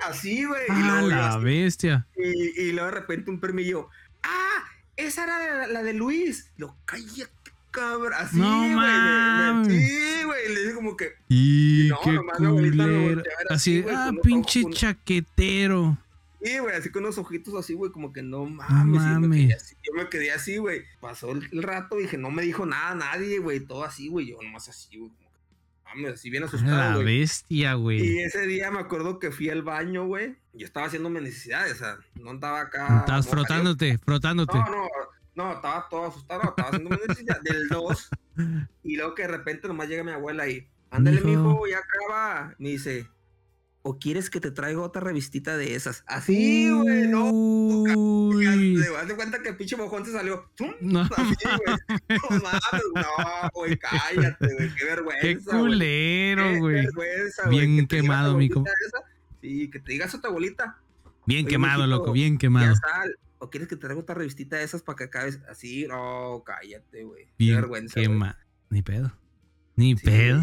Así, 0.07 0.45
güey. 0.45 0.61
y 0.67 0.71
Ah, 0.71 0.99
yo 1.01 1.07
la 1.07 1.29
así, 1.35 1.43
bestia. 1.43 2.07
y, 2.17 2.61
y 2.61 2.71
luego 2.71 2.85
de 2.87 2.95
repente 2.95 3.29
un 3.31 3.39
permillo, 3.39 3.89
ah, 4.23 4.63
esa 4.95 5.23
era 5.25 5.57
la, 5.57 5.67
la 5.67 5.83
de 5.83 5.93
Luis. 5.93 6.51
Lo 6.57 6.75
cállate, 6.85 7.51
cabrón. 7.71 8.13
Así, 8.17 8.37
No 8.37 8.59
güey. 8.59 8.69
mames. 8.75 9.67
Sí, 9.67 10.23
güey. 10.25 10.53
Le 10.53 10.59
dije 10.61 10.73
como 10.73 10.95
que, 10.97 11.13
Y 11.27 11.87
No, 11.89 11.99
qué 12.03 12.11
nomás 12.13 12.39
mi 12.39 12.45
abuelita 12.47 12.83
me 12.83 12.89
culero. 12.93 13.15
volteó 13.15 13.33
a 13.33 13.37
ver 13.39 13.47
Así, 13.53 13.79
así, 13.79 13.89
ah, 13.93 14.11
pinche 14.23 14.63
chaquetero. 14.71 15.97
Sí, 16.41 16.59
güey, 16.59 16.75
así 16.75 16.89
con 16.91 17.03
unos 17.03 17.17
ojitos 17.17 17.53
así, 17.55 17.73
güey, 17.73 17.91
como 17.91 18.11
que 18.13 18.21
no 18.21 18.45
mames. 18.45 19.01
y 19.01 19.13
yo 19.13 19.19
me 19.19 19.29
quedé 19.37 19.53
así, 19.53 19.75
yo 19.83 19.93
me 19.93 20.09
quedé 20.09 20.31
así, 20.31 20.57
güey. 20.57 20.83
Pasó 20.99 21.31
el, 21.31 21.63
rato, 21.63 21.97
dije, 21.97 22.17
no 22.17 22.31
me 22.31 22.43
dijo 22.43 22.65
nada 22.65 22.95
nadie, 22.95 23.39
güey. 23.39 23.59
Todo 23.59 23.83
así, 23.83 24.07
güey. 24.09 24.27
Yo 24.27 24.37
nomás 24.41 24.67
así, 24.69 24.97
güey. 24.97 25.11
como 25.11 25.29
que, 25.31 25.39
Mames, 25.85 26.13
así 26.13 26.29
bien 26.29 26.41
La 26.43 26.47
asustado, 26.47 27.01
güey. 27.01 27.19
bestia, 27.19 27.71
Y 27.71 27.75
güey. 27.75 28.19
ese 28.19 28.45
día 28.45 28.69
me 28.71 28.79
acuerdo 28.79 29.19
que 29.19 29.31
fui 29.31 29.49
al 29.49 29.63
baño, 29.63 30.05
güey. 30.05 30.35
Yo 30.53 30.65
estaba 30.65 30.85
haciendo 30.87 31.09
mis 31.09 31.21
necesidades, 31.23 31.73
o 31.73 31.77
sea, 31.77 31.97
no 32.15 32.31
andaba 32.31 32.61
acá. 32.61 32.99
Estabas 32.99 33.25
no, 33.25 33.31
frotándote, 33.31 33.97
frotándote. 33.97 34.57
No, 34.57 34.65
no, 34.69 34.87
no, 35.35 35.53
estaba 35.53 35.87
todo 35.89 36.05
asustado, 36.07 36.41
estaba 36.49 36.69
haciendo 36.69 36.89
mis 36.89 36.99
necesidades 37.07 37.43
del 37.43 37.67
2. 37.69 38.09
Y 38.83 38.95
luego 38.95 39.15
que 39.15 39.23
de 39.23 39.27
repente 39.27 39.67
nomás 39.67 39.89
llega 39.89 40.03
mi 40.03 40.11
abuela 40.11 40.43
ahí. 40.43 40.65
Ándale, 40.91 41.19
Mijo. 41.21 41.41
mijo, 41.41 41.67
ya 41.67 41.77
acaba. 41.79 42.55
Me 42.57 42.69
dice, 42.69 43.05
¿o 43.81 43.97
quieres 43.99 44.29
que 44.29 44.39
te 44.39 44.51
traiga 44.51 44.81
otra 44.81 45.01
revistita 45.01 45.57
de 45.57 45.75
esas? 45.75 46.03
Así, 46.07 46.69
güey, 46.69 47.07
no. 47.07 47.31
Te 48.39 48.89
das 48.91 49.07
de 49.07 49.15
cuenta 49.15 49.41
que 49.41 49.49
el 49.49 49.57
pinche 49.57 49.75
mojón 49.77 50.05
se 50.05 50.11
salió. 50.11 50.49
¡Tum! 50.55 50.71
No, 50.81 51.01
Así, 51.01 51.35
güey. 51.43 52.19
No 52.29 52.29
mames, 52.41 52.83
no, 52.95 53.49
güey, 53.53 53.77
cállate, 53.77 54.53
güey. 54.55 54.75
Qué 54.75 54.85
vergüenza. 54.85 55.21
qué 55.21 55.35
güey. 55.35 55.57
culero, 55.59 56.43
Qué 56.43 56.59
güey. 56.59 56.75
vergüenza, 56.85 57.43
güey, 57.45 57.57
Bien 57.59 57.75
que 57.77 57.83
te 57.87 58.01
quemado, 58.01 58.39
esa. 58.39 58.63
Sí, 59.41 59.69
que 59.69 59.79
te 59.79 59.91
digas 59.93 60.13
a 60.15 60.21
tu 60.21 60.27
abuelita. 60.27 60.77
Bien 61.25 61.45
Oye, 61.45 61.51
quemado, 61.53 61.83
mijito, 61.83 61.97
loco, 61.97 62.11
bien 62.11 62.37
quemado. 62.37 62.75
sal. 62.75 63.15
¿O 63.41 63.49
quieres 63.49 63.69
que 63.69 63.75
te 63.77 63.81
traiga 63.81 64.01
otra 64.01 64.15
revistita 64.15 64.57
de 64.57 64.63
esas 64.63 64.81
para 64.81 64.97
que 64.97 65.03
acabes 65.05 65.39
así? 65.49 65.87
No, 65.87 66.43
cállate, 66.45 67.03
güey. 67.03 67.27
Qué 67.37 67.53
vergüenza. 67.55 67.93
güey. 67.95 68.07
quemado. 68.07 68.35
Ni 68.69 68.81
pedo. 68.81 69.13
Ni 69.75 69.95
Sí, 69.95 70.03
pedo. 70.05 70.41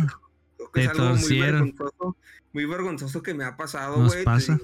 Creo 0.57 0.73
que 0.73 0.81
Te 0.81 0.85
es 0.87 0.91
algo 0.91 1.05
muy 1.11 1.19
torcieron. 1.21 1.53
vergonzoso. 1.75 2.17
Muy 2.53 2.65
vergonzoso 2.67 3.23
que 3.23 3.35
me 3.35 3.45
ha 3.45 3.57
pasado, 3.57 4.07
güey. 4.07 4.25
pasa. 4.25 4.59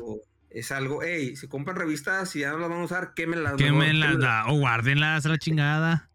es 0.51 0.73
algo, 0.73 1.03
ey, 1.03 1.37
si 1.37 1.47
compran 1.49 1.77
revistas, 1.77 2.31
si 2.31 2.41
ya 2.41 2.53
no 2.53 2.59
las 2.59 2.69
van 2.71 2.81
a 2.81 2.85
usar, 2.85 3.15
quémenlas. 3.15 3.57
Quémenlas. 3.57 4.19
da. 4.19 4.47
O 4.49 4.59
guárdenlas 4.59 5.25
a 5.27 5.29
la 5.31 5.39
chingada. 5.39 6.11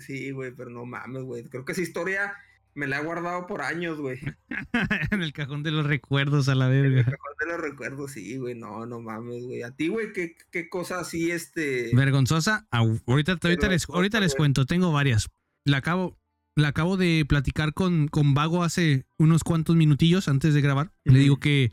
Sí, 0.00 0.30
güey, 0.30 0.52
pero 0.52 0.70
no 0.70 0.86
mames, 0.86 1.22
güey. 1.24 1.44
Creo 1.44 1.64
que 1.64 1.72
esa 1.72 1.82
historia 1.82 2.34
me 2.74 2.86
la 2.86 2.98
he 3.00 3.04
guardado 3.04 3.46
por 3.46 3.60
años, 3.60 3.98
güey. 3.98 4.18
en 5.10 5.22
el 5.22 5.34
cajón 5.34 5.62
de 5.62 5.70
los 5.70 5.86
recuerdos 5.86 6.48
a 6.48 6.54
la 6.54 6.68
En 6.68 6.84
el 6.86 6.94
verga. 6.94 7.10
cajón 7.12 7.36
de 7.40 7.46
los 7.46 7.60
recuerdos, 7.60 8.12
sí, 8.12 8.38
güey. 8.38 8.54
No, 8.54 8.86
no 8.86 9.00
mames, 9.00 9.44
güey. 9.44 9.62
A 9.62 9.70
ti, 9.72 9.88
güey, 9.88 10.12
¿qué, 10.14 10.34
qué 10.50 10.70
cosa 10.70 11.00
así, 11.00 11.30
este. 11.30 11.90
Vergonzosa. 11.94 12.66
Ahorita, 12.70 13.38
ahorita, 13.42 13.68
les, 13.68 13.86
ahorita 13.90 14.20
les 14.20 14.34
cuento, 14.34 14.64
tengo 14.64 14.92
varias. 14.92 15.28
La 15.66 15.78
acabo, 15.78 16.18
la 16.54 16.68
acabo 16.68 16.96
de 16.96 17.24
platicar 17.26 17.74
con, 17.74 18.08
con 18.08 18.34
Vago 18.34 18.62
hace 18.62 19.06
unos 19.18 19.44
cuantos 19.44 19.76
minutillos 19.76 20.28
antes 20.28 20.54
de 20.54 20.60
grabar. 20.60 20.92
Le 21.04 21.18
digo 21.18 21.38
que 21.38 21.72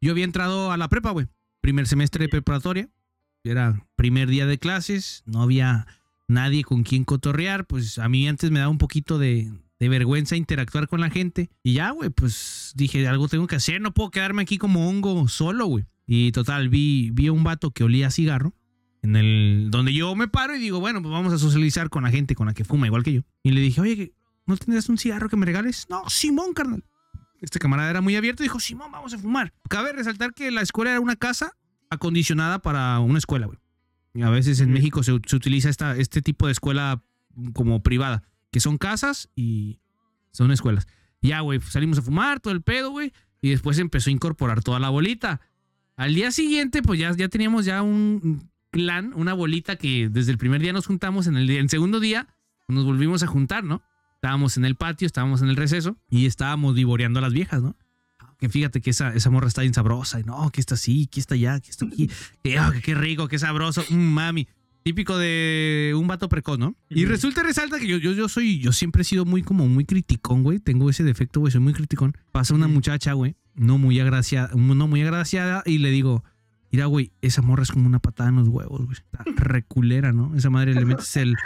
yo 0.00 0.12
había 0.12 0.24
entrado 0.24 0.70
a 0.70 0.76
la 0.76 0.88
prepa, 0.88 1.10
güey. 1.10 1.26
Primer 1.60 1.86
semestre 1.86 2.24
de 2.24 2.28
preparatoria. 2.28 2.88
Era 3.44 3.84
primer 3.96 4.28
día 4.28 4.46
de 4.46 4.58
clases. 4.58 5.22
No 5.26 5.42
había 5.42 5.86
nadie 6.28 6.64
con 6.64 6.82
quien 6.82 7.04
cotorrear. 7.04 7.66
Pues 7.66 7.98
a 7.98 8.08
mí 8.08 8.26
antes 8.28 8.50
me 8.50 8.60
daba 8.60 8.70
un 8.70 8.78
poquito 8.78 9.18
de, 9.18 9.52
de 9.80 9.88
vergüenza 9.88 10.36
interactuar 10.36 10.88
con 10.88 11.00
la 11.00 11.10
gente. 11.10 11.50
Y 11.62 11.74
ya, 11.74 11.90
güey, 11.90 12.10
pues 12.10 12.72
dije, 12.76 13.06
algo 13.08 13.28
tengo 13.28 13.46
que 13.46 13.56
hacer. 13.56 13.80
No 13.80 13.92
puedo 13.92 14.10
quedarme 14.10 14.42
aquí 14.42 14.58
como 14.58 14.88
hongo 14.88 15.26
solo, 15.28 15.66
güey. 15.66 15.84
Y 16.06 16.32
total, 16.32 16.68
vi, 16.68 17.10
vi 17.12 17.28
a 17.28 17.32
un 17.32 17.44
vato 17.44 17.70
que 17.70 17.84
olía 17.84 18.08
a 18.08 18.10
cigarro 18.10 18.54
en 19.02 19.16
el 19.16 19.68
donde 19.70 19.92
yo 19.92 20.14
me 20.14 20.28
paro 20.28 20.54
y 20.54 20.60
digo, 20.60 20.80
bueno, 20.80 21.02
pues 21.02 21.12
vamos 21.12 21.32
a 21.32 21.38
socializar 21.38 21.90
con 21.90 22.04
la 22.04 22.10
gente 22.10 22.34
con 22.34 22.46
la 22.46 22.54
que 22.54 22.64
fuma 22.64 22.86
igual 22.86 23.02
que 23.02 23.12
yo. 23.12 23.22
Y 23.42 23.50
le 23.50 23.60
dije, 23.60 23.80
oye, 23.80 24.12
¿no 24.46 24.56
tendrías 24.56 24.88
un 24.88 24.98
cigarro 24.98 25.28
que 25.28 25.36
me 25.36 25.46
regales? 25.46 25.86
No, 25.88 26.08
Simón, 26.08 26.52
carnal. 26.54 26.84
Este 27.40 27.58
camarada 27.58 27.90
era 27.90 28.00
muy 28.00 28.14
abierto 28.16 28.42
y 28.42 28.46
dijo, 28.46 28.60
Simón, 28.60 28.92
vamos 28.92 29.12
a 29.14 29.18
fumar. 29.18 29.52
Cabe 29.68 29.92
resaltar 29.92 30.32
que 30.32 30.50
la 30.50 30.60
escuela 30.60 30.92
era 30.92 31.00
una 31.00 31.16
casa 31.16 31.52
acondicionada 31.90 32.60
para 32.60 32.98
una 33.00 33.18
escuela, 33.18 33.46
güey. 33.46 33.58
A 34.22 34.30
veces 34.30 34.60
en. 34.60 34.72
México 34.72 35.02
se, 35.02 35.18
se 35.26 35.36
utiliza 35.36 35.68
esta, 35.68 35.96
este 35.96 36.22
tipo 36.22 36.46
de 36.46 36.52
escuela 36.52 37.02
como 37.54 37.82
privada, 37.82 38.22
que 38.50 38.60
son 38.60 38.78
casas 38.78 39.30
y 39.34 39.80
son 40.30 40.52
escuelas. 40.52 40.86
Ya, 41.20 41.40
güey, 41.40 41.60
salimos 41.60 41.98
a 41.98 42.02
fumar, 42.02 42.40
todo 42.40 42.52
el 42.52 42.62
pedo, 42.62 42.90
güey. 42.90 43.12
Y 43.40 43.50
después 43.50 43.78
empezó 43.78 44.10
a 44.10 44.12
incorporar 44.12 44.62
toda 44.62 44.78
la 44.78 44.90
bolita. 44.90 45.40
Al 45.96 46.14
día 46.14 46.30
siguiente, 46.30 46.82
pues 46.82 47.00
ya, 47.00 47.12
ya 47.12 47.28
teníamos 47.28 47.64
ya 47.64 47.82
un 47.82 48.50
clan, 48.70 49.12
una 49.14 49.34
bolita 49.34 49.76
que 49.76 50.08
desde 50.08 50.32
el 50.32 50.38
primer 50.38 50.60
día 50.60 50.72
nos 50.72 50.86
juntamos. 50.86 51.26
En 51.26 51.36
el, 51.36 51.48
el 51.50 51.68
segundo 51.70 52.00
día 52.00 52.28
nos 52.68 52.84
volvimos 52.84 53.22
a 53.22 53.26
juntar, 53.26 53.64
¿no? 53.64 53.82
Estábamos 54.22 54.56
en 54.56 54.64
el 54.64 54.76
patio, 54.76 55.04
estábamos 55.04 55.42
en 55.42 55.48
el 55.48 55.56
receso 55.56 55.96
y 56.08 56.26
estábamos 56.26 56.76
vivoreando 56.76 57.18
a 57.18 57.22
las 57.22 57.32
viejas, 57.32 57.60
¿no? 57.60 57.74
Que 58.38 58.48
fíjate 58.48 58.80
que 58.80 58.90
esa, 58.90 59.12
esa 59.14 59.30
morra 59.30 59.48
está 59.48 59.62
bien 59.62 59.74
sabrosa. 59.74 60.20
Y 60.20 60.22
no, 60.22 60.48
que 60.50 60.60
está 60.60 60.74
así, 60.74 61.08
que 61.08 61.18
está 61.18 61.34
allá, 61.34 61.58
que 61.58 61.72
está 61.72 61.86
aquí. 61.86 62.08
Que, 62.40 62.56
ah, 62.56 62.70
que 62.72 62.82
qué 62.82 62.94
rico, 62.94 63.26
qué 63.26 63.40
sabroso. 63.40 63.84
Mm, 63.90 63.96
mami. 63.96 64.46
Típico 64.84 65.18
de 65.18 65.92
un 65.96 66.06
vato 66.06 66.28
precoz, 66.28 66.56
¿no? 66.56 66.76
Y 66.88 67.04
resulta 67.04 67.40
y 67.40 67.44
resalta 67.46 67.80
que 67.80 67.88
yo, 67.88 67.96
yo, 67.96 68.12
yo 68.12 68.28
soy, 68.28 68.60
yo 68.60 68.70
siempre 68.70 69.02
he 69.02 69.04
sido 69.04 69.24
muy 69.24 69.42
como 69.42 69.66
muy 69.66 69.84
criticón, 69.84 70.44
güey. 70.44 70.60
Tengo 70.60 70.88
ese 70.88 71.02
defecto, 71.02 71.40
güey, 71.40 71.50
soy 71.50 71.60
muy 71.60 71.72
criticón. 71.72 72.16
Pasa 72.30 72.54
una 72.54 72.68
muchacha, 72.68 73.14
güey, 73.14 73.34
no 73.56 73.76
muy 73.76 73.98
agraciada, 73.98 74.52
no 74.54 74.86
muy 74.86 75.02
agraciada, 75.02 75.64
y 75.66 75.78
le 75.78 75.90
digo, 75.90 76.22
mira, 76.72 76.86
güey, 76.86 77.12
esa 77.20 77.42
morra 77.42 77.62
es 77.62 77.70
como 77.70 77.86
una 77.86 77.98
patada 78.00 78.30
en 78.30 78.36
los 78.36 78.48
huevos, 78.48 78.84
güey. 78.86 78.96
Está 78.96 79.24
reculera, 79.36 80.12
¿no? 80.12 80.34
Esa 80.34 80.50
madre 80.50 80.74
le 80.74 80.84
metes 80.84 81.16
el, 81.16 81.36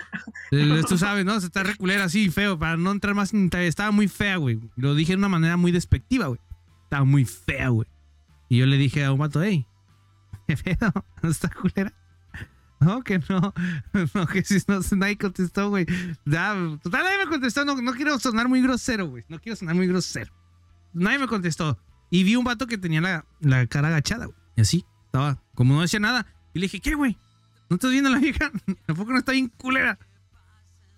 el- 0.53 0.85
tú 0.87 0.97
sabes, 0.97 1.25
¿no? 1.25 1.39
Se 1.41 1.47
está 1.47 1.63
reculera 1.63 2.05
así, 2.05 2.31
feo, 2.31 2.59
para 2.59 2.77
no 2.77 2.91
entrar 2.93 3.15
más 3.15 3.35
en. 3.35 3.51
Estaba 3.53 3.91
muy 3.91 4.09
fea, 4.09 4.37
güey. 4.37 4.61
Lo 4.77 4.95
dije 4.95 5.13
de 5.13 5.19
una 5.19 5.29
manera 5.29 5.57
muy 5.57 5.73
despectiva, 5.73 6.27
güey. 6.29 6.41
Estaba 6.85 7.05
muy 7.05 7.25
fea, 7.25 7.69
güey. 7.69 7.89
Y 8.49 8.59
yo 8.59 8.67
le 8.67 8.77
dije 8.79 9.05
a 9.05 9.13
un 9.13 9.19
vato, 9.19 9.43
hey, 9.43 9.67
¿qué 10.47 10.57
pedo? 10.57 10.93
¿No 11.23 11.29
está 11.31 11.49
culera? 11.51 11.93
No, 12.79 13.03
que 13.03 13.19
no. 13.31 13.55
No, 14.15 14.27
que 14.27 14.45
si 14.45 14.59
no, 14.69 14.81
nadie 14.99 15.17
contestó, 15.17 15.71
güey. 15.71 15.87
Ya, 16.27 16.55
total, 16.83 17.05
nadie 17.05 17.25
me 17.25 17.31
contestó. 17.31 17.65
No, 17.65 17.75
no 17.81 17.93
quiero 17.95 18.19
sonar 18.19 18.49
muy 18.51 18.61
grosero, 18.61 19.07
güey. 19.09 19.25
No 19.31 19.41
quiero 19.41 19.57
sonar 19.57 19.75
muy 19.75 19.87
grosero. 19.87 20.31
Nadie 20.93 21.19
me 21.19 21.27
contestó. 21.27 21.79
Y 22.11 22.23
vi 22.23 22.37
un 22.37 22.45
vato 22.45 22.67
que 22.67 22.77
tenía 22.77 23.01
la, 23.01 23.25
la 23.41 23.67
cara 23.67 23.89
agachada, 23.89 24.27
güey. 24.27 24.37
Y 24.57 24.61
así, 24.61 24.85
como 25.55 25.75
no 25.75 25.83
decía 25.83 26.01
nada. 26.01 26.27
Y 26.55 26.59
le 26.59 26.65
dije, 26.65 26.81
¿qué, 26.81 26.95
güey? 26.95 27.17
¿No 27.69 27.77
estás 27.77 27.91
viendo 27.91 28.09
a 28.11 28.13
la 28.13 28.19
vieja? 28.19 28.51
Tampoco 28.87 29.13
no 29.13 29.19
está 29.19 29.33
bien 29.33 29.49
culera. 29.49 29.99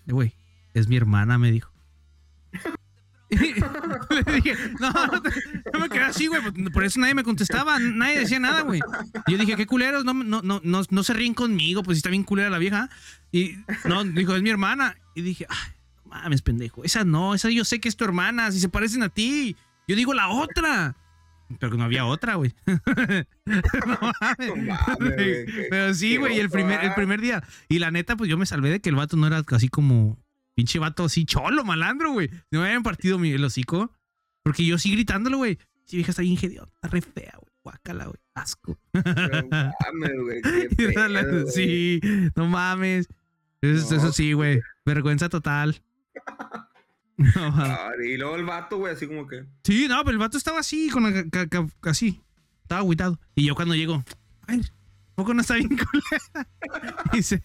Güey, 0.06 0.34
es 0.74 0.88
mi 0.88 0.96
hermana, 0.96 1.38
me 1.38 1.50
dijo. 1.50 1.72
Le 3.30 4.32
dije, 4.32 4.56
no, 4.80 4.90
no 5.72 5.80
me 5.80 5.88
quedé 5.90 6.04
así, 6.04 6.28
güey. 6.28 6.40
Por 6.72 6.84
eso 6.84 6.98
nadie 6.98 7.14
me 7.14 7.24
contestaba, 7.24 7.78
nadie 7.78 8.20
decía 8.20 8.40
nada, 8.40 8.62
güey. 8.62 8.80
Yo 9.26 9.36
dije, 9.36 9.54
qué 9.54 9.66
culeros, 9.66 10.04
no, 10.04 10.14
no, 10.14 10.40
no, 10.42 10.60
no, 10.64 10.82
no 10.88 11.02
se 11.02 11.12
ríen 11.12 11.34
conmigo, 11.34 11.82
pues 11.82 11.98
está 11.98 12.08
bien 12.08 12.24
culera 12.24 12.48
la 12.48 12.56
vieja. 12.58 12.88
Y 13.30 13.56
no, 13.84 14.02
dijo, 14.04 14.34
es 14.34 14.42
mi 14.42 14.48
hermana. 14.48 14.96
Y 15.14 15.20
dije, 15.20 15.46
ay, 15.48 15.72
mames, 16.06 16.40
pendejo. 16.40 16.84
Esa 16.84 17.04
no, 17.04 17.34
esa 17.34 17.50
yo 17.50 17.66
sé 17.66 17.80
que 17.80 17.88
es 17.90 17.96
tu 17.96 18.04
hermana, 18.04 18.50
si 18.50 18.60
se 18.60 18.70
parecen 18.70 19.02
a 19.02 19.10
ti. 19.10 19.56
Yo 19.86 19.94
digo 19.94 20.14
la 20.14 20.28
otra. 20.28 20.96
Pero 21.58 21.72
que 21.72 21.78
no 21.78 21.84
había 21.84 22.04
otra, 22.04 22.34
güey. 22.34 22.54
no 23.86 23.98
mames. 24.20 25.46
Pero 25.70 25.94
sí, 25.94 26.16
güey, 26.16 26.38
el 26.38 26.50
primer, 26.50 26.84
el 26.84 26.94
primer 26.94 27.20
día. 27.20 27.42
Y 27.68 27.78
la 27.78 27.90
neta, 27.90 28.16
pues 28.16 28.28
yo 28.28 28.36
me 28.36 28.46
salvé 28.46 28.70
de 28.70 28.80
que 28.80 28.90
el 28.90 28.96
vato 28.96 29.16
no 29.16 29.26
era 29.26 29.42
así 29.48 29.68
como 29.68 30.18
pinche 30.54 30.78
vato 30.78 31.04
así 31.04 31.24
cholo, 31.24 31.64
malandro, 31.64 32.12
güey. 32.12 32.30
No 32.50 32.60
me 32.60 32.66
habían 32.66 32.82
partido 32.82 33.18
mi, 33.18 33.30
el 33.30 33.44
hocico. 33.44 33.92
Porque 34.42 34.64
yo 34.64 34.78
sí 34.78 34.90
gritándolo, 34.90 35.38
güey. 35.38 35.58
Sí, 35.84 35.96
vieja 35.96 36.10
está 36.10 36.22
bien 36.22 36.34
está 36.34 36.88
re 36.88 37.00
fea, 37.00 37.32
güey. 37.38 37.52
Guácala, 37.62 38.04
güey. 38.04 38.18
Asco. 38.34 38.78
No 38.92 39.02
mames, 39.50 40.12
güey. 40.22 41.50
sí, 41.50 42.00
no 42.34 42.46
mames. 42.46 43.08
Eso, 43.60 43.96
eso 43.96 44.12
sí, 44.12 44.32
güey. 44.32 44.60
Vergüenza 44.84 45.28
total. 45.28 45.80
No, 47.34 48.04
y 48.04 48.16
luego 48.16 48.36
el 48.36 48.44
vato, 48.44 48.78
güey, 48.78 48.94
así 48.94 49.06
como 49.06 49.26
que. 49.26 49.44
Sí, 49.64 49.86
no, 49.88 49.98
pero 50.04 50.12
el 50.12 50.18
vato 50.18 50.38
estaba 50.38 50.60
así, 50.60 50.88
con 50.88 51.04
así. 51.82 52.20
Estaba 52.62 52.80
agüitado. 52.80 53.18
Y 53.34 53.46
yo 53.46 53.54
cuando 53.54 53.74
llego, 53.74 54.04
ay, 54.46 54.62
poco 55.14 55.34
no 55.34 55.40
está 55.40 55.54
bien 55.54 55.70
dice, 57.12 57.40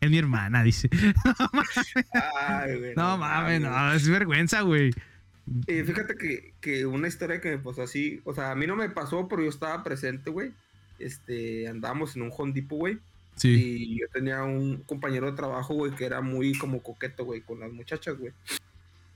es 0.00 0.10
mi 0.10 0.18
hermana, 0.18 0.62
dice. 0.62 0.90
No 2.96 3.16
mames, 3.16 3.60
no, 3.60 3.92
es 3.92 4.08
vergüenza, 4.08 4.60
güey. 4.60 4.92
Y 5.66 5.82
fíjate 5.82 6.16
que, 6.16 6.54
que, 6.60 6.86
una 6.86 7.08
historia 7.08 7.40
que 7.40 7.50
me 7.50 7.58
pasó 7.58 7.82
así, 7.82 8.20
o 8.24 8.34
sea, 8.34 8.50
a 8.50 8.54
mí 8.54 8.66
no 8.66 8.76
me 8.76 8.90
pasó, 8.90 9.28
pero 9.28 9.42
yo 9.42 9.48
estaba 9.48 9.82
presente, 9.82 10.30
güey. 10.30 10.52
Este, 10.98 11.68
andábamos 11.68 12.16
en 12.16 12.22
un 12.22 12.32
Home 12.36 12.66
güey. 12.68 12.98
Sí. 13.36 13.48
Y 13.48 14.00
yo 14.00 14.06
tenía 14.12 14.44
un 14.44 14.82
compañero 14.82 15.30
de 15.30 15.36
trabajo, 15.36 15.74
güey, 15.74 15.92
que 15.92 16.04
era 16.04 16.20
muy 16.20 16.56
como 16.56 16.82
coqueto, 16.82 17.24
güey, 17.24 17.40
con 17.40 17.60
las 17.60 17.72
muchachas, 17.72 18.16
güey 18.16 18.32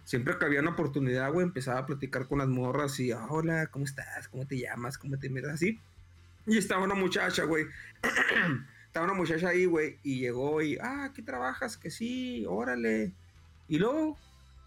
siempre 0.08 0.38
que 0.38 0.46
había 0.46 0.60
una 0.60 0.70
oportunidad, 0.70 1.30
güey, 1.30 1.44
empezaba 1.44 1.80
a 1.80 1.86
platicar 1.86 2.26
con 2.28 2.38
las 2.38 2.48
morras 2.48 2.98
y, 2.98 3.12
hola, 3.12 3.66
¿cómo 3.66 3.84
estás? 3.84 4.26
¿Cómo 4.28 4.46
te 4.46 4.58
llamas? 4.58 4.96
¿Cómo 4.96 5.18
te 5.18 5.28
miras? 5.28 5.52
Así. 5.52 5.78
Y 6.46 6.56
estaba 6.56 6.82
una 6.82 6.94
muchacha, 6.94 7.44
güey. 7.44 7.66
estaba 8.86 9.04
una 9.04 9.14
muchacha 9.14 9.50
ahí, 9.50 9.66
güey, 9.66 9.98
y 10.02 10.20
llegó 10.20 10.62
y, 10.62 10.78
ah, 10.80 11.04
¿aquí 11.04 11.20
trabajas? 11.20 11.76
Que 11.76 11.90
sí, 11.90 12.46
órale. 12.48 13.12
Y 13.68 13.78
luego, 13.78 14.16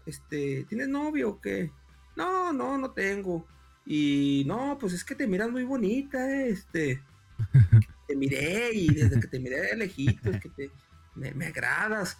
este, 0.06 0.64
¿tienes 0.68 0.86
novio 0.86 1.30
o 1.30 1.40
qué? 1.40 1.72
No, 2.14 2.52
no, 2.52 2.78
no 2.78 2.92
tengo. 2.92 3.44
Y 3.84 4.44
no, 4.46 4.78
pues 4.78 4.92
es 4.92 5.02
que 5.02 5.16
te 5.16 5.26
miras 5.26 5.50
muy 5.50 5.64
bonita, 5.64 6.36
este. 6.40 7.02
te 8.06 8.14
miré 8.14 8.70
y 8.74 8.94
desde 8.94 9.18
que 9.18 9.26
te 9.26 9.40
miré 9.40 9.60
de 9.60 9.76
lejitos, 9.76 10.36
que 10.36 10.50
te, 10.50 10.70
me, 11.16 11.32
me 11.32 11.46
agradas. 11.46 12.16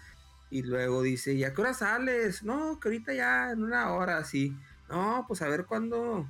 Y 0.52 0.62
luego 0.64 1.02
dice, 1.02 1.32
¿y 1.32 1.44
a 1.44 1.54
qué 1.54 1.62
hora 1.62 1.72
sales? 1.72 2.42
No, 2.42 2.78
que 2.78 2.88
ahorita 2.88 3.14
ya 3.14 3.52
en 3.52 3.62
una 3.62 3.90
hora, 3.94 4.18
así. 4.18 4.54
No, 4.90 5.24
pues 5.26 5.40
a 5.40 5.48
ver 5.48 5.64
cuándo, 5.64 6.28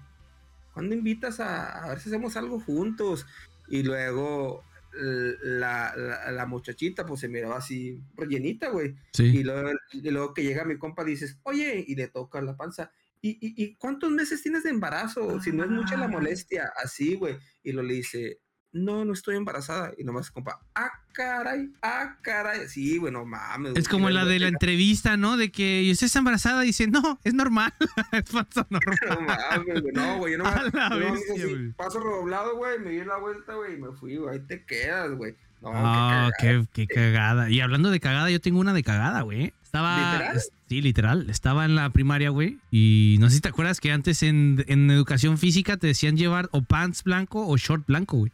cuándo 0.73 0.94
invitas 0.94 1.40
a, 1.40 1.85
a 1.85 1.89
ver 1.89 1.99
si 1.99 2.09
hacemos 2.09 2.36
algo 2.36 2.61
juntos. 2.61 3.27
Y 3.66 3.82
luego 3.82 4.62
la, 4.93 5.93
la, 6.31 6.47
muchachita 6.47 7.05
pues 7.05 7.19
se 7.19 7.28
miraba 7.28 7.57
así 7.57 8.01
rellenita, 8.15 8.69
güey. 8.69 8.94
Y, 9.19 9.43
luego, 9.43 10.35
que 10.35 10.44
llega 10.44 10.65
mi 10.65 10.78
compa 10.78 11.03
dices, 11.03 11.39
oye, 11.43 11.85
y 11.85 11.97
le 11.97 12.07
toca 12.07 12.40
la 12.43 12.57
panza. 12.57 12.93
¿Y, 13.20 13.31
y, 13.31 13.65
y 13.65 13.74
cuántos 13.74 14.12
meses 14.12 14.40
tienes 14.40 14.62
de 14.62 14.70
embarazo? 14.70 15.40
Si 15.40 15.51
no 15.51 15.65
es 15.65 15.70
mucha 15.70 15.97
la 15.97 16.05
ah. 16.05 16.09
molestia, 16.09 16.73
así, 16.77 17.16
güey. 17.16 17.39
Y 17.65 17.73
lo 17.73 17.82
le 17.82 17.94
dice, 17.94 18.39
no, 18.73 19.05
no 19.05 19.12
estoy 19.12 19.36
embarazada. 19.36 19.93
Y 19.99 20.05
nomás, 20.05 20.31
compa, 20.31 20.61
ah, 20.74 20.90
caray, 21.12 21.70
ah, 21.82 22.16
caray. 22.23 22.69
Sí, 22.69 22.99
bueno, 22.99 23.24
mames. 23.24 23.77
Es 23.77 23.89
como 23.89 24.09
la 24.11 24.24
de 24.24 24.39
la 24.39 24.49
entrevista, 24.49 25.16
¿no? 25.16 25.36
De 25.36 25.51
que 25.51 25.89
usted 25.93 26.07
está 26.07 26.20
embarazada 26.20 26.65
y 26.65 26.69
dice, 26.69 26.86
no, 26.89 27.20
es 27.23 27.35
normal. 27.35 27.73
es 28.12 28.24
falso 28.31 28.66
normal. 28.70 28.99
No 29.09 29.20
mames, 29.20 29.82
güey, 29.82 29.94
no, 29.94 30.19
güey. 30.19 30.32
Yo 30.32 30.39
no 30.39 30.44
me 30.44 31.73
paso 31.74 32.01
redoblado, 32.01 32.57
güey, 32.57 32.78
me 32.78 32.90
di 32.90 33.05
la 33.05 33.19
vuelta, 33.19 33.55
güey, 33.55 33.74
y 33.74 33.77
me 33.77 33.93
fui, 33.93 34.16
güey. 34.16 34.39
Ahí 34.39 34.47
te 34.47 34.65
quedas, 34.65 35.12
güey. 35.12 35.35
No, 35.61 35.70
qué, 35.70 35.77
ah, 35.78 36.31
cagada, 36.39 36.66
qué, 36.73 36.86
cagada. 36.86 37.51
Y 37.51 37.61
hablando 37.61 37.90
de 37.90 38.01
cagada, 38.01 38.31
yo 38.31 38.40
tengo 38.40 38.59
una 38.59 38.73
de 38.73 38.82
cagada, 38.82 39.20
güey. 39.20 39.53
Estaba. 39.62 40.12
¿Literal? 40.12 40.43
Sí, 40.69 40.82
literal. 40.82 41.31
Estaba 41.31 41.65
en 41.65 41.77
la 41.77 41.89
primaria, 41.90 42.31
güey. 42.31 42.59
Y 42.73 43.16
no 43.20 43.28
sé 43.28 43.36
si 43.36 43.43
te 43.43 43.49
acuerdas 43.49 43.81
que 43.81 43.93
antes 43.93 44.24
en, 44.24 44.65
en 44.66 44.90
educación 44.90 45.39
física 45.39 45.77
te 45.77 45.86
decían 45.86 46.16
llevar 46.16 46.49
o 46.51 46.62
pants 46.62 47.05
blanco 47.05 47.47
o 47.47 47.57
short 47.57 47.86
blanco, 47.86 48.16
güey. 48.16 48.32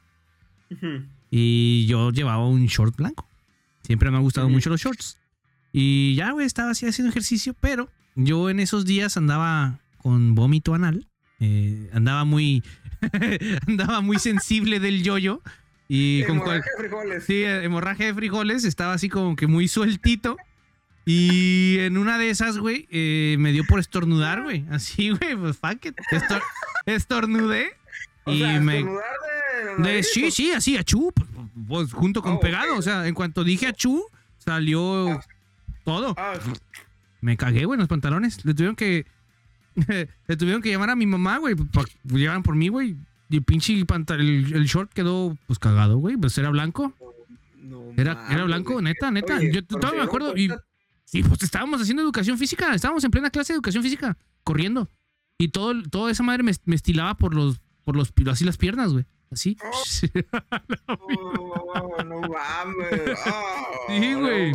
Y 1.30 1.86
yo 1.86 2.10
llevaba 2.10 2.46
un 2.46 2.66
short 2.66 2.96
blanco. 2.96 3.28
Siempre 3.82 4.10
me 4.10 4.16
han 4.18 4.22
gustado 4.22 4.48
mucho 4.48 4.70
los 4.70 4.80
shorts. 4.80 5.18
Y 5.72 6.14
ya, 6.14 6.32
güey, 6.32 6.46
estaba 6.46 6.70
así 6.70 6.86
haciendo 6.86 7.10
ejercicio, 7.10 7.54
pero 7.60 7.90
yo 8.14 8.50
en 8.50 8.60
esos 8.60 8.84
días 8.84 9.16
andaba 9.16 9.80
con 9.98 10.34
vómito 10.34 10.74
anal. 10.74 11.08
Eh, 11.40 11.88
andaba 11.92 12.24
muy. 12.24 12.62
andaba 13.66 14.00
muy 14.00 14.18
sensible 14.18 14.80
del 14.80 15.02
yoyo. 15.02 15.42
Y 15.88 16.22
con 16.24 16.36
hemorragia 16.36 16.72
de 16.76 16.82
frijoles. 16.82 17.24
Sí, 17.24 17.42
hemorragia 17.44 18.06
de 18.06 18.14
frijoles. 18.14 18.64
Estaba 18.64 18.92
así 18.92 19.08
como 19.08 19.36
que 19.36 19.46
muy 19.46 19.68
sueltito. 19.68 20.36
Y 21.06 21.78
en 21.78 21.96
una 21.96 22.18
de 22.18 22.28
esas, 22.28 22.58
güey, 22.58 22.86
eh, 22.90 23.36
me 23.38 23.52
dio 23.52 23.64
por 23.64 23.80
estornudar, 23.80 24.42
güey. 24.42 24.66
Así, 24.70 25.10
güey, 25.10 25.36
pues 25.36 25.56
fuck 25.56 25.86
it. 25.86 25.96
estornudé. 26.84 27.70
y 28.26 28.42
me. 28.60 28.84
De, 29.78 30.02
sí, 30.02 30.30
sí, 30.30 30.52
así, 30.52 30.76
achú, 30.76 31.12
pues, 31.14 31.28
pues 31.68 31.93
junto 31.93 32.22
con 32.22 32.35
oh, 32.35 32.40
pegado. 32.40 32.76
O 32.76 32.82
sea, 32.82 33.06
en 33.06 33.14
cuanto 33.14 33.44
dije 33.44 33.66
achú, 33.66 34.05
salió 34.39 35.12
ah. 35.12 35.24
todo. 35.85 36.14
Ah. 36.16 36.35
Me 37.20 37.36
cagué, 37.36 37.64
güey, 37.64 37.76
en 37.76 37.80
los 37.80 37.89
pantalones. 37.89 38.44
Le 38.44 38.55
tuvieron 38.55 38.76
que. 38.76 39.06
le 40.26 40.36
tuvieron 40.36 40.62
que 40.62 40.70
llamar 40.70 40.90
a 40.90 40.97
mi 40.97 41.06
mamá, 41.06 41.39
güey. 41.39 41.55
Llevaron 42.05 42.43
por 42.43 42.55
mí, 42.55 42.68
güey. 42.68 42.97
Y 43.30 43.36
el 43.36 43.43
pinche 43.43 43.74
el, 43.74 44.55
el, 44.55 44.64
short 44.64 44.93
quedó, 44.93 45.36
pues 45.47 45.59
cagado, 45.59 45.98
güey. 45.98 46.16
Pues 46.16 46.36
era 46.39 46.48
blanco. 46.51 46.94
era, 47.97 48.26
era 48.30 48.44
blanco, 48.44 48.80
neta, 48.80 49.10
neta. 49.10 49.43
Yo 49.43 49.64
todavía 49.64 50.01
me 50.01 50.06
acuerdo. 50.06 50.36
Y, 50.36 50.51
y 51.12 51.22
pues 51.22 51.43
estábamos 51.43 51.80
haciendo 51.80 52.02
educación 52.02 52.39
física. 52.39 52.74
Estábamos 52.74 53.05
en 53.05 53.10
plena 53.10 53.30
clase 53.30 53.52
de 53.52 53.56
educación 53.56 53.82
física, 53.82 54.16
corriendo. 54.44 54.89
Y 55.39 55.48
todo, 55.48 55.82
toda 55.85 56.10
esa 56.10 56.22
madre 56.22 56.43
me, 56.43 56.52
me 56.64 56.74
estilaba 56.74 57.14
por 57.16 57.35
los, 57.35 57.60
por 57.85 57.97
los, 57.97 58.12
así 58.30 58.44
las 58.44 58.56
piernas, 58.56 58.93
güey. 58.93 59.05
Así. 59.30 59.56
Oh, 61.80 62.02
no 62.05 62.20
mames. 62.22 63.18
Oh, 63.26 63.86
sí, 63.88 64.14
güey. 64.14 64.52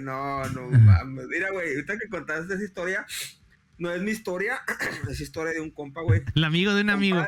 No, 0.00 0.44
no 0.50 0.70
mames. 0.70 1.26
Mira, 1.26 1.50
güey, 1.50 1.74
ahorita 1.74 1.98
que 1.98 2.08
contaste 2.08 2.54
esa 2.54 2.64
historia, 2.64 3.06
no 3.78 3.90
es 3.90 4.02
mi 4.02 4.10
historia, 4.10 4.60
es 5.10 5.20
historia 5.20 5.52
de 5.52 5.60
un 5.60 5.70
compa, 5.70 6.02
güey. 6.02 6.22
El 6.34 6.44
amigo 6.44 6.74
de 6.74 6.82
un 6.82 6.90
amigo. 6.90 7.24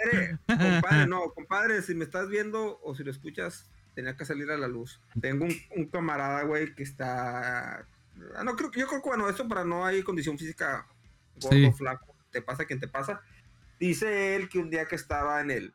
Compadre, 0.47 1.07
no, 1.07 1.32
compadre, 1.35 1.82
si 1.82 1.94
me 1.94 2.05
estás 2.05 2.28
viendo 2.28 2.81
o 2.82 2.94
si 2.94 3.05
lo 3.05 3.11
escuchas, 3.11 3.69
tenía 3.94 4.16
que 4.16 4.24
salir 4.24 4.51
a 4.51 4.57
la 4.57 4.69
luz. 4.69 5.01
Tengo 5.20 5.47
un, 5.77 5.86
camarada, 5.86 6.43
güey, 6.43 6.74
que 6.74 6.82
está. 6.82 7.86
Ah, 8.35 8.44
no 8.44 8.57
creo 8.57 8.70
yo 8.73 8.86
creo 8.86 9.03
que 9.03 9.09
bueno, 9.09 9.28
eso 9.28 9.47
para 9.47 9.65
no 9.65 9.85
hay 9.85 10.03
condición 10.03 10.39
física 10.39 10.86
gordo, 11.40 11.73
flaco, 11.73 12.16
te 12.31 12.43
pasa 12.43 12.65
quien 12.65 12.81
te 12.81 12.89
pasa. 12.89 13.20
Dice 13.78 14.36
él 14.36 14.48
que 14.48 14.59
un 14.59 14.70
día 14.70 14.86
que 14.86 14.97
estaba 14.97 15.40
en 15.40 15.51
el 15.51 15.74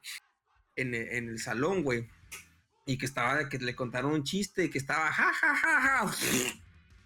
en, 0.82 1.30
el 1.30 1.40
salón, 1.40 1.84
güey. 1.84 2.08
Y 2.86 2.98
que 2.98 3.06
estaba, 3.06 3.48
que 3.48 3.60
le 3.60 3.76
contaron 3.76 4.12
un 4.12 4.24
chiste 4.24 4.66
y 4.66 4.70
que 4.70 4.78
estaba 4.78 5.12
ja, 5.12 5.32
ja, 5.34 5.56
ja, 5.56 5.82
ja. 5.82 6.16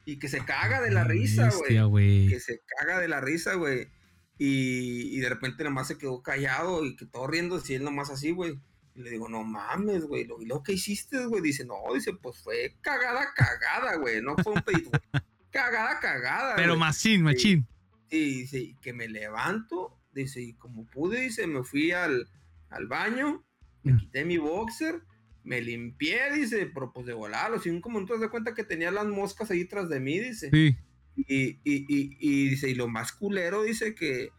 Y 0.06 0.18
que 0.18 0.27
se 0.27 0.43
caga 0.45 0.81
de 0.81 0.91
la 0.91 1.03
risa, 1.03 1.49
güey. 1.88 2.27
Que 2.27 2.39
se 2.39 2.61
caga 2.77 2.99
de 2.99 3.07
la 3.07 3.22
risa, 3.22 3.56
güey. 3.56 3.89
Y, 4.38 5.19
de 5.19 5.30
repente 5.30 5.64
nomás 5.64 5.88
se 5.88 5.97
quedó 5.97 6.22
callado 6.22 6.85
y 6.85 6.95
que 6.95 7.06
todo 7.06 7.27
riendo, 7.27 7.61
y 7.65 7.73
él 7.73 7.84
nomás 7.84 8.10
así, 8.10 8.31
güey. 8.31 8.60
Y 8.95 9.02
le 9.02 9.10
digo, 9.10 9.30
no 9.30 9.43
mames, 9.43 10.03
güey. 10.03 10.27
¿Y 10.39 10.45
lo 10.45 10.64
que 10.64 10.73
hiciste, 10.73 11.26
güey? 11.26 11.41
Dice, 11.41 11.65
no, 11.65 11.76
dice, 11.93 12.14
pues 12.14 12.38
fue 12.41 12.76
cagada, 12.81 13.34
cagada, 13.35 13.95
güey. 13.97 14.22
No 14.22 14.35
fue 14.38 14.53
un 14.53 14.61
pedito. 14.61 14.91
cagada, 15.52 15.99
cagada. 15.99 16.56
Pero 16.56 16.77
machín, 16.77 17.23
machín. 17.23 17.68
Dice, 18.10 18.60
y 18.60 18.76
que 18.76 18.93
me 18.93 19.07
levanto, 19.07 19.97
dice, 20.14 20.41
y 20.41 20.53
como 20.53 20.85
pude, 20.85 21.22
dice, 21.22 21.47
me 21.47 21.64
fui 21.64 21.91
al, 21.91 22.30
al 22.69 22.88
baño 22.88 23.44
me 23.85 23.97
quité 23.97 24.25
mi 24.25 24.37
boxer, 24.37 25.01
me 25.43 25.61
limpié, 25.61 26.33
dice, 26.33 26.69
pero 26.73 26.91
pues 26.91 27.05
de 27.05 27.13
volar, 27.13 27.51
los 27.51 27.63
cinco 27.63 27.89
minutos 27.89 28.19
de 28.19 28.29
cuenta 28.29 28.53
que 28.53 28.63
tenía 28.63 28.91
las 28.91 29.05
moscas 29.05 29.51
ahí 29.51 29.65
tras 29.65 29.89
de 29.89 29.99
mí, 29.99 30.19
dice. 30.19 30.49
Sí. 30.51 30.75
Y, 31.15 31.59
y, 31.63 31.85
y, 31.87 32.17
y, 32.19 32.49
dice, 32.49 32.69
y 32.69 32.75
lo 32.75 32.87
más 32.87 33.11
culero, 33.11 33.63
dice 33.63 33.95
que 33.95 34.31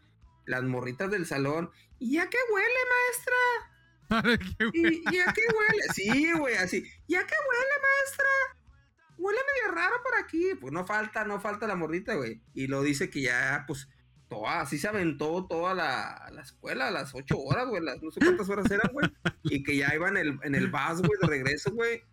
las 0.45 0.63
morritas 0.63 1.09
del 1.09 1.25
salón, 1.25 1.71
¿y 1.97 2.13
ya 2.13 2.29
qué 2.29 2.37
huele, 2.53 2.69
maestra? 2.93 4.69
¿Y, 4.73 5.15
¿Y 5.15 5.19
a 5.19 5.33
qué 5.33 5.41
huele? 5.41 5.83
Sí, 5.93 6.31
güey, 6.37 6.55
así. 6.55 6.85
¿Y 7.07 7.15
a 7.15 7.25
qué 7.25 7.35
huele, 7.35 7.73
maestra, 7.81 8.57
huele 9.17 9.39
medio 9.55 9.75
raro 9.75 9.95
por 10.03 10.15
aquí. 10.15 10.55
Pues 10.59 10.73
no 10.73 10.85
falta, 10.85 11.25
no 11.25 11.39
falta 11.39 11.67
la 11.67 11.75
morrita, 11.75 12.15
güey. 12.15 12.41
Y 12.53 12.67
lo 12.67 12.81
dice 12.83 13.09
que 13.09 13.21
ya, 13.21 13.63
pues, 13.67 13.89
toda, 14.29 14.61
así 14.61 14.77
se 14.77 14.87
aventó 14.87 15.45
toda 15.45 15.73
la, 15.73 16.29
la 16.33 16.41
escuela, 16.41 16.91
las 16.91 17.13
ocho 17.15 17.39
horas, 17.39 17.67
güey, 17.67 17.83
las 17.83 18.01
no 18.01 18.11
sé 18.11 18.19
cuántas 18.19 18.49
horas 18.49 18.69
eran, 18.69 18.91
güey. 18.91 19.09
Y 19.43 19.63
que 19.63 19.77
ya 19.77 19.93
iba 19.93 20.09
en 20.09 20.17
el, 20.17 20.39
en 20.43 20.55
el 20.55 20.67
bus, 20.67 21.01
güey, 21.01 21.19
de 21.21 21.27
regreso, 21.27 21.71
güey. 21.71 22.03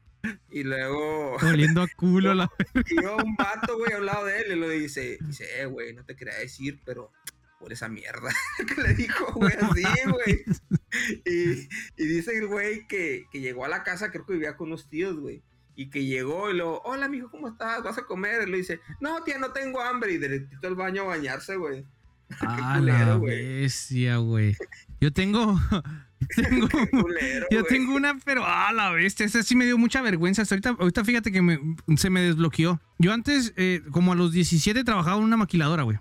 Y 0.51 0.63
luego. 0.63 1.37
Oliendo 1.37 1.83
a 1.83 1.89
culo 1.97 2.35
la. 2.35 2.51
Y 2.91 3.03
yo 3.03 3.17
un 3.17 3.37
vato, 3.37 3.77
güey, 3.79 3.93
al 3.93 4.07
lado 4.07 4.25
de 4.27 4.41
él 4.41 4.53
y 4.53 4.61
lo 4.61 4.69
dice, 4.69 5.19
dice, 5.21 5.61
eh, 5.61 5.67
güey, 5.67 5.95
no 5.95 6.05
te 6.05 6.17
quería 6.17 6.35
decir, 6.35 6.81
pero 6.85 7.13
por 7.59 7.73
esa 7.73 7.89
mierda 7.89 8.31
que 8.69 8.81
le 8.81 8.95
dijo, 8.95 9.33
güey, 9.33 9.53
así, 9.55 9.85
güey. 10.11 10.45
Y, 11.25 11.69
y, 12.03 12.07
dice 12.07 12.37
el 12.37 12.47
güey 12.47 12.87
que, 12.87 13.27
que, 13.33 13.41
llegó 13.41 13.65
a 13.65 13.69
la 13.69 13.83
casa, 13.83 14.11
creo 14.11 14.25
que 14.27 14.35
vivía 14.35 14.57
con 14.57 14.69
unos 14.69 14.89
tíos, 14.89 15.17
güey. 15.17 15.43
Y 15.77 15.91
que 15.91 16.05
llegó 16.05 16.51
y 16.51 16.55
lo, 16.55 16.79
hola, 16.83 17.09
mijo, 17.09 17.31
¿cómo 17.31 17.49
estás? 17.49 17.83
¿Vas 17.83 17.99
a 17.99 18.05
comer? 18.05 18.47
Y 18.47 18.51
le 18.51 18.59
dice, 18.59 18.81
no, 19.01 19.25
tía, 19.25 19.39
no 19.39 19.53
tengo 19.53 19.81
hambre. 19.81 20.13
Y 20.13 20.19
directito 20.19 20.69
al 20.69 20.77
baño 20.77 21.03
a 21.03 21.07
bañarse, 21.07 21.57
güey. 21.57 21.85
Ah, 22.41 22.81
la 22.81 23.17
bestia, 23.19 24.17
güey. 24.17 24.57
Yo 25.01 25.13
tengo. 25.13 25.61
tengo 26.37 26.69
yo 27.51 27.65
tengo 27.65 27.95
una, 27.95 28.19
pero 28.25 28.45
a 28.47 28.73
la 28.73 28.91
bestia. 28.91 29.27
Esa 29.27 29.43
sí 29.43 29.55
me 29.57 29.65
dio 29.67 29.79
mucha 29.79 30.03
vergüenza. 30.03 30.43
ahorita, 30.43 30.77
ahorita 30.79 31.05
fíjate 31.05 31.33
que 31.33 31.43
me, 31.43 31.61
se 31.97 32.11
me 32.11 32.23
desbloqueó. 32.23 32.81
Yo 32.99 33.13
antes, 33.13 33.53
eh, 33.57 33.83
como 33.91 34.13
a 34.13 34.17
los 34.17 34.33
17, 34.33 34.85
trabajaba 34.85 35.19
en 35.19 35.25
una 35.25 35.37
maquiladora, 35.37 35.83
güey. 35.83 35.99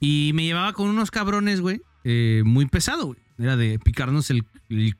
Y 0.00 0.32
me 0.34 0.44
llevaba 0.44 0.72
con 0.72 0.88
unos 0.88 1.10
cabrones, 1.10 1.60
güey. 1.60 1.80
Eh, 2.04 2.42
muy 2.44 2.66
pesado, 2.66 3.06
güey. 3.06 3.18
Era 3.38 3.56
de 3.56 3.78
picarnos 3.78 4.30
el, 4.30 4.44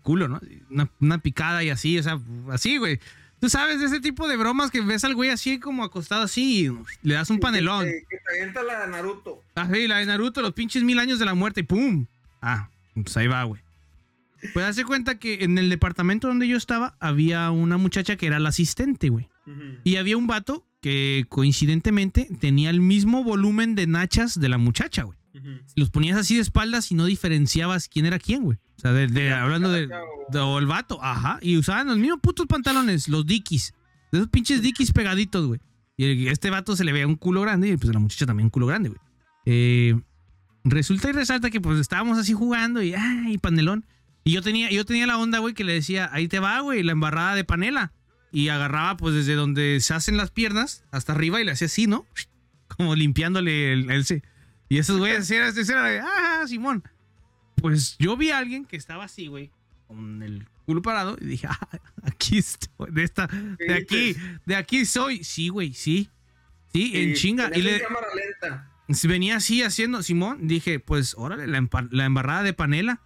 culo, 0.03 0.29
¿no? 0.29 0.41
Una, 0.71 0.91
una, 1.01 1.19
picada 1.19 1.65
y 1.65 1.71
así, 1.71 1.99
o 1.99 2.03
sea, 2.03 2.21
así, 2.51 2.79
güey. 2.79 3.01
Tú 3.41 3.49
sabes 3.49 3.79
de 3.79 3.87
ese 3.87 4.01
tipo 4.01 4.27
de 4.27 4.37
bromas 4.37 4.71
que 4.71 4.81
ves 4.81 5.05
al 5.05 5.15
güey 5.15 5.31
así 5.31 5.61
como 5.61 5.85
acostado 5.85 6.23
así 6.23 6.67
y 6.67 6.71
le 7.03 7.15
das 7.15 7.31
un 7.31 7.39
panelón. 7.39 7.85
Que, 7.85 8.17
te 8.17 8.35
avienta 8.35 8.63
la 8.63 8.81
de 8.81 8.89
Naruto. 8.89 9.43
Ah, 9.55 9.69
sí, 9.73 9.87
la 9.87 9.99
de 9.99 10.07
Naruto, 10.07 10.43
los 10.43 10.53
pinches 10.55 10.83
mil 10.83 10.99
años 10.99 11.19
de 11.19 11.25
la 11.25 11.35
muerte 11.35 11.61
y 11.61 11.63
¡pum! 11.65 12.07
Ah, 12.43 12.69
pues 12.95 13.17
ahí 13.17 13.29
va, 13.29 13.45
güey. 13.45 13.63
Pues 14.55 14.67
hace 14.67 14.85
cuenta 14.85 15.19
que 15.19 15.45
en 15.45 15.59
el 15.59 15.69
departamento 15.69 16.29
donde 16.29 16.47
yo 16.47 16.57
estaba 16.57 16.97
había 17.01 17.51
una 17.51 17.77
muchacha 17.77 18.17
que 18.17 18.27
era 18.27 18.39
la 18.39 18.51
asistente, 18.51 19.09
güey. 19.09 19.29
Y 19.83 19.97
había 19.97 20.19
un 20.19 20.27
vato 20.27 20.67
que 20.83 21.25
coincidentemente 21.31 22.29
tenía 22.39 22.71
el 22.71 22.81
mismo 22.81 23.25
volumen 23.25 23.75
de 23.75 23.87
nachas 23.87 24.39
de 24.39 24.49
la 24.49 24.59
muchacha, 24.59 25.05
güey. 25.05 25.18
Los 25.77 25.91
ponías 25.91 26.19
así 26.19 26.37
de 26.37 26.41
espaldas 26.41 26.91
y 26.91 26.95
no 26.95 27.05
diferenciabas 27.05 27.89
quién 27.89 28.07
era 28.07 28.19
quién, 28.19 28.45
güey. 28.45 28.59
O 28.77 28.81
sea, 28.81 28.93
de, 28.93 29.33
hablando 29.33 29.73
de, 29.73 29.89
o 30.39 30.59
el 30.59 30.67
vato, 30.67 31.03
ajá. 31.03 31.39
Y 31.43 31.57
usaban 31.57 31.89
los 31.89 31.99
mismos 31.99 32.21
putos 32.21 32.47
pantalones, 32.47 33.09
los 33.09 33.27
dickies. 33.27 33.75
De 34.13 34.19
esos 34.19 34.31
pinches 34.31 34.63
dickies 34.63 34.93
pegaditos, 34.93 35.47
güey. 35.47 35.61
Y 35.97 36.29
este 36.29 36.51
vato 36.51 36.77
se 36.77 36.85
le 36.85 36.93
veía 36.93 37.07
un 37.07 37.17
culo 37.17 37.41
grande 37.41 37.69
y 37.69 37.77
pues 37.77 37.91
a 37.91 37.93
la 37.93 37.99
muchacha 37.99 38.25
también 38.25 38.47
un 38.47 38.51
culo 38.51 38.67
grande, 38.67 38.91
güey. 38.91 39.01
Eh, 39.47 40.01
resulta 40.65 41.11
y 41.11 41.13
resalta 41.13 41.51
que 41.51 41.61
pues 41.61 41.81
estábamos 41.81 42.19
así 42.19 42.33
jugando 42.33 42.83
y, 42.83 42.95
ay, 42.95 43.39
panelón. 43.39 43.85
Y 44.23 44.33
yo 44.33 44.43
tenía, 44.43 44.71
yo 44.71 44.85
tenía 44.85 45.07
la 45.07 45.19
onda, 45.19 45.39
güey, 45.39 45.55
que 45.55 45.65
le 45.65 45.73
decía, 45.73 46.09
ahí 46.13 46.29
te 46.29 46.39
va, 46.39 46.61
güey, 46.61 46.83
la 46.83 46.93
embarrada 46.93 47.35
de 47.35 47.45
panela. 47.45 47.93
Y 48.31 48.49
agarraba 48.49 48.97
pues 48.97 49.15
desde 49.15 49.35
donde 49.35 49.81
se 49.81 49.95
hacen 49.95 50.17
las 50.17 50.31
piernas 50.31 50.85
hasta 50.91 51.13
arriba 51.13 51.41
y 51.41 51.45
le 51.45 51.53
hacía 51.53 51.67
así, 51.67 51.87
¿no? 51.87 52.07
Como 52.77 52.95
limpiándole 52.95 53.73
el... 53.73 53.91
el 53.91 54.23
y 54.69 54.79
esos 54.79 54.99
güeyes 54.99 55.31
era, 55.31 55.49
era 55.49 55.83
de, 55.85 56.01
ah, 56.01 56.45
Simón. 56.47 56.83
Pues 57.57 57.97
yo 57.99 58.17
vi 58.17 58.31
a 58.31 58.39
alguien 58.39 58.65
que 58.65 58.77
estaba 58.77 59.05
así, 59.05 59.27
güey, 59.27 59.51
con 59.87 60.23
el 60.23 60.47
culo 60.67 60.83
parado 60.83 61.17
y 61.21 61.25
dije, 61.25 61.47
ah, 61.51 61.69
aquí 62.03 62.39
estoy, 62.39 62.91
de 62.91 63.03
esta, 63.03 63.27
de 63.27 63.75
aquí, 63.75 64.17
de 64.45 64.57
aquí 64.57 64.85
soy. 64.85 65.25
Sí, 65.25 65.49
güey, 65.49 65.73
sí. 65.73 66.11
Sí, 66.73 66.93
en 66.95 67.15
chinga. 67.15 67.51
Y 67.55 67.63
le, 67.63 67.83
venía 69.05 69.37
así 69.37 69.63
haciendo, 69.63 70.03
Simón, 70.03 70.47
dije, 70.47 70.81
pues 70.81 71.15
órale, 71.17 71.47
la, 71.47 71.67
la 71.91 72.05
embarrada 72.05 72.43
de 72.43 72.53
panela. 72.53 73.01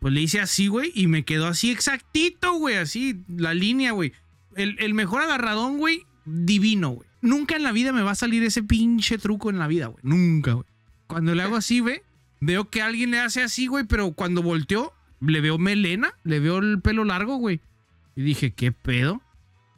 Pues 0.00 0.12
le 0.14 0.20
hice 0.20 0.40
así, 0.40 0.66
güey, 0.66 0.90
y 0.96 1.06
me 1.06 1.24
quedó 1.24 1.46
así 1.46 1.70
exactito, 1.70 2.54
güey, 2.54 2.74
así, 2.74 3.22
la 3.28 3.54
línea, 3.54 3.92
güey. 3.92 4.12
El, 4.56 4.76
el 4.80 4.94
mejor 4.94 5.22
agarradón, 5.22 5.78
güey, 5.78 6.06
divino, 6.24 6.90
güey. 6.90 7.08
Nunca 7.20 7.54
en 7.54 7.62
la 7.62 7.70
vida 7.70 7.92
me 7.92 8.02
va 8.02 8.10
a 8.10 8.16
salir 8.16 8.42
ese 8.42 8.64
pinche 8.64 9.16
truco 9.16 9.48
en 9.48 9.60
la 9.60 9.68
vida, 9.68 9.86
güey. 9.86 10.00
Nunca, 10.02 10.54
güey. 10.54 10.66
Cuando 11.12 11.34
le 11.34 11.42
hago 11.42 11.56
así, 11.56 11.80
güey, 11.80 12.02
veo 12.40 12.70
que 12.70 12.82
alguien 12.82 13.10
le 13.10 13.20
hace 13.20 13.42
así, 13.42 13.66
güey, 13.66 13.84
pero 13.84 14.12
cuando 14.12 14.42
volteó, 14.42 14.92
le 15.20 15.40
veo 15.40 15.58
melena, 15.58 16.14
le 16.24 16.40
veo 16.40 16.58
el 16.58 16.80
pelo 16.80 17.04
largo, 17.04 17.36
güey. 17.36 17.60
Y 18.16 18.22
dije, 18.22 18.52
¿qué 18.52 18.72
pedo? 18.72 19.20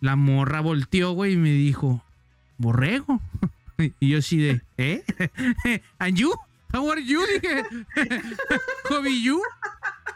La 0.01 0.17
morra 0.17 0.61
volteó, 0.61 1.13
güey, 1.13 1.33
y 1.33 1.37
me 1.37 1.51
dijo, 1.51 2.05
borrego. 2.59 3.21
Y 3.99 4.11
yo 4.11 4.19
así 4.19 4.39
de, 4.39 4.63
¿eh? 4.79 5.03
¿And 5.99 6.17
you? 6.17 6.33
How 6.73 6.93
are 6.93 7.05
you? 7.05 7.21
Dije, 7.27 7.65
¿Hobby 8.89 9.21
you? 9.21 9.43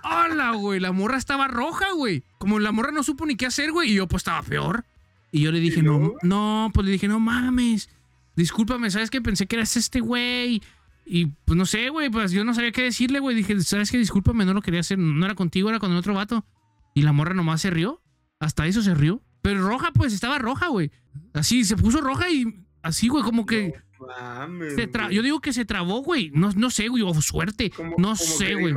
Hola, 0.05 0.53
güey. 0.53 0.79
La 0.79 0.93
morra 0.93 1.17
estaba 1.19 1.49
roja, 1.49 1.87
güey. 1.93 2.23
Como 2.39 2.61
la 2.61 2.71
morra 2.71 2.93
no 2.93 3.03
supo 3.03 3.27
ni 3.27 3.35
qué 3.35 3.47
hacer, 3.47 3.73
güey. 3.73 3.91
Y 3.91 3.95
yo, 3.95 4.07
pues, 4.07 4.21
estaba 4.21 4.43
peor. 4.43 4.85
Y 5.33 5.41
yo 5.41 5.51
le 5.51 5.59
dije, 5.59 5.83
no, 5.83 6.15
no, 6.23 6.71
pues 6.73 6.87
le 6.87 6.93
dije, 6.93 7.09
no 7.09 7.19
mames. 7.19 7.91
Discúlpame, 8.37 8.91
¿sabes 8.91 9.11
qué? 9.11 9.21
Pensé 9.21 9.47
que 9.49 9.57
eras 9.57 9.77
este 9.77 9.99
güey. 9.99 10.63
Y 11.09 11.27
pues 11.45 11.57
no 11.57 11.65
sé, 11.67 11.89
güey, 11.89 12.11
pues 12.11 12.33
yo 12.33 12.45
no 12.45 12.55
sabía 12.55 12.73
qué 12.73 12.83
decirle, 12.83 13.19
güey. 13.19 13.35
Dije, 13.35 13.59
¿sabes 13.61 13.91
qué? 13.91 13.99
Discúlpame, 13.99 14.45
no 14.45 14.55
lo 14.55 14.63
quería 14.63 14.81
hacer. 14.81 14.99
No 14.99 15.25
era 15.25 15.35
contigo, 15.35 15.69
era 15.69 15.79
con 15.79 15.91
el 15.91 15.99
otro 15.99 16.15
vato. 16.15 16.45
Y 16.95 17.03
la 17.03 17.13
morra 17.13 17.35
nomás 17.35 17.61
se 17.61 17.71
rió. 17.71 18.03
Hasta 18.41 18.67
eso 18.67 18.83
se 18.83 18.95
rió. 18.95 19.23
Pero 19.43 19.67
roja, 19.67 19.93
pues 19.93 20.13
estaba 20.13 20.39
roja, 20.39 20.69
güey. 20.69 20.91
Así, 21.33 21.65
se 21.65 21.77
puso 21.77 22.01
roja 22.01 22.31
y 22.31 22.67
así, 22.83 23.09
güey, 23.09 23.25
como 23.25 23.47
que. 23.47 23.73
yo 25.11 25.23
digo 25.23 25.41
que 25.41 25.53
se 25.53 25.65
trabó, 25.65 26.03
güey. 26.03 26.31
No, 26.35 26.51
no 26.53 26.71
sé, 26.71 26.89
güey, 26.89 27.03
o 27.03 27.15
suerte. 27.23 27.73
no 27.97 28.15
sé, 28.15 28.55
güey 28.55 28.75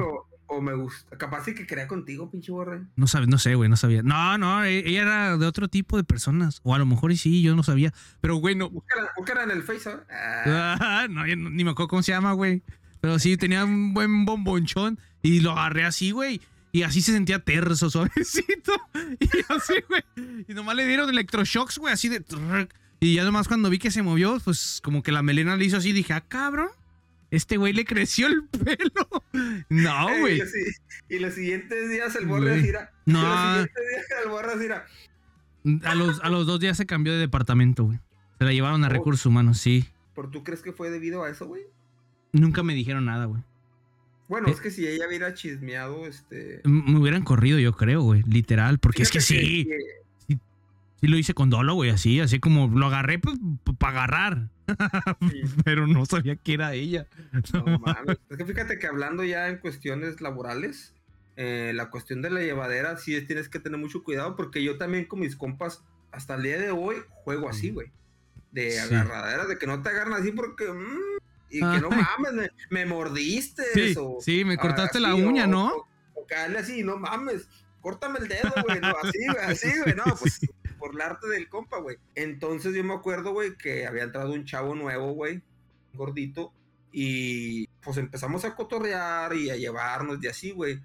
o 0.52 0.61
me 0.61 0.73
gusta. 0.73 1.18
Capaz 1.18 1.45
de 1.45 1.56
que 1.56 1.65
crea 1.65 1.88
contigo, 1.88 2.30
pinche 2.30 2.52
borre. 2.52 2.82
No 2.98 3.07
sabe, 3.07 3.26
no 3.28 3.38
sé, 3.38 3.56
güey, 3.56 3.69
no 3.69 3.78
sabía. 3.78 4.03
No, 4.03 4.38
no, 4.38 4.64
e, 4.65 4.80
ella 4.80 5.02
era 5.02 5.38
de 5.38 5.45
otro 5.45 5.69
tipo 5.69 5.95
de 5.95 6.03
personas. 6.03 6.60
O 6.64 6.76
a 6.76 6.78
lo 6.78 6.86
mejor 6.86 7.15
sí, 7.15 7.41
yo 7.41 7.56
no 7.56 7.64
sabía. 7.64 7.94
Pero, 8.19 8.36
güey, 8.36 8.56
no. 8.56 8.69
Búscala, 8.69 9.44
en 9.44 9.52
el 9.52 9.64
Face, 9.64 9.90
ah. 10.10 11.07
no, 11.10 11.26
ni 11.26 11.64
me 11.64 11.72
acuerdo 11.72 11.88
cómo 11.88 12.03
se 12.03 12.11
llama, 12.11 12.34
güey. 12.34 12.64
Pero 12.99 13.18
sí, 13.18 13.38
tenía 13.38 13.64
un 13.64 13.94
buen 13.94 14.26
bombonchón. 14.26 14.99
Y 15.23 15.40
lo 15.40 15.52
agarré 15.52 15.86
así, 15.86 16.11
güey. 16.11 16.41
Y 16.73 16.84
así 16.84 17.02
se 17.02 17.14
sentía 17.14 17.40
terso, 17.40 17.90
suavecito. 17.90 18.73
Y 19.19 19.53
así, 19.53 19.76
güey. 19.88 20.03
Y 20.48 20.53
nomás 20.53 20.76
le 20.76 20.86
dieron 20.86 21.10
electroshocks, 21.10 21.78
güey, 21.78 21.94
así 21.94 22.10
de. 22.10 22.23
Y 22.99 23.15
ya 23.15 23.23
nomás 23.23 23.48
cuando 23.48 23.69
vi 23.69 23.80
que 23.80 23.90
se 23.90 24.03
movió, 24.03 24.38
pues 24.44 24.82
como 24.84 25.02
que 25.02 25.11
la 25.11 25.23
melena 25.23 25.56
le 25.56 25.65
hizo 25.65 25.78
así, 25.78 25.94
dije, 25.94 26.14
ah, 26.14 26.22
cabrón 26.22 26.69
este 27.32 27.58
güey 27.58 27.74
le 27.74 27.86
creció 27.86 28.28
el 28.28 28.48
pelo. 28.48 29.24
No, 29.70 30.20
güey. 30.20 30.41
y, 31.08 31.20
los 31.20 31.34
siguientes 31.34 31.90
días 31.90 32.16
el 32.18 32.26
borre 32.28 32.62
gira. 32.62 32.91
No. 33.06 33.22
los 33.24 33.40
siguientes 33.40 33.84
días 33.90 34.06
el 34.24 34.30
borre 34.30 34.60
gira. 34.60 34.86
A 35.86 35.95
los, 35.95 36.20
a 36.22 36.30
los 36.30 36.45
dos 36.45 36.60
días 36.60 36.76
se 36.76 36.86
cambió 36.86 37.14
de 37.14 37.20
departamento, 37.20 37.86
güey. 37.86 37.99
Se 38.38 38.45
la 38.45 38.52
llevaron 38.52 38.84
a 38.84 38.88
oh. 38.88 38.90
recursos 38.90 39.26
humanos, 39.26 39.58
sí. 39.60 39.86
¿Por 40.14 40.30
tú 40.30 40.44
crees 40.44 40.62
que 40.62 40.74
fue 40.74 40.90
debido 40.90 41.24
a 41.24 41.30
eso, 41.30 41.48
güey? 41.48 41.64
Nunca 42.34 42.64
me 42.64 42.74
dijeron 42.74 43.06
nada, 43.06 43.26
güey. 43.26 43.41
Bueno, 44.28 44.49
eh, 44.49 44.52
es 44.52 44.60
que 44.60 44.72
si 44.72 44.88
ella 44.88 45.08
hubiera 45.08 45.34
chismeado, 45.34 46.06
este. 46.06 46.62
Me 46.66 46.99
hubieran 46.99 47.24
corrido, 47.24 47.60
yo 47.60 47.74
creo, 47.74 48.02
güey. 48.02 48.24
Literal, 48.24 48.80
porque 48.80 49.03
es 49.03 49.12
que, 49.12 49.22
sí. 49.22 49.70
Sí 51.02 51.07
lo 51.07 51.18
hice 51.18 51.34
con 51.34 51.49
dolo, 51.49 51.73
güey, 51.73 51.90
así, 51.90 52.19
así 52.19 52.40
como 52.40 52.68
lo 52.68 52.86
agarré 52.86 53.18
pues, 53.18 53.36
para 53.80 54.03
agarrar. 54.03 54.49
Pero 55.65 55.88
no 55.88 56.06
sabía 56.06 56.36
que 56.36 56.53
era 56.53 56.76
ella. 56.76 57.07
No, 57.53 57.80
mames. 57.80 58.19
Es 58.30 58.38
que 58.38 58.45
fíjate 58.45 58.78
que 58.78 58.86
hablando 58.86 59.23
ya 59.23 59.49
en 59.49 59.57
cuestiones 59.57 60.22
laborales, 60.22 60.94
eh, 61.38 61.72
la 61.73 61.90
cuestión 61.90 62.22
de 62.22 62.30
la 62.30 62.41
llevadera 62.41 62.98
sí 62.98 63.19
tienes 63.26 63.49
que 63.49 63.60
tener 63.60 63.80
mucho 63.80 64.03
cuidado 64.03 64.36
porque 64.36 64.64
yo 64.64 64.78
también 64.78 65.06
con 65.06 65.22
mis 65.22 65.36
compas 65.36 65.84
hasta 66.11 66.36
el 66.36 66.44
día 66.44 66.60
de 66.60 66.69
hoy 66.69 66.98
juego 67.23 67.49
así, 67.49 67.72
güey. 67.72 67.91
De 68.52 68.80
agarradera, 68.80 69.48
de 69.48 69.57
que 69.57 69.65
no 69.65 69.82
te 69.82 69.90
agarran 69.90 70.14
así 70.22 70.32
porque... 70.32 70.72
Mm, 70.72 71.18
y 71.49 71.60
que 71.60 71.82
no 71.82 71.90
mames, 71.90 72.52
me, 72.69 72.86
mordiste. 72.86 73.64
Sí, 73.73 73.95
sí 74.19 74.45
me 74.45 74.56
cortaste 74.57 74.99
la 74.99 75.15
uña, 75.15 75.48
¿no? 75.48 75.73
O, 75.73 75.88
o, 76.15 76.26
así, 76.60 76.84
no 76.84 76.98
mames, 76.98 77.49
córtame 77.82 78.20
el 78.20 78.28
dedo, 78.28 78.53
güey. 78.66 78.80
No, 78.80 78.94
así, 79.03 79.26
güey, 79.26 79.45
así, 79.45 79.72
güey. 79.84 79.95
No, 79.95 80.03
pues 80.20 80.40
por 80.80 80.95
el 80.95 81.02
arte 81.02 81.28
del 81.28 81.49
compa, 81.49 81.80
güey. 81.80 81.98
Entonces 82.16 82.74
yo 82.74 82.84
me 82.84 82.94
acuerdo, 82.94 83.34
güey, 83.34 83.56
que 83.56 83.86
había 83.86 84.03
entrado 84.03 84.34
un 84.34 84.45
chavo 84.45 84.74
nuevo, 84.74 85.14
güey, 85.14 85.41
gordito, 85.94 86.53
y 86.91 87.68
pues 87.82 87.98
empezamos 87.98 88.45
a 88.45 88.56
cotorrear 88.56 89.34
y 89.36 89.49
a 89.49 89.56
llevarnos 89.56 90.24
y 90.24 90.28
así, 90.28 90.52
güey. 90.52 90.82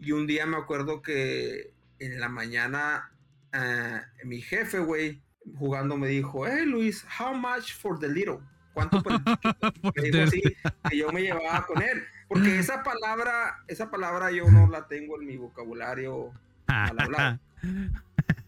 Y 0.00 0.12
un 0.12 0.26
día 0.26 0.46
me 0.46 0.56
acuerdo 0.56 1.02
que 1.02 1.72
en 1.98 2.18
la 2.18 2.28
mañana 2.28 3.12
uh, 3.54 4.26
mi 4.26 4.40
jefe, 4.40 4.80
güey, 4.80 5.22
jugando 5.56 5.96
me 5.96 6.08
dijo, 6.08 6.46
hey 6.46 6.66
Luis, 6.66 7.04
how 7.18 7.34
much 7.34 7.74
for 7.74 7.98
the 7.98 8.08
little? 8.08 8.38
¿Cuánto 8.74 9.02
por 9.02 9.12
el 9.12 9.22
me 9.94 10.02
dijo 10.02 10.22
así, 10.24 10.42
que 10.90 10.96
yo 10.96 11.12
me 11.12 11.22
llevaba 11.22 11.64
con 11.66 11.82
él. 11.82 12.02
Porque 12.32 12.58
esa 12.58 12.82
palabra, 12.82 13.62
esa 13.68 13.90
palabra 13.90 14.30
yo 14.30 14.50
no 14.50 14.66
la 14.66 14.86
tengo 14.88 15.20
en 15.20 15.26
mi 15.26 15.36
vocabulario 15.36 16.32
mal 16.66 16.98
hablado. 16.98 17.40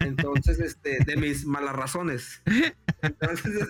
Entonces, 0.00 0.58
este, 0.58 1.04
de 1.04 1.16
mis 1.16 1.44
malas 1.44 1.76
razones. 1.76 2.42
Entonces, 3.02 3.68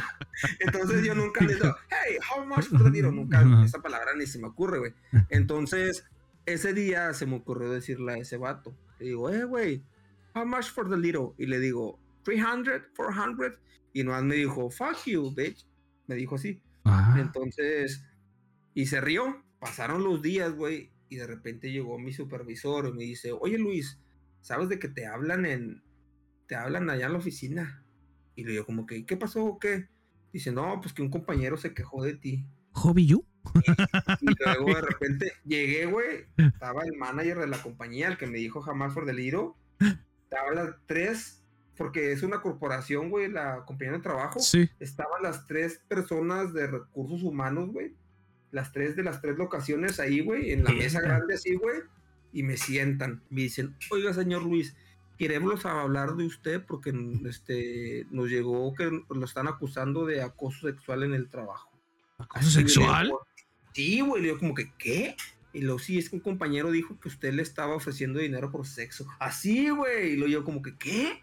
entonces 0.60 1.04
yo 1.04 1.14
nunca 1.14 1.42
le 1.42 1.54
digo, 1.54 1.74
hey, 1.88 2.18
how 2.30 2.44
much 2.44 2.66
for 2.66 2.82
the 2.82 2.90
little? 2.90 3.12
Nunca, 3.12 3.42
esa 3.64 3.80
palabra 3.80 4.12
ni 4.14 4.26
se 4.26 4.38
me 4.38 4.48
ocurre, 4.48 4.78
güey. 4.78 4.94
Entonces, 5.30 6.04
ese 6.44 6.74
día 6.74 7.14
se 7.14 7.24
me 7.24 7.36
ocurrió 7.36 7.70
decirle 7.70 8.12
a 8.12 8.18
ese 8.18 8.36
vato. 8.36 8.76
Le 8.98 9.06
digo, 9.06 9.30
eh, 9.30 9.44
güey, 9.44 9.82
how 10.34 10.44
much 10.44 10.66
for 10.66 10.88
the 10.88 10.96
little? 10.96 11.30
Y 11.38 11.46
le 11.46 11.58
digo, 11.60 11.98
300, 12.24 12.82
400. 12.94 13.52
Y 13.94 14.04
nomás 14.04 14.22
me 14.22 14.34
dijo, 14.34 14.70
fuck 14.70 15.04
you, 15.06 15.34
bitch. 15.34 15.66
Me 16.06 16.14
dijo 16.14 16.34
así. 16.34 16.60
Ah. 16.84 17.16
Entonces, 17.18 18.04
y 18.74 18.86
se 18.86 19.00
rió. 19.00 19.42
Pasaron 19.58 20.04
los 20.04 20.22
días, 20.22 20.54
güey. 20.54 20.90
Y 21.08 21.16
de 21.16 21.26
repente 21.26 21.70
llegó 21.70 21.98
mi 21.98 22.12
supervisor 22.12 22.88
y 22.88 22.92
me 22.92 23.04
dice, 23.04 23.32
oye 23.32 23.58
Luis, 23.58 24.00
¿sabes 24.40 24.68
de 24.68 24.78
que 24.78 24.88
te 24.88 25.06
hablan 25.06 25.46
en, 25.46 25.82
te 26.46 26.56
hablan 26.56 26.90
allá 26.90 27.06
en 27.06 27.12
la 27.12 27.18
oficina? 27.18 27.84
Y 28.34 28.44
le 28.44 28.52
digo 28.52 28.66
como 28.66 28.86
que, 28.86 29.06
¿qué 29.06 29.16
pasó 29.16 29.44
o 29.44 29.58
qué? 29.58 29.88
Dice, 30.32 30.52
no, 30.52 30.80
pues 30.80 30.92
que 30.92 31.02
un 31.02 31.10
compañero 31.10 31.56
se 31.56 31.74
quejó 31.74 32.02
de 32.02 32.14
ti. 32.14 32.44
¿Hobby 32.72 33.06
you? 33.06 33.24
Y 34.20 34.26
luego 34.44 34.74
de 34.74 34.80
repente 34.82 35.32
llegué, 35.44 35.86
güey. 35.86 36.26
Estaba 36.36 36.82
el 36.84 36.96
manager 36.96 37.38
de 37.38 37.46
la 37.46 37.62
compañía, 37.62 38.08
el 38.08 38.18
que 38.18 38.26
me 38.26 38.38
dijo 38.38 38.60
jamás 38.60 38.92
por 38.92 39.06
deliro. 39.06 39.56
Estaban 40.24 40.56
las 40.56 40.74
tres, 40.86 41.42
porque 41.76 42.12
es 42.12 42.22
una 42.22 42.42
corporación, 42.42 43.10
güey, 43.10 43.30
la 43.30 43.64
compañía 43.64 43.94
de 43.94 44.00
trabajo. 44.00 44.40
Sí. 44.40 44.68
Estaban 44.80 45.22
las 45.22 45.46
tres 45.46 45.80
personas 45.88 46.52
de 46.52 46.66
recursos 46.66 47.22
humanos, 47.22 47.70
güey. 47.72 47.94
Las 48.56 48.72
tres 48.72 48.96
de 48.96 49.02
las 49.02 49.20
tres 49.20 49.36
locaciones 49.36 50.00
ahí, 50.00 50.20
güey, 50.20 50.50
en 50.50 50.64
la 50.64 50.72
mesa 50.72 51.02
grande 51.02 51.34
así, 51.34 51.56
güey. 51.56 51.82
Y 52.32 52.42
me 52.42 52.56
sientan. 52.56 53.22
Me 53.28 53.42
dicen, 53.42 53.76
oiga, 53.90 54.14
señor 54.14 54.44
Luis, 54.44 54.74
queremos 55.18 55.66
hablar 55.66 56.16
de 56.16 56.24
usted 56.24 56.64
porque 56.64 56.94
este, 57.28 58.06
nos 58.10 58.30
llegó 58.30 58.72
que 58.74 59.02
lo 59.10 59.24
están 59.26 59.46
acusando 59.46 60.06
de 60.06 60.22
acoso 60.22 60.68
sexual 60.68 61.02
en 61.02 61.12
el 61.12 61.28
trabajo. 61.28 61.70
¿Acoso 62.16 62.48
sexual? 62.48 63.08
digo, 63.08 63.26
Sí, 63.74 64.00
güey, 64.00 64.22
le 64.22 64.28
digo 64.28 64.38
como 64.38 64.54
que, 64.54 64.72
¿qué? 64.78 65.16
Y 65.52 65.60
luego, 65.60 65.78
sí, 65.78 65.98
es 65.98 66.08
que 66.08 66.16
un 66.16 66.22
compañero 66.22 66.70
dijo 66.70 66.98
que 66.98 67.08
usted 67.08 67.34
le 67.34 67.42
estaba 67.42 67.74
ofreciendo 67.74 68.20
dinero 68.20 68.50
por 68.50 68.66
sexo. 68.66 69.06
Así, 69.18 69.68
güey. 69.68 70.12
Y 70.12 70.16
luego 70.16 70.32
yo 70.32 70.44
como 70.44 70.62
que, 70.62 70.78
¿qué? 70.78 71.22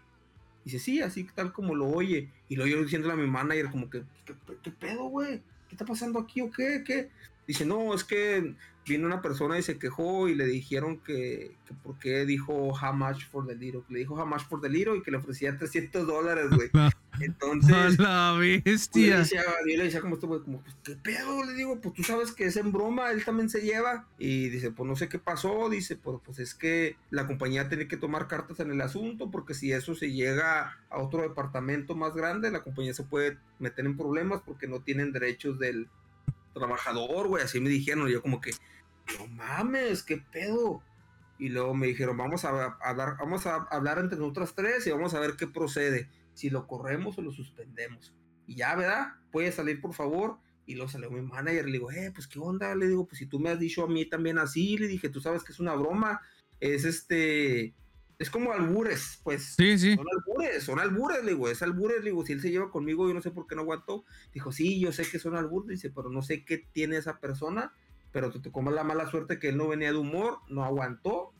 Dice, 0.64 0.78
sí, 0.78 1.02
así 1.02 1.24
tal 1.34 1.52
como 1.52 1.74
lo 1.74 1.88
oye. 1.88 2.30
Y 2.48 2.54
luego 2.54 2.70
yo 2.70 2.84
diciéndole 2.84 3.14
a 3.14 3.16
mi 3.16 3.26
manager 3.26 3.72
como 3.72 3.90
que, 3.90 4.04
¿qué, 4.24 4.34
qué 4.62 4.70
pedo, 4.70 5.06
güey? 5.06 5.42
¿Qué 5.74 5.82
está 5.82 5.86
pasando 5.86 6.20
aquí 6.20 6.40
o 6.40 6.52
qué? 6.52 6.84
¿Qué? 6.86 7.10
Dice, 7.48 7.66
no, 7.66 7.92
es 7.94 8.04
que 8.04 8.54
vino 8.86 9.08
una 9.08 9.20
persona 9.20 9.58
y 9.58 9.62
se 9.64 9.76
quejó 9.76 10.28
y 10.28 10.36
le 10.36 10.46
dijeron 10.46 10.98
que, 10.98 11.56
que 11.66 11.74
por 11.82 11.98
qué 11.98 12.24
dijo 12.24 12.68
how 12.68 12.92
much 12.92 13.24
for 13.28 13.44
the 13.44 13.56
little. 13.56 13.82
Le 13.88 13.98
dijo 13.98 14.14
how 14.14 14.24
much 14.24 14.42
for 14.42 14.60
the 14.60 14.68
y 14.68 15.02
que 15.02 15.10
le 15.10 15.16
ofrecía 15.16 15.58
300 15.58 16.06
dólares, 16.06 16.46
güey. 16.50 16.70
Entonces... 17.20 17.98
A 17.98 18.02
la 18.02 18.34
Pues, 18.36 18.38
yo 18.38 18.40
le 18.40 18.60
bestia. 18.60 19.18
decía, 19.18 19.42
yo 19.66 19.76
le 19.76 19.84
decía 19.84 20.00
como 20.00 20.16
güey, 20.16 20.40
como, 20.40 20.60
pues, 20.60 20.76
¿qué 20.82 20.96
pedo? 20.96 21.44
Le 21.44 21.54
digo, 21.54 21.80
pues 21.80 21.94
tú 21.94 22.02
sabes 22.02 22.32
que 22.32 22.44
es 22.44 22.56
en 22.56 22.72
broma, 22.72 23.10
él 23.10 23.24
también 23.24 23.48
se 23.48 23.60
lleva. 23.60 24.06
Y 24.18 24.48
dice, 24.48 24.70
pues 24.70 24.88
no 24.88 24.96
sé 24.96 25.08
qué 25.08 25.18
pasó, 25.18 25.68
dice, 25.68 25.96
pues, 25.96 26.18
pues 26.24 26.38
es 26.38 26.54
que 26.54 26.96
la 27.10 27.26
compañía 27.26 27.68
tiene 27.68 27.88
que 27.88 27.96
tomar 27.96 28.28
cartas 28.28 28.60
en 28.60 28.70
el 28.70 28.80
asunto, 28.80 29.30
porque 29.30 29.54
si 29.54 29.72
eso 29.72 29.94
se 29.94 30.12
llega 30.12 30.78
a 30.90 30.98
otro 30.98 31.22
departamento 31.22 31.94
más 31.94 32.14
grande, 32.14 32.50
la 32.50 32.62
compañía 32.62 32.94
se 32.94 33.04
puede 33.04 33.38
meter 33.58 33.86
en 33.86 33.96
problemas 33.96 34.42
porque 34.44 34.66
no 34.66 34.80
tienen 34.80 35.12
derechos 35.12 35.58
del 35.58 35.88
trabajador, 36.54 37.28
güey, 37.28 37.44
así 37.44 37.60
me 37.60 37.68
dijeron, 37.68 38.08
y 38.08 38.12
yo 38.12 38.22
como 38.22 38.40
que, 38.40 38.52
no 39.18 39.26
mames, 39.28 40.02
qué 40.02 40.22
pedo. 40.32 40.82
Y 41.38 41.48
luego 41.48 41.74
me 41.74 41.88
dijeron, 41.88 42.16
vamos 42.16 42.44
a, 42.44 42.76
hablar, 42.80 43.16
vamos 43.18 43.44
a 43.46 43.56
hablar 43.70 43.98
entre 43.98 44.18
nosotras 44.18 44.54
tres 44.54 44.86
y 44.86 44.90
vamos 44.90 45.14
a 45.14 45.20
ver 45.20 45.34
qué 45.36 45.46
procede, 45.46 46.08
si 46.34 46.50
lo 46.50 46.66
corremos 46.66 47.16
o 47.18 47.22
lo 47.22 47.32
suspendemos. 47.32 48.14
Y 48.46 48.56
ya, 48.56 48.74
¿verdad? 48.76 49.06
Puede 49.32 49.52
salir, 49.52 49.80
por 49.80 49.94
favor. 49.94 50.38
Y 50.66 50.74
luego 50.74 50.90
salió 50.90 51.10
mi 51.10 51.20
manager, 51.20 51.66
le 51.66 51.72
digo, 51.72 51.90
eh, 51.90 52.10
pues 52.14 52.26
qué 52.26 52.38
onda, 52.38 52.74
le 52.74 52.88
digo, 52.88 53.06
pues 53.06 53.18
si 53.18 53.26
tú 53.26 53.38
me 53.38 53.50
has 53.50 53.58
dicho 53.58 53.84
a 53.84 53.88
mí 53.88 54.06
también 54.06 54.38
así, 54.38 54.78
le 54.78 54.88
dije, 54.88 55.10
tú 55.10 55.20
sabes 55.20 55.44
que 55.44 55.52
es 55.52 55.60
una 55.60 55.74
broma, 55.74 56.22
es 56.58 56.86
este, 56.86 57.74
es 58.18 58.30
como 58.30 58.52
albures, 58.52 59.20
pues. 59.22 59.54
Sí, 59.56 59.78
sí. 59.78 59.94
Son 59.94 60.06
albures, 60.08 60.62
son 60.62 60.78
albures, 60.78 61.24
le 61.24 61.32
digo, 61.32 61.48
es 61.48 61.62
albures, 61.62 61.98
le 61.98 62.10
digo, 62.10 62.24
si 62.24 62.32
él 62.32 62.40
se 62.40 62.50
lleva 62.50 62.70
conmigo, 62.70 63.06
yo 63.08 63.14
no 63.14 63.20
sé 63.20 63.30
por 63.30 63.46
qué 63.46 63.54
no 63.54 63.62
aguantó. 63.62 64.04
Dijo, 64.32 64.52
sí, 64.52 64.80
yo 64.80 64.92
sé 64.92 65.04
que 65.04 65.18
son 65.18 65.36
albures, 65.36 65.68
dice, 65.68 65.90
pero 65.90 66.10
no 66.10 66.22
sé 66.22 66.44
qué 66.44 66.58
tiene 66.58 66.96
esa 66.96 67.18
persona, 67.18 67.72
pero 68.12 68.30
te 68.30 68.38
tocó 68.38 68.62
la 68.62 68.84
mala 68.84 69.10
suerte 69.10 69.38
que 69.38 69.48
él 69.48 69.56
no 69.56 69.68
venía 69.68 69.90
de 69.90 69.98
humor, 69.98 70.38
no 70.48 70.64
aguantó, 70.64 71.34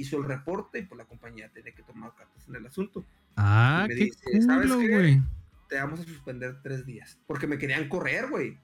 hizo 0.00 0.18
el 0.18 0.24
reporte 0.24 0.80
y 0.80 0.82
pues 0.82 0.98
la 0.98 1.04
compañía 1.04 1.48
tiene 1.52 1.72
que 1.72 1.82
tomar 1.82 2.14
cartas 2.14 2.46
en 2.48 2.56
el 2.56 2.66
asunto. 2.66 3.04
Ah, 3.36 3.82
Y 3.86 3.88
me 3.88 3.94
qué 3.94 4.04
dice, 4.04 4.42
¿sabes 4.42 4.66
culo, 4.70 4.78
qué? 4.80 4.88
güey. 4.88 5.22
Te 5.68 5.76
vamos 5.76 6.00
a 6.00 6.04
suspender 6.04 6.60
tres 6.62 6.84
días, 6.84 7.18
porque 7.26 7.46
me 7.46 7.56
querían 7.58 7.88
correr, 7.88 8.28
güey. 8.28 8.58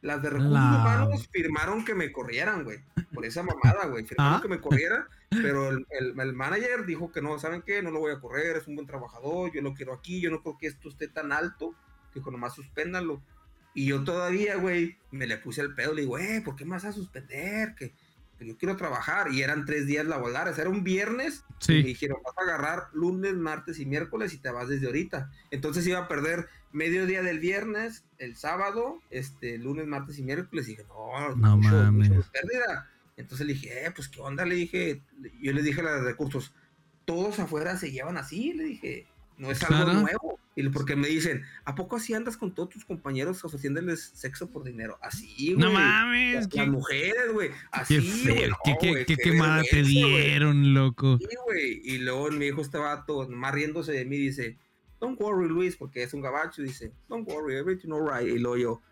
Las 0.00 0.20
de 0.20 0.30
recursos 0.30 0.52
La- 0.52 0.80
humanos 0.80 1.28
firmaron 1.32 1.84
que 1.84 1.94
me 1.94 2.10
corrieran, 2.10 2.64
güey. 2.64 2.80
Por 3.14 3.24
esa 3.24 3.44
mamada, 3.44 3.86
güey. 3.86 4.04
Firmaron 4.04 4.34
Ah. 4.38 4.42
que 4.42 4.48
me 4.48 4.60
corrieran, 4.60 5.04
pero 5.30 5.68
el, 5.70 5.86
el- 5.90 6.18
el 6.18 6.32
manager 6.32 6.84
dijo 6.84 7.12
que 7.12 7.22
no, 7.22 7.38
¿saben 7.38 7.62
qué? 7.62 7.80
No 7.82 7.92
lo 7.92 8.00
voy 8.00 8.10
a 8.12 8.18
correr, 8.20 8.56
es 8.56 8.66
un 8.66 8.74
buen 8.74 8.88
trabajador, 8.88 9.52
yo 9.54 9.62
lo 9.62 9.74
quiero 9.74 9.92
aquí, 9.94 10.20
yo 10.20 10.30
no 10.32 10.42
creo 10.42 10.58
que 10.58 10.66
esto 10.66 10.88
esté 10.88 11.06
tan 11.06 11.30
alto. 11.30 11.74
Dijo, 12.14 12.30
nomás 12.32 12.54
suspéndanlo. 12.54 13.22
Y 13.74 13.86
yo 13.86 14.02
todavía, 14.02 14.56
güey, 14.56 14.98
me 15.12 15.26
le 15.28 15.36
puse 15.38 15.60
el 15.62 15.74
pedo, 15.74 15.94
le 15.94 16.02
digo, 16.02 16.18
eh, 16.18 16.42
¿por 16.44 16.56
qué 16.56 16.64
me 16.64 16.72
vas 16.72 16.84
a 16.84 16.92
suspender? 16.92 17.74
Que 17.76 17.94
yo 18.44 18.56
quiero 18.56 18.76
trabajar. 18.76 19.32
Y 19.32 19.42
eran 19.42 19.64
tres 19.64 19.86
días 19.86 20.06
laborales, 20.06 20.58
era 20.58 20.68
un 20.70 20.84
viernes. 20.84 21.44
Y 21.68 21.82
me 21.82 21.88
dijeron, 21.88 22.18
vas 22.24 22.34
a 22.38 22.42
agarrar 22.42 22.88
lunes, 22.92 23.34
martes 23.34 23.78
y 23.78 23.86
miércoles 23.86 24.32
y 24.34 24.38
te 24.38 24.50
vas 24.50 24.68
desde 24.68 24.86
ahorita. 24.86 25.30
Entonces 25.50 25.86
iba 25.86 25.98
a 25.98 26.08
perder 26.08 26.48
medio 26.72 27.06
día 27.06 27.22
del 27.22 27.38
viernes, 27.38 28.04
el 28.18 28.36
sábado, 28.36 29.00
este, 29.10 29.58
lunes, 29.58 29.86
martes 29.86 30.18
y 30.18 30.22
miércoles. 30.22 30.66
Y 30.68 30.72
dije, 30.72 30.84
no, 30.88 31.36
No 31.36 31.56
mucho, 31.56 31.68
mames. 31.70 32.08
mucho 32.10 32.28
pérdida. 32.32 32.88
Entonces 33.16 33.46
le 33.46 33.52
dije, 33.52 33.86
eh, 33.86 33.90
pues 33.94 34.08
qué 34.08 34.20
onda, 34.20 34.44
le 34.46 34.54
dije, 34.54 35.02
yo 35.40 35.52
le 35.52 35.62
dije 35.62 35.80
a 35.80 35.84
la 35.84 35.92
de 35.96 36.02
recursos, 36.02 36.54
todos 37.04 37.38
afuera 37.40 37.76
se 37.76 37.90
llevan 37.90 38.16
así, 38.16 38.52
le 38.54 38.64
dije, 38.64 39.06
no 39.42 39.50
es 39.50 39.62
algo 39.64 39.92
nuevo. 39.92 40.38
Y 40.54 40.68
porque 40.68 40.94
me 40.94 41.08
dicen, 41.08 41.42
¿a 41.64 41.74
poco 41.74 41.96
así 41.96 42.14
andas 42.14 42.36
con 42.36 42.54
todos 42.54 42.68
tus 42.68 42.84
compañeros 42.84 43.44
ofreciéndoles 43.44 44.12
sexo 44.14 44.50
por 44.50 44.62
dinero? 44.62 44.98
Así, 45.02 45.54
güey. 45.54 45.56
No 45.56 45.72
mames. 45.72 46.34
Las, 46.34 46.48
Qué, 46.48 46.58
las 46.58 46.68
mujeres, 46.68 47.32
güey. 47.32 47.50
Así, 47.72 47.98
qué 47.98 48.32
güey. 48.32 48.50
no, 48.50 48.56
Qué, 48.80 49.04
qué, 49.06 49.16
quemada 49.16 49.62
te 49.68 49.82
dieron, 49.82 50.74
loco. 50.74 51.18
Sí, 51.18 51.36
güey. 51.46 51.80
Y 51.84 51.98
luego 51.98 52.30
me 52.30 52.44
dijo 52.44 52.60
este 52.60 52.78
vato, 52.78 53.28
más 53.30 53.52
riéndose 53.52 53.92
de 53.92 54.04
mí, 54.04 54.18
dice, 54.18 54.58
Don't 55.00 55.20
worry, 55.20 55.48
Luis, 55.48 55.74
porque 55.76 56.02
es 56.02 56.14
un 56.14 56.20
gabacho, 56.20 56.62
dice, 56.62 56.92
Don't 57.08 57.26
worry, 57.28 57.56
everything 57.56 57.90
alright. 57.90 58.28
Y 58.28 58.38
luego 58.38 58.56
yo, 58.56 58.82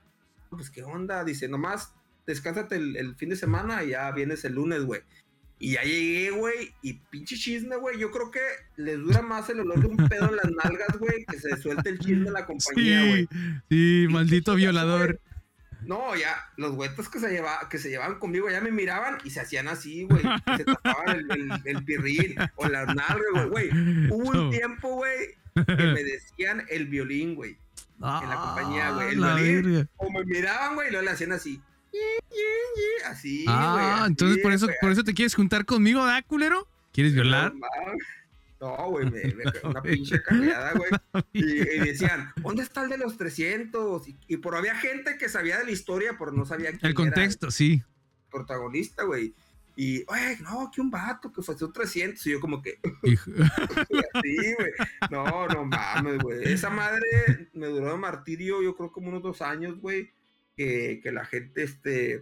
pues 0.48 0.70
qué 0.70 0.82
onda, 0.82 1.22
dice, 1.24 1.47
nomás 1.47 1.94
descánsate 2.27 2.77
el, 2.77 2.97
el 2.97 3.14
fin 3.16 3.28
de 3.28 3.36
semana 3.36 3.85
y 3.85 3.90
ya 3.90 4.10
vienes 4.12 4.44
el 4.44 4.55
lunes, 4.55 4.82
güey. 4.85 5.02
Y 5.62 5.72
ya 5.74 5.82
llegué, 5.82 6.30
güey, 6.30 6.72
y 6.80 6.94
pinche 7.10 7.36
chisme, 7.36 7.76
güey. 7.76 7.98
Yo 7.98 8.10
creo 8.10 8.30
que 8.30 8.40
les 8.76 8.98
dura 8.98 9.20
más 9.20 9.48
el 9.50 9.60
olor 9.60 9.78
de 9.80 9.88
un 9.88 9.96
pedo 10.08 10.30
en 10.30 10.36
las 10.36 10.50
nalgas, 10.64 10.98
güey, 10.98 11.24
que 11.26 11.38
se 11.38 11.54
suelte 11.58 11.90
el 11.90 11.98
chisme 11.98 12.28
en 12.28 12.32
la 12.32 12.46
compañía, 12.46 13.06
güey. 13.06 13.28
Sí, 13.68 14.06
sí, 14.06 14.06
maldito 14.10 14.54
violador. 14.54 15.20
No, 15.82 16.16
ya, 16.16 16.34
los 16.56 16.72
güetos 16.74 17.08
que 17.10 17.18
se, 17.20 17.30
lleva, 17.30 17.68
que 17.70 17.78
se 17.78 17.90
llevaban 17.90 18.18
conmigo 18.18 18.48
ya 18.50 18.60
me 18.60 18.70
miraban 18.70 19.18
y 19.24 19.30
se 19.30 19.40
hacían 19.40 19.68
así, 19.68 20.04
güey. 20.04 20.22
Se 20.56 20.64
tapaban 20.64 21.20
el, 21.20 21.30
el, 21.30 21.52
el 21.64 21.84
pirrín 21.84 22.36
o 22.56 22.66
las 22.68 22.86
nalgas, 22.94 23.46
güey. 23.50 23.68
Hubo 24.10 24.30
un 24.30 24.50
tiempo, 24.50 24.94
güey, 24.96 25.34
que 25.66 25.76
me 25.76 26.02
decían 26.04 26.64
el 26.70 26.86
violín, 26.86 27.34
güey. 27.34 27.52
en 27.98 28.28
la 28.30 28.36
compañía, 28.36 28.90
güey, 28.92 29.08
el 29.14 29.24
Ah, 29.24 29.34
violín. 29.34 29.88
O 29.96 30.10
me 30.10 30.24
miraban, 30.24 30.74
güey, 30.74 30.88
y 30.88 30.90
luego 30.90 31.04
le 31.04 31.10
hacían 31.12 31.32
así. 31.32 31.60
Así. 33.06 33.44
Ah, 33.48 33.96
así, 34.02 34.10
entonces 34.10 34.38
por 34.42 34.52
eso, 34.52 34.68
por 34.80 34.92
eso 34.92 35.02
te 35.04 35.14
quieres 35.14 35.34
juntar 35.34 35.64
conmigo, 35.64 36.04
¿da, 36.04 36.22
culero? 36.22 36.68
¿Quieres 36.92 37.14
violar? 37.14 37.52
No, 38.60 38.90
güey, 38.90 39.10
me, 39.10 39.22
me 39.34 39.44
una 39.64 39.82
pinche 39.82 40.22
carreada, 40.22 40.74
güey. 40.74 40.90
Y, 41.32 41.44
y 41.44 41.78
decían, 41.78 42.32
¿dónde 42.36 42.62
está 42.62 42.82
el 42.82 42.90
de 42.90 42.98
los 42.98 43.16
300? 43.16 44.06
Y, 44.08 44.18
y 44.28 44.36
por 44.36 44.54
había 44.54 44.74
gente 44.74 45.16
que 45.18 45.28
sabía 45.28 45.58
de 45.58 45.64
la 45.64 45.70
historia, 45.70 46.16
pero 46.18 46.32
no 46.32 46.44
sabía 46.44 46.70
quién 46.70 46.80
El 46.82 46.88
era 46.90 46.94
contexto, 46.94 47.50
sí. 47.50 47.82
el 47.82 48.30
protagonista, 48.30 49.04
güey. 49.04 49.34
Y, 49.76 50.04
oye, 50.08 50.36
no, 50.42 50.70
que 50.74 50.80
un 50.82 50.90
vato 50.90 51.32
que 51.32 51.40
ofreció 51.40 51.70
300. 51.72 52.26
Y 52.26 52.30
yo 52.32 52.40
como 52.40 52.60
que, 52.60 52.78
Hijo. 53.02 53.30
así, 53.40 54.54
güey. 54.58 54.72
No, 55.10 55.46
no 55.48 55.64
mames, 55.64 56.18
güey. 56.18 56.52
Esa 56.52 56.68
madre 56.68 57.48
me 57.54 57.66
duró 57.68 57.92
de 57.92 57.96
martirio, 57.96 58.62
yo 58.62 58.76
creo 58.76 58.92
como 58.92 59.08
unos 59.08 59.22
dos 59.22 59.40
años, 59.40 59.80
güey. 59.80 60.12
Que, 60.60 61.00
que 61.02 61.10
la 61.10 61.24
gente, 61.24 61.62
este, 61.62 62.20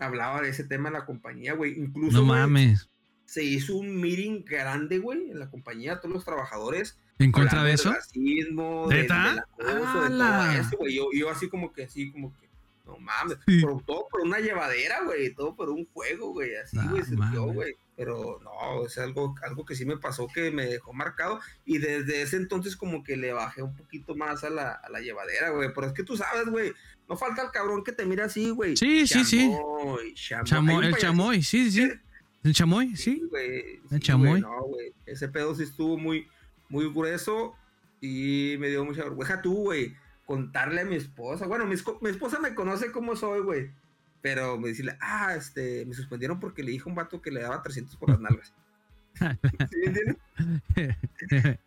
hablaba 0.00 0.42
de 0.42 0.48
ese 0.48 0.64
tema 0.64 0.88
en 0.88 0.94
la 0.94 1.04
compañía, 1.06 1.52
güey. 1.54 1.78
Incluso, 1.78 2.18
No 2.18 2.26
güey, 2.26 2.40
mames. 2.40 2.90
se 3.26 3.44
hizo 3.44 3.76
un 3.76 4.00
meeting 4.00 4.44
grande, 4.44 4.98
güey, 4.98 5.30
en 5.30 5.38
la 5.38 5.48
compañía, 5.50 6.00
todos 6.00 6.14
los 6.14 6.24
trabajadores. 6.24 6.98
¿En 7.20 7.30
contra 7.30 7.62
de 7.62 7.74
eso? 7.74 7.90
del 7.90 7.98
racismo, 7.98 8.88
del, 8.88 9.06
del 9.06 9.38
acoso, 9.38 10.02
de 10.02 10.08
todo 10.18 10.50
eso, 10.50 10.76
güey. 10.78 10.96
Yo, 10.96 11.04
yo 11.14 11.30
así 11.30 11.48
como 11.48 11.72
que, 11.72 11.84
así 11.84 12.10
como 12.10 12.34
que, 12.36 12.45
No 12.86 12.98
mames. 12.98 13.36
todo 13.84 14.06
por 14.08 14.20
una 14.20 14.38
llevadera, 14.38 15.02
güey. 15.04 15.34
Todo 15.34 15.56
por 15.56 15.70
un 15.70 15.86
juego, 15.86 16.32
güey. 16.32 16.54
Así, 16.56 16.78
güey, 16.88 17.02
se 17.02 17.16
dio, 17.32 17.46
güey. 17.46 17.74
Pero 17.96 18.40
no, 18.44 18.86
es 18.86 18.96
algo, 18.98 19.34
algo 19.42 19.64
que 19.64 19.74
sí 19.74 19.84
me 19.84 19.96
pasó 19.96 20.28
que 20.32 20.50
me 20.52 20.66
dejó 20.66 20.92
marcado. 20.92 21.40
Y 21.64 21.78
desde 21.78 22.22
ese 22.22 22.36
entonces, 22.36 22.76
como 22.76 23.02
que 23.02 23.16
le 23.16 23.32
bajé 23.32 23.62
un 23.62 23.74
poquito 23.74 24.14
más 24.14 24.44
a 24.44 24.50
la, 24.50 24.72
a 24.72 24.88
la 24.88 25.00
llevadera, 25.00 25.50
güey. 25.50 25.70
Pero 25.74 25.88
es 25.88 25.92
que 25.94 26.04
tú 26.04 26.16
sabes, 26.16 26.46
güey. 26.46 26.72
No 27.08 27.16
falta 27.16 27.42
el 27.42 27.50
cabrón 27.50 27.82
que 27.82 27.92
te 27.92 28.06
mira 28.06 28.26
así, 28.26 28.50
güey. 28.50 28.76
Sí, 28.76 29.06
sí, 29.06 29.24
sí. 29.24 29.52
Chamoy, 30.44 30.86
el 30.86 30.96
chamoy, 30.96 31.42
sí, 31.42 31.70
sí. 31.70 31.90
El 32.44 32.52
chamoy, 32.54 32.96
sí. 32.96 33.22
el 33.90 34.00
chamoy. 34.00 34.40
no, 34.40 34.62
güey. 34.62 34.92
Ese 35.06 35.28
pedo 35.28 35.54
sí 35.54 35.64
estuvo 35.64 35.98
muy, 35.98 36.28
muy 36.68 36.88
grueso. 36.92 37.54
Y 38.00 38.56
me 38.60 38.68
dio 38.68 38.84
mucha 38.84 39.02
vergüenza 39.02 39.42
tú, 39.42 39.54
güey 39.54 39.96
contarle 40.26 40.82
a 40.82 40.84
mi 40.84 40.96
esposa. 40.96 41.46
Bueno, 41.46 41.64
mi, 41.66 41.74
esposa 41.74 42.38
me 42.40 42.54
conoce 42.54 42.92
como 42.92 43.16
soy, 43.16 43.40
güey. 43.40 43.70
Pero 44.20 44.58
me 44.58 44.68
decirle, 44.68 44.98
ah, 45.00 45.34
este, 45.36 45.86
me 45.86 45.94
suspendieron 45.94 46.40
porque 46.40 46.62
le 46.62 46.72
dije 46.72 46.84
a 46.86 46.90
un 46.90 46.96
vato 46.96 47.22
que 47.22 47.30
le 47.30 47.40
daba 47.40 47.62
300 47.62 47.96
por 47.96 48.10
las 48.10 48.20
nalgas. 48.20 48.52
¿Sí 49.16 49.76
me 49.78 49.86
entiendes? 49.86 50.16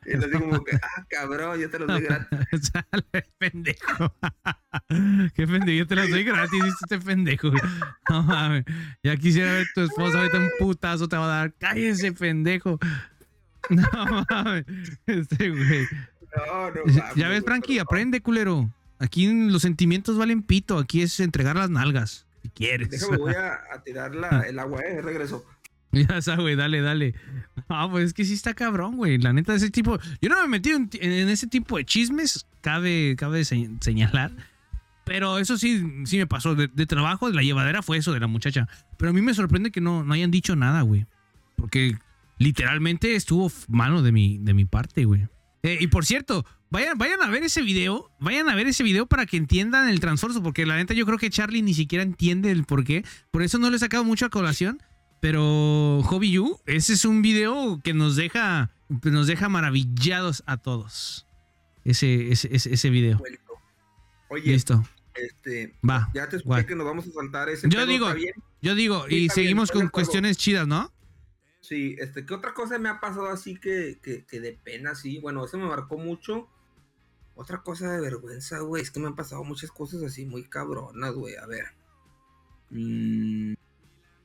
y 0.06 0.18
le 0.18 0.28
digo 0.28 0.40
como 0.42 0.64
que, 0.64 0.76
ah, 0.76 1.06
cabrón, 1.10 1.60
yo 1.60 1.70
te 1.70 1.80
los 1.80 1.88
doy 1.88 2.02
gratis. 2.02 2.40
Sale, 2.72 3.30
pendejo. 3.38 4.14
Qué 5.34 5.48
pendejo, 5.48 5.72
yo 5.72 5.88
te 5.88 5.96
los 5.96 6.10
doy 6.10 6.24
gratis, 6.26 6.64
este 6.82 7.00
pendejo. 7.00 7.52
No 8.10 8.24
mames. 8.24 8.66
Ya 9.04 9.16
quisiera 9.16 9.54
ver 9.54 9.68
tu 9.74 9.82
esposa 9.82 10.20
ahorita 10.20 10.38
un 10.38 10.52
putazo 10.60 11.08
te 11.08 11.16
va 11.16 11.26
a 11.26 11.38
dar. 11.38 11.54
Cállese, 11.54 12.12
pendejo. 12.12 12.78
No 13.70 14.26
mames. 14.30 14.66
Este 15.08 15.50
güey. 15.50 15.88
No, 16.36 16.72
no 16.72 17.16
Ya 17.16 17.30
ves, 17.30 17.44
Frankie, 17.44 17.80
aprende, 17.80 18.22
culero. 18.22 18.70
Aquí 19.00 19.28
los 19.50 19.62
sentimientos 19.62 20.18
valen 20.18 20.44
pito. 20.44 20.78
Aquí 20.78 21.02
es 21.02 21.20
entregar 21.20 21.56
las 21.56 21.70
nalgas. 21.70 22.26
Si 22.44 22.50
quieres. 22.50 22.90
Déjame, 22.90 23.18
voy 23.18 23.34
a, 23.34 23.82
tirar 23.84 24.12
el 24.48 24.60
agua, 24.60 24.82
eh. 24.82 25.02
Regreso. 25.02 25.46
Ya 25.92 26.22
sabes, 26.22 26.42
güey, 26.42 26.56
dale, 26.56 26.82
dale. 26.82 27.16
Ah, 27.68 27.88
pues 27.90 28.06
es 28.06 28.14
que 28.14 28.24
sí 28.24 28.34
está 28.34 28.54
cabrón, 28.54 28.98
güey. 28.98 29.18
La 29.18 29.34
neta, 29.34 29.56
ese 29.56 29.72
tipo. 29.72 29.98
Yo 30.22 30.30
no 30.30 30.38
me 30.38 30.44
he 30.44 30.48
metido 30.48 30.78
en, 30.78 31.30
ese 31.30 31.48
tipo 31.48 31.78
de 31.78 31.86
chismes, 31.86 32.46
cabe, 32.62 33.16
cabe 33.18 33.44
señalar. 33.44 34.32
Pero 35.06 35.40
eso 35.40 35.58
sí, 35.58 35.84
sí 36.06 36.18
me 36.18 36.28
pasó. 36.28 36.54
De, 36.54 36.68
trabajo, 36.86 37.30
de 37.30 37.34
la 37.36 37.42
llevadera 37.42 37.82
fue 37.82 37.98
eso 37.98 38.14
de 38.14 38.20
la 38.20 38.28
muchacha. 38.28 38.68
Pero 38.98 39.10
a 39.10 39.14
mí 39.14 39.22
me 39.22 39.34
sorprende 39.34 39.72
que 39.72 39.82
no, 39.82 40.04
no 40.04 40.14
hayan 40.14 40.30
dicho 40.30 40.56
nada, 40.56 40.82
güey. 40.82 41.08
Porque 41.56 41.98
literalmente 42.38 43.16
estuvo 43.16 43.52
malo 43.68 44.04
de 44.04 44.12
mi, 44.12 44.38
de 44.38 44.54
mi 44.54 44.66
parte, 44.66 45.06
güey. 45.06 45.28
Eh, 45.64 45.78
y 45.80 45.88
por 45.88 46.06
cierto, 46.06 46.46
vayan, 46.70 46.98
vayan 46.98 47.22
a 47.22 47.30
ver 47.30 47.44
ese 47.44 47.62
video, 47.62 48.12
vayan 48.20 48.50
a 48.50 48.56
ver 48.56 48.68
ese 48.68 48.84
video 48.84 49.06
para 49.08 49.26
que 49.26 49.38
entiendan 49.38 49.90
el 49.90 50.00
transforso, 50.00 50.42
porque 50.42 50.66
la 50.66 50.78
neta 50.78 50.94
yo 50.94 51.06
creo 51.06 51.18
que 51.18 51.30
Charlie 51.30 51.62
ni 51.62 51.74
siquiera 51.74 52.04
entiende 52.04 52.52
el 52.52 52.64
por 52.64 52.84
qué. 52.84 53.04
Por 53.32 53.44
eso 53.44 53.58
no 53.58 53.70
le 53.70 53.76
he 53.76 53.80
sacado 53.80 54.04
mucho 54.04 54.26
a 54.26 54.30
colación. 54.30 54.82
Pero 55.22 56.02
Hobby 56.06 56.32
You, 56.32 56.60
ese 56.66 56.94
es 56.94 57.04
un 57.04 57.22
video 57.22 57.82
que 57.84 57.94
nos 57.94 58.16
deja, 58.16 58.72
nos 59.04 59.28
deja 59.28 59.50
maravillados 59.50 60.44
a 60.46 60.58
todos. 60.58 61.26
Ese, 61.84 62.32
ese, 62.32 62.50
ese, 62.54 62.90
video. 62.90 63.22
Oye, 64.30 64.52
listo. 64.52 64.82
Este, 65.16 65.76
Va. 65.88 66.10
Ya 66.14 66.30
te 66.30 66.38
escuché 66.38 66.66
que 66.66 66.76
nos 66.76 66.86
vamos 66.86 67.06
a 67.08 67.12
saltar 67.12 67.50
ese. 67.50 67.68
Yo 67.68 67.86
digo, 67.86 68.08
yo 68.62 68.76
digo, 68.76 69.08
y 69.10 69.28
seguimos 69.30 69.72
con 69.72 69.90
cuestiones 69.90 70.38
chidas, 70.38 70.68
¿no? 70.68 70.92
Sí, 71.70 71.96
este, 72.00 72.26
¿qué 72.26 72.34
otra 72.34 72.56
cosa 72.56 72.80
me 72.80 72.90
ha 72.90 73.00
pasado 73.00 73.28
así 73.28 73.56
que, 73.56 74.00
que, 74.02 74.40
de 74.40 74.54
pena, 74.54 74.96
sí? 74.96 75.20
Bueno, 75.20 75.46
eso 75.46 75.60
me 75.60 75.68
marcó 75.68 76.00
mucho. 76.00 76.50
Otra 77.36 77.62
cosa 77.62 77.92
de 77.92 78.02
vergüenza, 78.02 78.58
güey, 78.62 78.82
es 78.82 78.90
que 78.90 79.00
me 79.00 79.06
han 79.06 79.16
pasado 79.16 79.44
muchas 79.44 79.70
cosas 79.70 80.02
así 80.02 80.26
muy 80.26 80.46
cabronas, 80.46 81.14
güey. 81.14 81.36
A 81.36 81.46
ver. 81.46 81.66
Mm, 82.72 83.54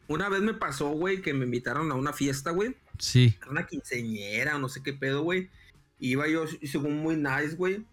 una 0.09 0.31
vez 0.31 0.41
me 0.41 0.55
pasó, 0.55 0.89
güey, 0.93 1.21
que 1.21 1.35
me 1.35 1.45
invitaron 1.45 1.93
a 1.93 1.97
una 1.97 2.15
fiesta, 2.15 2.51
güey. 2.51 2.79
Sí. 2.99 3.37
A 3.43 3.51
una 3.51 3.67
quinceñera 3.67 4.57
no 4.57 4.71
sé 4.71 4.83
qué 4.83 4.95
pedo, 4.95 5.23
güey. 5.23 5.51
Iba 5.99 6.27
yo, 6.29 6.47
según 6.47 6.97
muy 6.97 7.17
nice, 7.17 7.57
güey. 7.57 7.87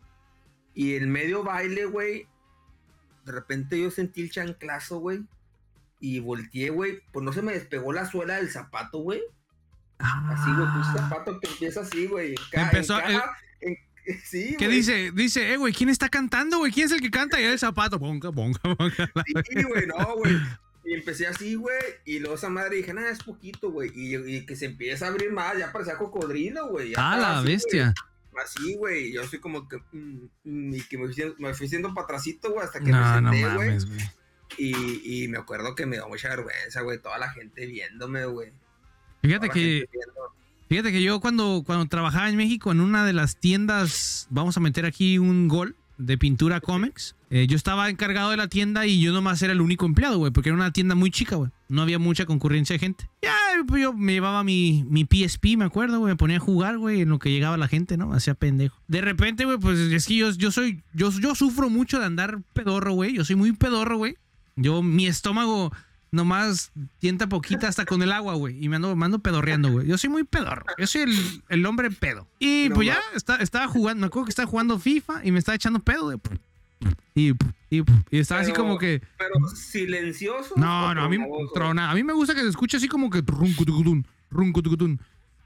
Y 0.73 0.95
en 0.95 1.11
medio 1.11 1.43
baile, 1.43 1.87
güey, 1.87 2.25
de 3.25 3.33
repente 3.33 3.81
yo 3.81 3.91
sentí 3.91 4.21
el 4.21 4.31
chanclazo, 4.31 4.99
güey. 4.99 5.25
Y 5.99 6.21
volteé, 6.21 6.69
güey. 6.69 7.01
Pues 7.11 7.25
no 7.25 7.33
se 7.33 7.41
me 7.41 7.51
despegó 7.51 7.91
la 7.91 8.05
suela 8.05 8.37
del 8.37 8.49
zapato, 8.49 8.99
güey. 8.99 9.21
Así, 10.01 10.51
güey, 10.51 10.67
un 10.67 10.83
zapato 10.83 11.39
que 11.39 11.47
empieza 11.47 11.81
así, 11.81 12.07
güey. 12.07 12.35
Empezó. 12.51 12.97
sí, 14.25 14.55
¿Qué 14.57 14.67
dice? 14.67 15.11
Dice, 15.11 15.53
eh, 15.53 15.57
güey, 15.57 15.73
¿quién 15.73 15.89
está 15.89 16.09
cantando, 16.09 16.59
güey? 16.59 16.71
¿Quién 16.71 16.87
es 16.87 16.91
el 16.91 17.01
que 17.01 17.11
canta? 17.11 17.39
Y 17.39 17.43
el 17.43 17.59
zapato, 17.59 17.99
bonga, 17.99 18.29
bonga, 18.29 18.59
bonga. 18.63 19.11
Sí, 19.49 19.63
güey, 19.63 19.87
no, 19.87 20.15
güey. 20.15 20.37
Y 20.83 20.93
empecé 20.93 21.27
así, 21.27 21.55
güey, 21.55 21.79
y 22.05 22.19
luego 22.19 22.35
esa 22.35 22.49
madre 22.49 22.77
dije, 22.77 22.93
nada, 22.93 23.11
es 23.11 23.23
poquito, 23.23 23.71
güey. 23.71 23.91
Y, 23.93 24.45
que 24.45 24.55
se 24.55 24.65
empieza 24.65 25.05
a 25.05 25.09
abrir 25.09 25.31
más, 25.31 25.57
ya 25.57 25.71
parecía 25.71 25.97
cocodrilo, 25.97 26.69
güey. 26.69 26.93
Ah, 26.97 27.17
la 27.17 27.41
bestia. 27.41 27.93
Así, 28.43 28.75
güey, 28.75 29.11
yo 29.11 29.23
soy 29.27 29.39
como 29.39 29.67
que, 29.67 29.77
mm, 29.91 30.29
mm, 30.43 30.75
y 30.75 30.81
que 30.81 30.97
me 30.97 31.13
fui, 31.13 31.35
me 31.37 31.53
fui 31.53 31.67
siendo 31.67 31.93
patracito, 31.93 32.51
güey, 32.51 32.65
hasta 32.65 32.79
que 32.79 32.91
me 32.91 33.13
senté, 33.13 33.55
güey. 33.55 33.77
Y, 34.57 35.23
y 35.23 35.27
me 35.27 35.37
acuerdo 35.37 35.75
que 35.75 35.85
me 35.85 35.97
dio 35.97 36.07
mucha 36.07 36.29
vergüenza, 36.29 36.81
güey, 36.81 36.99
toda 36.99 37.17
la 37.19 37.29
gente 37.29 37.65
viéndome, 37.67 38.25
güey. 38.25 38.51
Fíjate 39.21 39.49
que. 39.49 39.87
Fíjate 40.69 40.93
que 40.93 41.03
yo 41.03 41.19
cuando, 41.19 41.63
cuando 41.65 41.85
trabajaba 41.87 42.29
en 42.29 42.37
México 42.37 42.71
en 42.71 42.79
una 42.79 43.05
de 43.05 43.11
las 43.11 43.35
tiendas, 43.35 44.27
vamos 44.29 44.55
a 44.55 44.61
meter 44.61 44.85
aquí 44.85 45.17
un 45.17 45.49
gol 45.49 45.75
de 45.97 46.17
pintura 46.17 46.61
cómics. 46.61 47.15
Eh, 47.29 47.47
yo 47.47 47.55
estaba 47.55 47.89
encargado 47.89 48.31
de 48.31 48.37
la 48.37 48.47
tienda 48.47 48.85
y 48.85 49.01
yo 49.01 49.11
nomás 49.13 49.41
era 49.41 49.53
el 49.53 49.61
único 49.61 49.85
empleado, 49.85 50.17
güey, 50.17 50.31
porque 50.31 50.49
era 50.49 50.55
una 50.55 50.71
tienda 50.71 50.95
muy 50.95 51.11
chica, 51.11 51.35
güey. 51.35 51.51
No 51.69 51.81
había 51.81 51.99
mucha 51.99 52.25
concurrencia 52.25 52.73
de 52.73 52.79
gente. 52.79 53.09
Ya, 53.21 53.35
pues 53.67 53.81
yo 53.81 53.93
me 53.93 54.13
llevaba 54.13 54.43
mi, 54.43 54.85
mi 54.89 55.05
PSP, 55.05 55.57
me 55.57 55.65
acuerdo, 55.65 55.99
güey, 55.99 56.13
me 56.13 56.17
ponía 56.17 56.37
a 56.37 56.41
jugar, 56.41 56.77
güey, 56.77 57.01
en 57.01 57.09
lo 57.09 57.19
que 57.19 57.31
llegaba 57.31 57.57
la 57.57 57.67
gente, 57.67 57.97
¿no? 57.97 58.13
Hacía 58.13 58.33
pendejo. 58.33 58.77
De 58.87 59.01
repente, 59.01 59.45
güey, 59.45 59.57
pues 59.57 59.79
es 59.79 60.05
que 60.05 60.15
yo, 60.15 60.31
yo 60.31 60.51
soy, 60.51 60.83
yo, 60.93 61.11
yo 61.11 61.35
sufro 61.35 61.69
mucho 61.69 61.99
de 61.99 62.05
andar 62.05 62.41
pedorro, 62.53 62.93
güey. 62.93 63.13
Yo 63.13 63.23
soy 63.23 63.35
muy 63.35 63.51
pedorro, 63.53 63.97
güey. 63.97 64.15
Yo, 64.55 64.81
mi 64.81 65.07
estómago 65.07 65.71
nomás 66.11 66.71
tienta 66.99 67.27
poquita 67.27 67.67
hasta 67.67 67.85
con 67.85 68.01
el 68.03 68.11
agua, 68.11 68.35
güey. 68.35 68.63
Y 68.63 68.69
me 68.69 68.75
ando, 68.75 68.95
me 68.95 69.19
pedorreando, 69.19 69.71
güey. 69.71 69.87
Yo 69.87 69.97
soy 69.97 70.09
muy 70.09 70.23
pedorro. 70.23 70.65
Yo 70.77 70.85
soy 70.85 71.01
el, 71.01 71.43
el 71.49 71.65
hombre 71.65 71.89
pedo. 71.89 72.27
Y 72.39 72.69
pues 72.69 72.87
ya 72.87 72.99
estaba 73.39 73.67
jugando, 73.67 74.01
me 74.01 74.07
acuerdo 74.07 74.25
que 74.25 74.31
estaba 74.31 74.47
jugando 74.47 74.77
FIFA 74.77 75.25
y 75.25 75.31
me 75.31 75.39
estaba 75.39 75.55
echando 75.55 75.79
pedo, 75.79 76.05
güey. 76.05 76.19
Y, 77.13 77.31
y, 77.69 77.83
y, 78.09 78.19
estaba 78.19 78.41
así 78.41 78.53
como 78.53 78.77
que. 78.77 79.01
Pero 79.17 79.47
silencioso. 79.55 80.55
No, 80.57 80.93
no, 80.93 81.03
a 81.03 81.09
mí, 81.09 81.17
trona, 81.53 81.91
a 81.91 81.93
mí 81.93 82.03
me 82.03 82.13
gusta 82.13 82.33
que 82.33 82.41
se 82.41 82.49
escuche 82.49 82.77
así 82.77 82.87
como 82.87 83.09
que. 83.09 83.23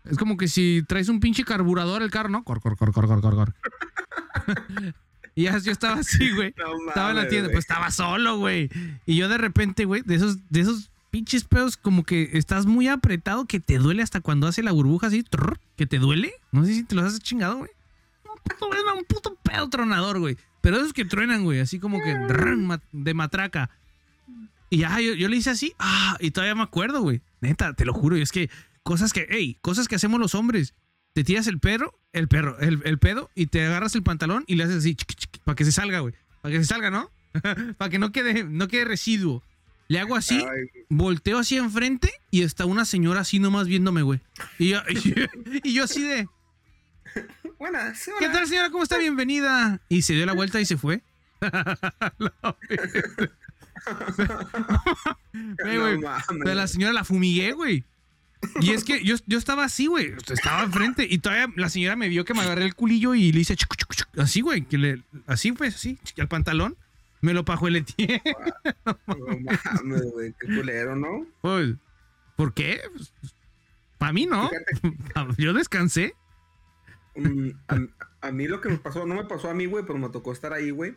Es 0.05 0.17
como 0.17 0.37
que 0.37 0.47
si 0.47 0.83
traes 0.87 1.09
un 1.09 1.19
pinche 1.19 1.43
carburador 1.43 2.03
el 2.03 2.11
carro, 2.11 2.29
¿no? 2.29 2.43
Cor, 2.43 2.61
cor, 2.61 2.77
cor, 2.77 2.93
cor, 2.93 3.07
cor, 3.07 3.21
cor, 3.21 3.35
cor. 3.35 3.55
Y 5.35 5.43
ya 5.43 5.57
yo 5.57 5.71
estaba 5.71 5.99
así, 5.99 6.31
güey. 6.35 6.53
estaba 6.87 7.09
en 7.11 7.15
la 7.17 7.27
tienda, 7.27 7.49
pues 7.49 7.65
estaba 7.65 7.91
solo, 7.91 8.37
güey. 8.37 8.69
Y 9.05 9.17
yo 9.17 9.27
de 9.27 9.37
repente, 9.37 9.85
güey, 9.85 10.01
de 10.01 10.15
esos, 10.15 10.49
de 10.49 10.61
esos 10.61 10.89
pinches 11.11 11.43
pedos, 11.43 11.77
como 11.77 12.03
que 12.03 12.31
estás 12.33 12.65
muy 12.65 12.87
apretado 12.87 13.45
que 13.45 13.59
te 13.59 13.77
duele 13.77 14.01
hasta 14.01 14.21
cuando 14.21 14.47
hace 14.47 14.63
la 14.63 14.71
burbuja 14.71 15.07
así, 15.07 15.25
que 15.75 15.85
te 15.85 15.99
duele. 15.99 16.33
No 16.51 16.65
sé 16.65 16.73
si 16.73 16.83
te 16.83 16.95
los 16.95 17.05
has 17.05 17.19
chingado, 17.19 17.57
güey. 17.57 17.71
Un 18.95 19.03
puto, 19.05 19.35
pedo 19.43 19.69
tronador, 19.69 20.19
güey. 20.19 20.37
Pero 20.61 20.77
esos 20.77 20.93
que 20.93 21.05
truenan, 21.05 21.43
güey, 21.43 21.59
así 21.59 21.79
como 21.79 21.99
que 22.01 22.15
de 22.91 23.13
matraca. 23.13 23.69
Y 24.69 24.79
ya 24.79 24.99
yo, 24.99 25.13
yo, 25.13 25.27
le 25.27 25.37
hice 25.37 25.51
así, 25.51 25.73
ah, 25.79 26.17
y 26.19 26.31
todavía 26.31 26.55
me 26.55 26.63
acuerdo, 26.63 27.01
güey. 27.01 27.21
Neta, 27.41 27.73
te 27.73 27.85
lo 27.85 27.93
juro. 27.93 28.17
Y 28.17 28.21
es 28.21 28.31
que 28.31 28.49
cosas 28.83 29.13
que, 29.13 29.27
hey, 29.29 29.57
cosas 29.61 29.87
que 29.87 29.95
hacemos 29.95 30.19
los 30.19 30.33
hombres 30.33 30.73
te 31.15 31.23
tiras 31.23 31.47
el 31.47 31.59
perro, 31.59 31.97
el 32.11 32.27
perro, 32.27 32.59
el, 32.59 32.99
pedo, 32.99 33.31
y 33.35 33.47
te 33.47 33.65
agarras 33.65 33.95
el 33.95 34.03
pantalón 34.03 34.43
y 34.47 34.55
le 34.55 34.65
haces 34.65 34.79
así, 34.79 34.97
para 35.45 35.55
que 35.55 35.63
se 35.63 35.71
salga, 35.71 35.99
güey. 35.99 36.13
Para 36.41 36.53
que 36.53 36.59
se 36.59 36.65
salga, 36.65 36.91
¿no? 36.91 37.09
para 37.77 37.89
que 37.89 37.99
no 37.99 38.11
quede, 38.11 38.43
no 38.43 38.67
quede 38.67 38.83
residuo. 38.83 39.41
Le 39.87 40.01
hago 40.01 40.17
así, 40.17 40.45
volteo 40.89 41.37
así 41.37 41.55
enfrente 41.55 42.11
y 42.31 42.41
está 42.41 42.65
una 42.65 42.83
señora 42.83 43.21
así 43.21 43.39
nomás 43.39 43.65
viéndome, 43.65 44.01
güey. 44.01 44.19
Y 44.59 44.71
yo, 44.71 44.81
y 45.63 45.73
yo, 45.73 45.85
así 45.85 46.03
de. 46.03 46.27
Buenas, 47.59 48.09
¿Qué 48.19 48.27
tal, 48.27 48.45
señora? 48.45 48.69
¿Cómo 48.69 48.83
está? 48.83 48.97
Bienvenida. 48.97 49.79
Y 49.87 50.01
se 50.01 50.15
dio 50.15 50.25
la 50.25 50.33
vuelta 50.33 50.59
y 50.59 50.65
se 50.65 50.75
fue. 50.75 51.01
de 56.43 56.55
la 56.55 56.67
señora 56.67 56.91
la 56.91 57.05
fumigué, 57.05 57.53
güey. 57.53 57.85
Y 58.61 58.71
es 58.71 58.83
que 58.83 59.03
yo, 59.03 59.15
yo 59.25 59.37
estaba 59.37 59.63
así, 59.63 59.87
güey. 59.87 60.13
Estaba 60.29 60.63
enfrente 60.63 61.07
y 61.09 61.17
todavía 61.17 61.51
la 61.55 61.69
señora 61.69 61.95
me 61.95 62.09
vio 62.09 62.25
que 62.25 62.33
me 62.33 62.41
agarré 62.41 62.65
el 62.65 62.75
culillo 62.75 63.15
y 63.15 63.31
le 63.31 63.39
hice 63.39 63.55
así, 64.17 64.41
güey. 64.41 64.65
Que 64.65 64.77
le, 64.77 65.03
así, 65.27 65.51
pues, 65.51 65.75
así, 65.75 65.99
al 66.17 66.27
pantalón. 66.27 66.77
Me 67.21 67.33
lo 67.33 67.43
pajo 67.43 67.67
el 67.67 67.77
etié. 67.77 68.21
no 68.85 68.97
mames, 69.07 70.11
güey. 70.13 70.33
Qué 70.39 70.47
culero, 70.55 70.95
¿no? 70.95 71.25
Pues, 71.41 71.75
¿por 72.35 72.53
qué? 72.53 72.81
Para 73.97 74.13
mí 74.13 74.25
no. 74.25 74.49
Yo 75.37 75.53
descansé. 75.53 76.13
Mm, 77.15 77.49
a, 78.21 78.31
mí 78.31 78.47
lo 78.47 78.61
que 78.61 78.69
me 78.69 78.77
pasó, 78.77 79.05
no 79.05 79.15
me 79.15 79.23
pasó 79.25 79.49
a 79.49 79.53
mí, 79.53 79.65
güey, 79.65 79.85
pero 79.85 79.97
me 79.97 80.09
tocó 80.09 80.33
estar 80.33 80.53
ahí, 80.53 80.69
güey. 80.69 80.95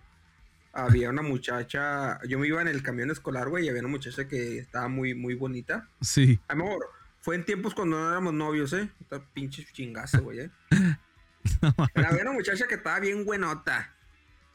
había 0.73 1.11
una 1.11 1.23
muchacha, 1.23 2.19
yo 2.27 2.39
me 2.39 2.49
iba 2.49 2.61
en 2.61 2.69
el 2.69 2.83
camión 2.83 3.11
escolar, 3.11 3.49
güey, 3.49 3.67
y 3.67 3.69
había 3.69 3.83
una 3.83 3.91
muchacha 3.91 4.27
que 4.27 4.59
estaba 4.59 4.89
muy, 4.89 5.15
muy 5.15 5.35
bonita. 5.35 5.89
Sí. 6.01 6.41
Amor, 6.49 6.91
fue 7.21 7.37
en 7.37 7.45
tiempos 7.45 7.75
cuando 7.75 7.99
no 7.99 8.11
éramos 8.11 8.33
novios, 8.35 8.73
¿eh? 8.73 8.91
Esta 9.01 9.21
pinche 9.33 9.67
chingazo, 9.73 10.23
güey, 10.23 10.41
¿eh? 10.41 10.51
había 11.95 12.23
una 12.23 12.33
muchacha 12.33 12.67
que 12.67 12.77
estaba 12.77 13.01
bien 13.01 13.25
buenota. 13.25 13.95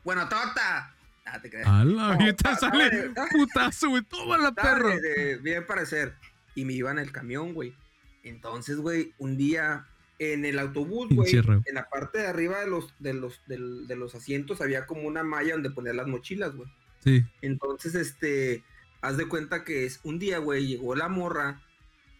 ¡Buenotota! 0.04 0.96
Ah, 1.26 1.40
te 1.42 1.50
creas. 1.50 1.68
A 1.68 1.86
la 1.86 2.18
vida 2.18 2.56
sale 2.58 3.12
putazo, 3.32 3.90
güey. 3.90 4.04
Toma 4.04 4.38
la 4.38 4.52
perro. 4.52 4.90
bien 5.42 5.66
parecer. 5.66 6.16
Y 6.56 6.66
me 6.66 6.74
iba 6.74 6.92
en 6.92 7.00
el 7.00 7.12
camión, 7.12 7.54
güey. 7.54 7.74
Entonces, 8.24 8.78
güey, 8.78 9.14
un 9.18 9.38
día 9.38 9.88
en 10.20 10.46
el 10.46 10.60
autobús, 10.60 11.10
güey, 11.10 11.36
en 11.36 11.76
la 11.76 11.90
parte 11.90 12.20
de 12.20 12.28
arriba 12.28 12.60
de 12.60 12.68
los, 12.68 12.94
de 13.00 13.14
los, 13.14 13.42
de, 13.48 13.96
los 13.96 14.16
asientos 14.16 14.62
había 14.62 14.86
como 14.86 15.04
una 15.04 15.24
malla 15.24 15.54
donde 15.54 15.72
poner 15.72 15.96
las 15.96 16.08
mochilas, 16.08 16.56
güey. 16.56 16.70
Sí. 17.04 17.26
Entonces, 17.42 17.96
este, 17.96 18.64
haz 19.02 19.18
de 19.18 19.28
cuenta 19.28 19.64
que 19.64 19.86
es 19.86 20.00
un 20.04 20.20
día, 20.20 20.38
güey, 20.38 20.68
llegó 20.68 20.96
la 20.96 21.10
morra 21.10 21.62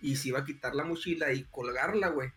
y 0.04 0.18
se 0.18 0.28
iba 0.28 0.40
a 0.40 0.46
quitar 0.46 0.76
la 0.76 0.84
mochila 0.84 1.32
y 1.32 1.46
colgarla, 1.46 2.10
güey. 2.10 2.32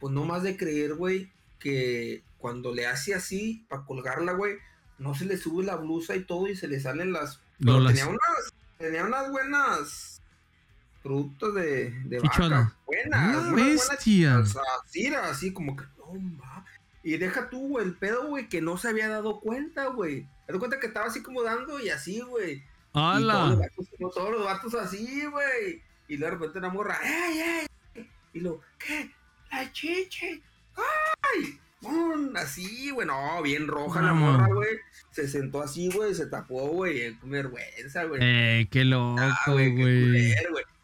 Pues 0.00 0.12
no 0.12 0.24
más 0.24 0.42
de 0.42 0.56
creer, 0.56 0.94
güey, 0.94 1.30
que 1.60 2.24
cuando 2.38 2.74
le 2.74 2.86
hace 2.86 3.14
así 3.14 3.64
para 3.68 3.84
colgarla, 3.84 4.32
güey, 4.32 4.56
no 4.98 5.14
se 5.14 5.26
le 5.26 5.36
sube 5.36 5.64
la 5.64 5.76
blusa 5.76 6.16
y 6.16 6.24
todo 6.24 6.48
y 6.48 6.56
se 6.56 6.68
le 6.68 6.80
salen 6.80 7.12
las... 7.12 7.40
tenía 7.58 8.06
unas, 8.08 8.54
tenía 8.78 9.04
unas 9.04 9.30
buenas 9.30 10.22
productos 11.02 11.54
de, 11.54 11.90
de 12.04 12.18
vaca. 12.18 12.74
Buenas, 12.86 13.54
bestia. 13.54 14.38
así, 14.84 15.14
así 15.14 15.52
como 15.52 15.76
que 15.76 15.84
no 15.98 16.64
Y 17.02 17.16
deja 17.18 17.50
tú, 17.50 17.78
el 17.78 17.94
pedo, 17.94 18.28
güey, 18.28 18.48
que 18.48 18.60
no 18.60 18.78
se 18.78 18.88
había 18.88 19.08
dado 19.08 19.40
cuenta, 19.40 19.88
güey. 19.88 20.22
Te 20.46 20.52
das 20.52 20.58
cuenta 20.58 20.80
que 20.80 20.86
estaba 20.86 21.06
así 21.06 21.22
como 21.22 21.42
dando 21.42 21.78
y 21.78 21.90
así, 21.90 22.20
güey. 22.20 22.64
¡Hala! 22.92 23.58
Y 23.78 23.98
todos 24.14 24.30
los, 24.30 24.44
vatos, 24.44 24.74
así, 24.74 25.26
güey. 25.26 25.82
Y 26.08 26.16
de 26.16 26.30
repente 26.30 26.58
una 26.58 26.68
morra, 26.68 26.98
¡ey, 27.02 27.40
ey! 27.40 28.06
Y 28.32 28.40
lo, 28.40 28.60
¿qué? 28.78 29.10
La 29.50 29.70
chiche. 29.72 30.42
¡Ay! 30.76 31.58
Así, 32.36 32.90
güey, 32.90 33.06
no, 33.06 33.42
bien 33.42 33.66
roja 33.66 34.02
la 34.02 34.12
morra, 34.12 34.46
güey. 34.48 34.78
Se 35.10 35.28
sentó 35.28 35.62
así, 35.62 35.90
güey, 35.90 36.14
se 36.14 36.26
tapó, 36.26 36.68
güey, 36.68 37.14
con 37.14 37.30
vergüenza, 37.30 38.04
güey. 38.04 38.20
Eh, 38.22 38.68
qué 38.70 38.84
loco, 38.84 39.20
ah, 39.20 39.44
güey. 39.46 40.34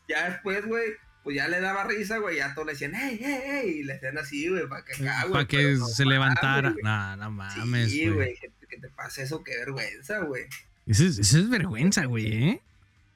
Ya 0.09 0.31
después, 0.31 0.65
güey, 0.67 0.93
pues 1.23 1.37
ya 1.37 1.49
le 1.49 1.61
daba 1.61 1.85
risa, 1.85 2.19
güey, 2.19 2.37
ya 2.37 2.55
todos 2.55 2.67
le 2.67 2.73
decían, 2.73 2.93
hey, 2.95 3.19
hey, 3.21 3.41
hey, 3.45 3.77
y 3.81 3.83
le 3.85 3.95
hacían 3.95 4.19
así, 4.19 4.49
güey, 4.49 4.67
para 4.69 4.85
que 4.85 4.95
acá, 4.95 5.21
güey. 5.23 5.33
Para 5.33 5.47
que 5.47 5.77
se 5.77 6.05
levantara. 6.05 6.75
No, 6.83 7.17
no 7.17 7.31
mames, 7.31 7.91
Sí, 7.91 8.09
güey, 8.09 8.35
que, 8.37 8.79
te 8.79 8.89
pase 8.91 9.23
eso, 9.23 9.45
qué 9.45 9.57
vergüenza, 9.59 10.21
güey. 10.21 10.45
Eso 10.87 11.05
es, 11.05 11.19
eso 11.19 11.39
es 11.39 11.51
vergüenza, 11.51 12.07
güey, 12.07 12.33
¿eh? 12.33 12.63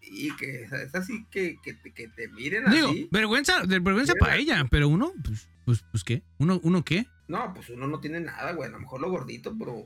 Y 0.08 0.34
que 0.36 0.62
es 0.62 0.94
así 0.94 1.26
que, 1.30 1.58
que, 1.62 1.76
que 1.92 2.08
te 2.08 2.28
miren 2.28 2.70
Digo, 2.70 2.92
vergüenza, 3.10 3.62
vergüenza 3.66 4.14
para 4.18 4.36
ella, 4.36 4.64
pero 4.70 4.88
uno, 4.88 5.12
pues, 5.24 5.48
pues, 5.64 5.84
pues, 5.90 6.04
¿qué? 6.04 6.22
¿Uno, 6.38 6.60
¿Uno 6.62 6.84
qué? 6.84 7.06
No, 7.28 7.52
pues 7.52 7.70
uno 7.70 7.88
no 7.88 7.98
tiene 7.98 8.20
nada, 8.20 8.52
güey, 8.52 8.68
a 8.68 8.72
lo 8.72 8.78
mejor 8.78 9.00
lo 9.00 9.10
gordito, 9.10 9.56
pero 9.58 9.84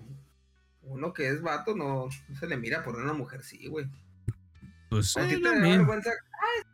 uno 0.82 1.12
que 1.14 1.28
es 1.28 1.40
vato 1.40 1.74
no, 1.74 2.08
no 2.28 2.38
se 2.38 2.46
le 2.46 2.56
mira 2.58 2.82
por 2.82 2.96
una 2.96 3.14
mujer, 3.14 3.42
sí, 3.42 3.66
güey. 3.66 3.86
Pues, 4.90 5.12
sí, 5.12 5.20
te 5.26 5.40
da 5.40 5.58
vergüenza? 5.58 6.10
Ay, 6.10 6.64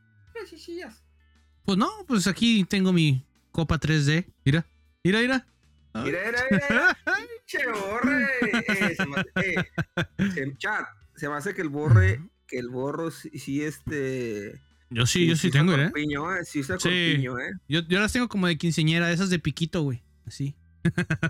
pues 1.64 1.78
no, 1.78 1.90
pues 2.06 2.27
aquí 2.27 2.64
tengo 2.64 2.93
mi 2.93 3.24
copa 3.51 3.78
3D. 3.78 4.27
Mira, 4.44 4.64
mira, 5.02 5.20
mira. 5.20 5.47
Mira, 5.94 6.18
mira, 6.24 6.43
mira. 6.51 6.98
che, 7.47 7.59
borre. 7.66 8.28
Eh, 8.43 8.94
se 8.94 9.06
me 9.06 9.16
hace, 9.16 9.55
eh, 10.40 10.55
chat, 10.59 10.86
se 11.16 11.28
me 11.28 11.35
hace 11.35 11.55
que 11.55 11.62
el 11.62 11.68
borre, 11.68 12.23
que 12.47 12.59
el 12.59 12.68
borro 12.68 13.10
sí, 13.10 13.62
este. 13.62 14.60
Yo 14.90 15.06
sí, 15.06 15.27
yo 15.27 15.36
sí, 15.36 15.51
tengo, 15.51 15.74
¿eh? 15.74 15.90
¿eh? 15.94 16.44
Sí, 16.44 16.60
está 16.60 16.78
sí. 16.78 16.89
Corpiño, 16.89 17.39
¿eh? 17.40 17.52
Yo, 17.68 17.81
yo 17.89 17.98
las 17.98 18.12
tengo 18.12 18.28
como 18.28 18.47
de 18.47 18.56
quinceñera, 18.56 19.10
esas 19.10 19.31
de 19.31 19.39
piquito, 19.39 19.82
güey. 19.82 20.02
Así. 20.27 20.55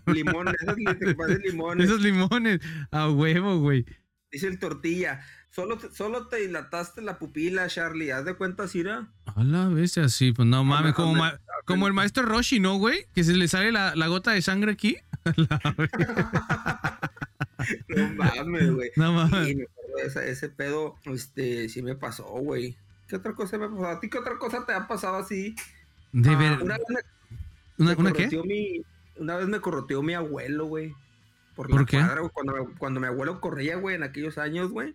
Limones, 0.07 0.55
esas 0.61 0.77
limones. 0.77 1.87
Esos 1.87 2.03
limones. 2.03 2.61
A 2.91 3.11
huevo, 3.11 3.59
güey. 3.59 3.87
Dice 4.31 4.49
el 4.49 4.59
tortilla. 4.59 5.23
Solo 5.51 5.79
te, 5.79 5.91
solo 5.91 6.29
te 6.29 6.37
dilataste 6.37 7.01
la 7.01 7.19
pupila, 7.19 7.67
Charlie. 7.69 8.11
¿Haz 8.11 8.27
de 8.27 8.35
cuenta, 8.35 8.69
Sira? 8.69 9.09
A 9.25 9.43
la 9.43 9.69
vez 9.69 9.97
así, 9.97 10.33
pues 10.33 10.47
no 10.47 10.65
mames, 10.65 10.93
como, 10.93 11.25
como 11.65 11.87
el 11.87 11.95
maestro 11.95 12.25
Roshi, 12.25 12.61
¿no, 12.61 12.77
güey? 12.77 13.07
Que 13.15 13.25
se 13.25 13.35
le 13.35 13.49
sale 13.49 13.73
la, 13.73 13.97
la 13.97 14.07
gota 14.09 14.33
de 14.33 14.43
sangre 14.43 14.73
aquí. 14.73 14.99
no 17.89 18.15
mames, 18.15 18.71
güey. 18.71 18.91
No 18.97 19.15
mames. 19.15 19.57
Ese, 20.05 20.31
ese, 20.31 20.49
pedo, 20.49 20.97
este, 21.05 21.69
sí 21.69 21.83
me 21.83 21.95
pasó, 21.95 22.25
güey. 22.25 22.77
¿Qué 23.09 23.17
otra 23.17 23.35
cosa 23.35 23.59
me 23.59 23.69
pasó? 23.69 23.87
¿A 23.87 24.01
ti 24.01 24.11
qué 24.11 24.19
otra 24.19 24.39
cosa 24.39 24.65
te 24.67 24.73
ha 24.73 24.87
pasado 24.87 25.17
así? 25.17 25.55
De 26.13 26.31
ah, 26.31 26.39
ver... 26.39 26.63
Una 26.63 26.77
vez 26.77 26.87
me, 27.79 27.95
¿Una, 27.95 28.13
qué? 28.13 28.29
Mi, 28.45 28.83
una 29.17 29.37
vez 29.37 29.49
me 29.49 29.61
corroteó 29.61 30.03
mi 30.03 30.15
abuelo, 30.15 30.67
güey. 30.67 30.95
Por, 31.55 31.69
¿Por 31.69 31.87
qué? 31.87 32.03
cuando, 32.33 32.73
cuando 32.79 33.01
mi 33.01 33.07
abuelo 33.07 33.41
corría, 33.41 33.77
güey, 33.77 33.97
en 33.97 34.03
aquellos 34.03 34.39
años, 34.39 34.71
güey 34.71 34.95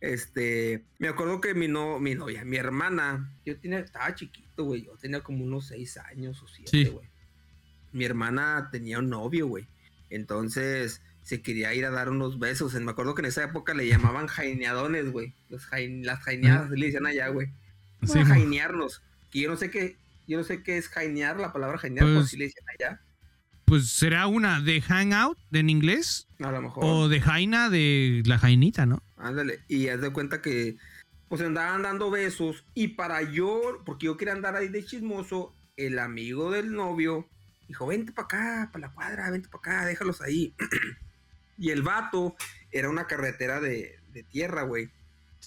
este, 0.00 0.84
me 0.98 1.08
acuerdo 1.08 1.40
que 1.40 1.54
mi, 1.54 1.66
no, 1.66 1.98
mi 1.98 2.14
novia, 2.14 2.44
mi 2.44 2.56
hermana, 2.56 3.32
yo 3.44 3.58
tenía, 3.58 3.80
estaba 3.80 4.14
chiquito, 4.14 4.64
güey, 4.64 4.84
yo 4.84 4.96
tenía 4.96 5.22
como 5.22 5.44
unos 5.44 5.66
seis 5.66 5.96
años 5.96 6.40
o 6.42 6.48
siete, 6.48 6.90
güey. 6.90 7.08
Mi 7.92 8.04
hermana 8.04 8.68
tenía 8.70 9.00
un 9.00 9.10
novio, 9.10 9.48
güey. 9.48 9.66
Entonces 10.10 11.02
se 11.28 11.42
quería 11.42 11.74
ir 11.74 11.84
a 11.84 11.90
dar 11.90 12.08
unos 12.08 12.38
besos. 12.38 12.72
Me 12.72 12.90
acuerdo 12.90 13.14
que 13.14 13.20
en 13.20 13.26
esa 13.26 13.44
época 13.44 13.74
le 13.74 13.86
llamaban 13.86 14.28
jaineadones, 14.28 15.12
güey. 15.12 15.34
las 15.50 15.66
jaineadas 15.66 16.70
le 16.70 16.86
dicen 16.86 17.04
allá, 17.04 17.28
güey. 17.28 17.48
Sí, 18.02 18.24
jainearnos. 18.24 19.02
Que 19.30 19.40
yo 19.40 19.50
no 19.50 19.56
sé 19.58 19.70
qué, 19.70 19.98
yo 20.26 20.38
no 20.38 20.44
sé 20.44 20.62
qué 20.62 20.78
es 20.78 20.88
jainear, 20.88 21.38
la 21.38 21.52
palabra 21.52 21.76
jainear, 21.76 22.06
pues, 22.06 22.16
pues 22.16 22.30
sí 22.30 22.38
le 22.38 22.46
dicen 22.46 22.64
allá. 22.78 23.02
Pues 23.66 23.90
será 23.90 24.26
una 24.26 24.62
de 24.62 24.80
hangout 24.80 25.36
en 25.52 25.68
inglés. 25.68 26.28
A 26.38 26.50
lo 26.50 26.62
mejor. 26.62 26.82
O 26.82 27.08
de 27.10 27.20
jaina 27.20 27.68
de 27.68 28.22
la 28.24 28.38
jainita, 28.38 28.86
¿no? 28.86 29.02
Ándale. 29.18 29.60
Y 29.68 29.88
haz 29.88 30.00
de 30.00 30.10
cuenta 30.10 30.40
que 30.40 30.78
pues 31.28 31.42
andaban 31.42 31.82
dando 31.82 32.10
besos. 32.10 32.64
Y 32.72 32.88
para 32.88 33.20
yo, 33.20 33.82
porque 33.84 34.06
yo 34.06 34.16
quería 34.16 34.32
andar 34.32 34.56
ahí 34.56 34.68
de 34.68 34.82
chismoso, 34.82 35.54
el 35.76 35.98
amigo 35.98 36.50
del 36.52 36.72
novio 36.72 37.28
dijo, 37.68 37.86
vente 37.86 38.12
para 38.12 38.24
acá, 38.24 38.70
para 38.72 38.86
la 38.86 38.94
cuadra, 38.94 39.30
vente 39.30 39.50
para 39.50 39.58
acá, 39.58 39.86
déjalos 39.86 40.22
ahí. 40.22 40.54
y 41.58 41.70
el 41.70 41.82
vato 41.82 42.36
era 42.70 42.88
una 42.88 43.06
carretera 43.06 43.60
de, 43.60 43.98
tierra, 44.30 44.62
güey. 44.62 44.90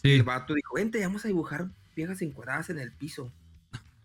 Y 0.04 0.14
el 0.14 0.24
vato 0.24 0.54
dijo, 0.54 0.76
vente, 0.76 1.02
vamos 1.02 1.26
a 1.26 1.28
dibujar 1.28 1.68
viejas 1.96 2.22
encuadradas 2.22 2.70
en 2.70 2.80
el 2.80 2.92
piso. 2.92 3.32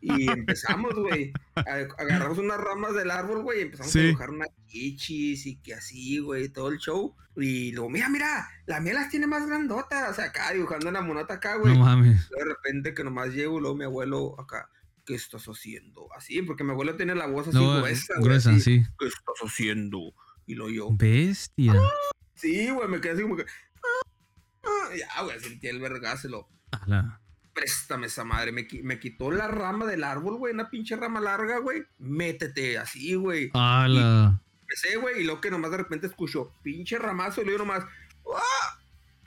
Y 0.00 0.30
empezamos, 0.30 0.94
güey. 0.94 1.32
Agarramos 1.54 2.38
unas 2.38 2.58
ramas 2.58 2.94
del 2.94 3.10
árbol, 3.10 3.42
güey, 3.42 3.60
y 3.60 3.62
empezamos 3.62 3.94
a 3.94 3.98
dibujar 3.98 4.30
unas 4.30 4.48
chichis 4.66 5.46
y 5.46 5.56
que 5.56 5.74
así, 5.74 6.18
güey, 6.18 6.48
todo 6.48 6.68
el 6.68 6.78
show. 6.78 7.14
Y 7.36 7.72
luego, 7.72 7.90
mira, 7.90 8.08
mira, 8.08 8.48
la 8.66 8.80
mía 8.80 8.94
las 8.94 9.10
tiene 9.10 9.26
más 9.26 9.46
grandotas. 9.46 10.10
O 10.10 10.14
sea, 10.14 10.26
acá 10.26 10.52
dibujando 10.52 10.88
una 10.88 11.02
monota 11.02 11.34
acá, 11.34 11.56
güey. 11.56 11.74
No 11.74 11.84
mames. 11.84 12.28
De 12.30 12.44
repente 12.44 12.94
que 12.94 13.04
nomás 13.04 13.32
llego, 13.32 13.60
luego 13.60 13.76
mi 13.76 13.84
abuelo 13.84 14.40
acá. 14.40 14.70
¿Qué 15.04 15.14
estás 15.14 15.44
haciendo? 15.46 16.08
Así, 16.16 16.42
porque 16.42 16.64
mi 16.64 16.72
abuelo 16.72 16.96
tiene 16.96 17.14
la 17.14 17.26
voz 17.26 17.46
así 17.46 17.58
gruesa. 17.58 18.14
Gruesa, 18.18 18.58
sí. 18.58 18.84
¿Qué 18.98 19.06
estás 19.06 19.36
haciendo? 19.44 20.12
Y 20.47 20.55
lo 20.55 20.68
yo. 20.68 20.89
Bestia. 20.93 21.74
sí, 22.35 22.70
güey, 22.70 22.89
me 22.89 23.01
quedé 23.01 23.12
así 23.12 23.23
como 23.23 23.36
que. 23.36 23.47
ya, 24.97 25.23
güey, 25.23 25.40
sentí 25.40 25.66
el 25.68 25.81
vergáselo. 25.81 26.48
Ala 26.70 27.20
préstame 27.56 28.06
esa 28.06 28.23
madre. 28.23 28.52
Me, 28.52 28.68
me, 28.82 29.01
quitó 29.01 29.32
la 29.32 29.48
rama 29.48 29.86
del 29.86 30.05
árbol, 30.05 30.36
güey, 30.36 30.52
una 30.52 30.70
pinche 30.70 30.94
rama 30.94 31.20
larga, 31.20 31.59
güey. 31.59 31.85
Métete 31.98 32.78
así, 32.78 33.14
güey. 33.14 33.51
¡Hala! 33.55 34.40
Empecé, 34.60 34.97
güey, 34.97 35.23
y 35.23 35.24
lo 35.24 35.40
que 35.40 35.51
nomás 35.51 35.70
de 35.70 35.78
repente 35.78 36.06
escucho, 36.06 36.52
pinche 36.62 36.98
ramazo, 36.98 37.43
y 37.43 37.47
yo 37.47 37.59
nomás, 37.59 37.85
¡ah! 38.35 38.78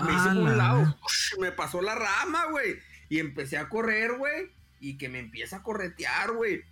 Me 0.05 0.13
hice 0.13 0.29
por 0.29 0.37
un 0.37 0.57
lado, 0.57 0.97
me 1.39 1.51
pasó 1.51 1.81
la 1.81 1.95
rama, 1.95 2.45
güey. 2.51 2.77
Y 3.09 3.19
empecé 3.19 3.57
a 3.57 3.67
correr, 3.67 4.17
güey, 4.17 4.51
y 4.79 4.97
que 4.97 5.09
me 5.09 5.19
empieza 5.19 5.57
a 5.57 5.63
corretear, 5.63 6.31
güey. 6.31 6.63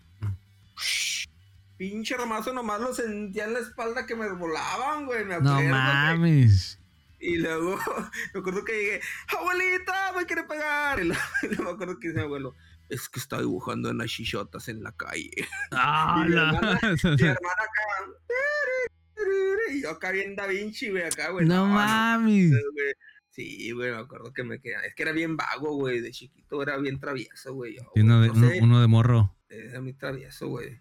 Pinche 1.78 2.18
ramazo, 2.18 2.54
nomás 2.54 2.82
lo 2.82 2.94
sentía 2.94 3.46
en 3.46 3.54
la 3.54 3.60
espalda 3.60 4.06
que 4.06 4.16
me 4.16 4.30
volaban, 4.32 5.06
güey. 5.06 5.26
Me 5.26 5.40
no 5.40 5.62
mames. 5.62 6.80
Y 7.20 7.38
luego 7.38 7.78
me 8.34 8.40
acuerdo 8.40 8.64
que 8.64 8.74
dije, 8.74 9.02
abuelita, 9.38 10.14
me 10.16 10.26
quiere 10.26 10.44
pegar. 10.44 11.00
Y 11.02 11.06
luego, 11.48 11.64
me 11.64 11.70
acuerdo 11.70 12.00
que 12.00 12.08
dice 12.10 12.20
mi 12.20 12.26
abuelo, 12.26 12.56
es 12.90 13.10
que 13.10 13.20
está 13.20 13.40
dibujando 13.40 13.90
en 13.90 14.00
las 14.00 14.10
chichotas 14.10 14.68
en 14.70 14.84
la 14.84 14.92
calle. 14.92 15.48
Ah, 15.72 16.24
y 16.26 16.30
mi, 16.30 16.36
hermana, 16.36 16.80
mi 16.82 17.22
hermana 17.22 17.64
acá, 17.64 17.88
y 19.72 19.82
yo 19.82 19.90
acá 19.92 20.12
bien 20.12 20.36
Da 20.36 20.48
Vinci, 20.48 20.90
güey, 20.90 21.04
acá, 21.04 21.30
güey. 21.32 21.46
No, 21.46 21.66
mames. 21.66 22.54
sí, 23.30 23.72
güey, 23.72 23.92
me 23.92 23.98
acuerdo 23.98 24.32
que 24.34 24.44
me 24.44 24.60
quedaba. 24.60 24.86
Es 24.86 24.96
que 24.96 25.04
era 25.04 25.12
bien 25.12 25.36
vago, 25.36 25.76
güey. 25.76 26.00
De 26.00 26.12
chiquito 26.12 26.62
era 26.62 26.78
bien 26.78 27.00
travieso, 27.00 27.54
güey. 27.54 27.78
uno, 27.96 28.22
de, 28.22 28.30
uno, 28.62 28.82
de 28.82 28.88
morro. 28.88 29.36
Era 29.50 29.82
muy 29.82 29.94
travieso, 29.94 30.48
güey. 30.48 30.80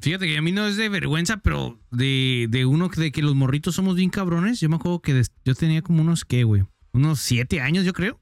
Fíjate 0.00 0.26
que 0.26 0.38
a 0.38 0.42
mí 0.42 0.52
no 0.52 0.66
es 0.66 0.76
de 0.76 0.88
vergüenza, 0.88 1.38
pero 1.38 1.78
de, 1.90 2.46
de 2.50 2.64
uno 2.64 2.88
de 2.88 3.12
que 3.12 3.22
los 3.22 3.34
morritos 3.34 3.74
somos 3.74 3.96
bien 3.96 4.10
cabrones. 4.10 4.60
Yo 4.60 4.68
me 4.68 4.76
acuerdo 4.76 5.00
que 5.00 5.22
yo 5.44 5.54
tenía 5.54 5.82
como 5.82 6.02
unos, 6.02 6.24
¿qué, 6.24 6.44
güey? 6.44 6.64
Unos 6.92 7.20
siete 7.20 7.60
años, 7.60 7.84
yo 7.84 7.92
creo. 7.92 8.20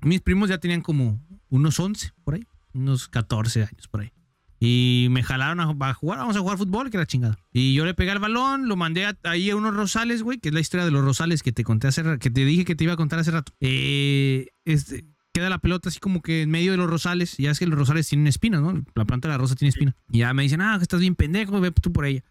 Mis 0.00 0.20
primos 0.20 0.48
ya 0.48 0.58
tenían 0.58 0.80
como 0.80 1.20
unos 1.50 1.78
11 1.78 2.12
por 2.24 2.34
ahí, 2.34 2.46
unos 2.72 3.08
14 3.08 3.64
años 3.64 3.88
por 3.88 4.00
ahí. 4.00 4.12
Y 4.60 5.06
me 5.10 5.22
jalaron 5.22 5.60
a, 5.60 5.66
jugar, 5.94 6.18
vamos 6.18 6.36
a 6.36 6.40
jugar 6.40 6.58
fútbol, 6.58 6.90
que 6.90 6.96
era 6.96 7.06
chingada. 7.06 7.38
Y 7.52 7.74
yo 7.74 7.84
le 7.84 7.94
pegué 7.94 8.10
el 8.10 8.18
balón, 8.18 8.66
lo 8.66 8.74
mandé 8.74 9.06
ahí 9.22 9.50
a 9.50 9.56
unos 9.56 9.74
rosales, 9.74 10.22
güey, 10.22 10.38
que 10.38 10.48
es 10.48 10.54
la 10.54 10.60
historia 10.60 10.84
de 10.84 10.90
los 10.90 11.04
rosales 11.04 11.42
que 11.44 11.52
te 11.52 11.62
conté 11.62 11.86
hace 11.86 12.02
que 12.18 12.30
te 12.30 12.44
dije 12.44 12.64
que 12.64 12.74
te 12.74 12.84
iba 12.84 12.94
a 12.94 12.96
contar 12.96 13.20
hace 13.20 13.30
rato. 13.30 13.52
Eh, 13.60 14.48
este, 14.64 15.04
queda 15.38 15.48
la 15.48 15.58
pelota 15.58 15.88
así 15.88 16.00
como 16.00 16.20
que 16.20 16.42
en 16.42 16.50
medio 16.50 16.72
de 16.72 16.76
los 16.76 16.90
rosales. 16.90 17.36
Ya 17.38 17.50
es 17.50 17.58
que 17.58 17.66
los 17.66 17.78
rosales 17.78 18.08
tienen 18.08 18.26
espinas, 18.26 18.60
¿no? 18.60 18.84
La 18.94 19.04
planta 19.04 19.28
de 19.28 19.34
la 19.34 19.38
rosa 19.38 19.54
tiene 19.54 19.70
espina. 19.70 19.96
Y 20.10 20.18
ya 20.18 20.34
me 20.34 20.42
dicen, 20.42 20.60
ah, 20.60 20.74
que 20.78 20.82
estás 20.82 21.00
bien 21.00 21.14
pendejo, 21.14 21.60
ve 21.60 21.70
tú 21.70 21.92
por 21.92 22.06
ella. 22.06 22.24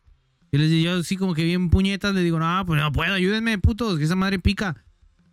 Y 0.51 0.57
les 0.57 0.69
digo, 0.69 0.91
yo 0.91 0.99
así 0.99 1.17
como 1.17 1.33
que 1.33 1.43
bien 1.43 1.69
puñetas, 1.69 2.13
le 2.13 2.23
digo, 2.23 2.39
no, 2.39 2.63
pues 2.65 2.81
no 2.81 2.91
puedo, 2.91 3.13
ayúdenme, 3.13 3.57
putos, 3.59 3.97
que 3.97 4.05
esa 4.05 4.15
madre 4.15 4.39
pica. 4.39 4.83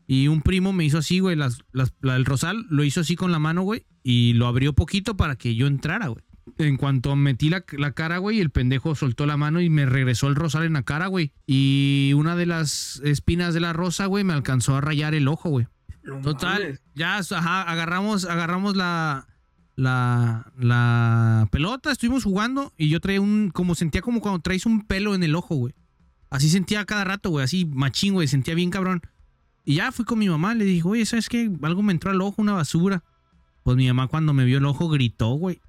Y 0.06 0.28
un 0.28 0.42
primo 0.42 0.72
me 0.72 0.84
hizo 0.84 0.98
así, 0.98 1.20
güey, 1.20 1.36
las, 1.36 1.62
el 2.02 2.24
rosal 2.24 2.66
lo 2.68 2.84
hizo 2.84 3.00
así 3.00 3.16
con 3.16 3.32
la 3.32 3.38
mano, 3.38 3.62
güey, 3.62 3.86
y 4.02 4.34
lo 4.34 4.46
abrió 4.46 4.72
poquito 4.72 5.16
para 5.16 5.36
que 5.36 5.54
yo 5.54 5.66
entrara, 5.66 6.08
güey. 6.08 6.22
En 6.58 6.76
cuanto 6.76 7.16
metí 7.16 7.48
la, 7.48 7.64
la 7.78 7.92
cara, 7.92 8.18
güey, 8.18 8.40
el 8.40 8.50
pendejo 8.50 8.94
soltó 8.94 9.24
la 9.24 9.36
mano 9.36 9.60
y 9.60 9.70
me 9.70 9.86
regresó 9.86 10.28
el 10.28 10.34
rosal 10.34 10.64
en 10.64 10.74
la 10.74 10.82
cara, 10.82 11.06
güey. 11.06 11.32
Y 11.46 12.12
una 12.16 12.36
de 12.36 12.46
las 12.46 13.00
espinas 13.02 13.54
de 13.54 13.60
la 13.60 13.72
rosa, 13.72 14.06
güey, 14.06 14.24
me 14.24 14.34
alcanzó 14.34 14.76
a 14.76 14.80
rayar 14.80 15.14
el 15.14 15.26
ojo, 15.26 15.48
güey. 15.48 15.66
Total, 16.22 16.80
ya 16.94 17.18
agarramos, 17.18 18.24
agarramos 18.24 18.76
la, 18.76 19.26
la, 19.76 20.52
la 20.58 21.48
pelota, 21.50 21.90
estuvimos 21.90 22.24
jugando 22.24 22.72
y 22.76 22.88
yo 22.88 23.00
traía 23.00 23.20
un, 23.20 23.50
como 23.52 23.74
sentía 23.74 24.02
como 24.02 24.20
cuando 24.20 24.40
traes 24.40 24.66
un 24.66 24.86
pelo 24.86 25.14
en 25.14 25.22
el 25.22 25.34
ojo, 25.34 25.54
güey. 25.54 25.74
Así 26.30 26.50
sentía 26.50 26.84
cada 26.84 27.04
rato, 27.04 27.30
güey, 27.30 27.44
así 27.44 27.64
machín, 27.64 28.14
güey, 28.14 28.28
sentía 28.28 28.54
bien 28.54 28.70
cabrón. 28.70 29.02
Y 29.64 29.76
ya 29.76 29.92
fui 29.92 30.04
con 30.04 30.18
mi 30.18 30.28
mamá, 30.28 30.54
le 30.54 30.64
dije, 30.64 30.86
oye, 30.86 31.06
¿sabes 31.06 31.28
qué? 31.28 31.50
Algo 31.62 31.82
me 31.82 31.92
entró 31.92 32.10
al 32.10 32.20
ojo, 32.20 32.42
una 32.42 32.52
basura. 32.52 33.02
Pues 33.62 33.76
mi 33.76 33.86
mamá 33.86 34.08
cuando 34.08 34.34
me 34.34 34.44
vio 34.44 34.58
el 34.58 34.66
ojo 34.66 34.88
gritó, 34.88 35.30
güey. 35.34 35.60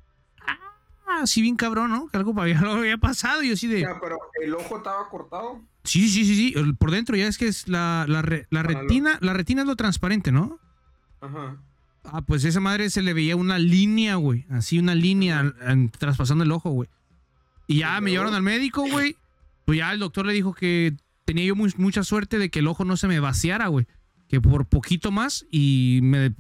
Ah, 1.08 1.20
así 1.24 1.42
bien 1.42 1.56
cabrón, 1.56 1.92
¿no? 1.92 2.08
Que 2.08 2.18
algo 2.18 2.40
había, 2.40 2.60
había 2.60 2.98
pasado 2.98 3.44
y 3.44 3.50
yo 3.50 3.54
así 3.54 3.68
de... 3.68 3.82
Ya, 3.82 4.00
pero 4.02 4.18
el 4.42 4.54
ojo 4.56 4.78
estaba 4.78 5.08
cortado. 5.10 5.62
Sí, 5.84 6.10
sí, 6.10 6.26
sí, 6.26 6.36
sí. 6.36 6.74
Por 6.80 6.92
dentro 6.92 7.16
ya 7.16 7.28
es 7.28 7.38
que 7.38 7.48
es 7.48 7.68
la, 7.68 8.06
la, 8.08 8.24
la 8.50 8.64
retina. 8.64 9.18
La 9.22 9.34
retina 9.34 9.62
es 9.62 9.68
lo 9.68 9.76
transparente, 9.76 10.32
¿no? 10.32 10.60
Ajá. 11.22 11.58
Ah, 12.12 12.22
pues 12.22 12.44
esa 12.44 12.60
madre 12.60 12.90
se 12.90 13.02
le 13.02 13.14
veía 13.14 13.36
una 13.36 13.60
línea, 13.60 14.16
güey. 14.16 14.46
Así 14.50 14.80
una 14.80 14.96
línea 14.96 15.54
traspasando 15.98 16.44
el 16.44 16.52
ojo, 16.52 16.70
güey. 16.70 16.90
Y 17.68 17.80
ya 17.80 18.00
me 18.02 18.12
llevaron 18.12 18.34
al 18.34 18.44
médico, 18.44 18.86
güey. 18.90 19.16
Pues 19.66 19.80
ya 19.80 19.92
el 19.92 20.00
doctor 20.00 20.26
le 20.26 20.34
dijo 20.34 20.54
que 20.54 20.96
tenía 21.26 21.46
yo 21.46 21.56
mucha 21.56 22.04
suerte 22.04 22.38
de 22.38 22.50
que 22.50 22.60
el 22.60 22.68
ojo 22.68 22.86
no 22.86 22.98
se 22.98 23.08
me 23.08 23.20
vaciara, 23.20 23.68
güey. 23.68 23.88
Que 24.28 24.42
por 24.42 24.66
poquito 24.68 25.12
más 25.12 25.46
y 25.52 26.00
me, 26.04 26.34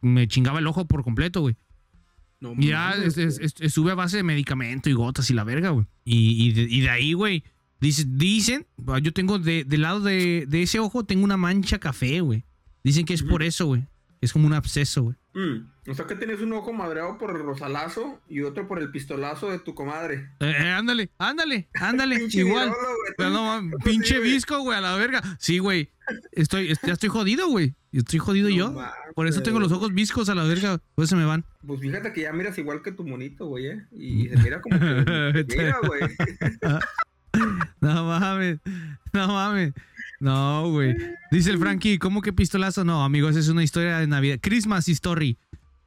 me, 0.00 0.28
chingaba 0.28 0.60
el 0.60 0.66
ojo 0.66 0.86
por 0.86 1.02
completo, 1.02 1.40
güey. 1.40 1.56
No, 2.42 2.54
y 2.58 2.68
ya 2.68 2.94
estuve 2.94 3.92
a 3.92 3.94
base 3.94 4.18
de 4.18 4.22
medicamento 4.24 4.90
y 4.90 4.92
gotas 4.92 5.30
y 5.30 5.34
la 5.34 5.44
verga, 5.44 5.70
güey. 5.70 5.86
Y, 6.04 6.52
y 6.58 6.80
de 6.80 6.90
ahí, 6.90 7.12
güey 7.12 7.44
dicen, 7.82 8.66
yo 9.02 9.12
tengo 9.12 9.38
de, 9.38 9.64
del 9.64 9.82
lado 9.82 10.00
de, 10.00 10.46
ese 10.52 10.78
ojo, 10.78 11.04
tengo 11.04 11.24
una 11.24 11.36
mancha 11.36 11.78
café, 11.78 12.20
güey. 12.20 12.44
Dicen 12.84 13.04
que 13.04 13.14
es 13.14 13.22
por 13.22 13.42
eso, 13.42 13.66
güey. 13.66 13.86
Es 14.20 14.32
como 14.32 14.46
un 14.46 14.54
absceso, 14.54 15.02
güey. 15.02 15.16
Mm, 15.34 15.66
o 15.88 15.94
sea 15.94 16.06
que 16.06 16.14
tienes 16.14 16.40
un 16.40 16.52
ojo 16.52 16.72
madreado 16.72 17.18
por 17.18 17.30
el 17.30 17.42
rosalazo 17.42 18.20
y 18.28 18.42
otro 18.42 18.68
por 18.68 18.78
el 18.78 18.90
pistolazo 18.90 19.50
de 19.50 19.58
tu 19.58 19.74
comadre. 19.74 20.30
Eh, 20.40 20.54
eh 20.56 20.70
ándale, 20.70 21.10
ándale, 21.18 21.68
ándale. 21.74 22.26
Igual. 22.30 22.72
Pero 23.16 23.30
no, 23.30 23.70
pinche 23.84 24.20
visco, 24.20 24.60
güey, 24.60 24.78
a 24.78 24.80
la 24.80 24.94
verga. 24.94 25.22
Sí, 25.38 25.58
güey. 25.58 25.90
Estoy, 26.32 26.74
ya 26.84 26.92
estoy 26.92 27.08
jodido, 27.08 27.48
güey. 27.48 27.74
Estoy 27.92 28.20
jodido 28.20 28.48
yo. 28.48 28.74
por 29.14 29.26
eso 29.26 29.42
tengo 29.42 29.58
los 29.60 29.72
ojos 29.72 29.92
viscos 29.92 30.28
a 30.28 30.34
la 30.34 30.44
verga. 30.44 30.80
Pues 30.94 31.08
se 31.08 31.16
me 31.16 31.24
van. 31.24 31.44
Pues 31.66 31.80
fíjate 31.80 32.12
que 32.12 32.22
ya 32.22 32.32
miras 32.32 32.56
igual 32.58 32.82
que 32.82 32.92
tu 32.92 33.04
monito, 33.04 33.46
güey, 33.46 33.66
¿eh? 33.66 33.86
Y 33.92 34.28
se 34.28 34.36
mira 34.36 34.60
como 34.60 34.78
que. 34.78 35.46
mira, 35.56 35.78
güey. 35.86 36.02
No 37.80 38.04
mames, 38.04 38.58
no 39.12 39.26
mames. 39.26 39.72
No, 40.20 40.70
güey. 40.70 40.94
Dice 41.30 41.50
el 41.50 41.58
Frankie, 41.58 41.98
¿cómo 41.98 42.20
que 42.20 42.32
pistolazo? 42.32 42.84
No, 42.84 43.02
amigos, 43.02 43.36
es 43.36 43.48
una 43.48 43.64
historia 43.64 43.98
de 43.98 44.06
Navidad. 44.06 44.38
Christmas 44.40 44.86
Story. 44.88 45.38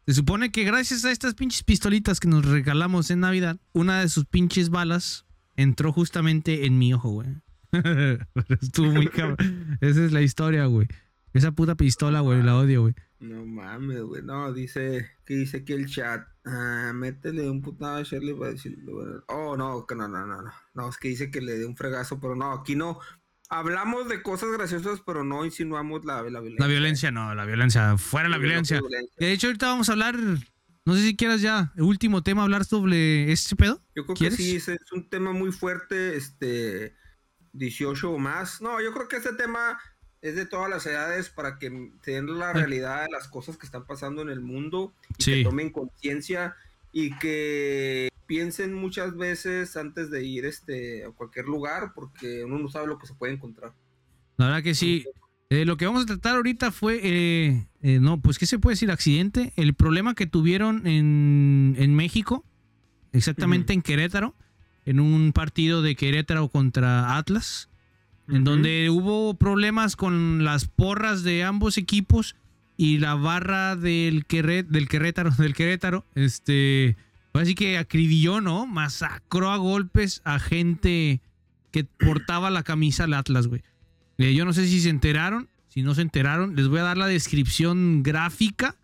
Se 0.07 0.13
supone 0.13 0.51
que 0.51 0.63
gracias 0.63 1.03
a 1.03 1.11
estas 1.11 1.33
pinches 1.33 1.63
pistolitas 1.63 2.19
que 2.19 2.27
nos 2.27 2.45
regalamos 2.45 3.09
en 3.09 3.21
Navidad, 3.21 3.57
una 3.73 4.01
de 4.01 4.09
sus 4.09 4.25
pinches 4.25 4.69
balas 4.69 5.25
entró 5.55 5.91
justamente 5.91 6.67
en 6.67 6.77
mi 6.77 6.93
ojo, 6.93 7.09
güey. 7.09 7.27
Estuvo 8.61 8.91
muy 8.91 9.07
cabrón. 9.07 9.77
Esa 9.81 10.05
es 10.05 10.11
la 10.11 10.21
historia, 10.21 10.67
güey. 10.67 10.87
Esa 11.33 11.53
puta 11.53 11.73
pistola, 11.73 12.19
güey, 12.19 12.43
la 12.43 12.55
odio, 12.55 12.83
güey. 12.83 12.93
No 13.19 13.45
mames, 13.47 14.03
güey. 14.03 14.21
No, 14.21 14.53
dice, 14.53 15.09
¿qué 15.25 15.37
dice 15.37 15.57
aquí 15.57 15.73
el 15.73 15.87
chat? 15.87 16.27
Ah, 16.45 16.91
métele 16.93 17.49
un 17.49 17.63
putado 17.63 17.97
a 17.97 18.03
Shirley 18.03 18.35
para 18.35 18.51
decirle. 18.51 18.83
Oh, 19.27 19.57
no, 19.57 19.87
que 19.87 19.95
no, 19.95 20.07
no, 20.07 20.25
no, 20.27 20.43
no. 20.43 20.51
No, 20.75 20.89
es 20.89 20.97
que 20.97 21.07
dice 21.07 21.31
que 21.31 21.41
le 21.41 21.57
dé 21.57 21.65
un 21.65 21.75
fregazo, 21.75 22.19
pero 22.19 22.35
no, 22.35 22.51
aquí 22.51 22.75
no. 22.75 22.99
Hablamos 23.49 24.07
de 24.09 24.21
cosas 24.21 24.49
graciosas, 24.51 25.01
pero 25.05 25.23
no 25.23 25.45
insinuamos 25.45 26.03
la, 26.05 26.23
la 26.23 26.39
violencia. 26.39 26.59
La 26.59 26.67
violencia, 26.67 27.11
no, 27.11 27.35
la 27.35 27.45
violencia. 27.45 27.97
Fuera 27.97 28.29
la 28.29 28.37
violencia. 28.37 28.81
De 29.17 29.31
hecho, 29.31 29.47
ahorita 29.47 29.67
vamos 29.67 29.89
a 29.89 29.93
hablar. 29.93 30.15
No 30.85 30.95
sé 30.95 31.01
si 31.01 31.15
quieras 31.15 31.41
ya, 31.41 31.73
el 31.75 31.83
último 31.83 32.21
tema, 32.23 32.43
hablar 32.43 32.65
sobre 32.65 33.31
este 33.31 33.55
pedo. 33.55 33.81
Yo 33.95 34.05
creo 34.05 34.15
que 34.15 34.31
sí, 34.31 34.55
es, 34.55 34.67
es 34.67 34.91
un 34.91 35.09
tema 35.09 35.31
muy 35.31 35.51
fuerte. 35.51 36.15
Este. 36.15 36.95
18 37.55 38.11
o 38.11 38.17
más. 38.17 38.61
No, 38.61 38.81
yo 38.81 38.93
creo 38.93 39.07
que 39.07 39.17
este 39.17 39.33
tema 39.33 39.79
es 40.21 40.35
de 40.35 40.45
todas 40.45 40.69
las 40.69 40.85
edades 40.85 41.29
para 41.29 41.57
que 41.59 41.91
tengan 42.01 42.39
la 42.39 42.53
realidad 42.53 43.05
de 43.05 43.11
las 43.11 43.27
cosas 43.27 43.57
que 43.57 43.65
están 43.65 43.85
pasando 43.85 44.21
en 44.21 44.29
el 44.29 44.41
mundo 44.41 44.93
y 45.17 45.23
que 45.23 45.43
tomen 45.43 45.71
conciencia 45.71 46.55
y 46.97 47.11
que 47.19 48.07
piensen 48.25 48.73
muchas 48.73 49.17
veces 49.17 49.75
antes 49.75 50.09
de 50.09 50.25
ir 50.25 50.45
este, 50.45 51.03
a 51.03 51.11
cualquier 51.11 51.45
lugar 51.45 51.91
porque 51.93 52.45
uno 52.45 52.57
no 52.57 52.69
sabe 52.69 52.87
lo 52.87 52.97
que 52.97 53.05
se 53.05 53.13
puede 53.13 53.33
encontrar. 53.33 53.73
La 54.37 54.45
verdad 54.45 54.63
que 54.63 54.73
sí. 54.73 55.03
Eh, 55.49 55.65
lo 55.65 55.75
que 55.75 55.85
vamos 55.85 56.03
a 56.03 56.05
tratar 56.05 56.37
ahorita 56.37 56.71
fue, 56.71 57.01
eh, 57.03 57.67
eh, 57.81 57.99
no, 57.99 58.21
pues 58.21 58.39
¿qué 58.39 58.45
se 58.45 58.59
puede 58.59 58.75
decir? 58.75 58.91
Accidente. 58.91 59.51
El 59.57 59.73
problema 59.73 60.15
que 60.15 60.25
tuvieron 60.25 60.87
en, 60.87 61.75
en 61.77 61.93
México, 61.95 62.45
exactamente 63.11 63.73
en 63.73 63.81
Querétaro, 63.81 64.33
en 64.85 65.01
un 65.01 65.33
partido 65.33 65.81
de 65.81 65.97
Querétaro 65.97 66.47
contra 66.47 67.17
Atlas 67.17 67.69
en 68.27 68.43
donde 68.43 68.89
hubo 68.89 69.35
problemas 69.35 69.95
con 69.95 70.43
las 70.43 70.65
porras 70.65 71.23
de 71.23 71.43
ambos 71.43 71.77
equipos 71.77 72.35
y 72.77 72.97
la 72.97 73.15
barra 73.15 73.75
del, 73.75 74.25
Querétaro, 74.25 75.31
del 75.37 75.53
Querétaro, 75.53 76.05
este, 76.15 76.97
así 77.33 77.55
que 77.55 77.77
acribilló, 77.77 78.41
¿no? 78.41 78.65
Masacró 78.65 79.51
a 79.51 79.57
golpes 79.57 80.21
a 80.25 80.39
gente 80.39 81.21
que 81.71 81.83
portaba 81.83 82.49
la 82.49 82.63
camisa 82.63 83.05
al 83.05 83.13
Atlas, 83.13 83.47
güey. 83.47 83.63
Eh, 84.17 84.33
yo 84.33 84.45
no 84.45 84.53
sé 84.53 84.65
si 84.67 84.79
se 84.79 84.89
enteraron, 84.89 85.49
si 85.67 85.81
no 85.81 85.93
se 85.93 86.01
enteraron, 86.01 86.55
les 86.55 86.67
voy 86.67 86.79
a 86.79 86.83
dar 86.83 86.97
la 86.97 87.07
descripción 87.07 88.01
gráfica, 88.01 88.75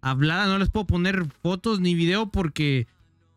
hablada, 0.00 0.46
no 0.46 0.58
les 0.58 0.70
puedo 0.70 0.86
poner 0.86 1.26
fotos 1.42 1.80
ni 1.80 1.94
video 1.94 2.30
porque 2.30 2.86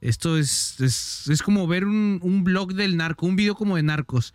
esto 0.01 0.37
es, 0.37 0.79
es, 0.79 1.41
como 1.43 1.67
ver 1.67 1.85
un, 1.85 2.19
un 2.23 2.43
blog 2.43 2.73
del 2.73 2.97
narco, 2.97 3.25
un 3.25 3.35
video 3.35 3.55
como 3.55 3.75
de 3.75 3.83
narcos 3.83 4.33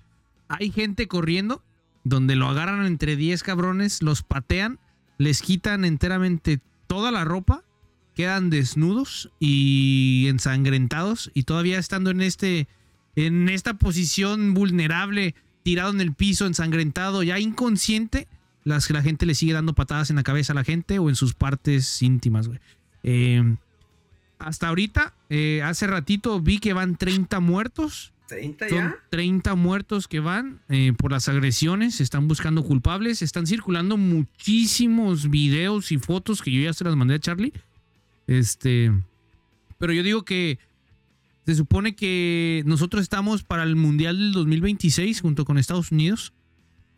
hay 0.48 0.70
gente 0.70 1.06
corriendo 1.06 1.62
donde 2.04 2.34
lo 2.34 2.48
agarran 2.48 2.86
entre 2.86 3.16
10 3.16 3.42
cabrones, 3.42 4.02
los 4.02 4.22
patean, 4.22 4.78
les 5.18 5.42
quitan 5.42 5.84
enteramente 5.84 6.60
toda 6.86 7.10
la 7.10 7.24
ropa, 7.24 7.64
quedan 8.14 8.50
desnudos 8.50 9.30
y 9.38 10.26
ensangrentados 10.28 11.30
y 11.34 11.42
todavía 11.42 11.78
estando 11.78 12.10
en 12.10 12.22
este 12.22 12.66
en 13.16 13.48
esta 13.48 13.74
posición 13.74 14.54
vulnerable, 14.54 15.34
tirado 15.64 15.90
en 15.90 16.00
el 16.00 16.14
piso, 16.14 16.46
ensangrentado, 16.46 17.24
ya 17.24 17.40
inconsciente, 17.40 18.28
las, 18.62 18.88
la 18.90 19.02
gente 19.02 19.26
le 19.26 19.34
sigue 19.34 19.52
dando 19.52 19.74
patadas 19.74 20.10
en 20.10 20.16
la 20.16 20.22
cabeza 20.22 20.52
a 20.52 20.54
la 20.54 20.62
gente 20.62 21.00
o 21.00 21.08
en 21.08 21.16
sus 21.16 21.34
partes 21.34 22.00
íntimas, 22.00 22.46
güey. 22.46 22.60
Eh, 23.02 23.56
hasta 24.38 24.68
ahorita, 24.68 25.14
eh, 25.30 25.62
hace 25.64 25.88
ratito 25.88 26.40
vi 26.40 26.58
que 26.58 26.72
van 26.72 26.96
30 26.96 27.40
muertos 27.40 28.12
30 28.28 28.68
Son 28.68 28.94
30 29.10 29.54
muertos 29.54 30.06
que 30.06 30.20
van 30.20 30.60
eh, 30.68 30.92
por 30.96 31.10
las 31.10 31.28
agresiones, 31.28 32.00
están 32.00 32.28
buscando 32.28 32.62
culpables, 32.62 33.22
están 33.22 33.46
circulando 33.46 33.96
muchísimos 33.96 35.30
videos 35.30 35.90
y 35.90 35.98
fotos 35.98 36.42
que 36.42 36.52
yo 36.52 36.60
ya 36.62 36.72
se 36.72 36.84
las 36.84 36.94
mandé 36.94 37.14
a 37.14 37.18
Charlie. 37.18 37.52
Este, 38.26 38.92
pero 39.78 39.92
yo 39.92 40.02
digo 40.02 40.24
que 40.24 40.58
se 41.46 41.54
supone 41.54 41.96
que 41.96 42.62
nosotros 42.66 43.02
estamos 43.02 43.42
para 43.42 43.62
el 43.62 43.74
Mundial 43.74 44.18
del 44.18 44.32
2026 44.32 45.22
junto 45.22 45.46
con 45.46 45.56
Estados 45.56 45.90
Unidos. 45.90 46.34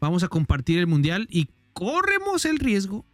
Vamos 0.00 0.24
a 0.24 0.28
compartir 0.28 0.80
el 0.80 0.88
Mundial 0.88 1.28
y 1.30 1.48
corremos 1.72 2.44
el 2.44 2.58
riesgo 2.58 3.06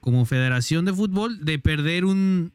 como 0.00 0.24
Federación 0.24 0.86
de 0.86 0.94
Fútbol 0.94 1.44
de 1.44 1.58
perder 1.58 2.06
un, 2.06 2.52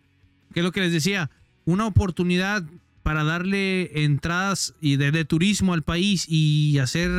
¿qué 0.53 0.61
es 0.61 0.63
lo 0.63 0.71
que 0.71 0.81
les 0.81 0.91
decía? 0.91 1.29
Una 1.65 1.85
oportunidad 1.85 2.63
para 3.05 3.23
darle 3.23 4.03
entradas 4.03 4.73
y 4.81 4.95
de, 4.95 5.25
turismo 5.25 5.75
al 5.75 5.83
país 5.83 6.25
y 6.27 6.79
hacer 6.79 7.11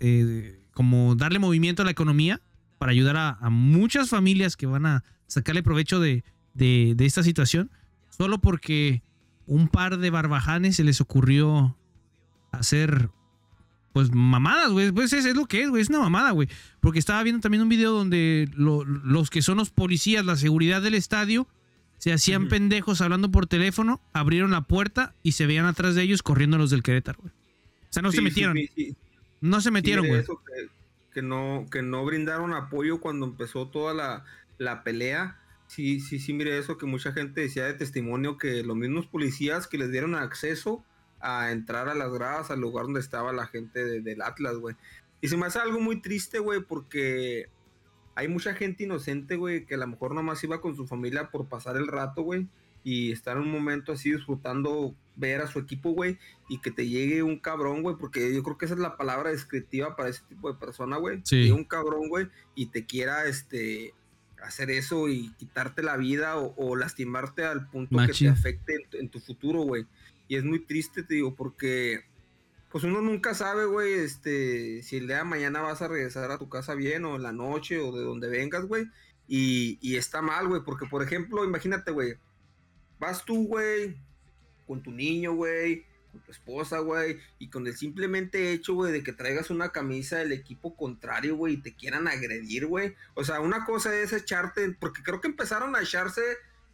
eh, 0.00 0.58
como 0.72 1.14
darle 1.14 1.38
movimiento 1.38 1.82
a 1.82 1.84
la 1.84 1.90
economía 1.90 2.40
para 2.78 2.92
ayudar 2.92 3.18
a, 3.18 3.50
muchas 3.50 4.08
familias 4.08 4.56
que 4.56 4.64
van 4.64 4.86
a 4.86 5.04
sacarle 5.26 5.62
provecho 5.62 6.00
de, 6.00 6.24
de, 6.54 6.96
esta 7.00 7.22
situación, 7.22 7.70
solo 8.08 8.38
porque 8.38 9.02
un 9.44 9.68
par 9.68 9.98
de 9.98 10.08
barbajanes 10.08 10.76
se 10.76 10.84
les 10.84 11.02
ocurrió 11.02 11.76
hacer 12.50 13.10
pues 13.92 14.14
mamadas, 14.14 14.70
güey. 14.70 14.90
Pues 14.90 15.12
es, 15.12 15.26
lo 15.36 15.44
que 15.44 15.64
es, 15.64 15.68
güey. 15.68 15.82
Es 15.82 15.90
una 15.90 15.98
mamada, 16.00 16.30
güey. 16.30 16.48
Porque 16.80 16.98
estaba 16.98 17.22
viendo 17.22 17.42
también 17.42 17.62
un 17.62 17.68
video 17.68 17.92
donde 17.92 18.48
los 18.54 19.28
que 19.28 19.42
son 19.42 19.58
los 19.58 19.68
policías, 19.68 20.24
la 20.24 20.36
seguridad 20.36 20.80
del 20.80 20.94
estadio, 20.94 21.46
se 22.06 22.12
hacían 22.12 22.46
pendejos 22.46 23.00
hablando 23.00 23.32
por 23.32 23.48
teléfono, 23.48 24.00
abrieron 24.12 24.52
la 24.52 24.60
puerta 24.60 25.16
y 25.24 25.32
se 25.32 25.44
veían 25.44 25.66
atrás 25.66 25.96
de 25.96 26.02
ellos 26.02 26.22
corriendo 26.22 26.56
los 26.56 26.70
del 26.70 26.84
Querétaro, 26.84 27.18
güey. 27.20 27.32
O 27.32 27.92
sea, 27.92 28.00
no 28.00 28.12
se 28.12 28.22
metieron. 28.22 28.56
no 29.40 29.60
se 29.60 29.72
metieron, 29.72 30.06
güey. 30.06 30.22
Que, 31.12 31.20
no, 31.20 31.66
que 31.68 31.82
no 31.82 32.04
brindaron 32.04 32.54
apoyo 32.54 33.00
cuando 33.00 33.26
empezó 33.26 33.66
toda 33.66 33.92
la, 33.92 34.24
la 34.56 34.84
pelea. 34.84 35.40
Sí, 35.66 35.98
sí, 35.98 36.20
sí, 36.20 36.32
mire 36.32 36.56
eso, 36.56 36.78
que 36.78 36.86
mucha 36.86 37.10
gente 37.10 37.40
decía 37.40 37.64
de 37.64 37.74
testimonio 37.74 38.38
que 38.38 38.62
los 38.62 38.76
mismos 38.76 39.08
policías 39.08 39.66
que 39.66 39.76
les 39.76 39.90
dieron 39.90 40.14
acceso 40.14 40.84
a 41.18 41.50
entrar 41.50 41.88
a 41.88 41.96
las 41.96 42.12
gradas 42.12 42.52
al 42.52 42.60
lugar 42.60 42.84
donde 42.84 43.00
estaba 43.00 43.32
la 43.32 43.48
gente 43.48 44.00
del 44.00 44.22
Atlas, 44.22 44.58
güey. 44.58 44.76
Y 45.20 45.26
se 45.26 45.36
me 45.36 45.46
hace 45.46 45.58
algo 45.58 45.80
muy 45.80 46.00
triste, 46.00 46.38
güey, 46.38 46.60
porque 46.60 47.48
hay 48.16 48.28
mucha 48.28 48.54
gente 48.54 48.84
inocente, 48.84 49.36
güey, 49.36 49.66
que 49.66 49.74
a 49.74 49.78
lo 49.78 49.86
mejor 49.86 50.14
nomás 50.14 50.42
iba 50.42 50.60
con 50.60 50.74
su 50.74 50.86
familia 50.86 51.30
por 51.30 51.48
pasar 51.48 51.76
el 51.76 51.86
rato, 51.86 52.22
güey, 52.22 52.48
y 52.82 53.12
estar 53.12 53.36
en 53.36 53.42
un 53.42 53.52
momento 53.52 53.92
así 53.92 54.10
disfrutando 54.10 54.94
ver 55.16 55.42
a 55.42 55.46
su 55.46 55.58
equipo, 55.58 55.90
güey, 55.90 56.18
y 56.48 56.60
que 56.60 56.70
te 56.70 56.88
llegue 56.88 57.22
un 57.22 57.38
cabrón, 57.38 57.82
güey, 57.82 57.96
porque 57.96 58.34
yo 58.34 58.42
creo 58.42 58.56
que 58.56 58.64
esa 58.64 58.74
es 58.74 58.80
la 58.80 58.96
palabra 58.96 59.30
descriptiva 59.30 59.96
para 59.96 60.08
ese 60.08 60.22
tipo 60.28 60.50
de 60.50 60.58
persona, 60.58 60.96
güey. 60.96 61.20
Sí. 61.24 61.50
un 61.50 61.64
cabrón, 61.64 62.08
güey, 62.08 62.28
y 62.54 62.66
te 62.66 62.86
quiera, 62.86 63.26
este, 63.26 63.92
hacer 64.42 64.70
eso 64.70 65.08
y 65.08 65.32
quitarte 65.34 65.82
la 65.82 65.98
vida 65.98 66.36
o, 66.38 66.74
lastimarte 66.74 67.44
al 67.44 67.68
punto 67.68 67.98
que 68.06 68.12
te 68.12 68.28
afecte 68.28 68.76
en 68.92 69.10
tu 69.10 69.20
futuro, 69.20 69.60
güey. 69.60 69.86
Y 70.26 70.36
es 70.36 70.44
muy 70.44 70.60
triste, 70.60 71.02
te 71.02 71.14
digo, 71.14 71.34
porque 71.34 72.04
pues 72.76 72.84
uno 72.84 73.00
nunca 73.00 73.32
sabe, 73.32 73.64
güey, 73.64 73.94
este, 73.94 74.82
si 74.82 74.98
el 74.98 75.06
día 75.06 75.16
de 75.16 75.24
mañana 75.24 75.62
vas 75.62 75.80
a 75.80 75.88
regresar 75.88 76.30
a 76.30 76.36
tu 76.36 76.50
casa 76.50 76.74
bien 76.74 77.06
o 77.06 77.16
en 77.16 77.22
la 77.22 77.32
noche 77.32 77.78
o 77.78 77.90
de 77.90 78.04
donde 78.04 78.28
vengas, 78.28 78.66
güey. 78.66 78.84
Y, 79.26 79.78
y 79.80 79.96
está 79.96 80.20
mal, 80.20 80.46
güey, 80.46 80.60
porque 80.62 80.84
por 80.84 81.02
ejemplo, 81.02 81.42
imagínate, 81.42 81.90
güey, 81.90 82.18
vas 82.98 83.24
tú, 83.24 83.46
güey, 83.46 83.96
con 84.66 84.82
tu 84.82 84.90
niño, 84.90 85.32
güey, 85.32 85.86
con 86.12 86.20
tu 86.20 86.30
esposa, 86.30 86.80
güey, 86.80 87.18
y 87.38 87.48
con 87.48 87.66
el 87.66 87.74
simplemente 87.78 88.52
hecho, 88.52 88.74
güey, 88.74 88.92
de 88.92 89.02
que 89.02 89.14
traigas 89.14 89.48
una 89.48 89.70
camisa 89.70 90.18
del 90.18 90.32
equipo 90.32 90.76
contrario, 90.76 91.34
güey, 91.34 91.54
y 91.54 91.62
te 91.62 91.74
quieran 91.74 92.08
agredir, 92.08 92.66
güey. 92.66 92.94
O 93.14 93.24
sea, 93.24 93.40
una 93.40 93.64
cosa 93.64 93.96
es 93.96 94.12
echarte, 94.12 94.76
porque 94.78 95.02
creo 95.02 95.22
que 95.22 95.28
empezaron 95.28 95.74
a 95.76 95.80
echarse 95.80 96.20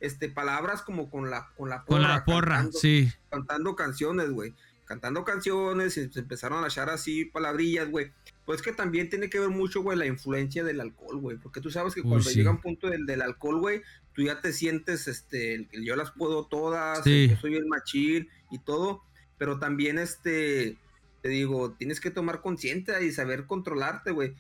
este, 0.00 0.28
palabras 0.28 0.82
como 0.82 1.08
con 1.08 1.30
la, 1.30 1.52
con 1.56 1.68
la 1.68 1.84
porra. 1.84 2.00
Con 2.00 2.02
la 2.02 2.24
porra, 2.24 2.68
sí. 2.72 3.08
Cantando 3.30 3.76
canciones, 3.76 4.30
güey. 4.30 4.52
Cantando 4.92 5.24
canciones 5.24 5.96
y 5.96 6.12
se 6.12 6.20
empezaron 6.20 6.62
a 6.62 6.66
echar 6.66 6.90
así 6.90 7.24
palabrillas, 7.24 7.88
güey. 7.88 8.12
Pues 8.44 8.60
que 8.60 8.72
también 8.72 9.08
tiene 9.08 9.30
que 9.30 9.40
ver 9.40 9.48
mucho, 9.48 9.80
güey, 9.80 9.96
la 9.96 10.04
influencia 10.04 10.62
del 10.64 10.82
alcohol, 10.82 11.16
güey. 11.16 11.38
Porque 11.38 11.62
tú 11.62 11.70
sabes 11.70 11.94
que 11.94 12.02
cuando 12.02 12.28
llega 12.28 12.50
un 12.50 12.60
punto 12.60 12.90
del, 12.90 13.06
del 13.06 13.22
alcohol, 13.22 13.58
güey, 13.58 13.80
tú 14.12 14.20
ya 14.20 14.42
te 14.42 14.52
sientes, 14.52 15.08
este, 15.08 15.66
que 15.70 15.82
yo 15.82 15.96
las 15.96 16.10
puedo 16.10 16.44
todas, 16.44 17.00
que 17.04 17.34
soy 17.40 17.54
el 17.54 17.64
machín 17.64 18.28
y 18.50 18.58
todo. 18.58 19.02
Pero 19.38 19.58
también, 19.58 19.98
este, 19.98 20.76
te 21.22 21.30
digo, 21.30 21.72
tienes 21.72 21.98
que 21.98 22.10
tomar 22.10 22.42
conciencia 22.42 23.00
y 23.00 23.12
saber 23.12 23.46
controlarte, 23.46 24.10
güey. 24.10 24.34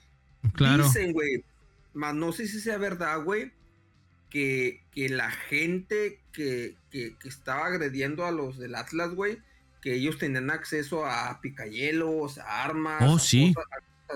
Claro. 0.52 0.84
Dicen, 0.84 1.14
güey, 1.14 1.44
más 1.94 2.14
no 2.14 2.32
sé 2.32 2.46
si 2.46 2.60
sea 2.60 2.76
verdad, 2.76 3.24
güey, 3.24 3.52
que, 4.32 4.82
la 4.94 5.30
gente 5.30 6.20
que, 6.32 6.76
estaba 7.24 7.66
agrediendo 7.66 8.24
a 8.24 8.30
los 8.30 8.58
del 8.58 8.74
Atlas, 8.74 9.14
güey, 9.14 9.38
que 9.82 9.94
ellos 9.94 10.16
tenían 10.16 10.50
acceso 10.50 11.04
a 11.04 11.38
picayelos, 11.42 12.38
a 12.38 12.64
armas. 12.64 13.02
Oh, 13.02 13.18
sí. 13.18 13.52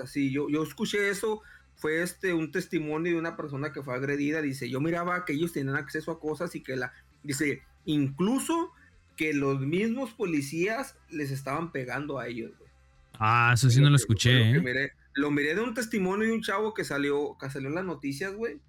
así. 0.01 0.31
Yo, 0.31 0.49
yo 0.49 0.63
escuché 0.63 1.09
eso, 1.09 1.43
fue 1.75 2.01
este 2.01 2.33
un 2.33 2.51
testimonio 2.51 3.13
de 3.13 3.19
una 3.19 3.37
persona 3.37 3.71
que 3.71 3.83
fue 3.83 3.93
agredida. 3.93 4.41
Dice, 4.41 4.69
yo 4.69 4.81
miraba 4.81 5.25
que 5.25 5.33
ellos 5.33 5.53
tenían 5.53 5.75
acceso 5.75 6.11
a 6.11 6.19
cosas 6.19 6.55
y 6.55 6.63
que 6.63 6.75
la. 6.75 6.91
Dice, 7.21 7.61
incluso 7.85 8.71
que 9.15 9.33
los 9.33 9.59
mismos 9.59 10.11
policías 10.13 10.95
les 11.09 11.29
estaban 11.29 11.71
pegando 11.71 12.17
a 12.17 12.27
ellos, 12.27 12.51
güey. 12.57 12.71
Ah, 13.19 13.51
eso 13.53 13.69
sí 13.69 13.79
no 13.81 13.89
lo 13.89 13.95
escuché, 13.95 14.51
¿eh? 14.51 14.91
lo 15.13 15.31
miré 15.31 15.55
de 15.55 15.61
un 15.61 15.73
testimonio 15.73 16.27
de 16.27 16.33
un 16.33 16.43
chavo 16.43 16.75
que 16.75 16.83
salió, 16.83 17.35
que 17.39 17.49
salió 17.49 17.69
en 17.69 17.75
las 17.75 17.85
noticias, 17.85 18.33
güey 18.35 18.59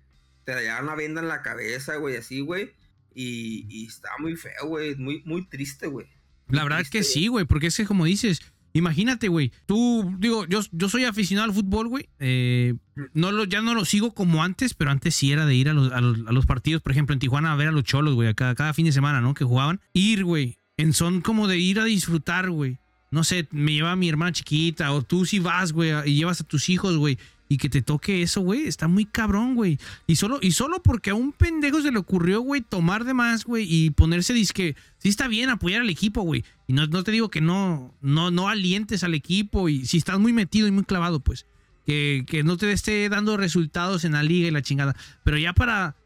te 0.55 0.65
daban 0.65 0.85
una 0.85 0.95
venda 0.95 1.21
en 1.21 1.29
la 1.29 1.43
cabeza, 1.43 1.97
güey, 1.97 2.17
así, 2.17 2.41
güey. 2.41 2.73
Y, 3.15 3.67
y 3.69 3.87
estaba 3.87 4.17
muy 4.19 4.35
feo, 4.35 4.67
güey. 4.67 4.95
Muy, 4.97 5.23
muy 5.25 5.47
triste, 5.47 5.89
güey. 5.89 6.07
La 6.51 6.63
verdad 6.63 6.81
es 6.81 6.91
que 6.91 7.03
sí, 7.03 7.29
güey, 7.29 7.45
porque 7.45 7.69
es 7.69 7.77
que 7.77 7.85
como 7.85 8.05
dices, 8.05 8.41
imagínate, 8.73 9.29
güey, 9.29 9.53
tú, 9.67 10.15
digo, 10.19 10.47
yo, 10.47 10.61
yo 10.73 10.89
soy 10.89 11.05
aficionado 11.05 11.49
al 11.49 11.55
fútbol, 11.55 11.89
güey. 11.89 12.09
Eh, 12.19 12.75
no 13.15 13.33
lo, 13.33 13.45
ya 13.45 13.61
no 13.61 13.75
lo 13.75 13.85
sigo 13.85 14.15
como 14.15 14.43
antes, 14.43 14.75
pero 14.75 14.91
antes 14.91 15.15
sí 15.15 15.33
era 15.33 15.47
de 15.47 15.55
ir 15.55 15.69
a 15.69 15.75
los, 15.75 15.93
a 15.93 16.01
los, 16.01 16.47
partidos, 16.47 16.83
por 16.83 16.93
ejemplo, 16.93 17.13
en 17.13 17.21
Tijuana 17.21 17.53
a 17.53 17.57
ver 17.57 17.69
a 17.69 17.73
los 17.73 17.85
cholos, 17.85 18.15
güey, 18.15 18.33
cada, 18.35 18.55
cada 18.55 18.75
fin 18.75 18.87
de 18.87 18.93
semana, 18.93 19.21
¿no? 19.21 19.35
Que 19.35 19.45
jugaban. 19.45 19.81
Ir, 19.93 20.25
güey, 20.25 20.59
en 20.77 20.93
son 20.93 21.21
como 21.21 21.49
de 21.49 21.59
ir 21.59 21.81
a 21.81 21.85
disfrutar, 21.85 22.51
güey. 22.51 22.79
No 23.11 23.25
sé, 23.25 23.49
me 23.51 23.73
lleva 23.73 23.93
a 23.93 23.97
mi 23.97 24.09
hermana 24.09 24.33
chiquita, 24.33 24.93
o 24.93 25.03
tú 25.03 25.25
si 25.25 25.39
vas, 25.39 25.73
güey, 25.73 25.93
y 26.07 26.15
llevas 26.17 26.41
a 26.41 26.45
tus 26.45 26.69
hijos, 26.69 26.97
güey 26.97 27.19
y 27.49 27.57
que 27.57 27.69
te 27.69 27.83
toque 27.83 28.23
eso, 28.23 28.43
güey, 28.43 28.67
está 28.67 28.89
muy 28.89 29.07
cabrón, 29.07 29.55
güey. 29.55 29.79
Y 30.07 30.17
solo, 30.17 30.39
y 30.43 30.53
solo 30.53 30.83
porque 30.83 31.11
a 31.11 31.15
un 31.15 31.33
pendejo 31.33 31.81
se 31.81 31.91
le 31.91 31.99
ocurrió, 31.99 32.41
güey, 32.41 32.61
tomar 32.61 33.05
de 33.05 33.15
más, 33.15 33.45
güey, 33.45 33.67
y 33.69 33.91
ponerse 33.91 34.35
disque, 34.35 34.77
sí 34.99 35.09
está 35.09 35.29
bien 35.29 35.49
apoyar 35.49 35.81
al 35.81 35.91
equipo, 35.91 36.23
güey. 36.23 36.45
Y 36.67 36.75
no, 36.75 36.87
no 36.87 37.03
te 37.03 37.11
digo 37.11 37.31
que 37.31 37.41
no, 37.41 37.95
no, 38.03 38.31
no 38.31 38.49
alientes 38.49 39.03
al 39.03 39.15
equipo 39.15 39.69
y 39.69 39.87
si 39.87 39.97
estás 39.97 40.19
muy 40.19 40.33
metido 40.33 40.69
y 40.69 40.71
muy 40.71 40.85
clavado, 40.85 41.21
pues, 41.21 41.47
que, 41.87 42.25
que 42.27 42.43
no 42.45 42.59
te 42.59 42.71
esté 42.71 43.09
dando 43.09 43.37
resultados 43.39 44.05
en 44.05 44.13
la 44.13 44.23
liga 44.23 44.49
y 44.49 44.51
la 44.51 44.63
chingada. 44.63 44.95
Pero 45.25 45.39
ya 45.39 45.55
para, 45.55 45.97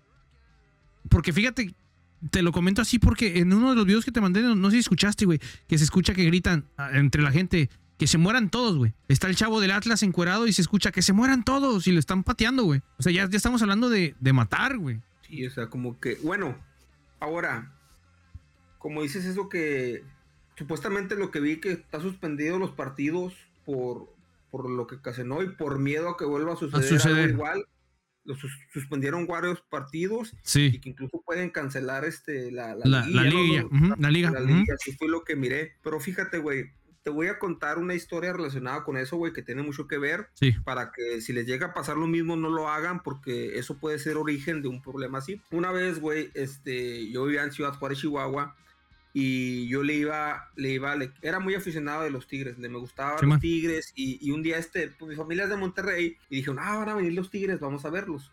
porque 1.08 1.32
fíjate, 1.32 1.74
te 2.30 2.42
lo 2.42 2.52
comento 2.52 2.82
así 2.82 2.98
porque 2.98 3.38
en 3.38 3.52
uno 3.52 3.70
de 3.70 3.76
los 3.76 3.86
videos 3.86 4.04
que 4.04 4.12
te 4.12 4.20
mandé, 4.20 4.42
no, 4.42 4.54
no 4.54 4.70
sé 4.70 4.76
si 4.76 4.80
escuchaste, 4.80 5.24
güey, 5.24 5.40
que 5.66 5.78
se 5.78 5.84
escucha 5.84 6.14
que 6.14 6.24
gritan 6.24 6.66
entre 6.92 7.22
la 7.22 7.32
gente, 7.32 7.68
que 8.02 8.08
se 8.08 8.18
mueran 8.18 8.50
todos, 8.50 8.76
güey. 8.76 8.92
Está 9.06 9.28
el 9.28 9.36
chavo 9.36 9.60
del 9.60 9.70
Atlas 9.70 10.02
encuerado 10.02 10.48
y 10.48 10.52
se 10.52 10.60
escucha 10.60 10.90
que 10.90 11.02
se 11.02 11.12
mueran 11.12 11.44
todos 11.44 11.86
y 11.86 11.92
lo 11.92 12.00
están 12.00 12.24
pateando, 12.24 12.64
güey. 12.64 12.82
O 12.98 13.02
sea, 13.04 13.12
ya, 13.12 13.30
ya 13.30 13.36
estamos 13.36 13.62
hablando 13.62 13.88
de, 13.88 14.16
matar, 14.32 14.76
güey. 14.76 15.00
Sí, 15.28 15.46
o 15.46 15.50
sea, 15.52 15.68
como 15.68 16.00
que, 16.00 16.16
bueno, 16.24 16.58
ahora, 17.20 17.72
como 18.78 19.02
dices 19.02 19.24
eso 19.24 19.48
que 19.48 20.02
supuestamente 20.56 21.14
lo 21.14 21.30
que 21.30 21.38
vi 21.38 21.60
que 21.60 21.70
está 21.70 22.00
suspendido 22.00 22.58
los 22.58 22.72
partidos 22.72 23.34
por, 23.64 24.12
por 24.50 24.68
lo 24.68 24.88
que 24.88 24.96
ocasionó 24.96 25.40
y 25.44 25.50
por 25.50 25.78
miedo 25.78 26.08
a 26.08 26.16
que 26.16 26.24
vuelva 26.24 26.54
a 26.54 26.56
suceder, 26.56 27.30
igual. 27.30 27.64
Los 28.24 28.38
suspendieron 28.72 29.28
varios 29.28 29.60
partidos 29.60 30.34
sí. 30.42 30.72
y 30.74 30.80
que 30.80 30.88
incluso 30.88 31.22
pueden 31.24 31.50
cancelar 31.50 32.04
este 32.04 32.50
la, 32.50 32.74
la, 32.74 33.06
liga. 33.06 33.68
La 33.96 34.10
liga. 34.10 34.30
La 34.32 34.40
liga. 34.40 34.74
Así 34.74 34.90
fue 34.96 35.08
lo 35.08 35.22
que 35.22 35.36
miré. 35.36 35.76
Pero 35.82 35.98
fíjate, 36.00 36.38
güey, 36.38 36.70
te 37.02 37.10
voy 37.10 37.26
a 37.26 37.38
contar 37.38 37.78
una 37.78 37.94
historia 37.94 38.32
relacionada 38.32 38.84
con 38.84 38.96
eso, 38.96 39.16
güey, 39.16 39.32
que 39.32 39.42
tiene 39.42 39.62
mucho 39.62 39.88
que 39.88 39.98
ver. 39.98 40.28
Sí. 40.34 40.52
Para 40.64 40.92
que 40.92 41.20
si 41.20 41.32
les 41.32 41.46
llega 41.46 41.68
a 41.68 41.74
pasar 41.74 41.96
lo 41.96 42.06
mismo, 42.06 42.36
no 42.36 42.48
lo 42.48 42.68
hagan, 42.68 43.02
porque 43.02 43.58
eso 43.58 43.76
puede 43.76 43.98
ser 43.98 44.16
origen 44.16 44.62
de 44.62 44.68
un 44.68 44.80
problema 44.80 45.18
así. 45.18 45.40
Una 45.50 45.72
vez, 45.72 46.00
güey, 46.00 46.30
este, 46.34 47.10
yo 47.10 47.24
vivía 47.24 47.42
en 47.42 47.52
Ciudad 47.52 47.74
Juárez, 47.74 47.98
Chihuahua, 47.98 48.54
y 49.14 49.68
yo 49.68 49.82
le 49.82 49.94
iba, 49.94 50.50
le 50.56 50.70
iba, 50.70 50.96
era 51.20 51.38
muy 51.38 51.54
aficionado 51.54 52.04
de 52.04 52.10
los 52.10 52.26
Tigres, 52.26 52.58
le 52.58 52.68
me 52.68 52.78
gustaban 52.78 53.28
los 53.28 53.40
Tigres, 53.40 53.92
y, 53.94 54.30
un 54.30 54.42
día, 54.42 54.56
este, 54.56 54.88
pues 54.88 55.10
mi 55.10 55.16
familia 55.16 55.44
es 55.44 55.50
de 55.50 55.56
Monterrey, 55.56 56.16
y 56.30 56.36
dijeron, 56.36 56.58
ah, 56.60 56.76
van 56.76 56.88
a 56.88 56.94
venir 56.94 57.12
los 57.12 57.30
Tigres, 57.30 57.60
vamos 57.60 57.84
a 57.84 57.90
verlos. 57.90 58.30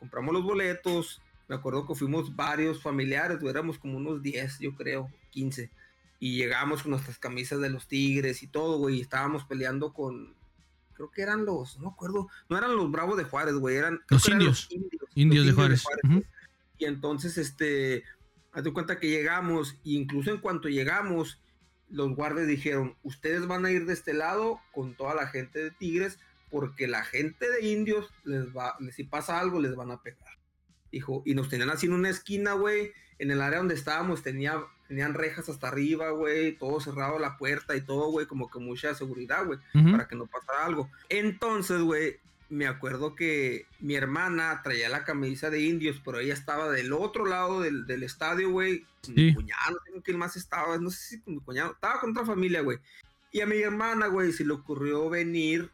Compramos 0.00 0.34
los 0.34 0.42
boletos, 0.42 1.22
me 1.48 1.54
acuerdo 1.54 1.86
que 1.86 1.94
fuimos 1.94 2.34
varios 2.34 2.82
familiares, 2.82 3.42
éramos 3.42 3.78
como 3.78 3.98
unos 3.98 4.22
10, 4.22 4.58
yo 4.58 4.74
creo, 4.74 5.10
15 5.30 5.70
y 6.18 6.36
llegamos 6.36 6.82
con 6.82 6.92
nuestras 6.92 7.18
camisas 7.18 7.60
de 7.60 7.70
los 7.70 7.86
Tigres 7.88 8.42
y 8.42 8.46
todo, 8.46 8.78
güey, 8.78 8.96
y 8.96 9.00
estábamos 9.00 9.44
peleando 9.44 9.92
con, 9.92 10.34
creo 10.94 11.10
que 11.10 11.22
eran 11.22 11.44
los, 11.44 11.76
no 11.78 11.86
me 11.86 11.92
acuerdo, 11.92 12.28
no 12.48 12.56
eran 12.56 12.76
los 12.76 12.90
Bravos 12.90 13.16
de 13.16 13.24
Juárez, 13.24 13.54
güey, 13.54 13.76
eran 13.76 14.00
los 14.08 14.28
indios, 14.28 14.68
indios, 15.14 15.46
de 15.46 15.52
Juárez. 15.52 15.84
Y 16.78 16.84
entonces, 16.84 17.38
este, 17.38 18.04
hazte 18.52 18.72
cuenta 18.72 18.98
que 18.98 19.10
llegamos, 19.10 19.74
e 19.84 19.90
incluso 19.90 20.30
en 20.30 20.38
cuanto 20.38 20.68
llegamos, 20.68 21.40
los 21.88 22.14
guardias 22.14 22.46
dijeron, 22.46 22.96
ustedes 23.02 23.46
van 23.46 23.64
a 23.64 23.70
ir 23.70 23.86
de 23.86 23.92
este 23.92 24.12
lado 24.12 24.60
con 24.72 24.94
toda 24.94 25.14
la 25.14 25.28
gente 25.28 25.62
de 25.62 25.70
Tigres, 25.70 26.18
porque 26.50 26.88
la 26.88 27.04
gente 27.04 27.50
de 27.50 27.66
indios 27.66 28.12
les 28.24 28.56
va, 28.56 28.76
si 28.94 29.04
pasa 29.04 29.38
algo, 29.38 29.60
les 29.60 29.74
van 29.74 29.90
a 29.90 30.02
pegar. 30.02 30.38
Dijo, 30.90 31.22
y 31.26 31.34
nos 31.34 31.48
tenían 31.48 31.70
así 31.70 31.86
en 31.86 31.92
una 31.92 32.08
esquina, 32.08 32.52
güey, 32.52 32.92
en 33.18 33.30
el 33.30 33.40
área 33.40 33.58
donde 33.58 33.74
estábamos 33.74 34.22
tenía 34.22 34.64
tenían 34.88 35.14
rejas 35.14 35.48
hasta 35.48 35.68
arriba, 35.68 36.10
güey, 36.10 36.52
todo 36.52 36.80
cerrado 36.80 37.18
la 37.18 37.36
puerta 37.36 37.76
y 37.76 37.80
todo, 37.80 38.10
güey, 38.10 38.26
como 38.26 38.50
que 38.50 38.58
mucha 38.58 38.94
seguridad, 38.94 39.44
güey, 39.44 39.58
para 39.72 40.08
que 40.08 40.16
no 40.16 40.26
pasara 40.26 40.64
algo. 40.64 40.90
Entonces, 41.08 41.80
güey, 41.80 42.18
me 42.48 42.66
acuerdo 42.66 43.14
que 43.14 43.66
mi 43.80 43.96
hermana 43.96 44.60
traía 44.62 44.88
la 44.88 45.04
camisa 45.04 45.50
de 45.50 45.62
indios, 45.62 46.00
pero 46.04 46.20
ella 46.20 46.34
estaba 46.34 46.70
del 46.70 46.92
otro 46.92 47.26
lado 47.26 47.60
del, 47.60 47.86
del 47.86 48.02
estadio, 48.02 48.50
güey. 48.50 48.84
Mi 49.08 49.34
cuñado, 49.34 49.78
no 49.88 49.94
sé 49.96 50.02
quién 50.02 50.18
más 50.18 50.36
estaba, 50.36 50.78
no 50.78 50.90
sé 50.90 50.98
si 50.98 51.20
con 51.20 51.34
mi 51.34 51.40
cuñado, 51.40 51.72
estaba 51.72 52.00
con 52.00 52.10
otra 52.10 52.24
familia, 52.24 52.60
güey. 52.60 52.78
Y 53.32 53.40
a 53.40 53.46
mi 53.46 53.56
hermana, 53.56 54.06
güey, 54.06 54.32
se 54.32 54.44
le 54.44 54.52
ocurrió 54.52 55.08
venir 55.10 55.70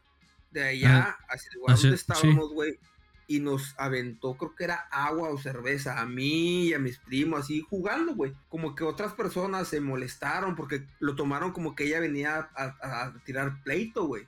de 0.51 0.63
allá 0.63 1.17
ah, 1.19 1.25
hacia 1.29 1.49
el 1.51 1.57
lugar 1.59 1.77
donde 1.77 1.95
estábamos, 1.95 2.53
güey. 2.53 2.79
Y 3.33 3.39
nos 3.39 3.73
aventó, 3.77 4.35
creo 4.35 4.55
que 4.55 4.63
era 4.65 4.87
agua 4.91 5.29
o 5.29 5.37
cerveza, 5.37 5.99
a 5.99 6.05
mí 6.05 6.67
y 6.67 6.73
a 6.73 6.79
mis 6.79 6.99
primos, 6.99 7.41
así 7.41 7.61
jugando, 7.61 8.13
güey. 8.13 8.33
Como 8.49 8.75
que 8.75 8.83
otras 8.83 9.13
personas 9.13 9.67
se 9.67 9.81
molestaron 9.81 10.55
porque 10.55 10.85
lo 10.99 11.15
tomaron 11.15 11.51
como 11.51 11.75
que 11.75 11.85
ella 11.85 11.99
venía 11.99 12.49
a, 12.55 12.63
a 12.81 13.13
tirar 13.23 13.63
pleito, 13.63 14.05
güey. 14.05 14.27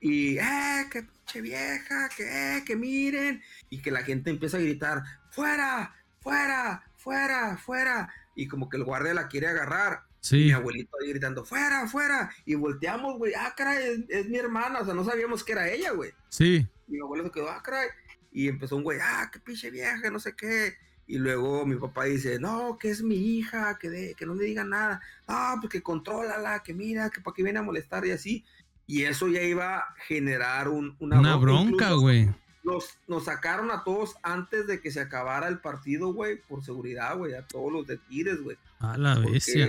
Y, 0.00 0.38
eh, 0.38 0.86
que 0.90 1.02
pinche 1.02 1.40
vieja, 1.40 2.08
que, 2.16 2.22
eh, 2.22 2.64
que 2.64 2.76
miren. 2.76 3.42
Y 3.70 3.80
que 3.80 3.90
la 3.90 4.02
gente 4.02 4.30
empieza 4.30 4.58
a 4.58 4.60
gritar, 4.60 5.02
fuera, 5.30 5.94
fuera, 6.20 6.84
fuera, 6.96 7.56
fuera. 7.56 8.12
Y 8.34 8.46
como 8.46 8.68
que 8.68 8.76
el 8.76 8.84
guardia 8.84 9.14
la 9.14 9.28
quiere 9.28 9.48
agarrar. 9.48 10.04
Sí. 10.20 10.46
mi 10.46 10.52
abuelito 10.52 10.96
ahí 11.00 11.10
gritando, 11.10 11.44
fuera, 11.44 11.86
fuera. 11.86 12.30
Y 12.44 12.54
volteamos, 12.54 13.18
güey, 13.18 13.32
ah, 13.34 13.54
caray, 13.56 14.04
es, 14.08 14.28
mi 14.28 14.38
hermana. 14.38 14.80
O 14.80 14.84
sea, 14.84 14.94
no 14.94 15.04
sabíamos 15.04 15.42
que 15.42 15.52
era 15.52 15.68
ella, 15.68 15.92
güey. 15.92 16.12
Sí. 16.28 16.66
Mi 16.86 17.00
abuelo 17.00 17.24
se 17.24 17.30
quedó, 17.30 17.48
ah, 17.48 17.62
caray. 17.62 17.88
Y 18.30 18.48
empezó 18.48 18.76
un 18.76 18.82
güey, 18.82 18.98
ah, 19.02 19.30
qué 19.32 19.40
pinche 19.40 19.70
vieja, 19.70 20.10
no 20.10 20.20
sé 20.20 20.34
qué. 20.36 20.74
Y 21.06 21.16
luego 21.18 21.64
mi 21.64 21.76
papá 21.76 22.04
dice, 22.04 22.38
no, 22.38 22.76
que 22.78 22.90
es 22.90 23.02
mi 23.02 23.16
hija, 23.16 23.78
que, 23.78 23.88
de, 23.88 24.14
que 24.14 24.26
no 24.26 24.34
le 24.34 24.44
diga 24.44 24.64
nada. 24.64 25.00
Ah, 25.26 25.56
pues 25.60 25.72
que 25.72 25.82
contrólala, 25.82 26.62
que 26.62 26.74
mira, 26.74 27.08
que 27.08 27.22
para 27.22 27.34
qué 27.34 27.42
viene 27.42 27.58
a 27.58 27.62
molestar 27.62 28.04
y 28.04 28.10
así. 28.10 28.44
Y 28.86 29.04
eso 29.04 29.28
ya 29.28 29.42
iba 29.42 29.78
a 29.78 29.94
generar 30.06 30.68
un, 30.68 30.96
una, 30.98 31.20
una 31.20 31.36
bronca, 31.36 31.92
güey. 31.92 32.28
Nos, 32.62 32.98
nos 33.06 33.24
sacaron 33.24 33.70
a 33.70 33.84
todos 33.84 34.16
antes 34.22 34.66
de 34.66 34.80
que 34.80 34.90
se 34.90 35.00
acabara 35.00 35.48
el 35.48 35.60
partido, 35.60 36.12
güey, 36.12 36.40
por 36.42 36.62
seguridad, 36.62 37.16
güey, 37.16 37.34
a 37.34 37.46
todos 37.46 37.72
los 37.72 37.86
de 37.86 37.96
Tigres, 37.96 38.42
güey. 38.42 38.58
A 38.80 38.98
la 38.98 39.18
bestia. 39.18 39.66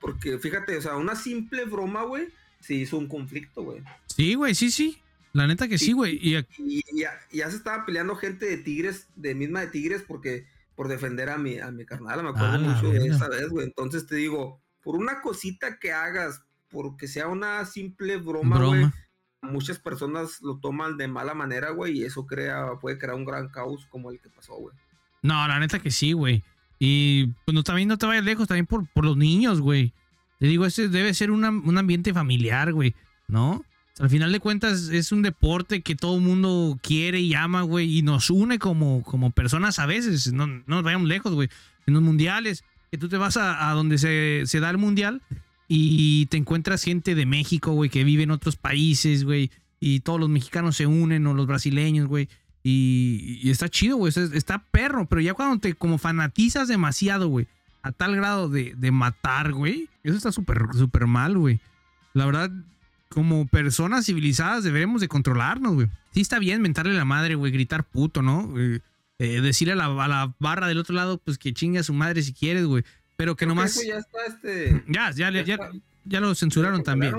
Porque 0.00 0.38
fíjate, 0.38 0.76
o 0.76 0.82
sea, 0.82 0.96
una 0.96 1.14
simple 1.14 1.64
broma, 1.64 2.02
güey, 2.02 2.28
se 2.60 2.74
hizo 2.74 2.98
un 2.98 3.06
conflicto, 3.06 3.62
güey. 3.62 3.82
Sí, 4.06 4.34
güey, 4.34 4.54
sí, 4.54 4.70
sí. 4.70 5.01
La 5.32 5.46
neta 5.46 5.66
que 5.66 5.78
sí, 5.78 5.92
güey. 5.92 6.18
Y, 6.20 6.32
ya, 6.92 7.50
se 7.50 7.56
estaba 7.56 7.86
peleando 7.86 8.14
gente 8.16 8.46
de 8.46 8.58
Tigres, 8.58 9.08
de 9.16 9.34
misma 9.34 9.60
de 9.60 9.68
Tigres, 9.68 10.04
porque 10.06 10.46
por 10.74 10.88
defender 10.88 11.30
a 11.30 11.38
mi, 11.38 11.58
a 11.58 11.70
mi 11.70 11.84
carnal, 11.84 12.22
me 12.22 12.30
acuerdo 12.30 12.58
mucho 12.58 12.90
de 12.90 13.06
esa 13.06 13.28
vez, 13.28 13.48
güey. 13.48 13.66
Entonces 13.66 14.06
te 14.06 14.16
digo, 14.16 14.60
por 14.82 14.96
una 14.96 15.20
cosita 15.20 15.78
que 15.78 15.92
hagas, 15.92 16.42
porque 16.70 17.08
sea 17.08 17.28
una 17.28 17.64
simple 17.64 18.18
broma, 18.18 18.62
güey, 18.62 18.90
muchas 19.42 19.78
personas 19.78 20.40
lo 20.42 20.58
toman 20.58 20.96
de 20.96 21.08
mala 21.08 21.34
manera, 21.34 21.70
güey, 21.70 21.98
y 21.98 22.04
eso 22.04 22.26
crea, 22.26 22.78
puede 22.80 22.98
crear 22.98 23.16
un 23.16 23.24
gran 23.24 23.48
caos 23.48 23.86
como 23.90 24.10
el 24.10 24.20
que 24.20 24.28
pasó, 24.28 24.54
güey. 24.54 24.74
No, 25.22 25.46
la 25.48 25.58
neta 25.60 25.78
que 25.78 25.90
sí, 25.90 26.12
güey. 26.12 26.42
Y 26.78 27.28
pues 27.44 27.54
no, 27.54 27.62
también 27.62 27.88
no 27.88 27.96
te 27.96 28.06
vayas 28.06 28.24
lejos, 28.24 28.48
también 28.48 28.66
por, 28.66 28.86
por 28.88 29.04
los 29.04 29.16
niños, 29.16 29.60
güey. 29.60 29.94
Te 30.40 30.46
digo, 30.46 30.66
ese 30.66 30.88
debe 30.88 31.14
ser 31.14 31.30
un 31.30 31.44
ambiente 31.78 32.12
familiar, 32.12 32.72
güey, 32.72 32.94
¿no? 33.28 33.64
Al 33.98 34.10
final 34.10 34.32
de 34.32 34.40
cuentas 34.40 34.88
es 34.88 35.12
un 35.12 35.22
deporte 35.22 35.82
que 35.82 35.94
todo 35.94 36.16
el 36.16 36.22
mundo 36.22 36.78
quiere 36.82 37.20
y 37.20 37.34
ama, 37.34 37.62
güey, 37.62 37.98
y 37.98 38.02
nos 38.02 38.30
une 38.30 38.58
como, 38.58 39.02
como 39.02 39.30
personas 39.30 39.78
a 39.78 39.86
veces. 39.86 40.32
No, 40.32 40.46
no 40.46 40.62
nos 40.66 40.82
vayamos 40.82 41.08
lejos, 41.08 41.32
güey. 41.34 41.48
En 41.86 41.94
los 41.94 42.02
mundiales, 42.02 42.64
que 42.90 42.98
tú 42.98 43.08
te 43.08 43.16
vas 43.16 43.36
a, 43.36 43.70
donde 43.72 43.98
se, 43.98 44.42
se, 44.46 44.60
da 44.60 44.70
el 44.70 44.78
mundial 44.78 45.22
y 45.68 46.26
te 46.26 46.36
encuentras 46.36 46.82
gente 46.82 47.14
de 47.14 47.26
México, 47.26 47.72
güey, 47.72 47.90
que 47.90 48.04
vive 48.04 48.22
en 48.22 48.30
otros 48.30 48.56
países, 48.56 49.24
güey, 49.24 49.50
y 49.84 49.98
todos 49.98 50.20
los 50.20 50.28
mexicanos 50.28 50.76
se 50.76 50.86
unen, 50.86 51.26
o 51.26 51.34
los 51.34 51.48
brasileños, 51.48 52.06
güey. 52.06 52.28
Y, 52.62 53.50
está 53.50 53.68
chido, 53.68 53.96
güey. 53.96 54.12
Está 54.16 54.64
perro. 54.70 55.06
Pero 55.06 55.20
ya 55.20 55.34
cuando 55.34 55.58
te 55.58 55.74
como 55.74 55.98
fanatizas 55.98 56.68
demasiado, 56.68 57.26
güey. 57.26 57.48
A 57.82 57.90
tal 57.90 58.14
grado 58.14 58.48
de, 58.48 58.90
matar, 58.92 59.52
güey. 59.52 59.88
Eso 60.04 60.16
está 60.16 60.30
súper, 60.30 60.68
súper 60.74 61.08
mal, 61.08 61.36
güey. 61.36 61.58
La 62.14 62.26
verdad, 62.26 62.52
como 63.12 63.46
personas 63.46 64.06
civilizadas 64.06 64.64
deberemos 64.64 65.00
de 65.00 65.08
controlarnos, 65.08 65.74
güey. 65.74 65.88
Sí 66.12 66.20
está 66.20 66.38
bien 66.38 66.62
mentarle 66.62 66.94
la 66.94 67.04
madre, 67.04 67.34
güey. 67.34 67.52
Gritar 67.52 67.84
puto, 67.84 68.22
¿no? 68.22 68.52
Eh, 68.58 68.80
eh, 69.18 69.40
decirle 69.40 69.74
a 69.74 69.76
la, 69.76 70.34
barra 70.38 70.66
del 70.66 70.78
otro 70.78 70.94
lado, 70.94 71.18
pues 71.18 71.38
que 71.38 71.54
chingue 71.54 71.78
a 71.78 71.82
su 71.82 71.94
madre 71.94 72.22
si 72.22 72.32
quieres, 72.32 72.64
güey. 72.64 72.84
Pero 73.16 73.36
que 73.36 73.46
nomás... 73.46 73.80
ya 73.86 73.98
está 73.98 74.18
este... 74.26 74.84
Ya, 74.88 75.10
ya, 75.12 75.30
ya, 75.30 75.58
ya, 76.04 76.20
lo 76.20 76.34
censuraron 76.34 76.82
también. 76.82 77.14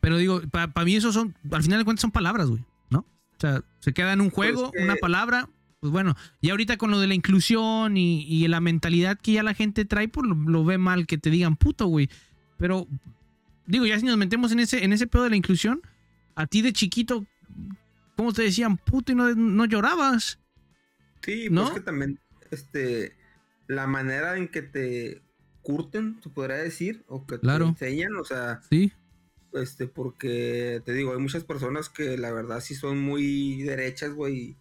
Pero 0.00 0.18
digo, 0.18 0.40
para 0.50 0.84
mí 0.84 0.94
eso 0.94 1.12
son... 1.12 1.34
Al 1.50 1.62
final 1.62 1.80
de 1.80 1.84
cuentas 1.84 2.02
son 2.02 2.12
palabras, 2.12 2.48
güey. 2.48 2.62
O 3.36 3.40
sea, 3.40 3.62
se 3.80 3.92
queda 3.92 4.12
en 4.12 4.20
un 4.20 4.30
juego, 4.30 4.70
pues 4.70 4.84
una 4.84 4.96
palabra. 4.96 5.48
Pues 5.80 5.92
bueno, 5.92 6.16
y 6.40 6.50
ahorita 6.50 6.78
con 6.78 6.90
lo 6.90 6.98
de 6.98 7.06
la 7.06 7.14
inclusión 7.14 7.96
y, 7.96 8.48
la 8.48 8.60
mentalidad 8.60 9.18
que 9.18 9.32
ya 9.32 9.42
la 9.42 9.54
gente 9.54 9.84
trae, 9.84 10.08
pues 10.08 10.26
lo, 10.26 10.64
ve 10.64 10.78
mal 10.78 11.06
que 11.06 11.18
te 11.18 11.30
digan 11.30 11.56
puto, 11.56 11.86
güey. 11.86 12.08
Pero, 12.56 12.86
digo, 13.66 13.86
ya 13.86 13.98
si 13.98 14.06
nos 14.06 14.16
metemos 14.16 14.52
en 14.52 14.60
ese, 14.60 14.84
en 14.84 14.92
ese 14.92 15.06
pedo 15.06 15.24
de 15.24 15.30
la 15.30 15.36
inclusión, 15.36 15.82
a 16.34 16.46
ti 16.46 16.62
de 16.62 16.72
chiquito, 16.72 17.26
¿cómo 18.16 18.32
te 18.32 18.42
decían 18.42 18.76
puto 18.76 19.12
y 19.12 19.14
no, 19.14 19.34
no 19.34 19.64
llorabas? 19.64 20.38
Sí, 21.22 21.48
¿no? 21.50 21.62
pues 21.62 21.74
que 21.74 21.80
también, 21.80 22.20
este, 22.50 23.16
la 23.66 23.86
manera 23.86 24.36
en 24.36 24.48
que 24.48 24.62
te 24.62 25.22
curten, 25.62 26.20
se 26.22 26.28
podría 26.28 26.56
decir, 26.56 27.04
o 27.08 27.26
que 27.26 27.38
te 27.38 27.48
enseñan, 27.48 28.14
o 28.16 28.24
sea, 28.24 28.60
sí 28.70 28.92
este, 29.56 29.86
porque 29.86 30.82
te 30.84 30.92
digo, 30.92 31.12
hay 31.12 31.18
muchas 31.18 31.44
personas 31.44 31.88
que 31.88 32.16
la 32.18 32.32
verdad 32.32 32.60
sí 32.60 32.74
son 32.74 33.00
muy 33.00 33.62
derechas, 33.62 34.12
güey. 34.12 34.56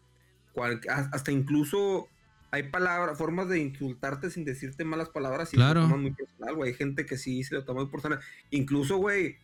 Hasta 0.90 1.32
incluso 1.32 2.08
hay 2.56 2.64
palabras, 2.64 3.18
formas 3.18 3.50
de 3.50 3.60
insultarte 3.60 4.30
sin 4.30 4.46
decirte 4.46 4.84
malas 4.84 5.10
palabras 5.10 5.54
y 5.54 5.58
claro. 5.58 5.82
lo 5.82 5.88
toman 5.88 6.02
muy 6.02 6.12
personal, 6.12 6.56
güey. 6.56 6.72
Hay 6.72 6.78
gente 6.78 7.06
que 7.06 7.18
sí 7.18 7.44
se 7.44 7.56
lo 7.56 7.66
toma 7.66 7.82
muy 7.82 7.92
personal. 7.92 8.20
Incluso, 8.50 8.98
güey, 8.98 9.38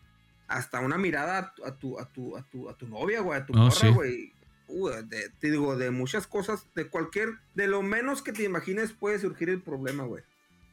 hasta 0.47 0.79
una 0.79 0.97
mirada 0.97 1.53
a 1.65 1.75
tu, 1.77 1.99
a 1.99 2.11
tu, 2.11 2.37
a 2.37 2.43
tu, 2.43 2.69
a 2.69 2.77
tu 2.77 2.87
novia, 2.87 3.21
güey, 3.21 3.39
a 3.39 3.45
tu 3.45 3.53
oh, 3.53 3.93
güey. 3.93 4.33
Uh, 4.67 4.89
te 5.39 5.51
digo, 5.51 5.75
de 5.75 5.91
muchas 5.91 6.27
cosas, 6.27 6.65
de 6.75 6.87
cualquier, 6.87 7.29
de 7.55 7.67
lo 7.67 7.81
menos 7.81 8.21
que 8.21 8.31
te 8.31 8.43
imagines 8.43 8.93
puede 8.93 9.19
surgir 9.19 9.49
el 9.49 9.61
problema, 9.61 10.03
güey. 10.03 10.23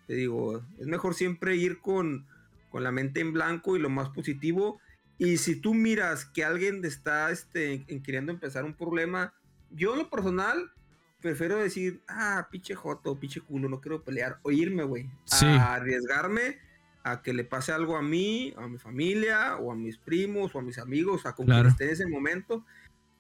Te 0.07 0.15
digo, 0.15 0.63
es 0.79 0.87
mejor 0.87 1.15
siempre 1.15 1.57
ir 1.57 1.81
con 1.81 2.27
con 2.71 2.85
la 2.85 2.93
mente 2.93 3.21
en 3.21 3.33
blanco 3.33 3.77
y 3.77 3.81
lo 3.81 3.91
más 3.91 4.11
positivo. 4.11 4.81
Y 5.19 5.39
si 5.39 5.57
tú 5.57 5.75
miras 5.75 6.25
que 6.27 6.45
alguien 6.45 6.85
está 6.85 7.31
este, 7.31 7.85
en, 7.89 8.03
queriendo 8.03 8.33
empezar 8.33 8.65
un 8.65 8.75
problema, 8.75 9.35
yo 9.71 9.93
en 9.93 10.01
lo 10.01 10.11
personal 10.11 10.71
prefiero 11.21 11.57
decir, 11.59 12.03
ah, 12.09 12.49
pinche 12.51 12.75
joto, 12.75 13.19
pinche 13.19 13.41
culo, 13.41 13.69
no 13.69 13.81
quiero 13.81 14.03
pelear, 14.03 14.39
o 14.43 14.51
irme, 14.51 14.85
güey. 14.85 15.11
A 15.43 15.75
arriesgarme 15.75 16.59
a 17.03 17.23
que 17.23 17.33
le 17.33 17.45
pase 17.45 17.73
algo 17.73 17.97
a 17.97 18.03
mí, 18.03 18.55
a 18.57 18.69
mi 18.69 18.79
familia, 18.79 19.57
o 19.57 19.73
a 19.73 19.77
mis 19.77 19.97
primos, 19.97 20.55
o 20.55 20.59
a 20.59 20.63
mis 20.63 20.79
amigos, 20.79 21.27
a 21.27 21.35
con 21.35 21.47
quien 21.47 21.67
esté 21.67 21.85
en 21.85 21.91
ese 21.91 22.07
momento. 22.07 22.65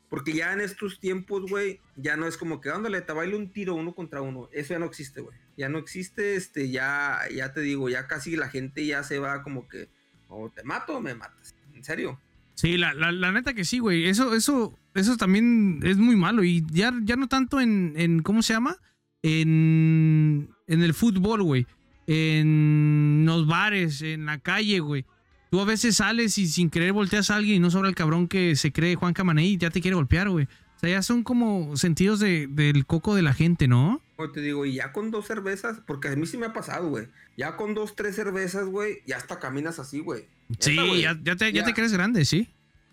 Porque 0.09 0.33
ya 0.33 0.53
en 0.55 0.61
estos 0.61 1.01
tiempos, 1.01 1.51
güey, 1.51 1.81
ya 1.97 2.17
no 2.17 2.27
es 2.27 2.39
como 2.39 2.61
que, 2.61 2.71
ándale, 2.71 3.03
te 3.03 3.13
bailo 3.13 3.37
un 3.37 3.53
tiro 3.53 3.75
uno 3.75 3.95
contra 3.95 4.23
uno. 4.23 4.49
Eso 4.53 4.73
ya 4.73 4.79
no 4.79 4.87
existe, 4.87 5.21
güey. 5.21 5.37
Ya 5.57 5.69
no 5.69 5.79
existe, 5.79 6.35
este, 6.35 6.71
ya, 6.71 7.21
ya 7.35 7.53
te 7.53 7.61
digo, 7.61 7.91
ya 7.91 8.07
casi 8.07 8.35
la 8.37 8.49
gente 8.49 8.87
ya 8.87 9.03
se 9.03 9.19
va 9.19 9.43
como 9.43 9.69
que, 9.69 9.91
o 10.29 10.51
te 10.51 10.63
mato 10.63 10.97
o 10.97 11.01
me 11.01 11.15
matas. 11.15 11.55
En 11.75 11.85
serio. 11.85 12.19
Sí, 12.55 12.77
la, 12.77 12.93
la, 12.95 13.33
neta 13.33 13.55
que 13.55 13.65
sí, 13.65 13.79
güey. 13.79 14.09
Eso, 14.09 14.35
eso, 14.35 14.77
eso 14.99 15.17
también 15.17 15.81
es 15.83 15.97
muy 15.97 16.17
malo. 16.17 16.45
Y 16.45 16.65
ya, 16.71 16.93
ya 17.03 17.17
no 17.17 17.29
tanto 17.29 17.61
en, 17.61 17.95
en 17.97 18.23
¿cómo 18.23 18.43
se 18.43 18.53
llama? 18.53 18.77
En, 19.23 20.51
en 20.67 20.83
el 20.83 20.95
fútbol, 20.95 21.43
güey. 21.43 21.67
En 22.07 23.25
los 23.27 23.47
bares, 23.47 24.03
en 24.03 24.27
la 24.27 24.39
calle, 24.39 24.81
güey. 24.81 25.05
Tú 25.51 25.61
a 25.61 25.65
veces 25.65 25.97
sales 25.97 26.37
y 26.39 26.47
sin 26.47 26.69
querer 26.69 26.93
volteas 26.93 27.31
a 27.31 27.37
alguien 27.37 27.57
y 27.57 27.59
no 27.61 27.71
sobra 27.71 27.89
el 27.89 27.95
cabrón 27.95 28.29
que 28.29 28.55
se 28.57 28.73
cree 28.73 28.97
Juan 28.97 29.15
Camaney 29.15 29.55
y 29.55 29.57
ya 29.57 29.71
te 29.71 29.81
quiere 29.81 29.95
golpear, 29.95 30.29
güey. 30.29 30.45
O 30.45 30.81
sea, 30.81 30.91
ya 30.91 31.03
son 31.03 31.25
como 31.25 31.77
sentidos 31.77 32.21
de, 32.21 32.47
del 32.47 32.87
coco 32.87 33.15
de 33.15 33.23
la 33.23 33.35
gente, 33.35 33.67
¿no? 33.67 34.01
te 34.33 34.41
digo, 34.41 34.67
y 34.67 34.75
ya 34.75 34.93
con 34.93 35.11
dos 35.11 35.27
cervezas, 35.27 35.81
porque 35.87 36.09
a 36.09 36.17
mí 36.17 36.27
sí 36.27 36.37
me 36.37 36.47
ha 36.47 36.53
pasado, 36.53 36.89
güey. 36.89 37.07
Ya 37.37 37.57
con 37.57 37.75
dos, 37.75 37.97
tres 37.97 38.17
cervezas, 38.17 38.67
güey, 38.67 39.03
ya 39.07 39.17
hasta 39.17 39.39
caminas 39.39 39.79
así, 39.79 40.01
güey. 40.01 40.27
Sí, 40.59 40.77
ya, 41.01 41.37
te, 41.37 41.53
ya, 41.53 41.65
te 41.65 41.73
crees 41.75 41.93
grande, 41.93 42.25
sí. 42.25 42.49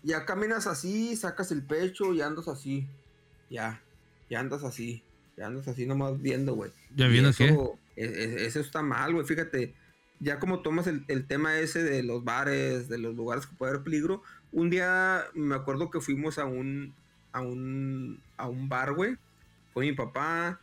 Ya 0.06 0.24
caminas 0.24 0.66
así, 0.66 1.16
sacas 1.16 1.50
el 1.50 1.62
pecho 1.62 2.14
y 2.14 2.20
andas 2.20 2.48
así. 2.48 2.86
Ya, 3.50 3.82
ya 4.30 4.40
andas 4.40 4.62
así. 4.62 5.02
Ya 5.36 5.46
andas 5.46 5.66
así 5.68 5.84
nomás 5.86 6.20
viendo, 6.22 6.54
güey. 6.54 6.70
¿Ya 6.94 7.08
viendo 7.08 7.32
qué? 7.32 7.48
E, 7.96 8.04
e, 8.04 8.46
eso 8.46 8.60
está 8.60 8.82
mal, 8.82 9.12
güey. 9.12 9.26
Fíjate, 9.26 9.74
ya 10.20 10.38
como 10.38 10.60
tomas 10.60 10.86
el, 10.86 11.26
tema 11.26 11.58
ese 11.58 11.82
de 11.82 12.02
los 12.02 12.24
bares, 12.24 12.88
de 12.88 12.98
los 12.98 13.16
lugares 13.16 13.46
que 13.46 13.56
puede 13.56 13.72
haber 13.72 13.82
peligro, 13.82 14.22
un 14.52 14.70
día 14.70 15.24
me 15.34 15.56
acuerdo 15.56 15.90
que 15.90 16.00
fuimos 16.00 16.38
a 16.38 16.44
un, 16.44 16.94
a 17.32 17.40
un, 17.40 18.20
a 18.36 18.48
un 18.48 18.68
bar, 18.68 18.94
güey. 18.94 19.16
Fue 19.74 19.84
mi 19.84 19.92
papá, 19.92 20.60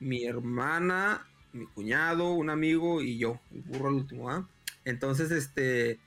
mi 0.00 0.24
hermana 0.24 1.26
mi 1.52 1.66
cuñado, 1.66 2.32
un 2.32 2.50
amigo 2.50 3.02
y 3.02 3.18
yo, 3.18 3.40
el 3.52 3.62
burro 3.62 3.88
al 3.88 3.94
último, 3.94 4.30
¿ah? 4.30 4.48
Entonces, 4.84 5.30
este, 5.30 5.98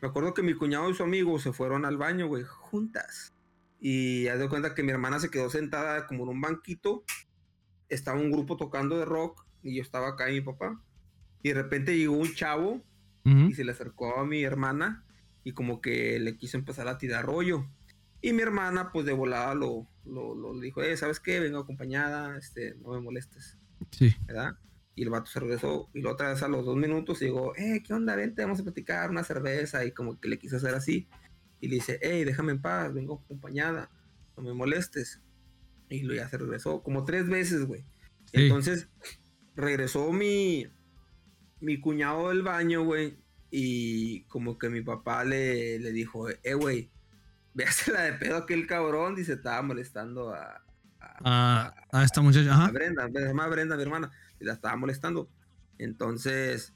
me 0.00 0.08
acuerdo 0.08 0.34
que 0.34 0.42
mi 0.42 0.54
cuñado 0.54 0.90
y 0.90 0.94
su 0.94 1.02
amigo 1.02 1.38
se 1.38 1.52
fueron 1.52 1.84
al 1.84 1.96
baño, 1.96 2.26
güey, 2.28 2.44
juntas. 2.44 3.32
Y 3.80 4.28
haz 4.28 4.38
de 4.38 4.48
cuenta 4.48 4.74
que 4.74 4.82
mi 4.82 4.90
hermana 4.90 5.20
se 5.20 5.30
quedó 5.30 5.50
sentada 5.50 6.06
como 6.06 6.24
en 6.24 6.30
un 6.30 6.40
banquito. 6.40 7.04
Estaba 7.88 8.20
un 8.20 8.30
grupo 8.30 8.56
tocando 8.56 8.98
de 8.98 9.04
rock 9.04 9.46
y 9.62 9.76
yo 9.76 9.82
estaba 9.82 10.08
acá 10.08 10.30
y 10.30 10.34
mi 10.34 10.40
papá. 10.40 10.80
Y 11.42 11.48
de 11.48 11.54
repente 11.54 11.96
llegó 11.96 12.16
un 12.16 12.34
chavo 12.34 12.82
y 13.24 13.52
se 13.52 13.62
le 13.62 13.72
acercó 13.72 14.18
a 14.18 14.24
mi 14.24 14.42
hermana 14.42 15.04
y 15.44 15.52
como 15.52 15.82
que 15.82 16.18
le 16.18 16.38
quiso 16.38 16.56
empezar 16.56 16.88
a 16.88 16.96
tirar 16.96 17.26
rollo. 17.26 17.66
Y 18.22 18.32
mi 18.32 18.42
hermana, 18.42 18.90
pues 18.90 19.04
de 19.04 19.12
volada 19.12 19.54
lo, 19.54 19.86
lo, 20.04 20.58
dijo, 20.60 20.82
eh, 20.82 20.96
¿sabes 20.96 21.20
qué? 21.20 21.38
Vengo 21.38 21.58
acompañada, 21.58 22.38
este, 22.38 22.74
no 22.76 22.92
me 22.92 23.00
molestes. 23.00 23.58
Sí. 23.90 24.14
¿Verdad? 24.26 24.56
Y 24.98 25.04
el 25.04 25.10
vato 25.10 25.30
se 25.30 25.38
regresó 25.38 25.88
y 25.94 26.02
la 26.02 26.10
otra 26.10 26.30
vez 26.30 26.42
a 26.42 26.48
los 26.48 26.66
dos 26.66 26.76
minutos 26.76 27.20
digo, 27.20 27.54
eh, 27.54 27.84
¿qué 27.86 27.94
onda? 27.94 28.16
Vente, 28.16 28.42
vamos 28.42 28.58
a 28.58 28.64
platicar 28.64 29.10
una 29.10 29.22
cerveza 29.22 29.84
y 29.84 29.92
como 29.92 30.18
que 30.18 30.28
le 30.28 30.40
quiso 30.40 30.56
hacer 30.56 30.74
así. 30.74 31.06
Y 31.60 31.68
le 31.68 31.76
dice, 31.76 32.00
hey, 32.02 32.24
déjame 32.24 32.50
en 32.50 32.60
paz, 32.60 32.92
vengo 32.92 33.22
acompañada, 33.24 33.92
no 34.36 34.42
me 34.42 34.52
molestes. 34.54 35.22
Y 35.88 36.02
lo 36.02 36.14
ya 36.14 36.28
se 36.28 36.36
regresó 36.36 36.82
como 36.82 37.04
tres 37.04 37.28
veces, 37.28 37.64
güey. 37.64 37.84
Entonces, 38.32 38.88
regresó 39.54 40.10
mi, 40.10 40.66
mi 41.60 41.78
cuñado 41.78 42.30
del 42.30 42.42
baño, 42.42 42.82
güey. 42.82 43.18
Y 43.52 44.24
como 44.24 44.58
que 44.58 44.68
mi 44.68 44.82
papá 44.82 45.24
le, 45.24 45.78
le 45.78 45.92
dijo, 45.92 46.28
eh, 46.28 46.54
güey, 46.54 46.90
la 47.54 48.02
de 48.02 48.14
pedo 48.14 48.36
aquel 48.36 48.66
cabrón. 48.66 49.14
Dice, 49.14 49.34
estaba 49.34 49.62
molestando 49.62 50.34
a, 50.34 50.60
a, 50.98 51.72
a, 51.92 52.02
esta 52.02 52.20
muchacha. 52.20 52.52
Ajá. 52.52 52.66
A 52.66 52.70
Brenda, 52.72 53.08
se 53.08 53.20
llama 53.20 53.46
Brenda, 53.46 53.76
mi 53.76 53.82
hermana. 53.82 54.10
Y 54.40 54.44
la 54.44 54.54
estaba 54.54 54.76
molestando. 54.76 55.28
Entonces, 55.78 56.74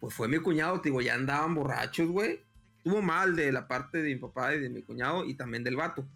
pues 0.00 0.14
fue 0.14 0.28
mi 0.28 0.38
cuñado, 0.38 0.80
digo, 0.82 1.00
ya 1.00 1.14
andaban 1.14 1.54
borrachos, 1.54 2.08
güey. 2.08 2.40
Estuvo 2.78 3.02
mal 3.02 3.36
de 3.36 3.52
la 3.52 3.66
parte 3.66 4.02
de 4.02 4.14
mi 4.14 4.20
papá 4.20 4.54
y 4.54 4.60
de 4.60 4.70
mi 4.70 4.82
cuñado 4.82 5.24
y 5.24 5.34
también 5.34 5.64
del 5.64 5.76
vato. 5.76 6.08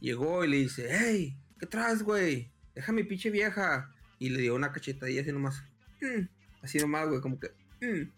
Llegó 0.00 0.44
y 0.44 0.48
le 0.48 0.56
dice, 0.58 0.88
hey, 0.90 1.36
¿qué 1.58 1.66
traes, 1.66 2.02
güey? 2.02 2.50
Deja 2.74 2.92
mi 2.92 3.04
pinche 3.04 3.30
vieja. 3.30 3.90
Y 4.18 4.30
le 4.30 4.40
dio 4.40 4.54
una 4.54 4.72
cachetadilla 4.72 5.20
así 5.20 5.32
nomás. 5.32 5.62
Mm", 6.00 6.26
así 6.62 6.78
nomás, 6.78 7.08
güey, 7.08 7.20
como 7.20 7.38
que. 7.38 7.48
Mm". 7.80 8.10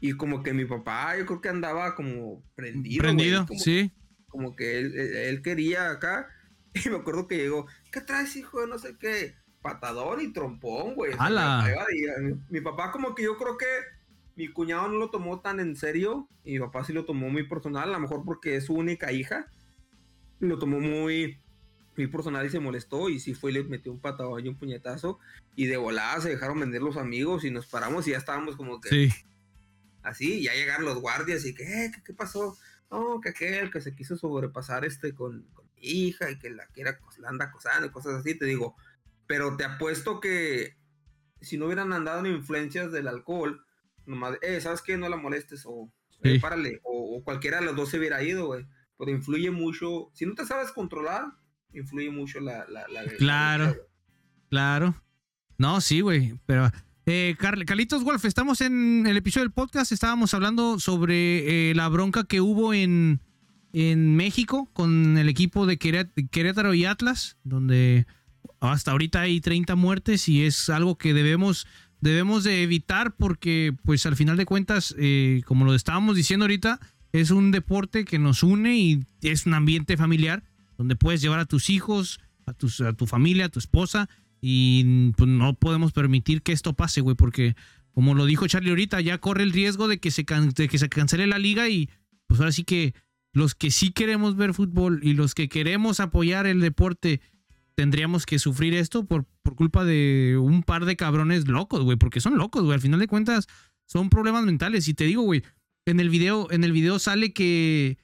Y 0.00 0.12
como 0.12 0.42
que 0.42 0.52
mi 0.52 0.66
papá, 0.66 1.16
yo 1.16 1.24
creo 1.24 1.40
que 1.40 1.48
andaba 1.48 1.94
como 1.94 2.42
prendido. 2.54 3.02
Prendido, 3.02 3.46
sí. 3.56 3.92
Como 4.28 4.54
que 4.54 4.78
él, 4.78 4.94
él, 4.94 5.42
quería 5.42 5.90
acá. 5.90 6.28
Y 6.84 6.90
me 6.90 6.96
acuerdo 6.96 7.26
que 7.26 7.38
llegó, 7.38 7.66
¿qué 7.90 8.02
traes, 8.02 8.36
hijo 8.36 8.60
de 8.60 8.66
no 8.66 8.78
sé 8.78 8.98
qué? 9.00 9.34
Patador 9.62 10.22
y 10.22 10.32
trompón, 10.32 10.94
güey. 10.94 11.12
mi 12.50 12.60
papá 12.60 12.92
como 12.92 13.14
que 13.14 13.24
yo 13.24 13.36
creo 13.36 13.56
que 13.56 13.66
mi 14.36 14.48
cuñado 14.48 14.88
no 14.88 14.96
lo 14.96 15.10
tomó 15.10 15.40
tan 15.40 15.60
en 15.60 15.76
serio 15.76 16.28
y 16.44 16.52
mi 16.52 16.60
papá 16.60 16.84
sí 16.84 16.92
lo 16.92 17.04
tomó 17.04 17.30
muy 17.30 17.48
personal, 17.48 17.88
a 17.88 17.92
lo 17.92 18.00
mejor 18.00 18.24
porque 18.24 18.56
es 18.56 18.66
su 18.66 18.74
única 18.74 19.10
hija. 19.12 19.46
Lo 20.38 20.58
tomó 20.58 20.78
muy, 20.78 21.40
muy 21.96 22.06
personal 22.06 22.44
y 22.44 22.50
se 22.50 22.60
molestó 22.60 23.08
y 23.08 23.18
sí 23.18 23.34
fue 23.34 23.50
y 23.50 23.54
le 23.54 23.64
metió 23.64 23.90
un 23.92 24.00
patadón 24.00 24.44
y 24.44 24.48
un 24.48 24.56
puñetazo 24.56 25.18
y 25.54 25.66
de 25.66 25.78
volada 25.78 26.20
se 26.20 26.28
dejaron 26.28 26.60
vender 26.60 26.82
los 26.82 26.98
amigos 26.98 27.44
y 27.44 27.50
nos 27.50 27.66
paramos 27.66 28.06
y 28.06 28.10
ya 28.10 28.18
estábamos 28.18 28.56
como 28.56 28.80
que... 28.80 28.90
Sí. 28.90 29.12
Así, 30.02 30.44
ya 30.44 30.52
llegaron 30.52 30.84
los 30.84 31.00
guardias 31.00 31.44
y 31.46 31.52
que, 31.52 31.64
eh, 31.64 31.90
¿qué, 32.04 32.14
pasó? 32.14 32.56
No, 32.92 33.20
que 33.20 33.30
aquel 33.30 33.72
que 33.72 33.80
se 33.80 33.96
quiso 33.96 34.16
sobrepasar 34.16 34.84
este 34.84 35.12
con, 35.12 35.44
mi 35.76 35.82
hija 35.82 36.30
y 36.30 36.38
que 36.38 36.50
la 36.50 36.66
quiera, 36.66 37.00
la 37.18 37.28
anda 37.28 37.46
acosando 37.46 37.88
y 37.88 37.90
cosas 37.90 38.14
así, 38.14 38.38
te 38.38 38.44
digo. 38.44 38.76
Pero 39.26 39.56
te 39.56 39.64
apuesto 39.64 40.20
que 40.20 40.76
si 41.40 41.58
no 41.58 41.66
hubieran 41.66 41.92
andado 41.92 42.20
en 42.20 42.34
influencias 42.34 42.92
del 42.92 43.08
alcohol, 43.08 43.64
nomás, 44.06 44.38
eh, 44.42 44.60
¿sabes 44.60 44.82
qué? 44.82 44.96
No 44.96 45.08
la 45.08 45.16
molestes 45.16 45.64
o 45.66 45.92
eh, 46.22 46.40
párale. 46.40 46.80
O, 46.82 47.22
cualquiera 47.24 47.60
de 47.60 47.66
los 47.66 47.76
dos 47.76 47.90
se 47.90 47.98
hubiera 47.98 48.22
ido, 48.22 48.46
güey. 48.46 48.66
Pero 48.98 49.10
influye 49.10 49.50
mucho. 49.50 50.10
Si 50.14 50.26
no 50.26 50.34
te 50.34 50.46
sabes 50.46 50.72
controlar, 50.72 51.24
influye 51.72 52.10
mucho 52.10 52.40
la. 52.40 52.66
la, 52.68 52.84
claro. 53.18 53.76
claro. 54.48 55.02
No, 55.58 55.80
sí, 55.80 56.00
güey. 56.00 56.38
Pero. 56.46 56.70
Eh, 57.08 57.36
Carlitos 57.38 58.02
Wolf, 58.02 58.24
estamos 58.24 58.60
en 58.60 59.06
el 59.06 59.16
episodio 59.16 59.44
del 59.44 59.52
podcast. 59.52 59.92
Estábamos 59.92 60.34
hablando 60.34 60.80
sobre 60.80 61.70
eh, 61.70 61.74
la 61.74 61.88
bronca 61.88 62.24
que 62.24 62.40
hubo 62.40 62.74
en, 62.74 63.20
en 63.72 64.16
México 64.16 64.68
con 64.72 65.16
el 65.16 65.28
equipo 65.28 65.66
de 65.66 65.78
Querétaro 65.78 66.74
y 66.74 66.84
Atlas, 66.84 67.36
donde 67.44 68.08
hasta 68.60 68.92
ahorita 68.92 69.20
hay 69.22 69.40
30 69.40 69.74
muertes 69.76 70.28
y 70.28 70.44
es 70.44 70.68
algo 70.70 70.96
que 70.96 71.14
debemos 71.14 71.66
debemos 72.00 72.44
de 72.44 72.62
evitar 72.62 73.16
porque 73.16 73.74
pues 73.84 74.06
al 74.06 74.16
final 74.16 74.36
de 74.36 74.46
cuentas, 74.46 74.94
eh, 74.98 75.42
como 75.46 75.64
lo 75.64 75.74
estábamos 75.74 76.16
diciendo 76.16 76.44
ahorita, 76.44 76.78
es 77.12 77.30
un 77.30 77.50
deporte 77.50 78.04
que 78.04 78.18
nos 78.18 78.42
une 78.42 78.76
y 78.76 79.04
es 79.22 79.46
un 79.46 79.54
ambiente 79.54 79.96
familiar 79.96 80.44
donde 80.76 80.96
puedes 80.96 81.20
llevar 81.20 81.40
a 81.40 81.46
tus 81.46 81.70
hijos, 81.70 82.20
a, 82.46 82.52
tus, 82.52 82.80
a 82.80 82.92
tu 82.92 83.06
familia, 83.06 83.46
a 83.46 83.48
tu 83.48 83.58
esposa 83.58 84.08
y 84.40 85.12
pues, 85.16 85.28
no 85.28 85.54
podemos 85.54 85.92
permitir 85.92 86.42
que 86.42 86.52
esto 86.52 86.74
pase, 86.74 87.00
güey, 87.00 87.16
porque 87.16 87.56
como 87.92 88.14
lo 88.14 88.26
dijo 88.26 88.46
Charlie 88.46 88.70
ahorita, 88.70 89.00
ya 89.00 89.18
corre 89.18 89.42
el 89.42 89.52
riesgo 89.52 89.88
de 89.88 89.98
que 89.98 90.10
se, 90.10 90.24
de 90.24 90.68
que 90.68 90.78
se 90.78 90.88
cancele 90.88 91.26
la 91.26 91.38
liga 91.38 91.68
y 91.68 91.88
pues 92.26 92.40
ahora 92.40 92.52
sí 92.52 92.64
que 92.64 92.94
los 93.32 93.54
que 93.54 93.70
sí 93.70 93.90
queremos 93.90 94.36
ver 94.36 94.54
fútbol 94.54 95.00
y 95.02 95.14
los 95.14 95.34
que 95.34 95.48
queremos 95.48 96.00
apoyar 96.00 96.46
el 96.46 96.60
deporte 96.60 97.20
tendríamos 97.76 98.26
que 98.26 98.38
sufrir 98.38 98.74
esto 98.74 99.04
por, 99.04 99.26
por 99.42 99.54
culpa 99.54 99.84
de 99.84 100.36
un 100.40 100.62
par 100.62 100.86
de 100.86 100.96
cabrones 100.96 101.46
locos, 101.46 101.84
güey, 101.84 101.96
porque 101.96 102.20
son 102.20 102.38
locos, 102.38 102.64
güey. 102.64 102.74
Al 102.74 102.80
final 102.80 102.98
de 102.98 103.06
cuentas, 103.06 103.46
son 103.84 104.08
problemas 104.08 104.44
mentales. 104.44 104.88
Y 104.88 104.94
te 104.94 105.04
digo, 105.04 105.22
güey, 105.22 105.44
en 105.84 106.00
el 106.00 106.08
video, 106.08 106.50
en 106.50 106.64
el 106.64 106.72
video 106.72 106.98
sale 106.98 107.32
que, 107.32 107.98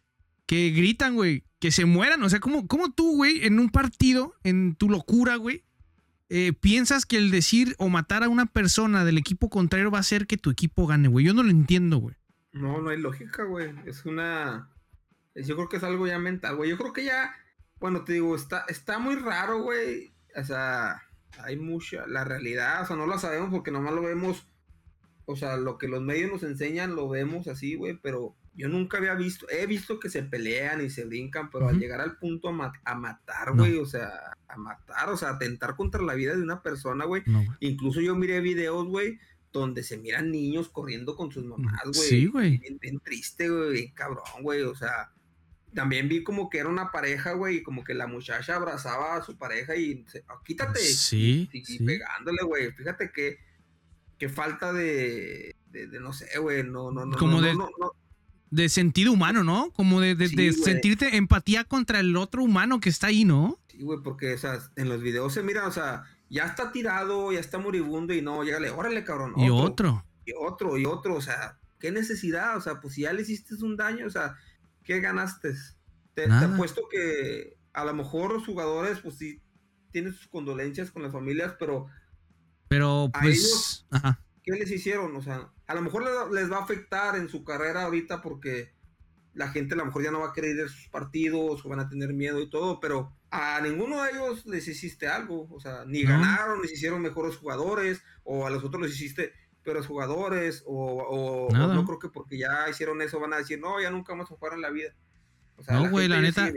que 0.46 0.70
gritan, 0.70 1.14
güey, 1.14 1.44
que 1.58 1.72
se 1.72 1.86
mueran. 1.86 2.22
O 2.22 2.28
sea, 2.28 2.38
¿cómo, 2.38 2.68
cómo 2.68 2.92
tú, 2.92 3.16
güey, 3.16 3.44
en 3.44 3.58
un 3.58 3.70
partido, 3.70 4.34
en 4.44 4.74
tu 4.74 4.90
locura, 4.90 5.36
güey, 5.36 5.64
eh, 6.28 6.52
piensas 6.52 7.06
que 7.06 7.16
el 7.16 7.30
decir 7.30 7.74
o 7.78 7.88
matar 7.88 8.22
a 8.24 8.28
una 8.28 8.46
persona 8.46 9.04
del 9.04 9.18
equipo 9.18 9.48
contrario 9.48 9.90
va 9.90 9.98
a 9.98 10.02
hacer 10.02 10.26
que 10.26 10.36
tu 10.36 10.50
equipo 10.50 10.86
gane, 10.86 11.08
güey? 11.08 11.24
Yo 11.24 11.32
no 11.32 11.42
lo 11.42 11.50
entiendo, 11.50 11.96
güey. 11.96 12.14
No, 12.52 12.82
no 12.82 12.90
hay 12.90 12.98
lógica, 12.98 13.44
güey. 13.44 13.72
Es 13.86 14.04
una. 14.04 14.68
Yo 15.34 15.56
creo 15.56 15.68
que 15.70 15.78
es 15.78 15.82
algo 15.82 16.06
ya 16.06 16.18
mental, 16.18 16.56
güey. 16.56 16.68
Yo 16.68 16.76
creo 16.76 16.92
que 16.92 17.04
ya 17.04 17.34
bueno, 17.82 18.04
te 18.04 18.12
digo, 18.12 18.36
está, 18.36 18.64
está 18.68 19.00
muy 19.00 19.16
raro, 19.16 19.60
güey. 19.60 20.12
O 20.36 20.44
sea, 20.44 21.02
hay 21.38 21.56
mucha, 21.56 22.06
la 22.06 22.22
realidad, 22.22 22.82
o 22.82 22.86
sea, 22.86 22.94
no 22.94 23.08
la 23.08 23.18
sabemos 23.18 23.50
porque 23.50 23.72
nomás 23.72 23.92
lo 23.92 24.02
vemos, 24.02 24.46
o 25.24 25.34
sea, 25.34 25.56
lo 25.56 25.78
que 25.78 25.88
los 25.88 26.00
medios 26.00 26.30
nos 26.30 26.44
enseñan 26.44 26.94
lo 26.94 27.08
vemos 27.08 27.48
así, 27.48 27.74
güey, 27.74 27.98
pero 28.00 28.36
yo 28.54 28.68
nunca 28.68 28.98
había 28.98 29.14
visto, 29.14 29.50
he 29.50 29.66
visto 29.66 29.98
que 29.98 30.10
se 30.10 30.22
pelean 30.22 30.80
y 30.80 30.90
se 30.90 31.04
brincan, 31.04 31.50
pero 31.50 31.68
al 31.68 31.80
llegar 31.80 32.00
al 32.00 32.18
punto 32.18 32.50
a, 32.50 32.94
matar, 32.94 33.56
güey, 33.56 33.76
o 33.76 33.86
sea, 33.86 34.36
a 34.46 34.56
matar, 34.56 35.08
o 35.08 35.16
sea, 35.16 35.30
atentar 35.30 35.74
contra 35.74 36.02
la 36.02 36.14
vida 36.14 36.36
de 36.36 36.42
una 36.42 36.62
persona, 36.62 37.04
güey. 37.04 37.24
Incluso 37.58 38.00
yo 38.00 38.14
miré 38.14 38.40
videos, 38.40 38.86
güey, 38.86 39.18
donde 39.52 39.82
se 39.82 39.98
miran 39.98 40.30
niños 40.30 40.68
corriendo 40.68 41.16
con 41.16 41.32
sus 41.32 41.44
mamás, 41.44 41.82
güey. 41.82 42.08
Sí, 42.08 42.26
güey. 42.26 42.58
bien 42.80 43.00
triste, 43.00 43.48
güey, 43.48 43.72
bien 43.72 43.92
cabrón, 43.92 44.42
güey, 44.42 44.62
o 44.62 44.76
sea 44.76 45.10
también 45.74 46.08
vi 46.08 46.22
como 46.22 46.50
que 46.50 46.58
era 46.58 46.68
una 46.68 46.90
pareja, 46.90 47.32
güey, 47.32 47.56
y 47.56 47.62
como 47.62 47.84
que 47.84 47.94
la 47.94 48.06
muchacha 48.06 48.56
abrazaba 48.56 49.16
a 49.16 49.22
su 49.22 49.36
pareja 49.36 49.74
y 49.76 50.04
se, 50.06 50.24
oh, 50.28 50.42
quítate. 50.44 50.80
Sí. 50.80 51.48
Y, 51.52 51.84
pegándole, 51.84 52.42
güey. 52.44 52.72
Fíjate 52.72 53.10
que, 53.12 53.38
que 54.18 54.28
falta 54.28 54.72
de, 54.72 55.56
de, 55.70 56.00
no 56.00 56.12
sé, 56.12 56.38
güey, 56.38 56.62
no, 56.62 56.90
no, 56.90 57.06
no. 57.06 57.16
Como 57.16 57.40
de, 57.40 57.56
de 58.50 58.68
sentido 58.68 59.12
humano, 59.12 59.44
¿no? 59.44 59.70
Como 59.72 60.00
de, 60.00 60.14
de 60.14 60.52
sentirte 60.52 61.16
empatía 61.16 61.64
contra 61.64 62.00
el 62.00 62.16
otro 62.16 62.42
humano 62.42 62.80
que 62.80 62.90
está 62.90 63.06
ahí, 63.06 63.24
¿no? 63.24 63.58
Sí, 63.68 63.82
güey, 63.82 64.00
porque, 64.02 64.34
o 64.34 64.38
sea, 64.38 64.58
en 64.76 64.88
los 64.88 65.00
videos 65.00 65.32
se 65.32 65.42
mira, 65.42 65.66
o 65.66 65.72
sea, 65.72 66.04
ya 66.28 66.44
está 66.44 66.70
tirado, 66.70 67.32
ya 67.32 67.40
está 67.40 67.58
moribundo 67.58 68.12
y 68.12 68.20
no, 68.20 68.44
llégale, 68.44 68.70
órale, 68.70 69.04
cabrón. 69.04 69.32
Y 69.36 69.48
otro. 69.48 70.04
Y 70.26 70.32
otro, 70.38 70.76
y 70.76 70.84
otro, 70.84 71.14
o 71.14 71.22
sea, 71.22 71.58
¿qué 71.80 71.90
necesidad? 71.90 72.56
O 72.58 72.60
sea, 72.60 72.80
pues 72.80 72.94
si 72.94 73.02
ya 73.02 73.12
le 73.12 73.22
hiciste 73.22 73.54
un 73.64 73.76
daño, 73.76 74.06
o 74.06 74.10
sea 74.10 74.36
¿qué 74.84 75.00
ganaste? 75.00 75.54
Te, 76.14 76.26
te, 76.26 76.32
apuesto 76.32 76.82
que 76.90 77.56
a 77.72 77.84
lo 77.84 77.94
mejor 77.94 78.32
los 78.32 78.46
jugadores, 78.46 78.98
pues 79.00 79.16
sí, 79.16 79.42
tienen 79.92 80.12
sus 80.12 80.26
condolencias 80.28 80.90
con 80.90 81.02
las 81.02 81.12
familias, 81.12 81.54
pero. 81.58 81.86
Pero, 82.68 83.10
pues. 83.20 83.86
¿Qué 84.42 84.52
les 84.52 84.70
hicieron? 84.70 85.14
O 85.14 85.22
sea, 85.22 85.52
a 85.66 85.74
lo 85.74 85.82
mejor 85.82 86.32
les, 86.32 86.50
va 86.50 86.58
a 86.58 86.62
afectar 86.62 87.16
en 87.16 87.28
su 87.28 87.44
carrera 87.44 87.84
ahorita 87.84 88.20
porque 88.22 88.74
la 89.34 89.48
gente 89.48 89.74
a 89.74 89.76
lo 89.76 89.86
mejor 89.86 90.02
ya 90.02 90.10
no 90.10 90.20
va 90.20 90.28
a 90.28 90.32
querer 90.32 90.56
ir 90.56 90.62
a 90.62 90.68
sus 90.68 90.88
partidos 90.88 91.64
o 91.64 91.68
van 91.68 91.80
a 91.80 91.88
tener 91.88 92.12
miedo 92.12 92.40
y 92.40 92.50
todo, 92.50 92.80
pero 92.80 93.16
a 93.30 93.60
ninguno 93.60 94.02
de 94.02 94.10
ellos 94.10 94.44
les 94.46 94.66
hiciste 94.66 95.06
algo. 95.06 95.48
O 95.50 95.60
sea, 95.60 95.84
ni 95.86 96.02
ganaron, 96.02 96.60
ni 96.60 96.72
hicieron 96.72 97.00
mejores 97.00 97.36
jugadores, 97.36 98.02
o 98.24 98.46
a 98.46 98.50
los 98.50 98.64
otros 98.64 98.82
les 98.82 98.92
hiciste 98.92 99.32
pero 99.64 99.82
jugadores 99.82 100.62
o, 100.66 101.48
no 101.52 101.84
creo 101.84 101.98
que 101.98 102.08
porque 102.08 102.38
ya 102.38 102.68
hicieron 102.68 103.00
eso 103.02 103.20
van 103.20 103.32
a 103.32 103.38
decir, 103.38 103.60
no, 103.60 103.80
ya 103.80 103.90
nunca 103.90 104.12
vamos 104.12 104.30
a 104.30 104.34
jugar 104.34 104.54
en 104.54 104.60
la 104.60 104.70
vida. 104.70 104.90
no, 105.68 105.90
güey, 105.90 106.08
la, 106.08 106.20
neta, 106.20 106.50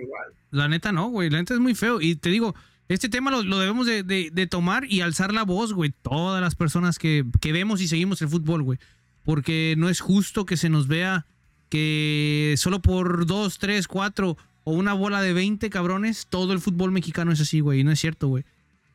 la 0.51 0.67
neta 0.67 0.91
no, 0.91 1.09
güey, 1.09 1.29
la 1.29 1.37
neta 1.37 1.53
es 1.53 1.59
muy 1.59 1.75
feo. 1.75 2.01
Y 2.01 2.15
te 2.15 2.29
digo, 2.29 2.55
este 2.87 3.09
tema 3.09 3.31
lo, 3.31 3.59
debemos 3.59 3.87
de, 3.87 4.47
tomar 4.49 4.85
y 4.85 5.01
alzar 5.01 5.33
la 5.33 5.43
voz, 5.43 5.73
güey. 5.73 5.93
Todas 6.01 6.41
las 6.41 6.55
personas 6.55 6.99
que, 6.99 7.25
que 7.41 7.51
vemos 7.51 7.81
y 7.81 7.87
seguimos 7.87 8.21
el 8.21 8.29
fútbol, 8.29 8.63
güey. 8.63 8.79
Porque 9.23 9.75
no 9.77 9.89
es 9.89 10.01
justo 10.01 10.45
que 10.45 10.57
se 10.57 10.69
nos 10.69 10.87
vea 10.87 11.25
que 11.69 12.53
solo 12.57 12.81
por 12.81 13.25
dos, 13.25 13.57
tres, 13.57 13.87
cuatro 13.87 14.37
o 14.63 14.73
una 14.73 14.93
bola 14.93 15.21
de 15.21 15.33
20 15.33 15.69
cabrones, 15.69 16.27
todo 16.27 16.53
el 16.53 16.59
fútbol 16.59 16.91
mexicano 16.91 17.31
es 17.31 17.41
así, 17.41 17.59
güey. 17.59 17.79
Y 17.79 17.83
no 17.83 17.91
es 17.91 17.99
cierto, 17.99 18.27
güey. 18.27 18.45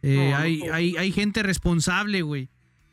Eh, 0.02 0.32
hay, 0.34 0.62
hay, 0.72 0.96
hay 0.96 1.12
gente 1.12 1.42
responsable, 1.42 2.22
güey. 2.22 2.48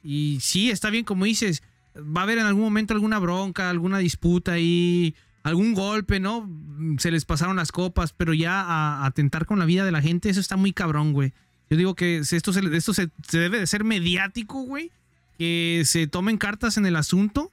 Y 0.10 0.40
sí, 0.40 0.72
está 0.72 0.90
bien, 0.90 1.04
como 1.04 1.26
dices, 1.26 1.62
va 1.98 2.22
a 2.22 2.24
haber 2.24 2.38
en 2.38 2.46
algún 2.46 2.64
momento 2.64 2.94
alguna 2.94 3.20
bronca, 3.20 3.70
alguna 3.70 3.98
disputa 3.98 4.54
ahí, 4.54 5.14
algún 5.44 5.74
golpe, 5.74 6.22
¿no? 6.22 6.50
Se 6.98 7.12
les 7.12 7.26
pasaron 7.26 7.58
las 7.58 7.74
copas, 7.74 8.14
pero 8.14 8.34
ya 8.34 8.62
a 8.62 9.06
atentar 9.06 9.46
con 9.46 9.60
la 9.60 9.66
vida 9.66 9.84
de 9.84 9.92
la 9.92 10.02
gente, 10.02 10.30
eso 10.30 10.40
está 10.40 10.56
muy 10.56 10.72
cabrón, 10.72 11.12
güey. 11.12 11.34
Yo 11.70 11.76
digo 11.76 11.94
que 11.94 12.20
esto, 12.20 12.54
se, 12.54 12.62
esto 12.74 12.94
se, 12.94 13.10
debe 13.34 13.60
de 13.60 13.68
ser 13.68 13.84
mediático, 13.84 14.62
güey. 14.62 14.92
Que 15.38 15.84
se 15.86 16.08
tomen 16.08 16.38
cartas 16.38 16.78
en 16.78 16.86
el 16.86 16.96
asunto 16.96 17.52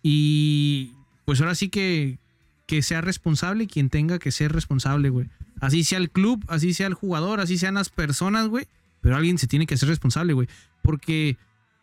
y 0.00 0.92
pues 1.24 1.40
ahora 1.40 1.56
sí 1.56 1.70
que, 1.70 2.20
que 2.66 2.82
sea 2.82 3.00
responsable 3.00 3.66
quien 3.66 3.90
tenga 3.90 4.20
que 4.20 4.30
ser 4.30 4.52
responsable, 4.52 5.10
güey. 5.10 5.26
Así 5.60 5.82
sea 5.82 5.98
el 5.98 6.10
club, 6.10 6.44
así 6.46 6.72
sea 6.72 6.86
el 6.86 6.94
jugador, 6.94 7.40
así 7.40 7.58
sean 7.58 7.74
las 7.74 7.88
personas, 7.88 8.46
güey. 8.46 8.68
Pero 9.00 9.16
alguien 9.16 9.38
se 9.38 9.48
tiene 9.48 9.66
que 9.66 9.74
hacer 9.74 9.88
responsable, 9.88 10.34
güey. 10.34 10.48
Porque 10.82 11.36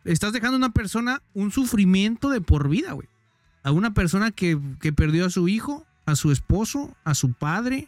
estás 0.06 0.34
dejando 0.34 0.56
a 0.56 0.58
una 0.58 0.74
persona 0.74 1.22
un 1.34 1.52
sufrimiento 1.52 2.30
de 2.30 2.42
por 2.42 2.70
vida, 2.70 2.94
güey. 2.94 3.08
A 3.64 3.72
una 3.72 3.94
persona 3.94 4.32
que, 4.32 4.58
perdió 4.96 5.26
a 5.26 5.30
su 5.30 5.48
hijo, 5.48 5.86
a 6.06 6.16
su 6.16 6.32
esposo, 6.32 6.96
a 7.04 7.16
su 7.16 7.34
padre. 7.34 7.88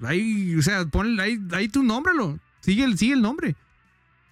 Ahí, 0.00 0.54
o 0.56 0.62
sea, 0.62 0.86
ponle 0.86 1.22
ahí, 1.22 1.40
ahí 1.52 1.68
tu 1.68 1.82
nómbralo. 1.82 2.38
Sigue 2.60 2.84
el, 2.84 2.96
sigue 2.96 3.14
el 3.14 3.22
nombre. 3.22 3.56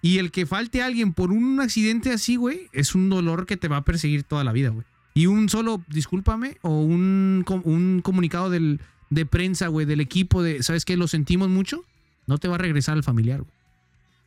Y 0.01 0.17
el 0.17 0.31
que 0.31 0.45
falte 0.45 0.81
a 0.81 0.87
alguien 0.87 1.13
por 1.13 1.31
un 1.31 1.59
accidente 1.59 2.11
así, 2.11 2.35
güey, 2.35 2.69
es 2.71 2.95
un 2.95 3.09
dolor 3.09 3.45
que 3.45 3.57
te 3.57 3.67
va 3.67 3.77
a 3.77 3.85
perseguir 3.85 4.23
toda 4.23 4.43
la 4.43 4.51
vida, 4.51 4.69
güey. 4.69 4.85
Y 5.13 5.27
un 5.27 5.49
solo, 5.49 5.83
discúlpame, 5.89 6.57
o 6.61 6.81
un, 6.81 7.45
un 7.63 8.01
comunicado 8.01 8.49
del, 8.49 8.79
de 9.09 9.25
prensa, 9.25 9.67
güey, 9.67 9.85
del 9.85 9.99
equipo 9.99 10.41
de, 10.41 10.63
¿sabes 10.63 10.85
qué? 10.85 10.97
Lo 10.97 11.07
sentimos 11.07 11.49
mucho, 11.49 11.83
no 12.27 12.37
te 12.37 12.47
va 12.47 12.55
a 12.55 12.57
regresar 12.57 12.95
al 12.95 13.03
familiar, 13.03 13.41
güey. 13.41 13.53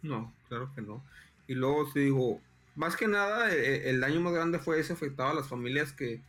No, 0.03 0.33
claro 0.49 0.71
que 0.75 0.83
no. 0.83 1.03
Y 1.49 1.55
luego 1.55 1.91
te 1.93 2.01
digo, 2.01 2.41
más 2.75 2.97
que 2.97 3.09
nada, 3.09 3.53
eh, 3.53 3.59
eh, 3.59 3.91
el, 3.91 4.01
daño 4.01 4.21
más 4.21 4.33
grande 4.33 4.59
fue 4.59 4.81
ese 4.81 4.93
afectado 4.93 5.31
a 5.31 5.35
las 5.35 5.49
familias 5.49 5.93
que, 5.93 6.21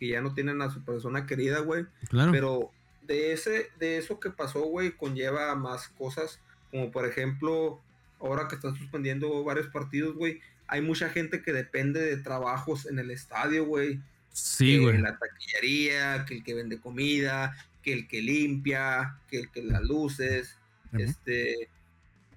ya 0.00 0.20
no 0.20 0.34
tienen 0.34 0.60
a 0.60 0.70
su 0.70 0.84
persona 0.84 1.26
querida, 1.26 1.60
güey. 1.60 1.86
Claro. 2.10 2.30
Pero 2.32 2.70
de, 3.02 3.32
ese, 3.32 3.70
de 3.78 3.96
eso 3.96 4.20
que 4.20 4.30
pasó, 4.30 4.60
güey, 4.60 4.92
conlleva 4.92 5.54
más 5.54 5.88
cosas, 5.88 6.40
como 6.70 6.90
por 6.90 7.06
ejemplo, 7.06 7.80
ahora 8.20 8.46
que 8.46 8.56
están 8.56 8.76
suspendiendo 8.76 9.42
varios 9.42 9.68
partidos, 9.68 10.14
güey, 10.14 10.40
hay 10.68 10.82
mucha 10.82 11.08
gente 11.08 11.42
que 11.42 11.52
depende 11.52 12.00
de 12.00 12.16
trabajos 12.18 12.86
en 12.86 12.98
el 12.98 13.10
estadio, 13.10 13.64
güey. 13.64 14.00
Sí, 14.32 14.78
güey. 14.78 14.98
La 14.98 15.18
taquillería, 15.18 16.26
que 16.26 16.34
el 16.34 16.44
que 16.44 16.54
vende 16.54 16.78
comida, 16.78 17.56
que 17.82 17.92
el 17.92 18.08
que 18.08 18.20
limpia, 18.20 19.16
que 19.28 19.40
el 19.40 19.50
que 19.50 19.62
las 19.62 19.82
luces, 19.82 20.58
este, 20.92 21.68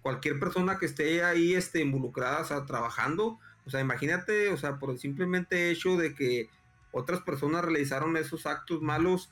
cualquier 0.01 0.39
persona 0.39 0.77
que 0.77 0.85
esté 0.85 1.23
ahí 1.23 1.55
este, 1.55 1.81
involucrada, 1.81 2.41
o 2.41 2.45
sea, 2.45 2.65
trabajando, 2.65 3.39
o 3.69 3.71
sea, 3.71 3.81
imagínate, 3.81 4.49
o 4.49 4.57
sea, 4.57 4.79
por 4.79 4.89
el 4.89 4.97
simplemente 4.97 5.69
hecho 5.69 5.95
de 5.95 6.15
que 6.15 6.49
otras 6.91 7.21
personas 7.21 7.63
realizaron 7.63 8.17
esos 8.17 8.47
actos 8.47 8.81
malos, 8.81 9.29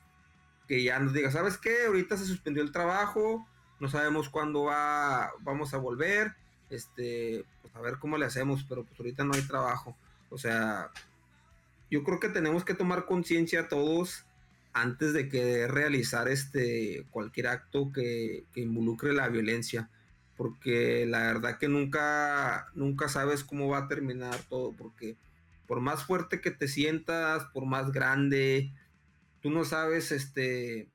que 0.67 0.83
ya 0.83 0.99
nos 0.99 1.11
diga, 1.11 1.31
¿sabes 1.31 1.57
qué? 1.57 1.87
Ahorita 1.87 2.17
se 2.17 2.25
suspendió 2.25 2.61
el 2.61 2.71
trabajo, 2.71 3.47
no 3.79 3.89
sabemos 3.89 4.29
cuándo 4.29 4.65
va, 4.65 5.31
vamos 5.39 5.73
a 5.73 5.77
volver, 5.77 6.35
este, 6.69 7.45
pues 7.63 7.75
a 7.75 7.81
ver 7.81 7.97
cómo 7.97 8.19
le 8.19 8.27
hacemos, 8.27 8.63
pero 8.69 8.83
pues 8.83 8.99
ahorita 8.99 9.23
no 9.23 9.33
hay 9.33 9.41
trabajo. 9.41 9.97
O 10.29 10.37
sea, 10.37 10.91
yo 11.89 12.03
creo 12.03 12.19
que 12.19 12.29
tenemos 12.29 12.63
que 12.63 12.75
tomar 12.75 13.07
conciencia 13.07 13.69
todos 13.69 14.23
antes 14.71 15.13
de 15.13 15.29
que 15.29 15.67
realizar 15.67 16.27
este 16.27 17.07
cualquier 17.09 17.47
acto 17.47 17.91
que, 17.91 18.43
que 18.53 18.61
involucre 18.61 19.13
la 19.13 19.29
violencia 19.29 19.89
porque 20.37 21.05
la 21.07 21.23
verdad 21.23 21.57
que 21.57 21.67
nunca, 21.67 22.67
nunca 22.75 23.09
sabes 23.09 23.43
cómo 23.43 23.67
va 23.69 23.79
a 23.79 23.87
terminar 23.87 24.39
todo, 24.47 24.71
porque 24.71 25.17
por 25.65 25.81
más 25.81 26.05
fuerte 26.05 26.39
que 26.39 26.51
te 26.51 26.67
sientas, 26.67 27.45
por 27.53 27.65
más 27.65 27.91
grande, 27.91 28.71
tú 29.41 29.49
no 29.49 29.65
sabes 29.65 30.11
este, 30.11 30.91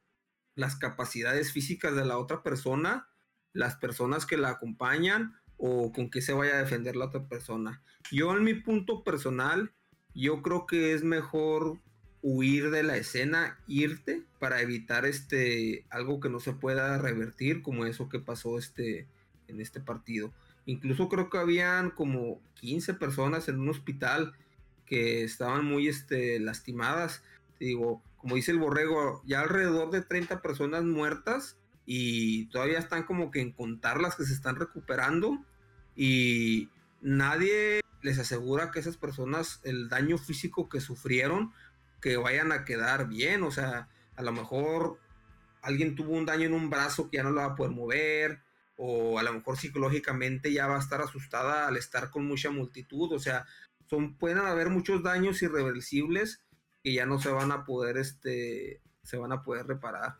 las 0.54 0.76
capacidades 0.76 1.52
físicas 1.52 1.94
de 1.94 2.04
la 2.04 2.18
otra 2.18 2.42
persona, 2.42 3.08
las 3.52 3.76
personas 3.76 4.26
que 4.26 4.38
la 4.38 4.50
acompañan 4.50 5.34
o 5.56 5.92
con 5.92 6.08
qué 6.08 6.22
se 6.22 6.32
vaya 6.32 6.54
a 6.54 6.62
defender 6.62 6.96
la 6.96 7.06
otra 7.06 7.28
persona. 7.28 7.82
Yo 8.10 8.34
en 8.36 8.44
mi 8.44 8.54
punto 8.54 9.04
personal, 9.04 9.72
yo 10.14 10.40
creo 10.40 10.66
que 10.66 10.94
es 10.94 11.02
mejor 11.02 11.78
huir 12.22 12.70
de 12.70 12.84
la 12.84 12.96
escena, 12.96 13.58
irte 13.66 14.22
para 14.38 14.60
evitar 14.60 15.04
este 15.04 15.84
algo 15.90 16.20
que 16.20 16.28
no 16.28 16.38
se 16.38 16.52
pueda 16.52 16.96
revertir 16.98 17.62
como 17.62 17.84
eso 17.84 18.08
que 18.08 18.20
pasó 18.20 18.58
este 18.58 19.08
en 19.48 19.60
este 19.60 19.80
partido. 19.80 20.32
Incluso 20.66 21.08
creo 21.08 21.28
que 21.30 21.38
habían 21.38 21.90
como 21.90 22.40
15 22.54 22.94
personas 22.94 23.48
en 23.48 23.60
un 23.60 23.68
hospital 23.68 24.32
que 24.86 25.24
estaban 25.24 25.64
muy 25.64 25.88
este, 25.88 26.38
lastimadas. 26.40 27.22
digo, 27.58 28.02
como 28.16 28.36
dice 28.36 28.52
el 28.52 28.58
borrego, 28.58 29.22
ya 29.24 29.40
alrededor 29.40 29.90
de 29.90 30.02
30 30.02 30.42
personas 30.42 30.84
muertas 30.84 31.56
y 31.86 32.46
todavía 32.46 32.78
están 32.78 33.02
como 33.04 33.30
que 33.30 33.40
en 33.40 33.52
contar 33.52 34.00
las 34.00 34.16
que 34.16 34.24
se 34.24 34.32
están 34.32 34.56
recuperando 34.56 35.44
y 35.96 36.68
nadie 37.00 37.80
les 38.02 38.18
asegura 38.18 38.70
que 38.70 38.80
esas 38.80 38.96
personas, 38.96 39.60
el 39.64 39.88
daño 39.88 40.18
físico 40.18 40.68
que 40.68 40.80
sufrieron, 40.80 41.52
que 42.00 42.16
vayan 42.16 42.52
a 42.52 42.64
quedar 42.64 43.08
bien. 43.08 43.42
O 43.42 43.50
sea, 43.50 43.88
a 44.16 44.22
lo 44.22 44.32
mejor 44.32 44.98
alguien 45.62 45.94
tuvo 45.94 46.12
un 46.12 46.26
daño 46.26 46.46
en 46.46 46.54
un 46.54 46.68
brazo 46.68 47.08
que 47.08 47.18
ya 47.18 47.22
no 47.22 47.30
lo 47.30 47.40
va 47.40 47.46
a 47.46 47.56
poder 47.56 47.72
mover, 47.72 48.42
o 48.84 49.20
a 49.20 49.22
lo 49.22 49.32
mejor 49.32 49.56
psicológicamente 49.56 50.52
ya 50.52 50.66
va 50.66 50.74
a 50.74 50.80
estar 50.80 51.00
asustada 51.00 51.68
al 51.68 51.76
estar 51.76 52.10
con 52.10 52.26
mucha 52.26 52.50
multitud, 52.50 53.12
o 53.12 53.20
sea, 53.20 53.46
son, 53.88 54.18
pueden 54.18 54.38
haber 54.38 54.70
muchos 54.70 55.04
daños 55.04 55.40
irreversibles 55.40 56.42
que 56.82 56.92
ya 56.92 57.06
no 57.06 57.20
se 57.20 57.30
van 57.30 57.52
a 57.52 57.64
poder, 57.64 57.96
este, 57.96 58.82
se 59.04 59.16
van 59.18 59.30
a 59.30 59.44
poder 59.44 59.68
reparar. 59.68 60.16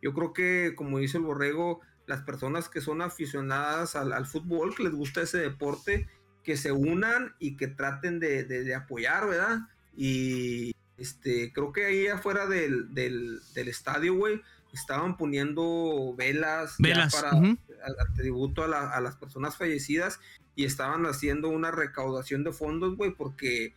Yo 0.00 0.14
creo 0.14 0.32
que, 0.32 0.72
como 0.74 1.00
dice 1.00 1.18
el 1.18 1.24
borrego, 1.24 1.82
las 2.06 2.22
personas 2.22 2.70
que 2.70 2.80
son 2.80 3.02
aficionadas 3.02 3.94
al, 3.94 4.24
fútbol, 4.24 4.74
que 4.74 4.84
les 4.84 4.94
gusta 4.94 5.20
ese 5.20 5.38
deporte, 5.38 6.08
que 6.42 6.56
se 6.56 6.72
unan 6.72 7.34
y 7.38 7.58
que 7.58 7.68
traten 7.68 8.20
de, 8.20 8.44
de, 8.44 8.74
apoyar, 8.74 9.28
¿verdad? 9.28 9.58
Y 9.94 10.74
este, 10.96 11.52
creo 11.52 11.72
que 11.72 11.84
ahí 11.84 12.06
afuera 12.06 12.46
del, 12.46 12.94
del, 12.94 13.38
del 13.52 13.68
estadio, 13.68 14.14
güey, 14.14 14.40
estaban 14.72 15.16
poniendo 15.16 16.14
velas, 16.16 16.76
para 17.10 17.32
tributo 18.14 18.64
a, 18.64 19.00
las 19.00 19.16
personas 19.16 19.56
fallecidas 19.56 20.20
y 20.54 20.64
estaban 20.64 21.04
haciendo 21.06 21.48
una 21.48 21.70
recaudación 21.70 22.44
de 22.44 22.52
fondos, 22.52 22.96
güey, 22.96 23.12
porque 23.14 23.74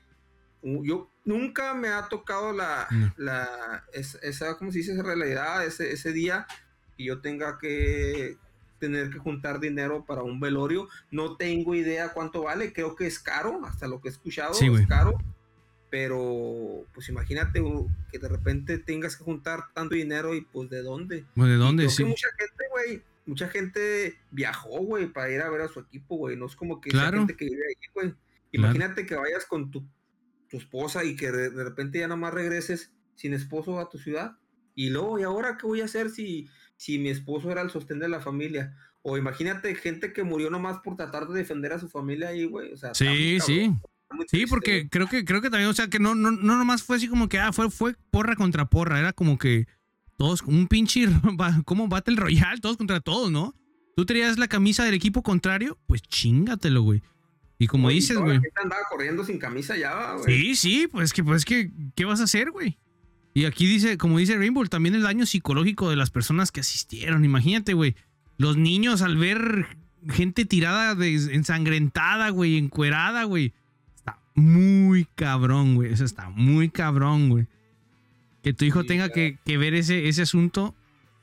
yo 0.62 1.12
nunca 1.24 1.74
me 1.74 1.90
ha 1.90 2.08
tocado 2.08 2.52
la, 2.54 2.88
la 3.18 3.84
esa, 3.94 4.58
¿cómo 4.58 4.72
se 4.72 4.80
dice? 4.80 4.94
Esa 4.94 5.04
realidad, 5.04 5.66
ese, 5.66 5.92
ese 5.92 6.12
día 6.12 6.48
y 6.98 7.06
yo 7.06 7.20
tenga 7.22 7.58
que 7.60 8.38
tener 8.80 9.10
que 9.10 9.20
juntar 9.20 9.60
dinero 9.60 10.06
para 10.06 10.24
un 10.24 10.40
velorio. 10.40 10.88
No 11.12 11.38
tengo 11.38 11.76
idea 11.76 12.14
cuánto 12.14 12.44
vale, 12.44 12.74
creo 12.74 12.96
que 12.96 13.08
es 13.08 13.20
caro, 13.20 13.66
hasta 13.66 13.88
lo 13.88 14.02
que 14.02 14.10
he 14.10 14.12
escuchado, 14.12 14.54
es 14.54 14.88
caro 14.88 15.18
pero 15.96 16.86
pues 16.94 17.08
imagínate 17.08 17.64
que 18.12 18.20
de 18.20 18.28
repente 18.28 18.80
tengas 18.80 19.16
que 19.16 19.24
juntar 19.24 19.72
tanto 19.74 19.96
dinero 19.96 20.36
y 20.36 20.42
pues 20.42 20.70
de 20.70 20.82
dónde. 20.82 21.24
Pues 21.36 21.48
de 21.48 21.56
dónde, 21.56 21.88
sí. 21.88 22.04
mucha 22.04 22.28
gente, 22.38 22.64
güey, 22.70 23.02
mucha 23.26 23.48
gente 23.48 24.20
viajó, 24.30 24.82
güey, 24.82 25.06
para 25.06 25.32
ir 25.32 25.40
a 25.40 25.50
ver 25.50 25.62
a 25.62 25.70
su 25.70 25.80
equipo, 25.80 26.18
güey. 26.18 26.36
No 26.36 26.48
es 26.48 26.58
como 26.58 26.82
que 26.82 26.90
claro. 26.90 27.20
gente 27.20 27.38
que 27.38 27.46
vive 27.46 27.62
ahí, 27.66 27.92
güey. 27.94 28.14
Imagínate 28.52 29.06
que 29.06 29.16
vayas 29.16 29.46
con 29.46 29.72
tu, 29.72 29.88
tu 30.50 30.58
esposa 30.58 31.06
y 31.06 31.16
que 31.16 31.32
de, 31.32 31.64
repente 31.64 32.00
ya 32.00 32.10
nomás 32.10 32.34
regreses 32.34 32.92
sin 33.16 33.34
esposo 33.34 33.80
a 33.80 33.88
tu 33.88 33.98
ciudad. 33.98 34.38
Y 34.76 34.90
luego, 34.90 35.18
¿y 35.18 35.24
ahora 35.24 35.56
qué 35.58 35.66
voy 35.66 35.80
a 35.80 35.86
hacer 35.86 36.10
si, 36.10 36.50
si 36.76 37.00
mi 37.00 37.08
esposo 37.08 37.54
era 37.54 37.62
el 37.62 37.70
sostén 37.70 38.00
de 38.00 38.10
la 38.10 38.20
familia? 38.20 38.76
O 39.02 39.18
imagínate 39.18 39.74
gente 39.76 40.12
que 40.12 40.24
murió 40.24 40.50
nomás 40.50 40.80
por 40.80 40.98
tratar 40.98 41.26
de 41.30 41.40
defender 41.40 41.72
a 41.72 41.80
su 41.80 41.88
familia 41.88 42.28
ahí, 42.28 42.44
güey. 42.44 42.74
O 42.74 42.76
sea, 42.76 42.94
sí, 42.94 43.40
sí. 43.40 43.74
Sí, 44.28 44.46
porque 44.48 44.90
creo 44.90 45.08
que, 45.08 45.26
creo 45.26 45.42
que 45.42 45.50
también, 45.50 45.70
o 45.70 45.74
sea, 45.74 45.88
que 45.88 46.00
no, 46.00 46.16
no, 46.16 46.32
no 46.32 46.58
nomás 46.58 46.84
fue 46.84 46.98
así 46.98 47.08
como 47.08 47.30
que, 47.30 47.40
ah, 47.40 47.54
fue, 47.54 47.70
fue 47.70 47.96
porra 48.12 48.36
contra 48.36 48.66
porra, 48.66 49.00
era 49.00 49.14
como 49.14 49.38
que 49.38 49.68
todos, 50.18 50.42
un 50.44 50.68
pinche, 50.68 51.08
como 51.66 51.88
Battle 51.88 52.16
Royale, 52.16 52.62
todos 52.62 52.78
contra 52.78 53.00
todos, 53.00 53.32
¿no? 53.32 53.56
Tú 53.96 54.06
tenías 54.06 54.38
la 54.38 54.48
camisa 54.48 54.84
del 54.84 54.94
equipo 54.94 55.24
contrario, 55.24 55.78
pues 55.88 56.02
chingatelo, 56.02 56.82
güey. 56.82 57.02
Y 57.58 57.68
como 57.68 57.90
dices, 57.90 58.18
güey. 58.18 58.40
andaba 58.62 58.82
corriendo 58.90 59.24
sin 59.24 59.40
camisa 59.40 59.78
ya, 59.78 60.16
güey. 60.16 60.26
Sí, 60.26 60.56
sí, 60.56 60.88
pues 60.92 61.14
que, 61.14 61.24
pues 61.24 61.46
que, 61.46 61.72
¿qué 61.96 62.04
vas 62.04 62.20
a 62.20 62.26
hacer, 62.26 62.52
güey? 62.52 62.78
Y 63.34 63.46
aquí 63.46 63.66
dice, 63.66 63.98
como 63.98 64.18
dice 64.18 64.38
Rainbow, 64.38 64.66
también 64.66 64.96
el 64.96 65.04
daño 65.04 65.26
psicológico 65.26 65.90
de 65.90 65.96
las 65.96 66.10
personas 66.10 66.52
que 66.52 66.62
asistieron. 66.62 67.24
Imagínate, 67.26 67.74
güey. 67.74 67.96
Los 68.38 68.58
niños 68.58 69.02
al 69.02 69.18
ver 69.18 69.78
gente 70.10 70.46
tirada, 70.46 70.96
ensangrentada, 71.06 72.30
güey, 72.30 72.58
encuerada, 72.58 73.24
güey. 73.24 73.54
Muy 74.36 75.08
cabrón, 75.16 75.76
güey. 75.76 75.92
Eso 75.92 76.06
está 76.06 76.30
muy 76.30 76.70
cabrón, 76.70 77.30
güey. 77.30 77.48
Que 78.44 78.54
tu 78.54 78.66
hijo 78.66 78.84
tenga 78.84 79.10
que, 79.10 79.40
ver 79.46 79.74
ese, 79.74 80.08
ese 80.08 80.22
asunto 80.22 80.76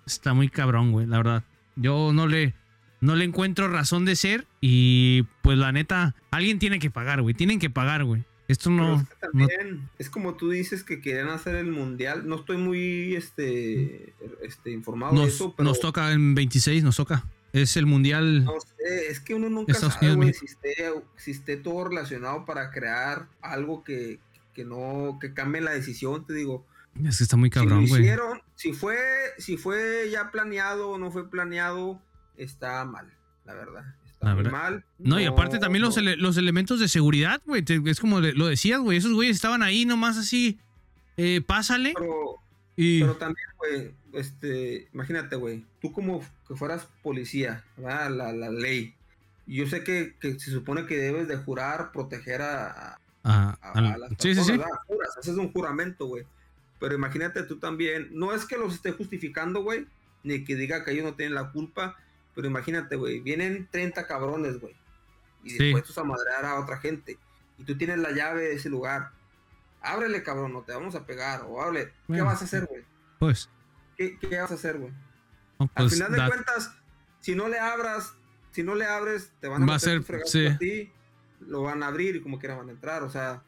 está 0.07 0.35
muy 0.35 0.49
cabrón, 0.49 0.91
güey, 0.91 1.07
la 1.07 1.19
verdad. 1.19 1.45
Yo 1.77 2.13
no 2.13 2.27
le, 2.27 2.55
no 3.01 3.15
le 3.15 3.25
encuentro 3.25 3.69
razón 3.69 4.05
de 4.05 4.17
ser 4.17 4.47
y 4.61 5.23
pues 5.43 5.57
la 5.57 5.71
neta, 5.71 6.17
alguien 6.33 6.59
tiene 6.59 6.81
que 6.81 6.91
pagar, 6.91 7.23
güey. 7.23 7.35
Tienen 7.35 7.61
que 7.61 7.71
pagar, 7.71 8.05
güey. 8.05 8.25
Esto 8.49 8.71
no, 8.71 9.07
también 9.21 9.89
Es 9.99 10.11
como 10.11 10.35
tú 10.35 10.51
dices 10.51 10.83
que 10.83 11.01
quieren 11.01 11.29
hacer 11.29 11.55
el 11.55 11.71
mundial. 11.71 12.27
No 12.27 12.37
estoy 12.37 12.57
muy 12.57 13.15
este, 13.15 14.15
este 14.43 14.73
informado 14.73 15.15
nos, 15.15 15.23
de 15.23 15.29
eso, 15.29 15.55
pero. 15.57 15.69
Nos 15.69 15.81
toca 15.81 16.13
en 16.13 16.35
26, 16.35 16.83
nos 16.83 16.97
toca. 16.97 17.25
Es 17.53 17.77
el 17.77 17.87
mundial. 17.87 18.45
No 18.45 18.55
sé, 18.61 19.09
es 19.09 19.21
que 19.21 19.35
uno 19.35 19.51
nunca 19.51 19.75
sabe, 19.75 20.15
güey, 20.15 20.33
si, 20.33 21.31
esté, 21.31 21.57
todo 21.57 21.85
relacionado 21.85 22.45
para 22.45 22.71
crear 22.71 23.29
algo 23.43 23.85
que, 23.85 24.21
que 24.55 24.65
no, 24.65 25.19
que 25.21 25.35
cambie 25.35 25.61
la 25.61 25.73
decisión, 25.73 26.27
te 26.27 26.33
digo. 26.33 26.67
Es 27.05 27.19
que 27.19 27.25
está 27.25 27.37
muy 27.37 27.51
cabrón, 27.51 27.87
güey. 27.87 28.11
Si, 28.55 28.73
fue, 28.73 28.97
si 29.39 29.57
fue 29.57 30.09
ya 30.11 30.31
planeado 30.31 30.91
o 30.91 30.99
no 30.99 31.11
fue 31.11 31.29
planeado, 31.29 32.01
está 32.37 32.85
mal, 32.85 33.13
la 33.45 33.55
verdad. 33.55 33.95
Está 34.07 34.35
muy 34.35 34.45
mal. 34.45 34.85
No, 34.99 35.21
y 35.21 35.25
aparte 35.25 35.59
también 35.59 35.83
los, 35.83 35.97
los 35.97 36.37
elementos 36.37 36.81
de 36.81 36.89
seguridad, 36.89 37.43
güey. 37.45 37.65
Es 37.87 38.01
como 38.01 38.21
lo 38.21 38.47
decías, 38.47 38.81
güey. 38.81 38.99
Esos 38.99 39.13
güeyes 39.13 39.37
estaban 39.37 39.63
ahí 39.63 39.85
nomás 39.85 40.17
así. 40.17 40.59
Eh, 41.17 41.43
pásale. 41.45 41.93
Pero, 41.97 42.37
y... 42.77 43.01
pero 43.01 43.17
también, 43.17 43.47
güey, 43.59 43.95
este, 44.13 44.89
imagínate, 44.93 45.37
güey. 45.37 45.65
Tú 45.81 45.93
como 45.93 46.25
que 46.47 46.55
fueras 46.55 46.89
policía, 47.03 47.65
¿verdad? 47.77 48.11
La, 48.11 48.33
la 48.33 48.51
ley. 48.51 48.95
Yo 49.47 49.67
sé 49.67 49.83
que, 49.83 50.15
que, 50.21 50.39
se 50.39 50.51
supone 50.51 50.87
que 50.87 50.97
debes 50.97 51.29
de 51.29 51.37
jurar 51.37 51.93
proteger 51.93 52.43
a, 52.43 52.99
a, 53.25 53.51
a, 53.61 53.81
las 53.99 54.11
sí, 54.19 54.35
sí, 54.35 54.45
sí. 54.45 54.61
Juras, 54.87 55.19
haces 55.19 55.37
un 55.37 55.53
juramento, 55.53 56.07
güey. 56.07 56.25
Pero 56.79 56.95
imagínate 56.95 57.43
tú 57.45 57.59
también, 57.59 58.09
no 58.13 58.35
es 58.35 58.45
que 58.45 58.57
los 58.57 58.75
esté 58.75 58.93
justificando, 58.93 59.63
güey, 59.63 59.87
ni 60.25 60.45
que 60.45 60.57
diga 60.57 60.85
que 60.85 60.93
ellos 60.93 61.05
no 61.05 61.15
tienen 61.15 61.35
la 61.35 61.53
culpa, 61.53 61.97
pero 62.35 62.49
imagínate, 62.49 62.97
güey, 62.97 63.21
vienen 63.21 63.69
30 63.71 64.07
cabrones, 64.07 64.61
güey, 64.61 64.75
y 65.45 65.53
dispuestos 65.53 65.97
a 65.99 66.05
madrear 66.05 66.45
a 66.45 66.59
otra 66.59 66.79
gente, 66.79 67.19
y 67.59 67.65
tú 67.65 67.77
tienes 67.77 67.99
la 67.99 68.11
llave 68.11 68.43
de 68.43 68.55
ese 68.55 68.69
lugar. 68.69 69.13
Ábrele, 69.81 70.25
cabrón, 70.25 70.53
no 70.53 70.63
te 70.63 70.73
vamos 70.73 70.97
a 70.97 71.07
pegar, 71.07 71.43
o 71.49 71.63
hable. 71.63 71.93
¿Qué 72.09 72.21
vas 72.21 72.43
a 72.43 72.45
hacer, 72.45 72.67
güey? 72.67 72.83
Pues. 73.21 73.49
¿Qué, 74.21 74.39
vas 74.39 74.51
a 74.51 74.55
hacer, 74.55 74.79
güey? 74.79 74.93
Al 75.59 75.69
pues, 75.75 75.95
final 75.95 76.13
de 76.13 76.27
cuentas, 76.27 76.75
si 77.21 77.35
no 77.35 77.49
le 77.49 77.59
abras, 77.59 78.15
si 78.51 78.63
no 78.63 78.75
le 78.75 78.85
abres, 78.85 79.33
te 79.41 79.49
van 79.49 79.63
a, 79.63 79.67
Va 79.67 79.75
a 79.77 79.79
ser, 79.79 80.03
sí. 80.25 80.47
a 80.47 80.59
ti, 80.59 80.91
lo 81.41 81.63
van 81.63 81.83
a 81.83 81.89
abrir 81.89 82.17
y 82.17 82.21
como 82.21 82.39
quiera 82.39 82.57
van 82.57 82.69
a 82.69 82.73
entrar, 82.73 83.03
o 83.03 83.11
sea, 83.11 83.43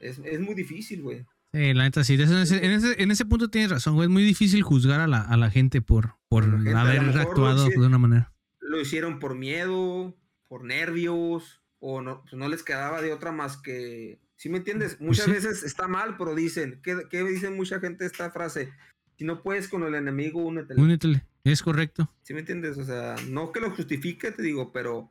es, 0.00 0.20
es 0.24 0.40
muy 0.40 0.54
difícil, 0.54 1.02
güey. 1.02 1.24
La 1.52 1.84
neta 1.84 2.02
sí. 2.02 2.14
En 2.14 2.20
ese, 2.22 3.02
en 3.02 3.10
ese, 3.10 3.26
punto 3.26 3.50
tienes 3.50 3.70
razón, 3.70 3.94
güey. 3.94 4.06
Es 4.06 4.10
muy 4.10 4.22
difícil 4.22 4.62
juzgar 4.62 5.00
a 5.00 5.06
la, 5.06 5.20
a 5.20 5.36
la 5.36 5.50
gente 5.50 5.82
por, 5.82 6.14
por 6.28 6.44
haber 6.44 7.18
actuado 7.18 7.68
de 7.68 7.76
una 7.76 7.98
manera. 7.98 8.32
Lo 8.60 8.80
hicieron 8.80 9.18
por 9.18 9.34
miedo, 9.34 10.16
por 10.48 10.64
nervios, 10.64 11.60
o 11.78 12.00
no, 12.00 12.22
pues 12.22 12.34
no 12.34 12.48
les 12.48 12.62
quedaba 12.62 13.02
de 13.02 13.12
otra 13.12 13.32
más 13.32 13.58
que. 13.58 14.18
¿Sí 14.36 14.48
me 14.48 14.58
entiendes? 14.58 14.96
Pues 14.96 15.02
Muchas 15.02 15.28
veces 15.28 15.62
está 15.62 15.88
mal, 15.88 16.16
pero 16.16 16.34
dicen, 16.34 16.80
¿qué, 16.82 17.02
¿qué 17.10 17.22
dice 17.22 17.50
mucha 17.50 17.80
gente 17.80 18.06
esta 18.06 18.30
frase? 18.30 18.72
Si 19.18 19.24
no 19.24 19.42
puedes 19.42 19.68
con 19.68 19.82
el 19.84 19.94
enemigo, 19.94 20.40
únetele. 20.42 20.80
Únetele, 20.80 21.24
es 21.44 21.62
correcto. 21.62 22.10
¿Sí 22.22 22.34
me 22.34 22.40
entiendes? 22.40 22.78
O 22.78 22.84
sea, 22.84 23.16
no 23.28 23.52
que 23.52 23.60
lo 23.60 23.70
justifique, 23.70 24.32
te 24.32 24.42
digo, 24.42 24.72
pero 24.72 25.10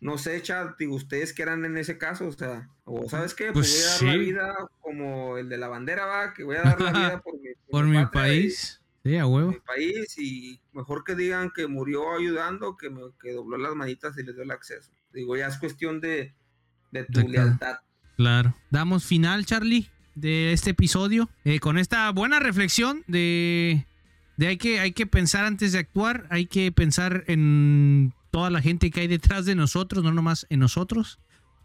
no 0.00 0.16
sé, 0.16 0.40
chat, 0.42 0.78
digo, 0.78 0.94
ustedes 0.94 1.32
que 1.32 1.42
eran 1.42 1.64
en 1.64 1.76
ese 1.76 1.98
caso, 1.98 2.28
o 2.28 2.32
sea, 2.32 2.68
o 2.84 3.08
sabes 3.08 3.34
qué, 3.34 3.52
pues, 3.52 3.98
voy 4.00 4.08
a 4.08 4.08
dar 4.08 4.16
la 4.16 4.24
vida 4.24 4.56
como 4.80 5.38
el 5.38 5.48
de 5.48 5.58
la 5.58 5.68
bandera 5.68 6.06
va, 6.06 6.34
que 6.34 6.44
voy 6.44 6.56
a 6.56 6.62
dar 6.62 6.80
la 6.80 6.92
vida 6.92 7.20
por 7.24 7.34
mi, 7.34 7.48
por 7.68 7.84
mi 7.86 8.06
país. 8.06 8.80
sí, 9.02 9.16
a 9.16 9.26
huevo. 9.26 9.50
Mi 9.50 9.60
país 9.60 10.16
y 10.18 10.60
mejor 10.72 11.02
que 11.02 11.16
digan 11.16 11.50
que 11.50 11.66
murió 11.66 12.14
ayudando 12.16 12.76
que, 12.76 12.90
me, 12.90 13.00
que 13.20 13.32
dobló 13.32 13.58
las 13.58 13.74
manitas 13.74 14.16
y 14.18 14.22
les 14.22 14.34
dio 14.34 14.44
el 14.44 14.50
acceso. 14.52 14.92
Digo, 15.12 15.36
ya 15.36 15.48
es 15.48 15.58
cuestión 15.58 16.00
de, 16.00 16.34
de 16.92 17.04
tu 17.04 17.26
lealtad. 17.26 17.78
Claro. 18.16 18.54
Damos 18.70 19.04
final, 19.04 19.46
Charlie, 19.46 19.90
de 20.20 20.52
este 20.52 20.70
episodio 20.70 21.28
eh, 21.44 21.60
con 21.60 21.78
esta 21.78 22.10
buena 22.10 22.40
reflexión 22.40 23.04
de, 23.06 23.86
de 24.36 24.46
hay, 24.46 24.56
que, 24.56 24.80
hay 24.80 24.92
que 24.92 25.06
pensar 25.06 25.44
antes 25.44 25.72
de 25.72 25.78
actuar, 25.78 26.26
hay 26.30 26.46
que 26.46 26.70
pensar 26.72 27.24
en 27.26 28.14
toda 28.30 28.50
la 28.50 28.60
gente 28.60 28.90
que 28.90 29.00
hay 29.00 29.08
detrás 29.08 29.44
de 29.46 29.54
nosotros, 29.54 30.04
no 30.04 30.12
nomás 30.12 30.46
en 30.50 30.60
nosotros. 30.60 31.18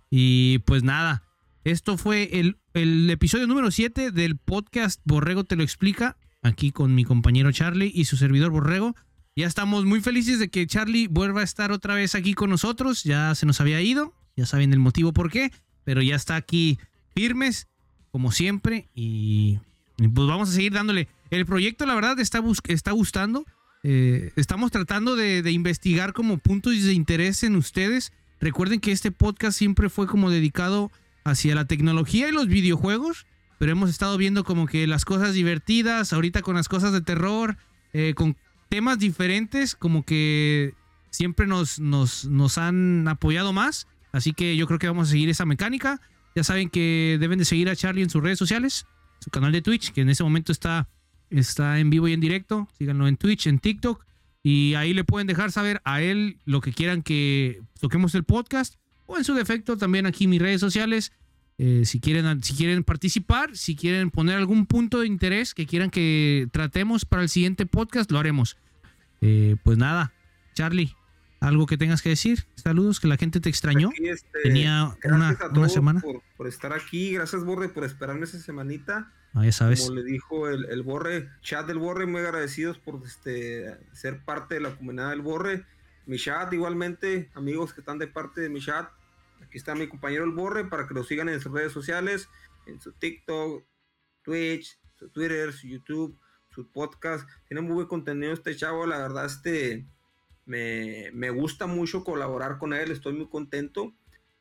Y 0.10 0.60
pues 0.60 0.84
nada, 0.84 1.24
esto 1.64 1.98
fue 1.98 2.40
el, 2.40 2.58
el 2.74 3.10
episodio 3.10 3.48
número 3.48 3.72
7 3.72 4.12
del 4.12 4.38
podcast 4.38 5.02
Borrego 5.06 5.44
te 5.44 5.56
lo 5.56 5.64
explica, 5.64 6.18
aquí 6.42 6.72
con 6.72 6.94
mi 6.94 7.04
compañero 7.04 7.52
Charlie 7.52 7.92
y 7.94 8.06
su 8.06 8.18
servidor 8.18 8.52
Borrego. 8.52 8.96
Ya 9.36 9.48
estamos 9.48 9.86
muy 9.86 10.00
felices 10.02 10.38
de 10.38 10.50
que 10.50 10.68
Charlie 10.68 11.08
vuelva 11.08 11.42
a 11.42 11.44
estar 11.44 11.72
otra 11.72 11.96
vez 11.96 12.14
aquí 12.14 12.36
con 12.36 12.52
nosotros. 12.52 13.04
Ya 13.04 13.34
se 13.34 13.48
nos 13.48 13.60
había 13.62 13.82
ido, 13.82 14.14
ya 14.36 14.46
saben 14.46 14.74
el 14.74 14.80
motivo 14.80 15.12
por 15.12 15.32
qué, 15.32 15.52
pero 15.84 16.02
ya 16.04 16.16
está 16.16 16.36
aquí 16.36 16.78
firmes, 17.16 17.68
como 18.14 18.32
siempre. 18.32 18.88
Y, 18.94 19.60
pues 19.98 20.28
vamos 20.28 20.50
a 20.50 20.54
seguir 20.54 20.72
dándole. 20.72 21.10
El 21.32 21.48
proyecto, 21.48 21.88
la 21.88 21.96
verdad, 21.96 22.20
está, 22.20 22.42
está 22.68 22.92
gustando. 22.92 23.44
Eh, 23.82 24.32
estamos 24.36 24.72
tratando 24.72 25.16
de, 25.16 25.52
investigar 25.52 26.14
como 26.14 26.38
puntos 26.38 26.74
de 26.84 26.94
interés 26.94 27.42
en 27.42 27.56
ustedes. 27.56 28.14
Recuerden 28.40 28.80
que 28.80 28.92
este 28.92 29.12
podcast 29.12 29.58
siempre 29.58 29.90
fue 29.90 30.06
como 30.06 30.30
dedicado 30.30 30.92
hacia 31.24 31.56
la 31.56 31.66
tecnología 31.66 32.30
y 32.30 32.32
los 32.32 32.48
videojuegos, 32.48 33.26
pero 33.58 33.72
hemos 33.72 33.90
estado 33.90 34.16
viendo 34.18 34.44
como 34.44 34.68
que 34.68 34.86
las 34.86 35.06
cosas 35.06 35.34
divertidas, 35.34 36.14
ahorita 36.14 36.44
con 36.44 36.56
las 36.56 36.70
cosas 36.70 36.94
de 36.94 37.02
terror, 37.02 37.58
eh, 37.94 38.14
con 38.16 38.38
temas 38.70 39.00
diferentes, 39.00 39.74
como 39.74 40.04
que 40.04 40.76
siempre 41.10 41.48
nos, 41.48 41.80
nos, 41.80 42.26
nos 42.26 42.60
han 42.60 43.08
apoyado 43.08 43.54
más. 43.54 43.88
Así 44.12 44.34
que 44.34 44.56
yo 44.56 44.68
creo 44.68 44.78
que 44.78 44.88
vamos 44.88 45.08
a 45.08 45.12
seguir 45.12 45.30
esa 45.30 45.46
mecánica. 45.46 46.00
Ya 46.36 46.44
saben 46.44 46.70
que 46.70 47.18
deben 47.20 47.40
de 47.40 47.46
seguir 47.46 47.70
a 47.70 47.76
Charlie 47.76 48.04
en 48.04 48.10
sus 48.10 48.24
redes 48.24 48.40
sociales, 48.40 48.86
su 49.20 49.30
canal 49.30 49.52
de 49.52 49.62
Twitch, 49.62 49.92
que 49.92 50.02
en 50.02 50.10
ese 50.10 50.24
momento 50.24 50.52
está 50.52 50.88
Está 51.34 51.80
en 51.80 51.90
vivo 51.90 52.08
y 52.08 52.14
en 52.14 52.20
directo. 52.20 52.68
Síganlo 52.78 53.08
en 53.08 53.18
Twitch, 53.18 53.48
en 53.48 53.58
TikTok. 53.58 54.06
Y 54.44 54.76
ahí 54.76 54.94
le 54.94 55.04
pueden 55.04 55.26
dejar 55.26 55.52
saber 55.52 55.82
a 55.84 56.02
él 56.02 56.38
lo 56.46 56.62
que 56.62 56.74
quieran 56.74 57.02
que 57.02 57.62
toquemos 57.80 58.14
el 58.14 58.24
podcast. 58.24 58.76
O 59.08 59.18
en 59.18 59.24
su 59.24 59.34
defecto, 59.34 59.78
también 59.78 60.06
aquí 60.06 60.28
mis 60.28 60.42
redes 60.42 60.62
sociales. 60.62 61.12
Eh, 61.58 61.84
si, 61.86 62.00
quieren, 62.00 62.44
si 62.44 62.54
quieren 62.54 62.84
participar, 62.84 63.56
si 63.56 63.76
quieren 63.76 64.12
poner 64.12 64.38
algún 64.38 64.66
punto 64.66 65.00
de 65.00 65.08
interés 65.08 65.54
que 65.54 65.66
quieran 65.66 65.90
que 65.90 66.48
tratemos 66.52 67.06
para 67.06 67.24
el 67.24 67.30
siguiente 67.30 67.66
podcast, 67.66 68.12
lo 68.12 68.20
haremos. 68.20 68.58
Eh, 69.22 69.56
pues 69.64 69.78
nada, 69.78 70.14
Charlie, 70.54 70.94
algo 71.44 71.66
que 71.66 71.78
tengas 71.78 72.02
que 72.02 72.10
decir. 72.10 72.46
Saludos, 72.56 73.00
que 73.00 73.08
la 73.08 73.18
gente 73.18 73.40
te 73.40 73.50
extrañó. 73.50 73.90
Este, 74.02 74.42
Tenía 74.44 74.96
una, 75.04 75.38
una 75.54 75.70
semana. 75.70 76.00
Por, 76.00 76.22
por, 76.38 76.48
estar 76.48 76.72
aquí, 76.74 77.14
gracias 77.14 77.44
Borde 77.44 77.70
por 77.70 77.84
esperarme 77.84 78.24
esa 78.24 78.40
semanita. 78.40 79.12
Ah, 79.34 79.44
ya 79.44 79.52
sabes. 79.52 79.82
Como 79.82 79.96
le 79.96 80.04
dijo 80.04 80.48
el, 80.48 80.66
el, 80.66 80.84
Borre, 80.84 81.30
chat 81.42 81.68
del 81.68 81.80
Borre, 81.80 82.06
muy 82.06 82.22
agradecidos 82.22 82.78
por 82.80 83.02
este, 83.06 83.78
ser 83.92 84.24
parte 84.24 84.56
de 84.56 84.62
la 84.62 84.76
comunidad 84.76 85.10
del 85.10 85.22
Borre. 85.22 85.66
Mi 86.06 86.18
chat 86.18 86.52
igualmente, 86.54 87.30
amigos 87.34 87.74
que 87.74 87.82
están 87.82 88.00
de 88.00 88.08
parte 88.08 88.42
de 88.42 88.50
mi 88.50 88.62
chat. 88.62 88.90
Aquí 89.42 89.58
está 89.58 89.76
mi 89.76 89.88
compañero 89.88 90.24
el 90.24 90.32
Borre 90.32 90.66
para 90.66 90.88
que 90.88 90.94
lo 90.94 91.04
sigan 91.04 91.28
en 91.30 91.42
sus 91.42 91.52
redes 91.52 91.74
sociales, 91.74 92.30
en 92.68 92.80
su 92.80 92.94
TikTok, 92.94 93.66
Twitch, 94.22 94.80
su 94.98 95.10
Twitter, 95.10 95.52
su 95.52 95.68
YouTube, 95.68 96.18
su 96.50 96.72
podcast. 96.72 97.28
Tiene 97.48 97.62
muy 97.62 97.74
buen 97.74 97.88
contenido 97.88 98.32
este 98.32 98.56
chavo, 98.56 98.86
la 98.86 98.98
verdad 99.00 99.26
este 99.26 99.86
me, 100.46 101.10
me 101.14 101.30
gusta 101.30 101.68
mucho 101.68 102.04
colaborar 102.04 102.58
con 102.58 102.74
él, 102.74 102.92
estoy 102.92 103.14
muy 103.14 103.28
contento 103.28 103.94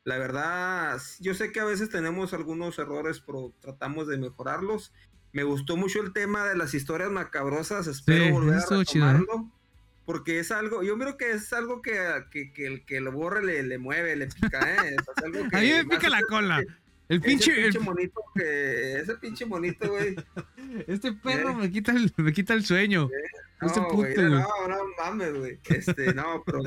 la 0.05 0.17
verdad, 0.17 1.01
yo 1.19 1.33
sé 1.33 1.51
que 1.51 1.61
a 1.61 1.65
veces 1.65 1.89
tenemos 1.89 2.33
algunos 2.33 2.77
errores, 2.77 3.21
pero 3.25 3.53
tratamos 3.61 4.07
de 4.07 4.17
mejorarlos. 4.17 4.93
Me 5.31 5.43
gustó 5.43 5.77
mucho 5.77 6.01
el 6.01 6.11
tema 6.11 6.45
de 6.45 6.57
las 6.57 6.73
historias 6.73 7.09
macabrosas, 7.09 7.87
espero 7.87 8.33
volver 8.33 8.55
a 8.55 8.59
¿eh? 8.59 8.65
retomarlo. 8.69 9.51
Porque 10.05 10.39
es 10.39 10.51
algo, 10.51 10.83
yo 10.83 10.97
creo 10.97 11.15
que 11.15 11.31
es 11.31 11.53
algo 11.53 11.81
que, 11.81 11.97
que, 12.29 12.51
que 12.51 12.67
el 12.67 12.85
que 12.85 12.99
lo 12.99 13.13
borre 13.13 13.45
le, 13.45 13.63
le 13.63 13.77
mueve, 13.77 14.17
le 14.17 14.27
pica, 14.27 14.59
¿eh? 14.59 14.95
a 15.53 15.59
mí 15.61 15.69
me 15.69 15.85
pica 15.85 16.09
la 16.09 16.21
cola. 16.23 16.61
El 17.07 17.21
pinche, 17.21 17.53
pinche 17.53 17.79
monito 17.79 18.21
que, 18.35 18.99
ese 18.99 19.15
pinche 19.15 19.45
monito, 19.45 19.89
güey. 19.89 20.15
Este 20.87 21.13
perro 21.13 21.51
¿Eh? 21.51 21.55
me 21.55 21.71
quita 21.71 21.93
el, 21.93 22.11
me 22.17 22.33
quita 22.33 22.53
el 22.53 22.65
sueño. 22.65 23.03
Este 23.03 23.52
no, 23.63 23.89
güey, 23.89 24.15
no, 24.15 24.67
no 24.67 24.77
mames, 24.97 25.33
güey. 25.37 25.59
Este, 25.69 26.13
no, 26.13 26.43
pero 26.45 26.61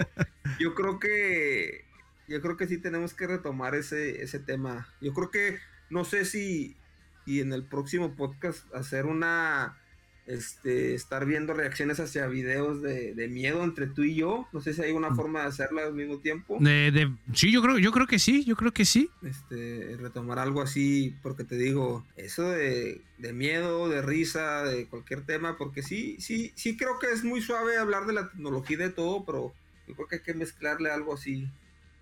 yo 0.59 0.74
creo 0.74 0.98
que 0.98 1.86
yo 2.28 2.40
creo 2.40 2.56
que 2.56 2.66
sí 2.66 2.78
tenemos 2.78 3.14
que 3.14 3.27
retomar 3.27 3.74
ese, 3.74 4.23
ese 4.23 4.39
tema. 4.39 4.89
Yo 5.01 5.12
creo 5.14 5.31
que, 5.31 5.59
no 5.90 6.05
sé 6.05 6.24
si, 6.24 6.77
y 7.24 7.40
en 7.40 7.52
el 7.52 7.64
próximo 7.64 8.16
podcast 8.16 8.73
hacer 8.74 9.06
una, 9.06 9.78
este, 10.27 10.94
estar 10.94 11.24
viendo 11.24 11.55
reacciones 11.55 12.01
hacia 12.01 12.27
videos 12.27 12.82
de, 12.82 13.28
miedo 13.28 13.62
entre 13.62 13.86
tú 13.86 14.03
y 14.03 14.15
yo. 14.15 14.48
No 14.53 14.61
sé 14.61 14.74
si 14.74 14.82
hay 14.82 14.93
una 14.93 15.11
mm. 15.11 15.16
forma 15.16 15.43
de 15.43 15.47
hacerla 15.47 15.85
al 15.85 15.94
mismo 15.94 16.19
tiempo. 16.19 16.59
De, 16.61 17.12
sí, 17.32 17.53
yo 17.53 17.62
creo, 17.62 17.78
yo 17.78 17.93
creo 17.93 18.07
que 18.07 18.19
sí, 18.19 18.44
yo 18.44 18.57
creo 18.57 18.73
que 18.73 18.85
sí. 18.85 19.11
Este, 19.23 19.97
retomar 19.98 20.39
algo 20.39 20.62
así, 20.62 21.15
porque 21.23 21.44
te 21.44 21.57
digo, 21.57 22.05
eso 22.16 22.51
de, 22.51 23.03
de, 23.19 23.32
miedo, 23.32 23.89
de 23.89 24.03
risa, 24.03 24.65
de 24.65 24.86
cualquier 24.86 25.24
tema, 25.24 25.57
porque 25.57 25.82
sí, 25.82 26.16
sí, 26.19 26.53
sí 26.57 26.77
creo 26.77 26.98
que 26.98 27.12
es 27.12 27.24
muy 27.24 27.40
suave 27.40 27.77
hablar 27.77 28.07
de 28.07 28.15
la 28.15 28.31
tecnología 28.31 28.77
y 28.77 28.81
de 28.81 28.90
todo, 28.90 29.24
pero 29.24 29.53
yo 29.86 29.94
creo 29.94 30.09
que 30.09 30.16
hay 30.16 30.23
que 30.23 30.35
mezclarle 30.35 30.90
algo 30.90 31.15
así 31.15 31.48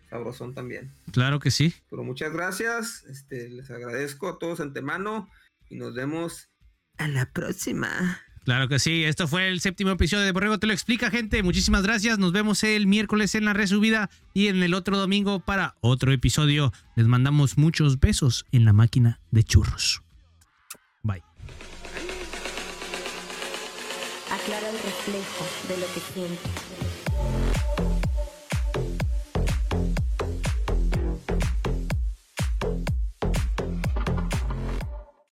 sabrosón 0.09 0.55
también. 0.55 0.92
Claro 1.12 1.40
que 1.40 1.51
sí. 1.51 1.74
Pero 1.90 2.05
muchas 2.05 2.32
gracias, 2.32 3.05
este, 3.09 3.48
les 3.48 3.70
agradezco 3.70 4.28
a 4.28 4.38
todos 4.38 4.60
antemano 4.60 5.28
y 5.68 5.76
nos 5.76 5.94
vemos 5.94 6.51
a 6.98 7.08
la 7.08 7.26
próxima. 7.26 8.20
Claro 8.44 8.68
que 8.68 8.78
sí, 8.78 9.04
esto 9.04 9.26
fue 9.26 9.48
el 9.48 9.60
séptimo 9.60 9.90
episodio 9.90 10.24
de 10.24 10.32
Borrego 10.32 10.58
Te 10.58 10.66
lo 10.66 10.74
explica, 10.74 11.10
gente. 11.10 11.42
Muchísimas 11.42 11.82
gracias. 11.82 12.18
Nos 12.18 12.32
vemos 12.32 12.62
el 12.62 12.86
miércoles 12.86 13.34
en 13.34 13.46
la 13.46 13.54
resubida 13.54 14.10
y 14.34 14.48
en 14.48 14.62
el 14.62 14.74
otro 14.74 14.98
domingo 14.98 15.40
para 15.40 15.76
otro 15.80 16.12
episodio. 16.12 16.70
Les 16.94 17.06
mandamos 17.06 17.56
muchos 17.56 18.00
besos 18.00 18.44
en 18.52 18.66
la 18.66 18.74
máquina 18.74 19.18
de 19.30 19.44
churros. 19.44 20.02
Bye. 21.02 21.22
Aclara 24.30 24.68
el 24.68 24.76
reflejo 24.76 25.46
de 25.68 25.78
lo 25.78 25.86
que 25.94 26.00
sientes. 26.12 27.93